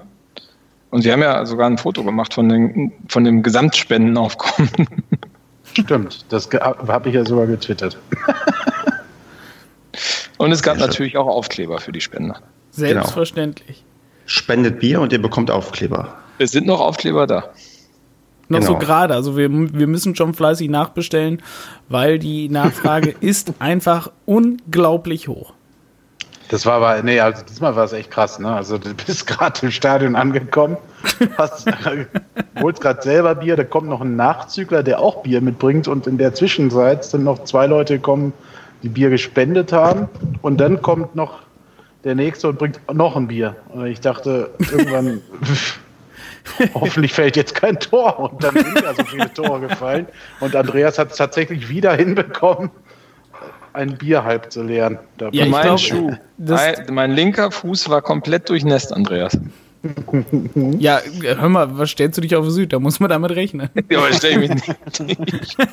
Und 0.89 1.01
Sie 1.01 1.11
haben 1.11 1.21
ja 1.21 1.45
sogar 1.45 1.67
ein 1.67 1.77
Foto 1.77 2.03
gemacht 2.03 2.33
von, 2.33 2.49
den, 2.49 2.93
von 3.09 3.23
dem 3.23 3.43
Gesamtspendenaufkommen. 3.43 4.69
Stimmt, 5.73 6.25
das 6.29 6.49
habe 6.53 7.09
ich 7.09 7.15
ja 7.15 7.25
sogar 7.25 7.45
getwittert. 7.45 7.97
und 10.37 10.51
es 10.51 10.63
gab 10.63 10.77
natürlich 10.77 11.17
auch 11.17 11.27
Aufkleber 11.27 11.79
für 11.79 11.91
die 11.91 12.01
Spender. 12.01 12.39
Selbstverständlich. 12.71 13.77
Genau. 13.77 14.27
Spendet 14.27 14.79
Bier 14.79 15.01
und 15.01 15.11
ihr 15.11 15.21
bekommt 15.21 15.51
Aufkleber. 15.51 16.15
Es 16.37 16.51
sind 16.51 16.67
noch 16.67 16.79
Aufkleber 16.79 17.27
da. 17.27 17.49
Noch 18.49 18.59
genau. 18.59 18.71
so 18.71 18.77
gerade. 18.77 19.13
Also 19.13 19.37
wir, 19.37 19.49
wir 19.51 19.87
müssen 19.87 20.15
schon 20.15 20.33
fleißig 20.33 20.69
nachbestellen, 20.69 21.41
weil 21.89 22.19
die 22.19 22.49
Nachfrage 22.49 23.09
ist 23.19 23.53
einfach 23.59 24.11
unglaublich 24.25 25.27
hoch. 25.27 25.53
Das 26.49 26.65
war 26.65 26.75
aber, 26.75 27.03
nee, 27.03 27.19
also 27.19 27.43
diesmal 27.43 27.75
war 27.75 27.83
es 27.83 27.91
echt 27.91 28.09
krass, 28.09 28.39
ne? 28.39 28.53
Also 28.53 28.77
du 28.77 28.93
bist 28.93 29.27
gerade 29.27 29.65
im 29.65 29.71
Stadion 29.71 30.15
angekommen, 30.15 30.77
hast, 31.37 31.69
holst 32.61 32.81
gerade 32.81 33.01
selber 33.01 33.35
Bier, 33.35 33.57
da 33.57 33.65
kommt 33.65 33.89
noch 33.89 33.99
ein 33.99 34.15
Nachzügler, 34.15 34.81
der 34.81 35.01
auch 35.01 35.23
Bier 35.23 35.41
mitbringt 35.41 35.89
und 35.89 36.07
in 36.07 36.17
der 36.17 36.33
Zwischenzeit 36.33 37.03
sind 37.03 37.25
noch 37.25 37.43
zwei 37.43 37.67
Leute 37.67 37.95
gekommen, 37.95 38.31
die 38.81 38.89
Bier 38.89 39.09
gespendet 39.09 39.73
haben 39.73 40.07
und 40.41 40.61
dann 40.61 40.81
kommt 40.81 41.15
noch 41.15 41.39
der 42.05 42.15
nächste 42.15 42.47
und 42.47 42.59
bringt 42.59 42.79
noch 42.93 43.17
ein 43.17 43.27
Bier. 43.27 43.57
Und 43.69 43.87
ich 43.87 43.99
dachte 43.99 44.51
irgendwann, 44.71 45.21
hoffentlich 46.73 47.13
fällt 47.13 47.35
jetzt 47.35 47.55
kein 47.55 47.79
Tor. 47.79 48.19
Und 48.19 48.43
dann 48.43 48.53
sind 48.53 48.81
ja 48.81 48.93
so 48.93 49.03
viele 49.03 49.33
Tore 49.33 49.67
gefallen. 49.67 50.07
Und 50.39 50.55
Andreas 50.55 50.99
hat 50.99 51.11
es 51.11 51.17
tatsächlich 51.17 51.69
wieder 51.69 51.95
hinbekommen, 51.95 52.71
ein 53.73 53.97
Bier 53.97 54.23
halb 54.23 54.51
zu 54.51 54.63
leeren. 54.63 54.99
Ja, 55.31 55.45
mein 55.45 55.63
glaub, 55.63 55.79
Schuh. 55.79 56.11
Mein, 56.37 56.75
mein 56.89 57.11
linker 57.11 57.51
Fuß 57.51 57.89
war 57.89 58.01
komplett 58.01 58.49
durchnässt, 58.49 58.93
Andreas. 58.93 59.37
Ja, 60.79 60.99
hör 61.21 61.49
mal, 61.49 61.77
was 61.77 61.91
stellst 61.91 62.17
du 62.17 62.21
dich 62.21 62.35
auf 62.35 62.49
Süd? 62.49 62.73
Da 62.73 62.79
muss 62.79 62.99
man 62.99 63.09
damit 63.09 63.31
rechnen. 63.31 63.69
Ja, 63.89 63.99
aber 63.99 64.11
stell 64.11 64.31
ich 64.31 64.49
mich 64.49 64.67
nicht. 64.99 65.57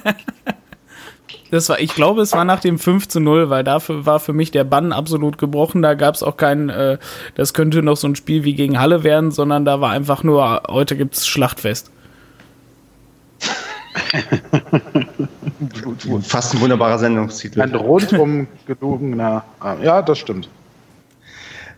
Das 1.51 1.68
war, 1.68 1.81
ich 1.81 1.95
glaube, 1.95 2.22
es 2.22 2.33
war 2.33 2.45
nach 2.45 2.61
dem 2.61 2.79
5 2.79 3.09
zu 3.09 3.20
0, 3.20 3.51
weil 3.51 3.64
dafür 3.64 4.07
war 4.07 4.20
für 4.20 4.33
mich 4.33 4.51
der 4.51 4.64
Bann 4.64 4.93
absolut 4.93 5.39
gebrochen. 5.39 5.83
Da 5.83 5.95
gab 5.95 6.14
es 6.14 6.22
auch 6.22 6.37
keinen, 6.37 6.68
äh, 6.68 6.99
das 7.35 7.55
könnte 7.55 7.83
noch 7.83 7.97
so 7.97 8.09
ein 8.09 8.16
Spiel 8.16 8.45
wie 8.45 8.55
gegen 8.55 8.81
Halle 8.81 9.05
werden, 9.05 9.31
sondern 9.31 9.64
da 9.64 9.81
war 9.81 9.91
einfach 9.91 10.22
nur, 10.22 10.62
heute 10.68 10.97
gibt 10.97 11.16
es 11.16 11.27
Schlachtfest. 11.27 11.91
Fast 16.22 16.55
ein 16.55 16.61
wunderbarer 16.61 16.99
Sendungstitel. 16.99 17.61
Ein 17.61 17.75
rundum 17.75 18.47
gelogener. 18.66 19.45
Ja, 19.83 20.03
das 20.03 20.18
stimmt. 20.18 20.49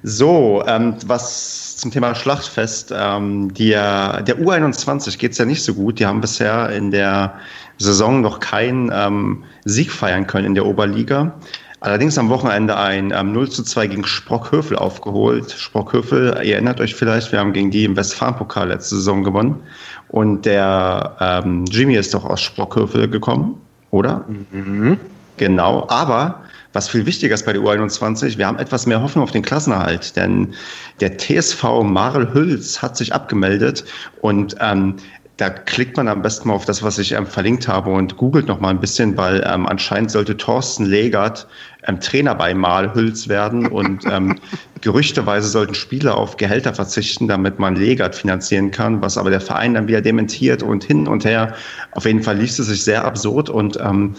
So, 0.03 0.63
ähm, 0.67 0.97
was 1.07 1.67
zum 1.77 1.91
Thema 1.91 2.15
Schlachtfest. 2.15 2.93
Ähm, 2.97 3.53
der, 3.55 4.23
der 4.23 4.39
U21 4.39 5.19
geht 5.19 5.33
es 5.33 5.39
ja 5.39 5.45
nicht 5.45 5.63
so 5.63 5.75
gut. 5.75 5.99
Die 5.99 6.07
haben 6.07 6.21
bisher 6.21 6.71
in 6.71 6.91
der 6.91 7.35
Saison 7.79 8.21
noch 8.21 8.41
keinen 8.41 8.91
ähm, 8.93 9.45
Sieg 9.65 9.91
feiern 9.91 10.27
können 10.27 10.47
in 10.47 10.55
der 10.55 10.67
Oberliga. 10.67 11.35
Allerdings 11.81 12.17
am 12.17 12.31
Wochenende 12.31 12.77
ein 12.77 13.13
ähm, 13.15 13.33
0 13.33 13.51
zu 13.51 13.63
2 13.63 13.87
gegen 13.89 14.07
Sprockhövel 14.07 14.77
aufgeholt. 14.77 15.53
Sprockhövel, 15.53 16.39
ihr 16.43 16.55
erinnert 16.55 16.81
euch 16.81 16.95
vielleicht, 16.95 17.33
wir 17.33 17.39
haben 17.39 17.53
gegen 17.53 17.71
die 17.71 17.85
im 17.85 17.97
Westfalenpokal 17.97 18.69
letzte 18.69 18.97
Saison 18.97 19.23
gewonnen. 19.23 19.63
Und 20.09 20.47
der 20.47 21.17
ähm, 21.21 21.65
Jimmy 21.67 21.97
ist 21.97 22.15
doch 22.15 22.25
aus 22.25 22.41
Sprockhövel 22.41 23.09
gekommen, 23.09 23.61
oder? 23.91 24.25
Mhm. 24.51 24.99
Genau, 25.37 25.87
aber 25.89 26.43
was 26.73 26.89
viel 26.89 27.07
wichtiger 27.07 27.35
ist 27.35 27.47
bei 27.47 27.53
der 27.53 27.63
U21, 27.63 28.39
wir 28.39 28.47
haben 28.47 28.59
etwas 28.59 28.87
mehr 28.87 29.03
Hoffnung 29.03 29.25
auf 29.25 29.31
den 29.31 29.43
Klassenerhalt, 29.43 30.17
denn 30.17 30.55
der 31.01 31.17
TSV 31.19 31.83
Marel 31.83 32.33
Hüls 32.33 32.83
hat 32.83 32.97
sich 32.97 33.15
abgemeldet 33.15 33.85
und 34.21 34.57
ähm, 34.61 34.97
da 35.37 35.51
klickt 35.51 35.99
man 35.99 36.09
am 36.09 36.23
besten 36.23 36.49
mal 36.49 36.55
auf 36.55 36.65
das, 36.65 36.83
was 36.83 36.99
ich 36.99 37.13
ähm, 37.13 37.27
verlinkt 37.27 37.69
habe 37.69 37.91
und 37.91 38.17
googelt 38.17 38.47
noch 38.47 38.59
mal 38.59 38.71
ein 38.71 38.81
bisschen, 38.81 39.17
weil 39.19 39.45
ähm, 39.47 39.67
anscheinend 39.67 40.11
sollte 40.11 40.37
Thorsten 40.37 40.87
Legert 40.87 41.47
ähm, 41.87 42.01
Trainer 42.01 42.35
bei 42.35 42.55
Malhüls 42.55 43.29
werden 43.29 43.67
und 43.67 44.05
ähm, 44.11 44.39
gerüchteweise 44.81 45.49
sollten 45.49 45.75
Spieler 45.75 46.17
auf 46.17 46.39
Gehälter 46.39 46.73
verzichten, 46.73 47.29
damit 47.29 47.59
man 47.59 47.77
Legert 47.77 48.15
finanzieren 48.15 48.71
kann, 48.71 49.03
was 49.03 49.19
aber 49.19 49.29
der 49.29 49.43
Verein 49.43 49.75
dann 49.75 49.89
wieder 49.89 50.01
dementiert 50.01 50.63
und 50.63 50.85
hin 50.85 51.07
und 51.07 51.27
her. 51.27 51.55
Auf 51.93 52.07
jeden 52.07 52.23
Fall 52.23 52.39
liest 52.39 52.59
es 52.59 52.69
sich 52.69 52.83
sehr 52.83 53.05
absurd 53.05 53.51
und 53.51 53.79
ähm, 53.79 54.15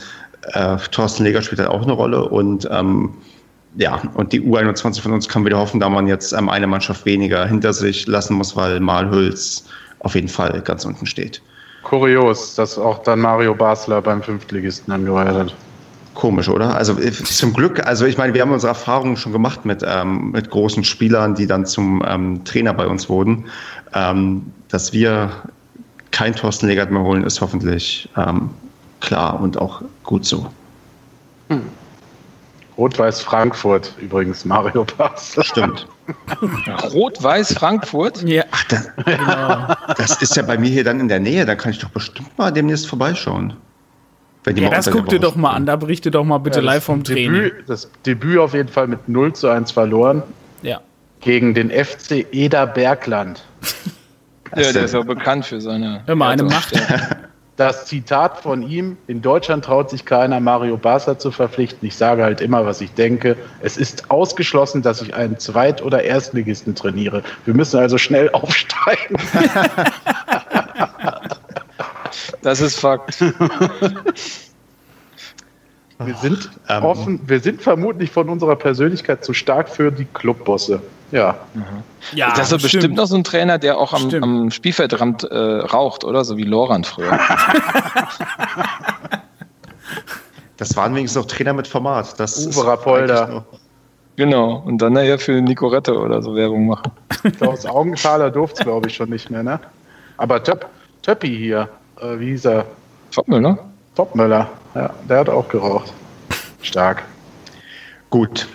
äh, 0.54 0.78
Thorsten 0.92 1.24
Legert 1.24 1.46
spielt 1.46 1.60
halt 1.60 1.70
auch 1.70 1.82
eine 1.82 1.94
Rolle 1.94 2.26
und 2.26 2.68
ähm, 2.72 3.16
ja, 3.76 4.02
und 4.14 4.34
die 4.34 4.42
U21 4.42 5.02
von 5.02 5.14
uns 5.14 5.28
kann 5.28 5.46
wieder 5.46 5.58
hoffen, 5.58 5.80
da 5.80 5.90
man 5.90 6.08
jetzt 6.08 6.32
ähm, 6.34 6.50
eine 6.50 6.68
Mannschaft 6.68 7.06
weniger 7.06 7.46
hinter 7.48 7.74
sich 7.74 8.06
lassen 8.06 8.36
muss, 8.36 8.56
weil 8.56 8.80
Malhüls 8.80 9.66
auf 10.00 10.16
jeden 10.16 10.28
Fall 10.28 10.62
ganz 10.62 10.86
unten 10.86 11.06
steht. 11.06 11.42
Kurios, 11.84 12.56
dass 12.56 12.78
auch 12.78 13.00
dann 13.00 13.20
Mario 13.20 13.56
Basler 13.56 14.02
beim 14.02 14.22
Fünftligisten 14.22 14.94
angeheuert 14.94 15.36
hat. 15.36 15.56
Komisch, 16.14 16.50
oder? 16.50 16.76
Also 16.76 17.00
äh, 17.00 17.12
zum 17.12 17.54
Glück, 17.54 17.86
also 17.86 18.06
ich 18.06 18.18
meine, 18.18 18.34
wir 18.34 18.42
haben 18.42 18.52
unsere 18.52 18.70
Erfahrungen 18.70 19.18
schon 19.18 19.32
gemacht 19.32 19.66
mit, 19.66 19.86
ähm, 19.88 20.32
mit 20.32 20.50
großen 20.50 20.84
Spielern, 20.84 21.36
die 21.36 21.46
dann 21.46 21.66
zum 21.66 22.04
ähm, 22.08 22.44
Trainer 22.44 22.74
bei 22.74 22.88
uns 22.88 23.08
wurden. 23.08 23.46
Ähm, 23.94 24.52
dass 24.68 24.94
wir 24.94 25.30
kein 26.12 26.36
Thorsten 26.36 26.68
Legert 26.68 26.92
mehr 26.92 27.04
holen, 27.04 27.24
ist 27.24 27.40
hoffentlich 27.40 28.10
ähm, 28.18 28.50
klar 29.00 29.40
und 29.40 29.60
auch 29.60 29.84
gut 30.04 30.26
so. 30.26 30.48
Hm. 31.50 31.62
Rot-Weiß 32.78 33.22
Frankfurt 33.22 33.94
übrigens, 34.00 34.46
Mario 34.46 34.86
Pass. 34.86 35.36
Stimmt. 35.42 35.88
Rot-Weiß 36.94 37.54
Frankfurt? 37.54 38.22
Ja. 38.24 38.44
Ach, 38.52 38.64
das, 38.66 38.90
genau. 39.04 39.76
das 39.98 40.22
ist 40.22 40.36
ja 40.36 40.44
bei 40.44 40.58
mir 40.58 40.70
hier 40.70 40.84
dann 40.84 41.00
in 41.00 41.08
der 41.08 41.20
Nähe, 41.20 41.46
da 41.46 41.56
kann 41.56 41.72
ich 41.72 41.80
doch 41.80 41.90
bestimmt 41.90 42.38
mal 42.38 42.52
demnächst 42.52 42.88
vorbeischauen. 42.88 43.54
ja, 44.46 44.70
das 44.70 44.92
guck 44.92 45.10
dir 45.10 45.20
doch 45.20 45.36
mal 45.36 45.52
an, 45.52 45.66
da 45.66 45.76
berichte 45.76 46.12
doch 46.12 46.24
mal 46.24 46.38
bitte 46.38 46.60
ja, 46.60 46.66
live 46.66 46.84
vom 46.84 47.04
Training. 47.04 47.34
Debüt, 47.34 47.70
das 47.70 47.90
Debüt 48.06 48.38
auf 48.38 48.54
jeden 48.54 48.70
Fall 48.70 48.88
mit 48.88 49.10
0 49.10 49.34
zu 49.34 49.50
1 49.50 49.72
verloren. 49.72 50.22
Ja. 50.62 50.82
Gegen 51.22 51.56
den 51.56 51.72
FC 51.72 52.28
Eder 52.32 52.68
Bergland. 52.68 53.44
ja, 54.56 54.72
der 54.72 54.84
ist 54.84 54.94
auch 54.94 55.06
bekannt 55.06 55.46
für 55.46 55.60
seine. 55.60 56.04
Immer 56.06 56.28
eine 56.28 56.44
Macht. 56.44 56.74
das 57.58 57.88
Zitat 57.88 58.38
von 58.38 58.62
ihm, 58.62 58.98
in 59.08 59.24
Deutschland 59.24 59.66
traut 59.66 59.90
sich 59.90 60.06
keiner, 60.06 60.40
Mario 60.40 60.78
Basler 60.78 61.18
zu 61.18 61.32
verpflichten. 61.32 61.88
Ich 61.88 61.96
sage 61.96 62.24
halt 62.24 62.40
immer, 62.40 62.68
was 62.68 62.82
ich 62.82 62.94
denke. 62.94 63.36
Es 63.62 63.78
ist 63.78 64.12
ausgeschlossen, 64.12 64.84
dass 64.84 65.02
ich 65.02 65.16
einen 65.16 65.40
Zweit- 65.40 65.82
oder 65.82 66.04
Erstligisten 66.04 66.76
trainiere. 66.76 67.24
Wir 67.46 67.56
müssen 67.56 67.80
also 67.80 67.98
schnell 67.98 68.30
aufsteigen. 68.34 69.18
das 72.44 72.62
ist 72.62 72.80
Fakt. 72.80 73.20
Wir 76.00 76.14
sind 76.22 76.52
ähm, 76.70 76.84
offen, 76.84 77.20
wir 77.26 77.40
sind 77.40 77.64
vermutlich 77.64 78.12
von 78.12 78.30
unserer 78.30 78.56
Persönlichkeit 78.56 79.26
zu 79.26 79.34
stark 79.34 79.68
für 79.68 79.92
die 79.92 80.06
Clubbosse. 80.06 80.80
Ja. 81.12 81.36
Mhm. 81.54 81.64
ja 82.14 82.34
das 82.36 82.52
ist 82.52 82.62
bestimmt. 82.62 82.74
bestimmt 82.74 82.96
noch 82.96 83.06
so 83.06 83.16
ein 83.16 83.24
Trainer, 83.24 83.58
der 83.58 83.78
auch 83.78 83.94
am, 83.94 84.14
am 84.22 84.52
Spielfeldrand 84.52 85.24
äh, 85.24 85.36
raucht, 85.36 86.04
oder? 86.04 86.26
So 86.26 86.38
wie 86.38 86.44
Lorand 86.44 86.86
früher. 86.86 87.18
das 90.58 90.76
waren 90.76 90.96
wenigstens 90.96 91.24
noch 91.24 91.28
Trainer 91.28 91.54
mit 91.54 91.68
Format. 91.68 92.20
Das 92.20 92.46
Uwe 92.46 92.68
Rapolda. 92.68 93.46
Genau, 94.18 94.64
und 94.66 94.80
dann 94.80 94.94
nachher 94.94 95.20
für 95.20 95.42
Nicorette 95.42 95.96
oder 95.96 96.24
so 96.24 96.36
Werbung 96.36 96.66
machen. 96.66 96.92
Aus 97.40 97.68
Augenthaler 97.68 98.32
durfte 98.32 98.62
es, 98.62 98.66
glaube 98.66 98.88
ich, 98.88 98.96
schon 98.96 99.10
nicht 99.10 99.30
mehr, 99.30 99.44
ne? 99.44 99.60
Aber 100.18 100.44
Töp, 100.44 100.66
Töppi 101.04 101.38
hier, 101.38 101.70
äh, 102.02 102.20
wie 102.20 102.32
hieß 102.32 102.46
er? 102.46 102.66
Topmüller? 103.12 103.60
Topmüller, 103.96 104.50
ja, 104.74 104.90
der 105.08 105.20
hat 105.20 105.30
auch 105.30 105.48
geraucht. 105.48 105.94
Stark. 106.64 107.04
Gut, 108.10 108.48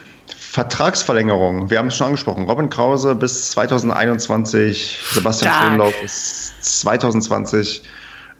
Vertragsverlängerung, 0.53 1.71
wir 1.71 1.79
haben 1.79 1.87
es 1.87 1.97
schon 1.97 2.09
angesprochen. 2.09 2.45
Robin 2.45 2.69
Krause 2.69 3.15
bis 3.15 3.53
2021, 3.53 4.99
Sebastian 5.13 5.51
Schonlauf 5.51 5.95
bis 6.03 6.53
2020. 6.61 7.83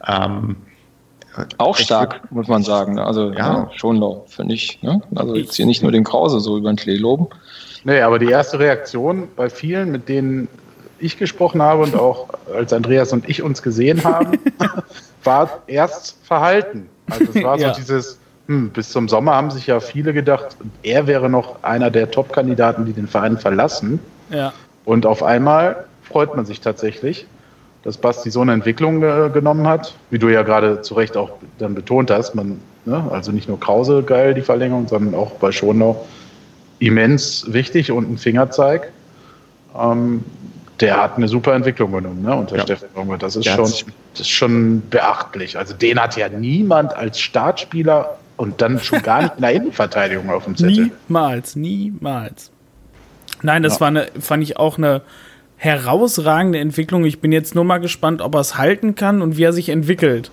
Ähm, 0.07 0.57
auch 1.57 1.75
stark, 1.75 2.31
muss 2.31 2.49
man 2.49 2.65
sagen. 2.65 2.99
Also 2.99 3.31
ja. 3.31 3.39
ja 3.39 3.71
Schonlauf, 3.75 4.31
finde 4.31 4.53
ich. 4.53 4.83
Ne? 4.83 5.01
Also 5.15 5.37
jetzt 5.37 5.55
hier 5.55 5.65
nicht 5.65 5.83
nur 5.83 5.91
den 5.91 6.05
Krause 6.05 6.41
so 6.41 6.59
über 6.59 6.71
den 6.71 6.77
Klee 6.77 6.99
loben. 6.99 7.29
Nee, 7.85 8.03
aber 8.03 8.19
die 8.19 8.29
erste 8.29 8.59
Reaktion 8.59 9.29
bei 9.35 9.49
vielen, 9.49 9.91
mit 9.91 10.11
denen 10.11 10.49
ich 10.99 11.17
gesprochen 11.17 11.63
habe 11.63 11.83
und 11.83 11.95
auch 11.95 12.29
als 12.55 12.75
Andreas 12.75 13.15
und 13.15 13.27
ich 13.27 13.43
uns 13.43 13.63
gesehen 13.63 14.05
haben, 14.05 14.39
war 15.25 15.63
erst 15.67 16.19
Verhalten. 16.25 16.91
Also 17.09 17.25
es 17.35 17.43
war 17.43 17.57
so 17.57 17.65
ja. 17.65 17.73
dieses, 17.73 18.19
hm, 18.49 18.71
bis 18.71 18.91
zum 18.91 19.09
Sommer 19.09 19.35
haben 19.35 19.51
sich 19.51 19.67
ja 19.67 19.81
viele 19.81 20.13
gedacht, 20.13 20.57
er 20.83 21.07
wäre 21.07 21.31
noch 21.31 21.63
einer 21.63 21.91
der 21.91 22.11
Top-Kandidaten, 22.11 22.85
die 22.87 22.93
den 22.93 23.07
Verein 23.07 23.39
verlassen. 23.39 24.01
Ja. 24.31 24.53
Und 24.85 25.07
auf 25.07 25.23
einmal 25.23 25.85
freut 26.03 26.35
man 26.35 26.45
sich 26.45 26.61
tatsächlich, 26.61 27.27
dass 27.85 27.97
Basti 27.97 28.31
so 28.31 28.41
eine 28.41 28.53
Entwicklung 28.53 29.03
äh, 29.03 29.31
genommen 29.33 29.67
hat, 29.67 29.95
wie 30.11 30.19
du 30.19 30.29
ja 30.29 30.43
gerade 30.43 30.83
zu 30.83 30.95
Recht 30.95 31.17
auch 31.17 31.31
dann 31.59 31.75
betont 31.75 32.11
hast. 32.11 32.35
Man, 32.35 32.61
ne, 32.85 33.05
also 33.11 33.31
nicht 33.33 33.49
nur 33.49 33.61
Krause 33.61 34.03
geil, 34.03 34.35
die 34.35 34.43
Verlängerung, 34.43 34.89
sondern 34.89 35.15
auch 35.15 35.33
bei 35.33 35.53
Schonau 35.53 36.05
immens 36.81 37.53
wichtig 37.53 37.93
und 37.93 38.11
ein 38.11 38.19
Fingerzeig. 38.19 38.93
Ähm, 39.79 40.25
der 40.81 41.01
hat 41.01 41.17
eine 41.17 41.29
super 41.29 41.55
Entwicklung 41.55 41.93
genommen, 41.93 42.23
ne, 42.23 42.35
unter 42.35 42.57
ja. 42.57 42.63
Steffen 42.63 42.89
Runge. 42.97 43.19
Das 43.19 43.37
ist 43.37 43.47
schon, 43.47 43.65
das 43.65 44.21
ist 44.21 44.31
schon 44.31 44.83
beachtlich. 44.91 45.57
Also 45.57 45.75
den 45.75 46.01
hat 46.01 46.17
ja 46.17 46.29
niemand 46.29 46.97
als 46.97 47.21
Startspieler 47.21 48.17
und 48.43 48.61
dann 48.61 48.81
schon 48.81 49.03
gar 49.03 49.23
nicht 49.23 49.35
in 49.37 49.43
der 49.43 49.53
Innenverteidigung 49.53 50.29
auf 50.29 50.47
dem 50.47 50.57
Zettel. 50.57 50.91
Niemals, 51.07 51.55
niemals. 51.55 52.51
Nein, 53.43 53.63
das 53.63 53.75
ja. 53.75 53.81
war 53.83 53.89
eine, 53.89 54.09
fand 54.19 54.43
ich 54.43 54.57
auch 54.57 54.79
eine 54.79 55.03
herausragende 55.59 56.59
Entwicklung. 56.59 57.05
Ich 57.05 57.21
bin 57.21 57.31
jetzt 57.31 57.55
nur 57.55 57.63
mal 57.63 57.79
gespannt, 57.79 58.21
ob 58.21 58.35
er 58.35 58.41
es 58.41 58.59
halten 58.59 58.97
kann 58.97 59.23
und 59.23 59.37
wie 59.37 59.45
er 59.45 59.53
sich 59.53 59.69
entwickelt. 59.69 60.33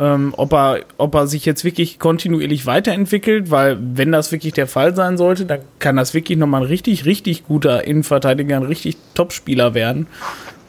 Ähm, 0.00 0.32
ob, 0.34 0.54
er, 0.54 0.80
ob 0.96 1.14
er 1.14 1.26
sich 1.26 1.44
jetzt 1.44 1.62
wirklich 1.62 1.98
kontinuierlich 1.98 2.64
weiterentwickelt, 2.64 3.50
weil 3.50 3.76
wenn 3.78 4.12
das 4.12 4.32
wirklich 4.32 4.54
der 4.54 4.66
Fall 4.66 4.96
sein 4.96 5.18
sollte, 5.18 5.44
dann 5.44 5.60
kann 5.78 5.96
das 5.96 6.14
wirklich 6.14 6.38
nochmal 6.38 6.62
ein 6.62 6.68
richtig, 6.68 7.04
richtig 7.04 7.44
guter 7.44 7.84
Innenverteidiger, 7.84 8.56
ein 8.56 8.62
richtig 8.62 8.96
Top-Spieler 9.12 9.74
werden. 9.74 10.06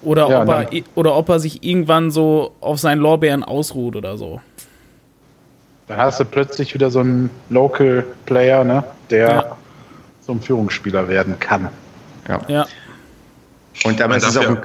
Oder, 0.01 0.29
ja, 0.29 0.41
ob 0.41 0.49
er, 0.49 0.69
oder 0.95 1.15
ob 1.15 1.29
er 1.29 1.39
sich 1.39 1.63
irgendwann 1.63 2.11
so 2.11 2.51
auf 2.59 2.77
seinen 2.77 2.99
Lorbeeren 2.99 3.45
ausruht 3.45 3.95
oder 3.95 4.17
so. 4.17 4.41
Dann 5.87 5.97
hast 5.97 6.19
du 6.19 6.25
plötzlich 6.25 6.73
wieder 6.73 6.89
so 6.89 6.99
einen 6.99 7.29
Local 7.49 8.05
Player, 8.25 8.63
ne, 8.63 8.83
der 9.09 9.27
ja. 9.27 9.57
so 10.21 10.33
ein 10.33 10.41
Führungsspieler 10.41 11.07
werden 11.07 11.39
kann. 11.39 11.69
Ja. 12.27 12.41
ja. 12.47 12.65
Und 13.83 13.99
damit 13.99 14.17
ist 14.17 14.29
es 14.29 14.37
auch 14.37 14.47
ein 14.47 14.61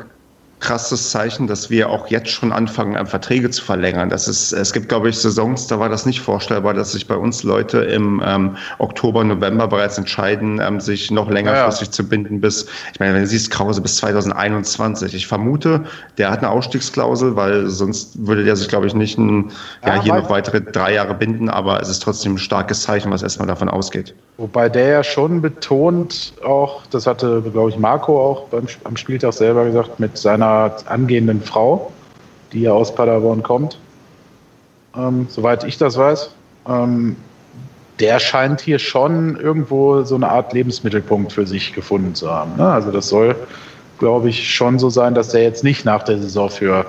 krasses 0.61 1.11
Zeichen, 1.11 1.47
dass 1.47 1.71
wir 1.71 1.89
auch 1.89 2.09
jetzt 2.09 2.31
schon 2.31 2.53
anfangen, 2.53 3.07
Verträge 3.07 3.51
zu 3.51 3.65
verlängern. 3.65 4.09
Das 4.11 4.29
ist, 4.29 4.53
es 4.53 4.73
gibt, 4.73 4.89
glaube 4.89 5.09
ich, 5.09 5.19
Saisons, 5.19 5.67
da 5.67 5.79
war 5.79 5.89
das 5.89 6.07
nicht 6.07 6.21
vorstellbar, 6.21 6.75
dass 6.75 6.93
sich 6.93 7.07
bei 7.07 7.17
uns 7.17 7.43
Leute 7.43 7.79
im 7.79 8.23
ähm, 8.25 8.57
Oktober, 8.79 9.23
November 9.25 9.69
bereits 9.69 9.99
entscheiden, 9.99 10.61
ähm, 10.61 10.81
sich 10.81 11.11
noch 11.11 11.31
längerfristig 11.31 11.89
ja. 11.89 11.93
zu 11.93 12.09
binden 12.09 12.41
bis, 12.41 12.67
ich 12.93 13.01
meine, 13.01 13.15
wenn 13.15 13.23
du 13.23 13.29
siehst, 13.29 13.51
Krause 13.51 13.81
bis 13.81 13.97
2021. 13.97 15.15
Ich 15.15 15.27
vermute, 15.27 15.85
der 16.19 16.31
hat 16.31 16.41
eine 16.41 16.51
Ausstiegsklausel, 16.51 17.37
weil 17.37 17.69
sonst 17.69 18.27
würde 18.27 18.45
der 18.45 18.57
sich, 18.57 18.69
glaube 18.69 18.87
ich, 18.87 18.95
nicht 18.95 19.19
ein, 19.19 19.53
ja, 19.85 19.97
ja 19.97 20.03
hier 20.03 20.15
noch 20.15 20.31
weitere 20.31 20.61
drei 20.61 20.95
Jahre 20.95 21.15
binden, 21.15 21.49
aber 21.49 21.81
es 21.81 21.89
ist 21.89 22.01
trotzdem 22.01 22.35
ein 22.35 22.39
starkes 22.39 22.83
Zeichen, 22.83 23.11
was 23.11 23.23
erstmal 23.23 23.49
davon 23.49 23.69
ausgeht. 23.69 24.15
Wobei 24.39 24.69
der 24.69 24.89
ja 24.89 25.05
schon 25.05 25.41
betont, 25.41 26.33
auch, 26.45 26.87
das 26.91 27.07
hatte, 27.07 27.43
glaube 27.53 27.71
ich, 27.71 27.79
Marco 27.79 28.21
auch 28.21 28.45
beim, 28.49 28.67
am 28.85 28.97
Spieltag 28.97 29.33
selber 29.33 29.65
gesagt, 29.65 29.99
mit 29.99 30.17
seiner 30.17 30.48
seiner 30.49 30.91
angehenden 30.91 31.43
Frau, 31.43 31.93
die 32.53 32.63
ja 32.63 32.73
aus 32.73 32.95
Paderborn 32.95 33.43
kommt, 33.43 33.79
ähm, 34.97 35.27
soweit 35.29 35.65
ich 35.65 35.79
das 35.79 35.97
weiß. 35.97 36.31
Ähm, 36.67 37.17
der 38.01 38.21
scheint 38.21 38.61
hier 38.61 38.79
schon 38.79 39.39
irgendwo 39.41 40.03
so 40.03 40.15
eine 40.15 40.29
Art 40.29 40.53
Lebensmittelpunkt 40.53 41.33
für 41.33 41.47
sich 41.47 41.73
gefunden 41.73 42.15
zu 42.15 42.31
haben. 42.31 42.57
Ne? 42.57 42.69
Also 42.69 42.93
das 42.93 43.09
soll, 43.09 43.35
glaube 43.99 44.29
ich, 44.29 44.55
schon 44.55 44.79
so 44.79 44.89
sein, 44.89 45.15
dass 45.15 45.31
der 45.31 45.43
jetzt 45.43 45.65
nicht 45.65 45.85
nach 45.85 46.05
der 46.05 46.19
Saison 46.19 46.49
für 46.49 46.87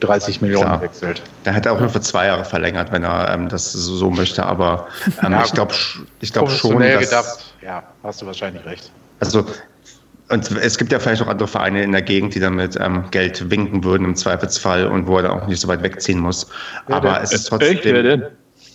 30 0.00 0.40
Millionen 0.40 0.64
Klar. 0.64 0.80
wechselt. 0.80 1.22
Der 1.44 1.52
hätte 1.52 1.72
auch 1.72 1.80
nur 1.80 1.90
für 1.90 2.00
zwei 2.00 2.26
Jahre 2.26 2.44
verlängert, 2.44 2.90
wenn 2.90 3.04
er 3.04 3.30
ähm, 3.30 3.48
das 3.48 3.72
so 3.72 4.10
möchte. 4.10 4.44
Aber 4.44 4.86
ähm, 5.22 5.32
ja, 5.32 5.44
ich 5.44 5.52
glaube 5.52 5.74
ich 6.20 6.32
glaub 6.32 6.50
schon, 6.50 6.80
dass... 6.80 7.00
Gedacht. 7.00 7.54
Ja, 7.62 7.82
hast 8.02 8.22
du 8.22 8.26
wahrscheinlich 8.26 8.64
recht. 8.64 8.90
Also 9.20 9.44
und 10.28 10.50
es 10.50 10.76
gibt 10.76 10.92
ja 10.92 10.98
vielleicht 10.98 11.22
auch 11.22 11.28
andere 11.28 11.46
Vereine 11.46 11.82
in 11.82 11.92
der 11.92 12.02
Gegend, 12.02 12.34
die 12.34 12.40
damit 12.40 12.76
ähm, 12.80 13.04
Geld 13.10 13.48
winken 13.50 13.84
würden 13.84 14.04
im 14.04 14.16
Zweifelsfall 14.16 14.86
und 14.86 15.06
wo 15.06 15.18
er 15.18 15.24
dann 15.24 15.32
auch 15.32 15.46
nicht 15.46 15.60
so 15.60 15.68
weit 15.68 15.82
wegziehen 15.82 16.18
muss. 16.18 16.48
Ja, 16.88 16.96
Aber 16.96 17.22
es 17.22 17.32
ist 17.32 17.44
trotzdem. 17.44 17.78
Wer 17.82 18.02
denn? 18.02 18.24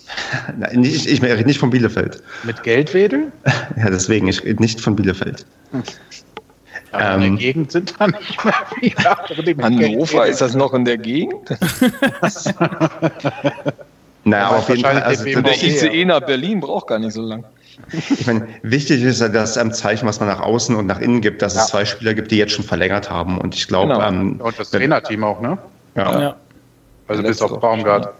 Nein, 0.58 0.84
ich, 0.84 1.08
ich 1.08 1.22
rede 1.22 1.44
nicht 1.46 1.60
von 1.60 1.70
Bielefeld. 1.70 2.22
Mit 2.44 2.64
Geldwedel? 2.64 3.32
Ja, 3.78 3.90
deswegen, 3.90 4.28
ich 4.28 4.44
rede 4.44 4.62
nicht 4.62 4.82
von 4.82 4.96
Bielefeld. 4.96 5.46
Hm. 5.72 5.84
Aber 6.92 7.04
ähm, 7.04 7.14
in 7.14 7.20
der 7.22 7.28
ähm, 7.28 7.38
Gegend 7.38 7.72
sind 7.72 7.96
da 7.98 8.08
nicht 8.08 8.46
mehr 8.46 8.54
viele 8.80 9.64
Hannover, 9.64 10.28
ist 10.28 10.42
das 10.42 10.56
noch 10.56 10.74
in 10.74 10.84
der 10.84 10.98
Gegend? 10.98 11.50
naja, 14.26 14.50
auf 14.50 14.68
jeden 14.68 14.82
Fall. 14.82 15.02
Also, 15.02 15.24
der 15.24 15.64
ICE 15.64 16.06
nach 16.06 16.20
Berlin 16.22 16.60
braucht 16.60 16.88
gar 16.88 17.00
nicht 17.00 17.14
so 17.14 17.22
lang. 17.22 17.46
Ich 17.92 18.28
meine, 18.28 18.48
wichtig 18.62 19.04
ist 19.04 19.22
ja 19.22 19.28
das 19.28 19.58
ähm, 19.58 19.74
Zeichen, 19.74 20.08
was 20.08 20.20
man 20.20 20.30
nach 20.30 20.40
außen 20.40 20.76
und 20.76 20.88
nach 20.88 21.00
innen 21.00 21.22
gibt, 21.22 21.42
dass 21.42 21.56
ja. 21.56 21.62
es 21.62 21.68
zwei 21.68 21.86
Spieler 21.86 22.14
gibt, 22.14 22.32
die 22.32 22.38
jetzt 22.38 22.54
schon 22.54 22.66
verlängert 22.66 23.10
haben. 23.10 23.38
Und 23.38 23.56
ich 23.56 23.68
glaube. 23.68 23.94
Genau. 23.94 24.08
Ähm, 24.08 24.42
und 24.42 24.60
das 24.60 24.72
Trainerteam 24.72 25.24
auch, 25.24 25.42
ne? 25.42 25.58
Ja. 25.96 26.22
ja. 26.22 26.36
Also 27.08 27.24
bis 27.24 27.42
auf 27.42 27.60
Baumgart. 27.60 28.14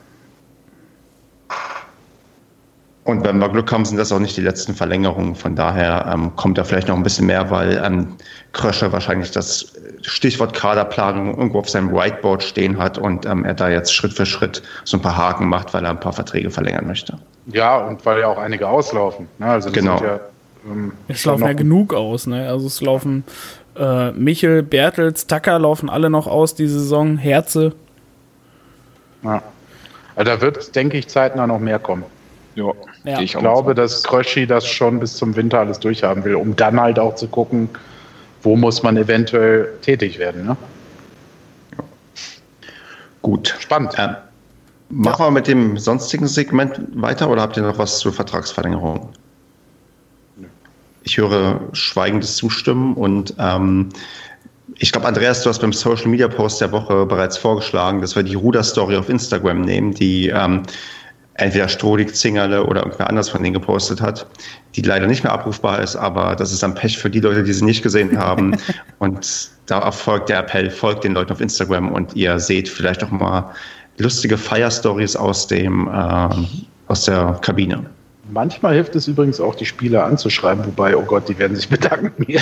Und 3.12 3.26
wenn 3.26 3.40
wir 3.40 3.50
Glück 3.50 3.72
haben, 3.72 3.84
sind 3.84 3.98
das 3.98 4.12
auch 4.12 4.20
nicht 4.20 4.38
die 4.38 4.42
letzten 4.42 4.74
Verlängerungen. 4.74 5.36
Von 5.36 5.56
daher 5.56 6.10
ähm, 6.12 6.36
kommt 6.38 6.58
da 6.58 6.64
vielleicht 6.64 6.88
noch 6.88 6.96
ein 6.96 7.04
bisschen 7.04 7.26
mehr, 7.26 7.52
weil 7.52 7.82
ähm, 7.84 8.16
Krösche 8.54 8.92
wahrscheinlich 8.94 9.32
das 9.32 9.74
Stichwort 10.02 10.54
Kaderplanung 10.54 11.38
irgendwo 11.38 11.60
auf 11.60 11.70
seinem 11.70 11.92
Whiteboard 11.92 12.42
stehen 12.42 12.78
hat 12.78 12.98
und 12.98 13.26
ähm, 13.26 13.44
er 13.44 13.54
da 13.54 13.70
jetzt 13.70 13.94
Schritt 13.94 14.14
für 14.14 14.26
Schritt 14.26 14.64
so 14.86 14.98
ein 14.98 15.02
paar 15.02 15.18
Haken 15.18 15.48
macht, 15.48 15.74
weil 15.74 15.84
er 15.84 15.92
ein 15.92 16.00
paar 16.00 16.14
Verträge 16.14 16.50
verlängern 16.52 16.88
möchte. 16.88 17.18
Ja, 17.48 17.78
und 17.78 18.06
weil 18.06 18.22
ja 18.22 18.28
auch 18.28 18.38
einige 18.38 18.68
auslaufen. 18.68 19.28
Ne? 19.40 19.48
Also 19.48 19.72
genau. 19.72 20.02
Ja, 20.02 20.20
ähm, 20.66 20.94
es 21.10 21.26
laufen 21.26 21.44
ja 21.44 21.54
genug 21.54 21.94
aus. 21.94 22.28
Ne? 22.28 22.48
Also 22.48 22.68
es 22.68 22.80
laufen 22.80 23.26
äh, 23.76 24.12
Michel, 24.12 24.64
Bertels, 24.64 25.28
Tacker 25.28 25.60
laufen 25.60 25.90
alle 25.90 26.10
noch 26.10 26.28
aus 26.28 26.56
die 26.56 26.68
Saison, 26.68 27.18
Herze. 27.18 27.74
Ja. 29.24 29.44
Also 30.16 30.32
da 30.32 30.42
wird, 30.42 30.76
denke 30.76 30.98
ich, 30.98 31.10
zeitnah 31.10 31.46
noch 31.46 31.60
mehr 31.60 31.80
kommen. 31.80 32.04
Ja, 32.56 32.72
Ja. 33.04 33.20
Ich 33.22 33.36
auch 33.36 33.42
glaube, 33.42 33.76
dass 33.76 34.04
Kröschi 34.04 34.46
das 34.46 34.68
schon 34.68 35.00
bis 35.00 35.16
zum 35.16 35.36
Winter 35.36 35.60
alles 35.60 35.80
durchhaben 35.80 36.24
will, 36.24 36.36
um 36.36 36.56
dann 36.56 36.80
halt 36.80 37.00
auch 37.00 37.16
zu 37.16 37.28
gucken, 37.28 37.70
wo 38.44 38.56
muss 38.56 38.84
man 38.84 38.98
eventuell 38.98 39.70
tätig 39.82 40.20
werden. 40.20 40.46
Ne? 40.46 40.58
Gut. 43.22 43.56
Spannend. 43.60 43.94
Ähm, 43.98 44.16
machen 44.90 45.26
wir 45.26 45.32
mit 45.32 45.48
dem 45.48 45.78
sonstigen 45.78 46.28
Segment 46.28 46.80
weiter 46.94 47.30
oder 47.30 47.42
habt 47.42 47.58
ihr 47.58 47.64
noch 47.64 47.78
was 47.78 48.00
zur 48.00 48.14
Vertragsverlängerung? 48.14 49.10
Ich 51.04 51.18
höre 51.18 51.60
schweigendes 51.74 52.36
Zustimmen 52.36 52.94
und 52.94 53.34
ähm, 53.40 53.90
ich 54.78 54.92
glaube, 54.92 55.08
Andreas, 55.08 55.44
du 55.44 55.50
hast 55.50 55.60
beim 55.60 55.74
Social 55.74 56.08
Media 56.08 56.28
Post 56.28 56.62
der 56.62 56.72
Woche 56.72 57.06
bereits 57.06 57.38
vorgeschlagen, 57.38 58.02
dass 58.02 58.16
wir 58.16 58.24
die 58.24 58.36
Ruder-Story 58.36 58.96
auf 58.96 59.10
Instagram 59.10 59.62
nehmen, 59.62 59.94
die 59.94 60.30
ähm, 60.30 60.64
entweder 61.42 61.68
Strohlig, 61.68 62.14
Zingerle 62.16 62.66
oder 62.66 62.84
irgendwer 62.84 63.10
anders 63.10 63.30
von 63.30 63.42
denen 63.44 63.54
gepostet 63.54 64.02
hat, 64.02 64.26
die 64.76 64.82
leider 64.82 65.08
nicht 65.08 65.24
mehr 65.24 65.34
abrufbar 65.34 65.80
ist, 65.82 65.96
aber 65.96 66.36
das 66.36 66.52
ist 66.54 66.64
ein 66.64 66.76
Pech 66.76 66.98
für 66.98 67.10
die 67.10 67.20
Leute, 67.20 67.44
die 67.44 67.54
sie 67.54 67.66
nicht 67.66 67.84
gesehen 67.84 68.18
haben. 68.20 68.56
und 69.00 69.50
da 69.66 69.80
erfolgt 69.80 70.30
der 70.30 70.40
Appell, 70.40 70.70
folgt 70.70 71.04
den 71.04 71.14
Leuten 71.14 71.32
auf 71.32 71.42
Instagram 71.42 71.92
und 71.92 72.16
ihr 72.16 72.40
seht 72.40 72.70
vielleicht 72.70 73.04
auch 73.04 73.12
mal 73.12 73.52
lustige 73.98 74.38
Fire-Stories 74.38 75.16
aus 75.16 75.48
dem 75.48 75.90
ähm, 75.94 76.48
aus 76.88 77.06
der 77.06 77.40
Kabine. 77.42 77.86
Manchmal 78.34 78.76
hilft 78.76 78.96
es 78.96 79.08
übrigens 79.08 79.42
auch, 79.42 79.56
die 79.56 79.66
Spieler 79.66 80.06
anzuschreiben, 80.06 80.66
wobei, 80.66 80.96
oh 80.96 81.02
Gott, 81.04 81.28
die 81.28 81.38
werden 81.38 81.56
sich 81.56 81.68
bedanken. 81.68 82.26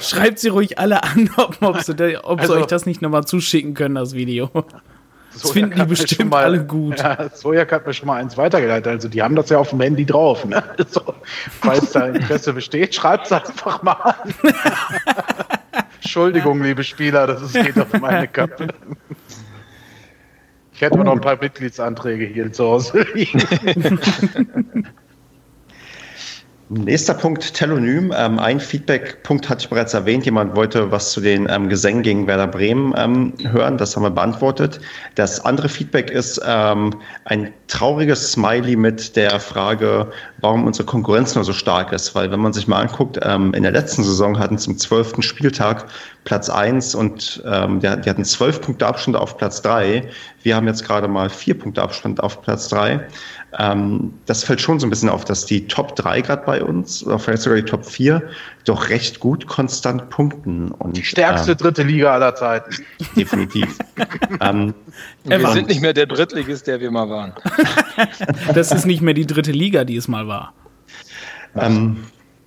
Schreibt 0.00 0.38
sie 0.38 0.48
ruhig 0.48 0.78
alle 0.78 1.02
an, 1.02 1.30
ob, 1.36 1.58
ob, 1.60 1.82
sie, 1.82 1.92
ob 2.22 2.40
Also- 2.40 2.54
sie 2.54 2.60
euch 2.60 2.66
das 2.66 2.86
nicht 2.86 3.02
nochmal 3.02 3.24
zuschicken 3.24 3.74
können, 3.74 3.94
das 3.96 4.14
Video. 4.14 4.50
Das 5.42 5.50
finden 5.50 5.78
die 5.78 5.84
bestimmt 5.84 6.30
mal- 6.30 6.44
alle 6.44 6.64
gut. 6.64 6.98
Ja, 6.98 7.28
Sojak 7.34 7.72
hat 7.72 7.86
mir 7.86 7.92
schon 7.94 8.06
mal 8.08 8.16
eins 8.20 8.36
weitergeleitet. 8.36 8.86
Also 8.86 9.08
die 9.08 9.22
haben 9.22 9.34
das 9.36 9.48
ja 9.50 9.58
auf 9.58 9.70
dem 9.70 9.80
Handy 9.80 10.04
drauf. 10.06 10.44
Ne? 10.44 10.62
So, 10.88 11.02
falls 11.60 11.92
da 11.92 12.06
Interesse 12.06 12.52
besteht, 12.52 12.94
schreibt 12.94 13.26
es 13.26 13.32
einfach 13.32 13.82
mal 13.82 13.92
an. 13.92 14.34
Entschuldigung, 16.02 16.62
liebe 16.62 16.84
Spieler, 16.84 17.26
das 17.26 17.42
ist, 17.42 17.54
geht 17.54 17.78
auf 17.78 17.92
meine 18.00 18.28
Kappe. 18.28 18.68
Ich 20.72 20.80
hätte 20.80 20.94
aber 20.94 21.04
noch 21.04 21.12
ein 21.12 21.20
paar 21.20 21.36
Mitgliedsanträge 21.40 22.26
hier 22.26 22.52
zu 22.52 22.64
Hause 22.64 23.06
liegen. 23.14 23.42
Nächster 26.68 27.14
Punkt, 27.14 27.54
Telonym. 27.54 28.12
Ähm, 28.16 28.40
ein 28.40 28.58
Feedback-Punkt 28.58 29.48
hatte 29.48 29.60
ich 29.60 29.68
bereits 29.68 29.94
erwähnt. 29.94 30.24
Jemand 30.24 30.56
wollte 30.56 30.90
was 30.90 31.12
zu 31.12 31.20
den 31.20 31.46
ähm, 31.48 31.68
Gesängen 31.68 32.02
gegen 32.02 32.26
Werder 32.26 32.48
Bremen 32.48 32.92
ähm, 32.96 33.34
hören. 33.52 33.78
Das 33.78 33.94
haben 33.94 34.02
wir 34.02 34.10
beantwortet. 34.10 34.80
Das 35.14 35.44
andere 35.44 35.68
Feedback 35.68 36.10
ist 36.10 36.40
ähm, 36.44 36.92
ein 37.24 37.52
trauriges 37.68 38.32
Smiley 38.32 38.74
mit 38.74 39.14
der 39.14 39.38
Frage, 39.38 40.10
warum 40.40 40.66
unsere 40.66 40.86
Konkurrenz 40.86 41.36
nur 41.36 41.44
so 41.44 41.52
stark 41.52 41.92
ist. 41.92 42.16
Weil 42.16 42.32
wenn 42.32 42.40
man 42.40 42.52
sich 42.52 42.66
mal 42.66 42.80
anguckt, 42.80 43.20
ähm, 43.22 43.54
in 43.54 43.62
der 43.62 43.70
letzten 43.70 44.02
Saison 44.02 44.36
hatten 44.36 44.58
zum 44.58 44.76
zwölften 44.76 45.22
Spieltag 45.22 45.86
Platz 46.24 46.50
eins 46.50 46.96
und 46.96 47.44
ähm, 47.46 47.78
die, 47.78 48.00
die 48.00 48.10
hatten 48.10 48.24
zwölf 48.24 48.60
Punkte 48.60 48.88
Abstand 48.88 49.16
auf 49.16 49.36
Platz 49.36 49.62
drei. 49.62 50.02
Wir 50.42 50.56
haben 50.56 50.66
jetzt 50.66 50.84
gerade 50.84 51.06
mal 51.06 51.30
vier 51.30 51.56
Punkte 51.56 51.80
Abstand 51.80 52.20
auf 52.20 52.42
Platz 52.42 52.68
drei. 52.68 53.06
Ähm, 53.58 54.12
das 54.26 54.44
fällt 54.44 54.60
schon 54.60 54.78
so 54.78 54.86
ein 54.86 54.90
bisschen 54.90 55.08
auf, 55.08 55.24
dass 55.24 55.46
die 55.46 55.66
Top 55.66 55.96
3 55.96 56.20
gerade 56.20 56.44
bei 56.44 56.62
uns, 56.62 57.04
oder 57.06 57.18
vielleicht 57.18 57.42
sogar 57.42 57.56
die 57.56 57.64
Top 57.64 57.86
4, 57.86 58.22
doch 58.64 58.90
recht 58.90 59.18
gut 59.18 59.46
konstant 59.46 60.10
punkten. 60.10 60.70
Und, 60.72 60.96
Die 60.96 61.04
stärkste 61.04 61.52
ähm, 61.52 61.58
dritte 61.58 61.82
Liga 61.82 62.12
aller 62.12 62.34
Zeiten. 62.34 62.84
definitiv. 63.16 63.78
ähm, 64.40 64.74
wir 65.24 65.36
Ever. 65.36 65.52
sind 65.52 65.68
nicht 65.68 65.80
mehr 65.80 65.94
der 65.94 66.06
Drittligist, 66.06 66.66
der 66.66 66.80
wir 66.80 66.90
mal 66.90 67.08
waren. 67.08 67.32
Das 68.54 68.72
ist 68.72 68.84
nicht 68.84 69.00
mehr 69.00 69.14
die 69.14 69.26
dritte 69.26 69.52
Liga, 69.52 69.84
die 69.84 69.96
es 69.96 70.06
mal 70.06 70.28
war. 70.28 70.52
ähm, 71.54 71.96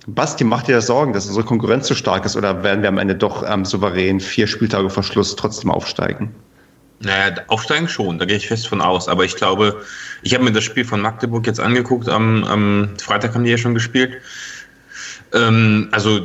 Basti, 0.06 0.44
macht 0.44 0.68
dir 0.68 0.80
Sorgen, 0.80 1.12
dass 1.12 1.26
unsere 1.26 1.44
Konkurrenz 1.44 1.88
so 1.88 1.94
stark 1.94 2.24
ist 2.24 2.36
oder 2.36 2.62
werden 2.62 2.82
wir 2.82 2.88
am 2.88 2.98
Ende 2.98 3.16
doch 3.16 3.44
ähm, 3.48 3.64
souverän 3.64 4.20
vier 4.20 4.46
Spieltage 4.46 4.90
vor 4.90 5.02
Schluss 5.02 5.34
trotzdem 5.34 5.70
aufsteigen? 5.70 6.34
Naja, 7.02 7.34
aufsteigen 7.46 7.88
schon, 7.88 8.18
da 8.18 8.26
gehe 8.26 8.36
ich 8.36 8.46
fest 8.48 8.68
von 8.68 8.82
aus. 8.82 9.08
Aber 9.08 9.24
ich 9.24 9.34
glaube, 9.34 9.82
ich 10.22 10.34
habe 10.34 10.44
mir 10.44 10.52
das 10.52 10.64
Spiel 10.64 10.84
von 10.84 11.00
Magdeburg 11.00 11.46
jetzt 11.46 11.60
angeguckt. 11.60 12.08
Am, 12.08 12.44
am 12.44 12.90
Freitag 12.98 13.34
haben 13.34 13.44
die 13.44 13.50
ja 13.50 13.56
schon 13.58 13.72
gespielt. 13.74 14.20
Ähm, 15.32 15.88
also 15.92 16.20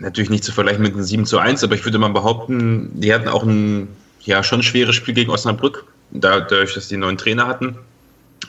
natürlich 0.00 0.30
nicht 0.30 0.44
zu 0.44 0.52
vergleichen 0.52 0.82
mit 0.82 0.94
einem 0.94 1.02
7 1.02 1.26
zu 1.26 1.38
1, 1.38 1.62
aber 1.62 1.74
ich 1.74 1.84
würde 1.84 1.98
mal 1.98 2.08
behaupten, 2.08 2.90
die 2.94 3.12
hatten 3.12 3.28
auch 3.28 3.42
ein 3.44 3.88
ja, 4.22 4.42
schon 4.42 4.62
schweres 4.62 4.96
Spiel 4.96 5.14
gegen 5.14 5.30
Osnabrück, 5.30 5.84
da- 6.10 6.40
dadurch, 6.40 6.74
dass 6.74 6.88
die 6.88 6.94
einen 6.94 7.02
neuen 7.02 7.18
Trainer 7.18 7.46
hatten. 7.46 7.78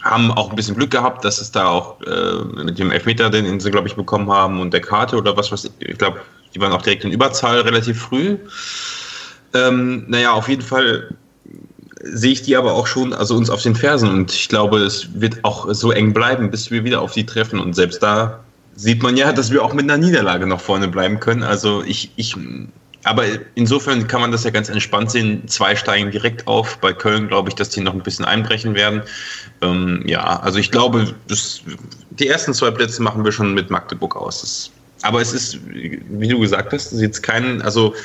Haben 0.01 0.31
auch 0.31 0.49
ein 0.49 0.55
bisschen 0.55 0.75
Glück 0.75 0.91
gehabt, 0.91 1.25
dass 1.25 1.39
es 1.41 1.51
da 1.51 1.67
auch 1.69 2.01
äh, 2.01 2.63
mit 2.63 2.79
dem 2.79 2.91
Elfmeter, 2.91 3.29
den 3.29 3.59
sie, 3.59 3.71
glaube 3.71 3.87
ich, 3.87 3.95
bekommen 3.95 4.31
haben 4.31 4.59
und 4.61 4.73
der 4.73 4.81
Karte 4.81 5.17
oder 5.17 5.35
was, 5.37 5.51
was 5.51 5.69
ich 5.79 5.97
glaube, 5.97 6.21
die 6.55 6.61
waren 6.61 6.71
auch 6.71 6.81
direkt 6.81 7.03
in 7.03 7.11
Überzahl 7.11 7.61
relativ 7.61 8.01
früh. 8.01 8.37
Ähm, 9.53 10.05
naja, 10.07 10.31
auf 10.33 10.49
jeden 10.49 10.61
Fall 10.61 11.09
sehe 12.03 12.31
ich 12.31 12.41
die 12.41 12.55
aber 12.55 12.73
auch 12.73 12.87
schon, 12.87 13.13
also 13.13 13.35
uns 13.35 13.49
auf 13.49 13.61
den 13.61 13.75
Fersen 13.75 14.09
und 14.09 14.31
ich 14.31 14.49
glaube, 14.49 14.79
es 14.79 15.09
wird 15.13 15.43
auch 15.43 15.71
so 15.73 15.91
eng 15.91 16.13
bleiben, 16.13 16.51
bis 16.51 16.71
wir 16.71 16.83
wieder 16.83 17.01
auf 17.01 17.13
die 17.13 17.25
treffen 17.25 17.59
und 17.59 17.73
selbst 17.73 18.03
da 18.03 18.39
sieht 18.75 19.01
man 19.01 19.17
ja, 19.17 19.33
dass 19.33 19.51
wir 19.51 19.63
auch 19.63 19.73
mit 19.73 19.85
einer 19.85 19.97
Niederlage 19.97 20.45
noch 20.45 20.61
vorne 20.61 20.87
bleiben 20.87 21.19
können. 21.19 21.41
Also 21.41 21.83
ich, 21.83 22.11
ich, 22.15 22.35
aber 23.03 23.23
insofern 23.55 24.07
kann 24.07 24.21
man 24.21 24.31
das 24.31 24.43
ja 24.43 24.51
ganz 24.51 24.69
entspannt 24.69 25.09
sehen. 25.09 25.47
Zwei 25.47 25.75
steigen 25.75 26.11
direkt 26.11 26.45
auf. 26.45 26.77
Bei 26.77 26.93
Köln 26.93 27.27
glaube 27.27 27.49
ich, 27.49 27.55
dass 27.55 27.69
die 27.69 27.81
noch 27.81 27.93
ein 27.93 28.03
bisschen 28.03 28.23
einbrechen 28.23 28.75
werden. 28.75 29.01
Ähm, 29.61 30.03
ja, 30.05 30.39
also 30.41 30.59
ich 30.59 30.69
glaube, 30.69 31.15
das, 31.27 31.61
die 32.11 32.27
ersten 32.27 32.53
zwei 32.53 32.69
Plätze 32.69 33.01
machen 33.01 33.25
wir 33.25 33.31
schon 33.31 33.55
mit 33.55 33.71
Magdeburg 33.71 34.15
aus. 34.15 34.41
Das, 34.41 34.71
aber 35.01 35.21
es 35.21 35.33
ist, 35.33 35.59
wie 35.65 36.27
du 36.27 36.39
gesagt 36.39 36.71
hast, 36.71 36.87
es 36.87 36.93
ist 36.93 37.01
jetzt 37.01 37.23
kein, 37.23 37.63
also 37.63 37.95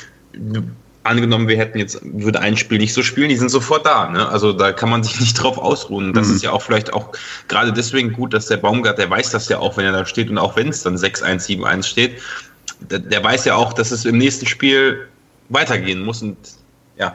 angenommen, 1.03 1.47
wir 1.47 1.57
hätten 1.57 1.77
jetzt, 1.77 1.99
würde 2.03 2.39
ein 2.39 2.55
Spiel 2.57 2.77
nicht 2.77 2.93
so 2.93 3.03
spielen, 3.03 3.29
die 3.29 3.35
sind 3.35 3.49
sofort 3.49 3.85
da. 3.85 4.09
Ne? 4.09 4.27
Also 4.29 4.53
da 4.53 4.71
kann 4.71 4.89
man 4.89 5.03
sich 5.03 5.19
nicht 5.19 5.33
drauf 5.35 5.57
ausruhen. 5.57 6.13
Das 6.13 6.27
Mhm. 6.29 6.35
ist 6.35 6.43
ja 6.43 6.51
auch 6.51 6.61
vielleicht 6.61 6.93
auch 6.93 7.09
gerade 7.47 7.73
deswegen 7.73 8.13
gut, 8.13 8.33
dass 8.33 8.47
der 8.47 8.57
Baumgart, 8.57 8.97
der 8.97 9.09
weiß 9.09 9.31
das 9.31 9.49
ja 9.49 9.59
auch, 9.59 9.77
wenn 9.77 9.85
er 9.85 9.91
da 9.91 10.05
steht 10.05 10.29
und 10.29 10.37
auch 10.37 10.55
wenn 10.55 10.69
es 10.69 10.83
dann 10.83 10.95
6-1, 10.95 11.45
7-1 11.45 11.83
steht, 11.83 12.21
der, 12.79 12.99
der 12.99 13.23
weiß 13.23 13.45
ja 13.45 13.55
auch, 13.55 13.73
dass 13.73 13.91
es 13.91 14.05
im 14.05 14.17
nächsten 14.17 14.45
Spiel 14.45 15.07
weitergehen 15.49 16.03
muss 16.03 16.21
und 16.21 16.37
ja, 16.97 17.13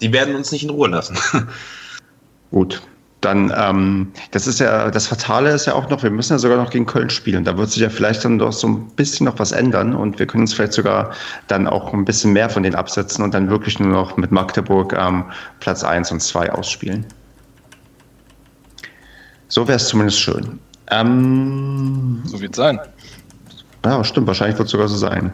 die 0.00 0.12
werden 0.12 0.34
uns 0.34 0.50
nicht 0.52 0.64
in 0.64 0.70
Ruhe 0.70 0.88
lassen. 0.88 1.18
Gut. 2.50 2.82
Dann, 3.20 3.52
ähm, 3.54 4.12
das 4.30 4.46
ist 4.46 4.60
ja, 4.60 4.90
das 4.90 5.06
Fatale 5.06 5.50
ist 5.50 5.66
ja 5.66 5.74
auch 5.74 5.90
noch, 5.90 6.02
wir 6.02 6.10
müssen 6.10 6.32
ja 6.32 6.38
sogar 6.38 6.56
noch 6.56 6.70
gegen 6.70 6.86
Köln 6.86 7.10
spielen. 7.10 7.44
Da 7.44 7.56
wird 7.58 7.70
sich 7.70 7.82
ja 7.82 7.90
vielleicht 7.90 8.24
dann 8.24 8.38
doch 8.38 8.52
so 8.52 8.68
ein 8.68 8.88
bisschen 8.96 9.26
noch 9.26 9.38
was 9.38 9.52
ändern 9.52 9.94
und 9.94 10.18
wir 10.18 10.26
können 10.26 10.44
uns 10.44 10.54
vielleicht 10.54 10.72
sogar 10.72 11.10
dann 11.46 11.66
auch 11.66 11.92
ein 11.92 12.06
bisschen 12.06 12.32
mehr 12.32 12.48
von 12.48 12.62
denen 12.62 12.76
absetzen 12.76 13.22
und 13.22 13.34
dann 13.34 13.50
wirklich 13.50 13.78
nur 13.78 13.92
noch 13.92 14.16
mit 14.16 14.32
Magdeburg 14.32 14.94
ähm, 14.94 15.24
Platz 15.60 15.84
1 15.84 16.12
und 16.12 16.20
2 16.20 16.50
ausspielen. 16.52 17.04
So 19.48 19.68
wäre 19.68 19.76
es 19.76 19.88
zumindest 19.88 20.20
schön. 20.20 20.58
Ähm, 20.90 22.22
So 22.24 22.40
wird 22.40 22.52
es 22.52 22.56
sein. 22.56 22.78
ja, 23.84 24.02
stimmt, 24.02 24.28
wahrscheinlich 24.28 24.56
wird 24.56 24.66
es 24.66 24.72
sogar 24.72 24.88
so 24.88 24.96
sein. 24.96 25.32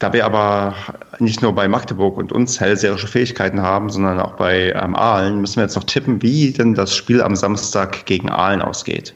Da 0.00 0.14
wir 0.14 0.24
aber 0.24 0.74
nicht 1.18 1.42
nur 1.42 1.54
bei 1.54 1.68
Magdeburg 1.68 2.16
und 2.16 2.32
uns 2.32 2.58
hellseherische 2.58 3.06
Fähigkeiten 3.06 3.60
haben, 3.60 3.90
sondern 3.90 4.18
auch 4.18 4.32
bei 4.32 4.72
ähm, 4.72 4.96
Aalen, 4.96 5.42
müssen 5.42 5.56
wir 5.56 5.64
jetzt 5.64 5.76
noch 5.76 5.84
tippen, 5.84 6.22
wie 6.22 6.52
denn 6.52 6.74
das 6.74 6.96
Spiel 6.96 7.20
am 7.20 7.36
Samstag 7.36 8.06
gegen 8.06 8.30
Aalen 8.30 8.62
ausgeht. 8.62 9.14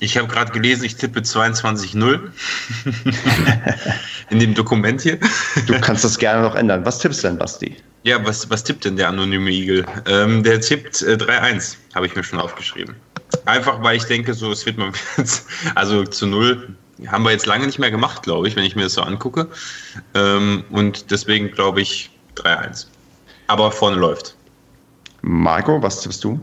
Ich 0.00 0.18
habe 0.18 0.26
gerade 0.26 0.50
gelesen, 0.50 0.84
ich 0.84 0.96
tippe 0.96 1.20
22-0 1.20 2.18
in 4.30 4.40
dem 4.40 4.54
Dokument 4.54 5.00
hier. 5.00 5.20
Du 5.68 5.80
kannst 5.80 6.02
das 6.02 6.18
gerne 6.18 6.42
noch 6.42 6.56
ändern. 6.56 6.84
Was 6.84 6.98
tippst 6.98 7.22
du 7.22 7.28
denn, 7.28 7.38
Basti? 7.38 7.76
Ja, 8.02 8.26
was, 8.26 8.50
was 8.50 8.64
tippt 8.64 8.84
denn 8.84 8.96
der 8.96 9.06
anonyme 9.06 9.52
Igel? 9.52 9.86
Ähm, 10.08 10.42
der 10.42 10.60
tippt 10.60 11.00
äh, 11.02 11.12
3-1, 11.12 11.76
habe 11.94 12.06
ich 12.06 12.16
mir 12.16 12.24
schon 12.24 12.40
aufgeschrieben. 12.40 12.96
Einfach, 13.44 13.80
weil 13.84 13.96
ich 13.96 14.04
denke, 14.04 14.34
so, 14.34 14.50
es 14.50 14.66
wird 14.66 14.78
mal, 14.78 14.90
also 15.76 16.02
zu 16.02 16.26
Null 16.26 16.74
haben 17.08 17.24
wir 17.24 17.30
jetzt 17.30 17.46
lange 17.46 17.66
nicht 17.66 17.78
mehr 17.78 17.90
gemacht, 17.90 18.22
glaube 18.22 18.48
ich, 18.48 18.56
wenn 18.56 18.64
ich 18.64 18.76
mir 18.76 18.82
das 18.82 18.94
so 18.94 19.02
angucke. 19.02 19.48
Ähm, 20.14 20.64
und 20.70 21.10
deswegen 21.10 21.50
glaube 21.50 21.80
ich 21.80 22.10
3-1. 22.36 22.86
Aber 23.46 23.70
vorne 23.70 23.96
läuft. 23.96 24.34
Marco, 25.22 25.82
was 25.82 26.00
tippst 26.00 26.24
du? 26.24 26.40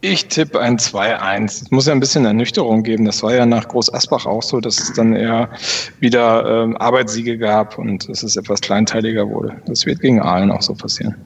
Ich 0.00 0.28
tippe 0.28 0.60
ein 0.60 0.78
2-1. 0.78 1.44
Es 1.44 1.70
muss 1.70 1.86
ja 1.86 1.92
ein 1.92 2.00
bisschen 2.00 2.24
Ernüchterung 2.24 2.84
geben. 2.84 3.04
Das 3.04 3.22
war 3.22 3.34
ja 3.34 3.44
nach 3.44 3.66
Groß 3.66 3.92
Asbach 3.92 4.26
auch 4.26 4.42
so, 4.42 4.60
dass 4.60 4.78
es 4.78 4.92
dann 4.92 5.14
eher 5.14 5.50
wieder 5.98 6.62
ähm, 6.62 6.76
Arbeitssiege 6.76 7.36
gab 7.36 7.78
und 7.78 8.08
dass 8.08 8.22
es 8.22 8.36
etwas 8.36 8.60
kleinteiliger 8.60 9.28
wurde. 9.28 9.60
Das 9.66 9.86
wird 9.86 10.00
gegen 10.00 10.20
Aalen 10.20 10.52
auch 10.52 10.62
so 10.62 10.74
passieren. 10.74 11.16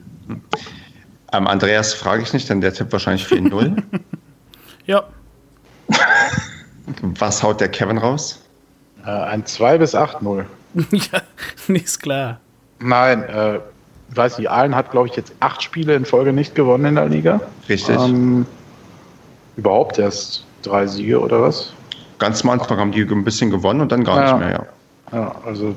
Ähm, 1.31 1.47
Andreas 1.47 1.93
frage 1.93 2.23
ich 2.23 2.33
nicht, 2.33 2.49
denn 2.49 2.61
der 2.61 2.73
tippt 2.73 2.91
wahrscheinlich 2.91 3.25
4-0. 3.25 3.81
Ja, 4.85 5.05
was 7.19 7.43
haut 7.43 7.61
der 7.61 7.69
Kevin 7.69 7.97
raus? 7.97 8.41
Äh, 9.05 9.09
ein 9.09 9.45
2 9.45 9.77
bis 9.77 9.95
8-0. 9.95 10.45
ja, 10.91 11.21
ist 11.75 12.01
klar. 12.01 12.39
Nein, 12.79 13.23
äh, 13.23 13.55
ich 14.09 14.17
weiß 14.17 14.37
nicht, 14.37 14.49
Aalen 14.49 14.75
hat, 14.75 14.91
glaube 14.91 15.07
ich, 15.07 15.15
jetzt 15.15 15.33
acht 15.39 15.63
Spiele 15.63 15.95
in 15.95 16.05
Folge 16.05 16.33
nicht 16.33 16.55
gewonnen 16.55 16.85
in 16.85 16.95
der 16.95 17.07
Liga. 17.07 17.41
Richtig. 17.67 17.97
Ähm, 17.99 18.45
überhaupt 19.57 19.97
erst 19.99 20.45
drei 20.61 20.85
Siege 20.87 21.19
oder 21.19 21.41
was? 21.41 21.73
Ganz 22.19 22.43
am 22.43 22.51
Anfang 22.51 22.77
haben 22.77 22.91
die 22.91 23.01
ein 23.01 23.23
bisschen 23.23 23.49
gewonnen 23.49 23.81
und 23.81 23.91
dann 23.91 24.03
gar 24.03 24.17
Ja. 24.23 24.37
nicht 24.37 24.39
mehr, 24.47 24.51
ja. 24.51 25.17
Ja, 25.19 25.35
also 25.45 25.75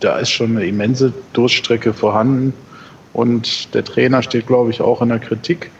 da 0.00 0.18
ist 0.18 0.30
schon 0.30 0.56
eine 0.56 0.66
immense 0.66 1.12
Durststrecke 1.32 1.92
vorhanden. 1.92 2.52
Und 3.12 3.72
der 3.74 3.84
Trainer 3.84 4.22
steht, 4.22 4.46
glaube 4.46 4.70
ich, 4.70 4.80
auch 4.80 5.00
in 5.02 5.08
der 5.08 5.18
Kritik. 5.20 5.70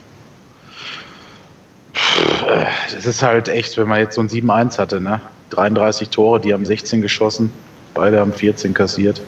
Pff, 2.15 2.43
äh, 2.43 2.67
Das 2.95 3.07
ist 3.07 3.23
halt 3.23 3.49
echt, 3.49 3.77
wenn 3.77 3.89
man 3.89 3.99
jetzt 3.99 4.15
so 4.15 4.21
ein 4.21 4.29
7-1 4.29 4.79
hatte, 4.79 5.01
ne? 5.01 5.21
33 5.51 6.09
Tore, 6.09 6.41
die 6.41 6.53
haben 6.53 6.65
16 6.65 7.03
geschossen, 7.03 7.53
beide 7.93 8.21
haben 8.21 8.33
14 8.33 8.75
kassiert. 8.75 9.21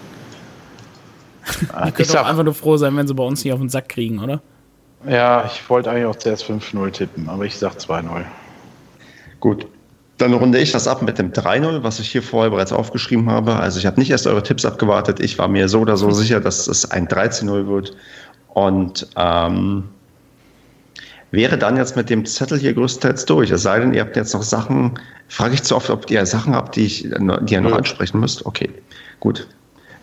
Die 1.86 1.92
können 1.92 2.08
doch 2.08 2.26
einfach 2.26 2.42
nur 2.42 2.54
froh 2.54 2.76
sein, 2.76 2.96
wenn 2.96 3.06
sie 3.06 3.14
bei 3.14 3.22
uns 3.22 3.44
nicht 3.44 3.52
auf 3.52 3.60
den 3.60 3.68
Sack 3.68 3.88
kriegen, 3.88 4.18
oder? 4.18 4.40
ja, 5.08 5.44
ich 5.46 5.68
wollte 5.70 5.90
eigentlich 5.90 6.06
auch 6.06 6.16
zuerst 6.16 6.44
5-0 6.44 6.90
tippen, 6.90 7.28
aber 7.28 7.44
ich 7.44 7.56
sag 7.56 7.74
2-0. 7.74 8.24
Gut. 9.40 9.66
Dann 10.18 10.32
runde 10.32 10.58
ich 10.58 10.72
das 10.72 10.88
ab 10.88 11.02
mit 11.02 11.18
dem 11.18 11.32
3-0, 11.32 11.82
was 11.82 12.00
ich 12.00 12.10
hier 12.10 12.22
vorher 12.22 12.50
bereits 12.50 12.72
aufgeschrieben 12.72 13.30
habe. 13.30 13.56
Also 13.56 13.78
ich 13.78 13.86
habe 13.86 14.00
nicht 14.00 14.10
erst 14.10 14.26
eure 14.26 14.42
Tipps 14.42 14.64
abgewartet. 14.64 15.20
Ich 15.20 15.38
war 15.38 15.46
mir 15.46 15.68
so 15.68 15.80
oder 15.80 15.98
so 15.98 16.10
sicher, 16.10 16.40
dass 16.40 16.66
es 16.66 16.90
ein 16.90 17.06
13-0 17.06 17.66
wird. 17.68 17.94
Und 18.48 19.06
ähm, 19.16 19.84
wäre 21.30 21.58
dann 21.58 21.76
jetzt 21.76 21.96
mit 21.96 22.10
dem 22.10 22.24
Zettel 22.24 22.58
hier 22.58 22.74
größtenteils 22.74 23.26
durch. 23.26 23.50
Es 23.50 23.62
sei 23.62 23.80
denn, 23.80 23.92
ihr 23.94 24.00
habt 24.00 24.16
jetzt 24.16 24.34
noch 24.34 24.42
Sachen, 24.42 24.98
frage 25.28 25.54
ich 25.54 25.62
zu 25.62 25.76
oft, 25.76 25.90
ob 25.90 26.10
ihr 26.10 26.24
Sachen 26.26 26.54
habt, 26.54 26.76
die, 26.76 26.86
ich, 26.86 27.02
die 27.02 27.54
ihr 27.54 27.60
noch 27.60 27.70
Nö. 27.70 27.76
ansprechen 27.76 28.20
müsst. 28.20 28.46
Okay, 28.46 28.70
gut. 29.20 29.46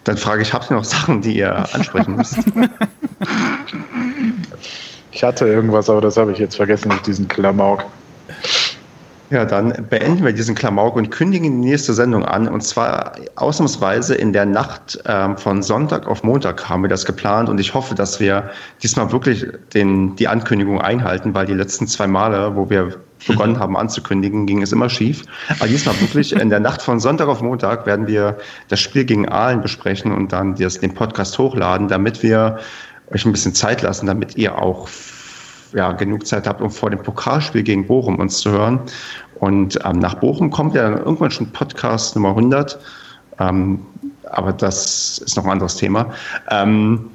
Dann 0.03 0.17
frage 0.17 0.41
ich, 0.41 0.53
habt 0.53 0.69
ihr 0.69 0.75
noch 0.75 0.83
Sachen, 0.83 1.21
die 1.21 1.37
ihr 1.37 1.55
ansprechen 1.73 2.15
müsst? 2.15 2.37
Ich 5.13 5.23
hatte 5.23 5.45
irgendwas, 5.45 5.91
aber 5.91 6.01
das 6.01 6.17
habe 6.17 6.31
ich 6.31 6.39
jetzt 6.39 6.55
vergessen 6.55 6.89
durch 6.89 7.03
diesen 7.03 7.27
Klamauk. 7.27 7.85
Ja, 9.33 9.45
dann 9.45 9.87
beenden 9.89 10.23
wir 10.23 10.31
diesen 10.31 10.53
Klamauk 10.53 10.95
und 10.95 11.09
kündigen 11.09 11.59
die 11.59 11.69
nächste 11.69 11.95
Sendung 11.95 12.23
an. 12.23 12.47
Und 12.47 12.61
zwar 12.61 13.13
ausnahmsweise 13.33 14.13
in 14.13 14.31
der 14.31 14.45
Nacht 14.45 14.99
ähm, 15.07 15.37
von 15.39 15.63
Sonntag 15.63 16.05
auf 16.05 16.21
Montag 16.21 16.69
haben 16.69 16.83
wir 16.83 16.87
das 16.87 17.03
geplant. 17.03 17.49
Und 17.49 17.59
ich 17.59 17.73
hoffe, 17.73 17.95
dass 17.95 18.19
wir 18.19 18.51
diesmal 18.83 19.11
wirklich 19.11 19.47
den, 19.73 20.15
die 20.17 20.27
Ankündigung 20.27 20.79
einhalten, 20.79 21.33
weil 21.33 21.47
die 21.47 21.55
letzten 21.55 21.87
zwei 21.87 22.05
Male, 22.05 22.55
wo 22.55 22.69
wir 22.69 22.95
begonnen 23.27 23.57
haben 23.59 23.75
anzukündigen, 23.75 24.45
ging 24.45 24.61
es 24.61 24.71
immer 24.71 24.87
schief. 24.87 25.23
Aber 25.49 25.67
diesmal 25.67 25.99
wirklich 25.99 26.33
in 26.33 26.51
der 26.51 26.59
Nacht 26.59 26.83
von 26.83 26.99
Sonntag 26.99 27.27
auf 27.27 27.41
Montag 27.41 27.87
werden 27.87 28.05
wir 28.05 28.37
das 28.67 28.81
Spiel 28.81 29.03
gegen 29.03 29.27
Aalen 29.27 29.63
besprechen 29.63 30.11
und 30.11 30.31
dann 30.31 30.53
das, 30.53 30.79
den 30.79 30.93
Podcast 30.93 31.39
hochladen, 31.39 31.87
damit 31.87 32.21
wir 32.21 32.59
euch 33.11 33.25
ein 33.25 33.31
bisschen 33.31 33.55
Zeit 33.55 33.81
lassen, 33.81 34.05
damit 34.05 34.37
ihr 34.37 34.59
auch 34.59 34.87
ja, 35.73 35.91
genug 35.91 36.25
Zeit 36.25 36.47
habt, 36.47 36.61
um 36.61 36.71
vor 36.71 36.89
dem 36.89 37.01
Pokalspiel 37.01 37.63
gegen 37.63 37.87
Bochum 37.87 38.19
uns 38.19 38.39
zu 38.39 38.51
hören. 38.51 38.79
Und 39.39 39.79
ähm, 39.83 39.99
nach 39.99 40.15
Bochum 40.15 40.49
kommt 40.49 40.75
ja 40.75 40.83
dann 40.83 40.97
irgendwann 40.99 41.31
schon 41.31 41.51
Podcast 41.51 42.15
Nummer 42.15 42.29
100. 42.29 42.79
Ähm, 43.39 43.79
aber 44.31 44.53
das 44.53 45.17
ist 45.19 45.35
noch 45.35 45.45
ein 45.45 45.51
anderes 45.51 45.75
Thema. 45.75 46.13
Ähm, 46.49 47.09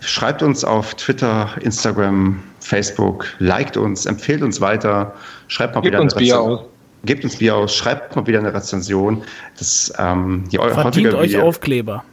schreibt 0.00 0.42
uns 0.42 0.64
auf 0.64 0.94
Twitter, 0.94 1.48
Instagram, 1.60 2.42
Facebook, 2.60 3.26
liked 3.38 3.76
uns, 3.76 4.06
empfehlt 4.06 4.42
uns 4.42 4.60
weiter, 4.60 5.14
schreibt 5.48 5.74
mal 5.74 5.80
Gebt 5.80 5.94
wieder 5.94 6.02
uns 6.02 6.14
eine 6.14 6.24
Bier 6.24 6.34
Rezen- 6.34 6.50
aus. 6.52 6.60
Gebt 7.02 7.24
uns 7.24 7.36
Bier 7.36 7.56
aus, 7.56 7.74
schreibt 7.74 8.14
mal 8.14 8.26
wieder 8.26 8.40
eine 8.40 8.52
Rezension. 8.52 9.22
Das, 9.58 9.92
ähm, 9.98 10.44
Verdient 10.50 11.14
euch 11.14 11.38
Aufkleber. 11.38 12.04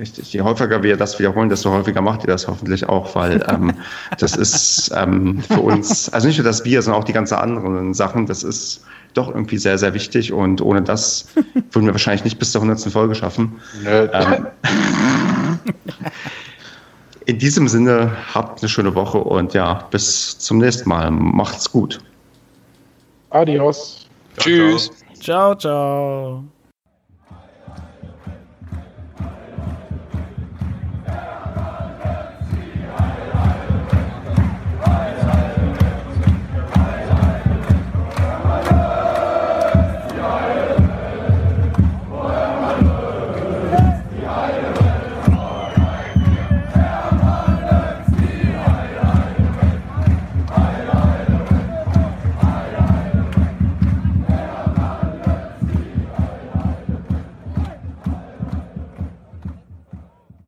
Richtig. 0.00 0.32
Je 0.32 0.40
häufiger 0.40 0.82
wir 0.82 0.96
das 0.96 1.18
wiederholen, 1.18 1.48
desto 1.48 1.70
häufiger 1.70 2.00
macht 2.00 2.22
ihr 2.24 2.28
das 2.28 2.48
hoffentlich 2.48 2.88
auch, 2.88 3.14
weil 3.14 3.44
ähm, 3.48 3.72
das 4.18 4.36
ist 4.36 4.90
ähm, 4.96 5.42
für 5.42 5.60
uns, 5.60 6.08
also 6.12 6.26
nicht 6.26 6.38
nur 6.38 6.44
das 6.44 6.62
Bier, 6.62 6.82
sondern 6.82 7.02
auch 7.02 7.04
die 7.04 7.12
ganzen 7.12 7.34
anderen 7.34 7.94
Sachen, 7.94 8.26
das 8.26 8.42
ist 8.42 8.84
doch 9.14 9.28
irgendwie 9.28 9.58
sehr, 9.58 9.78
sehr 9.78 9.94
wichtig 9.94 10.32
und 10.32 10.60
ohne 10.62 10.82
das 10.82 11.26
würden 11.70 11.86
wir 11.86 11.92
wahrscheinlich 11.92 12.24
nicht 12.24 12.38
bis 12.38 12.52
zur 12.52 12.62
100. 12.62 12.90
Folge 12.90 13.14
schaffen. 13.14 13.60
Nö. 13.84 14.08
Ähm, 14.12 14.46
in 17.26 17.38
diesem 17.38 17.68
Sinne, 17.68 18.12
habt 18.34 18.62
eine 18.62 18.68
schöne 18.68 18.94
Woche 18.94 19.18
und 19.18 19.54
ja, 19.54 19.86
bis 19.90 20.38
zum 20.38 20.58
nächsten 20.58 20.88
Mal. 20.88 21.10
Macht's 21.10 21.70
gut. 21.70 22.00
Adios. 23.30 24.08
Ciao, 24.38 24.74
ciao. 24.74 24.94
Ciao, 25.20 25.54
ciao. 25.54 26.44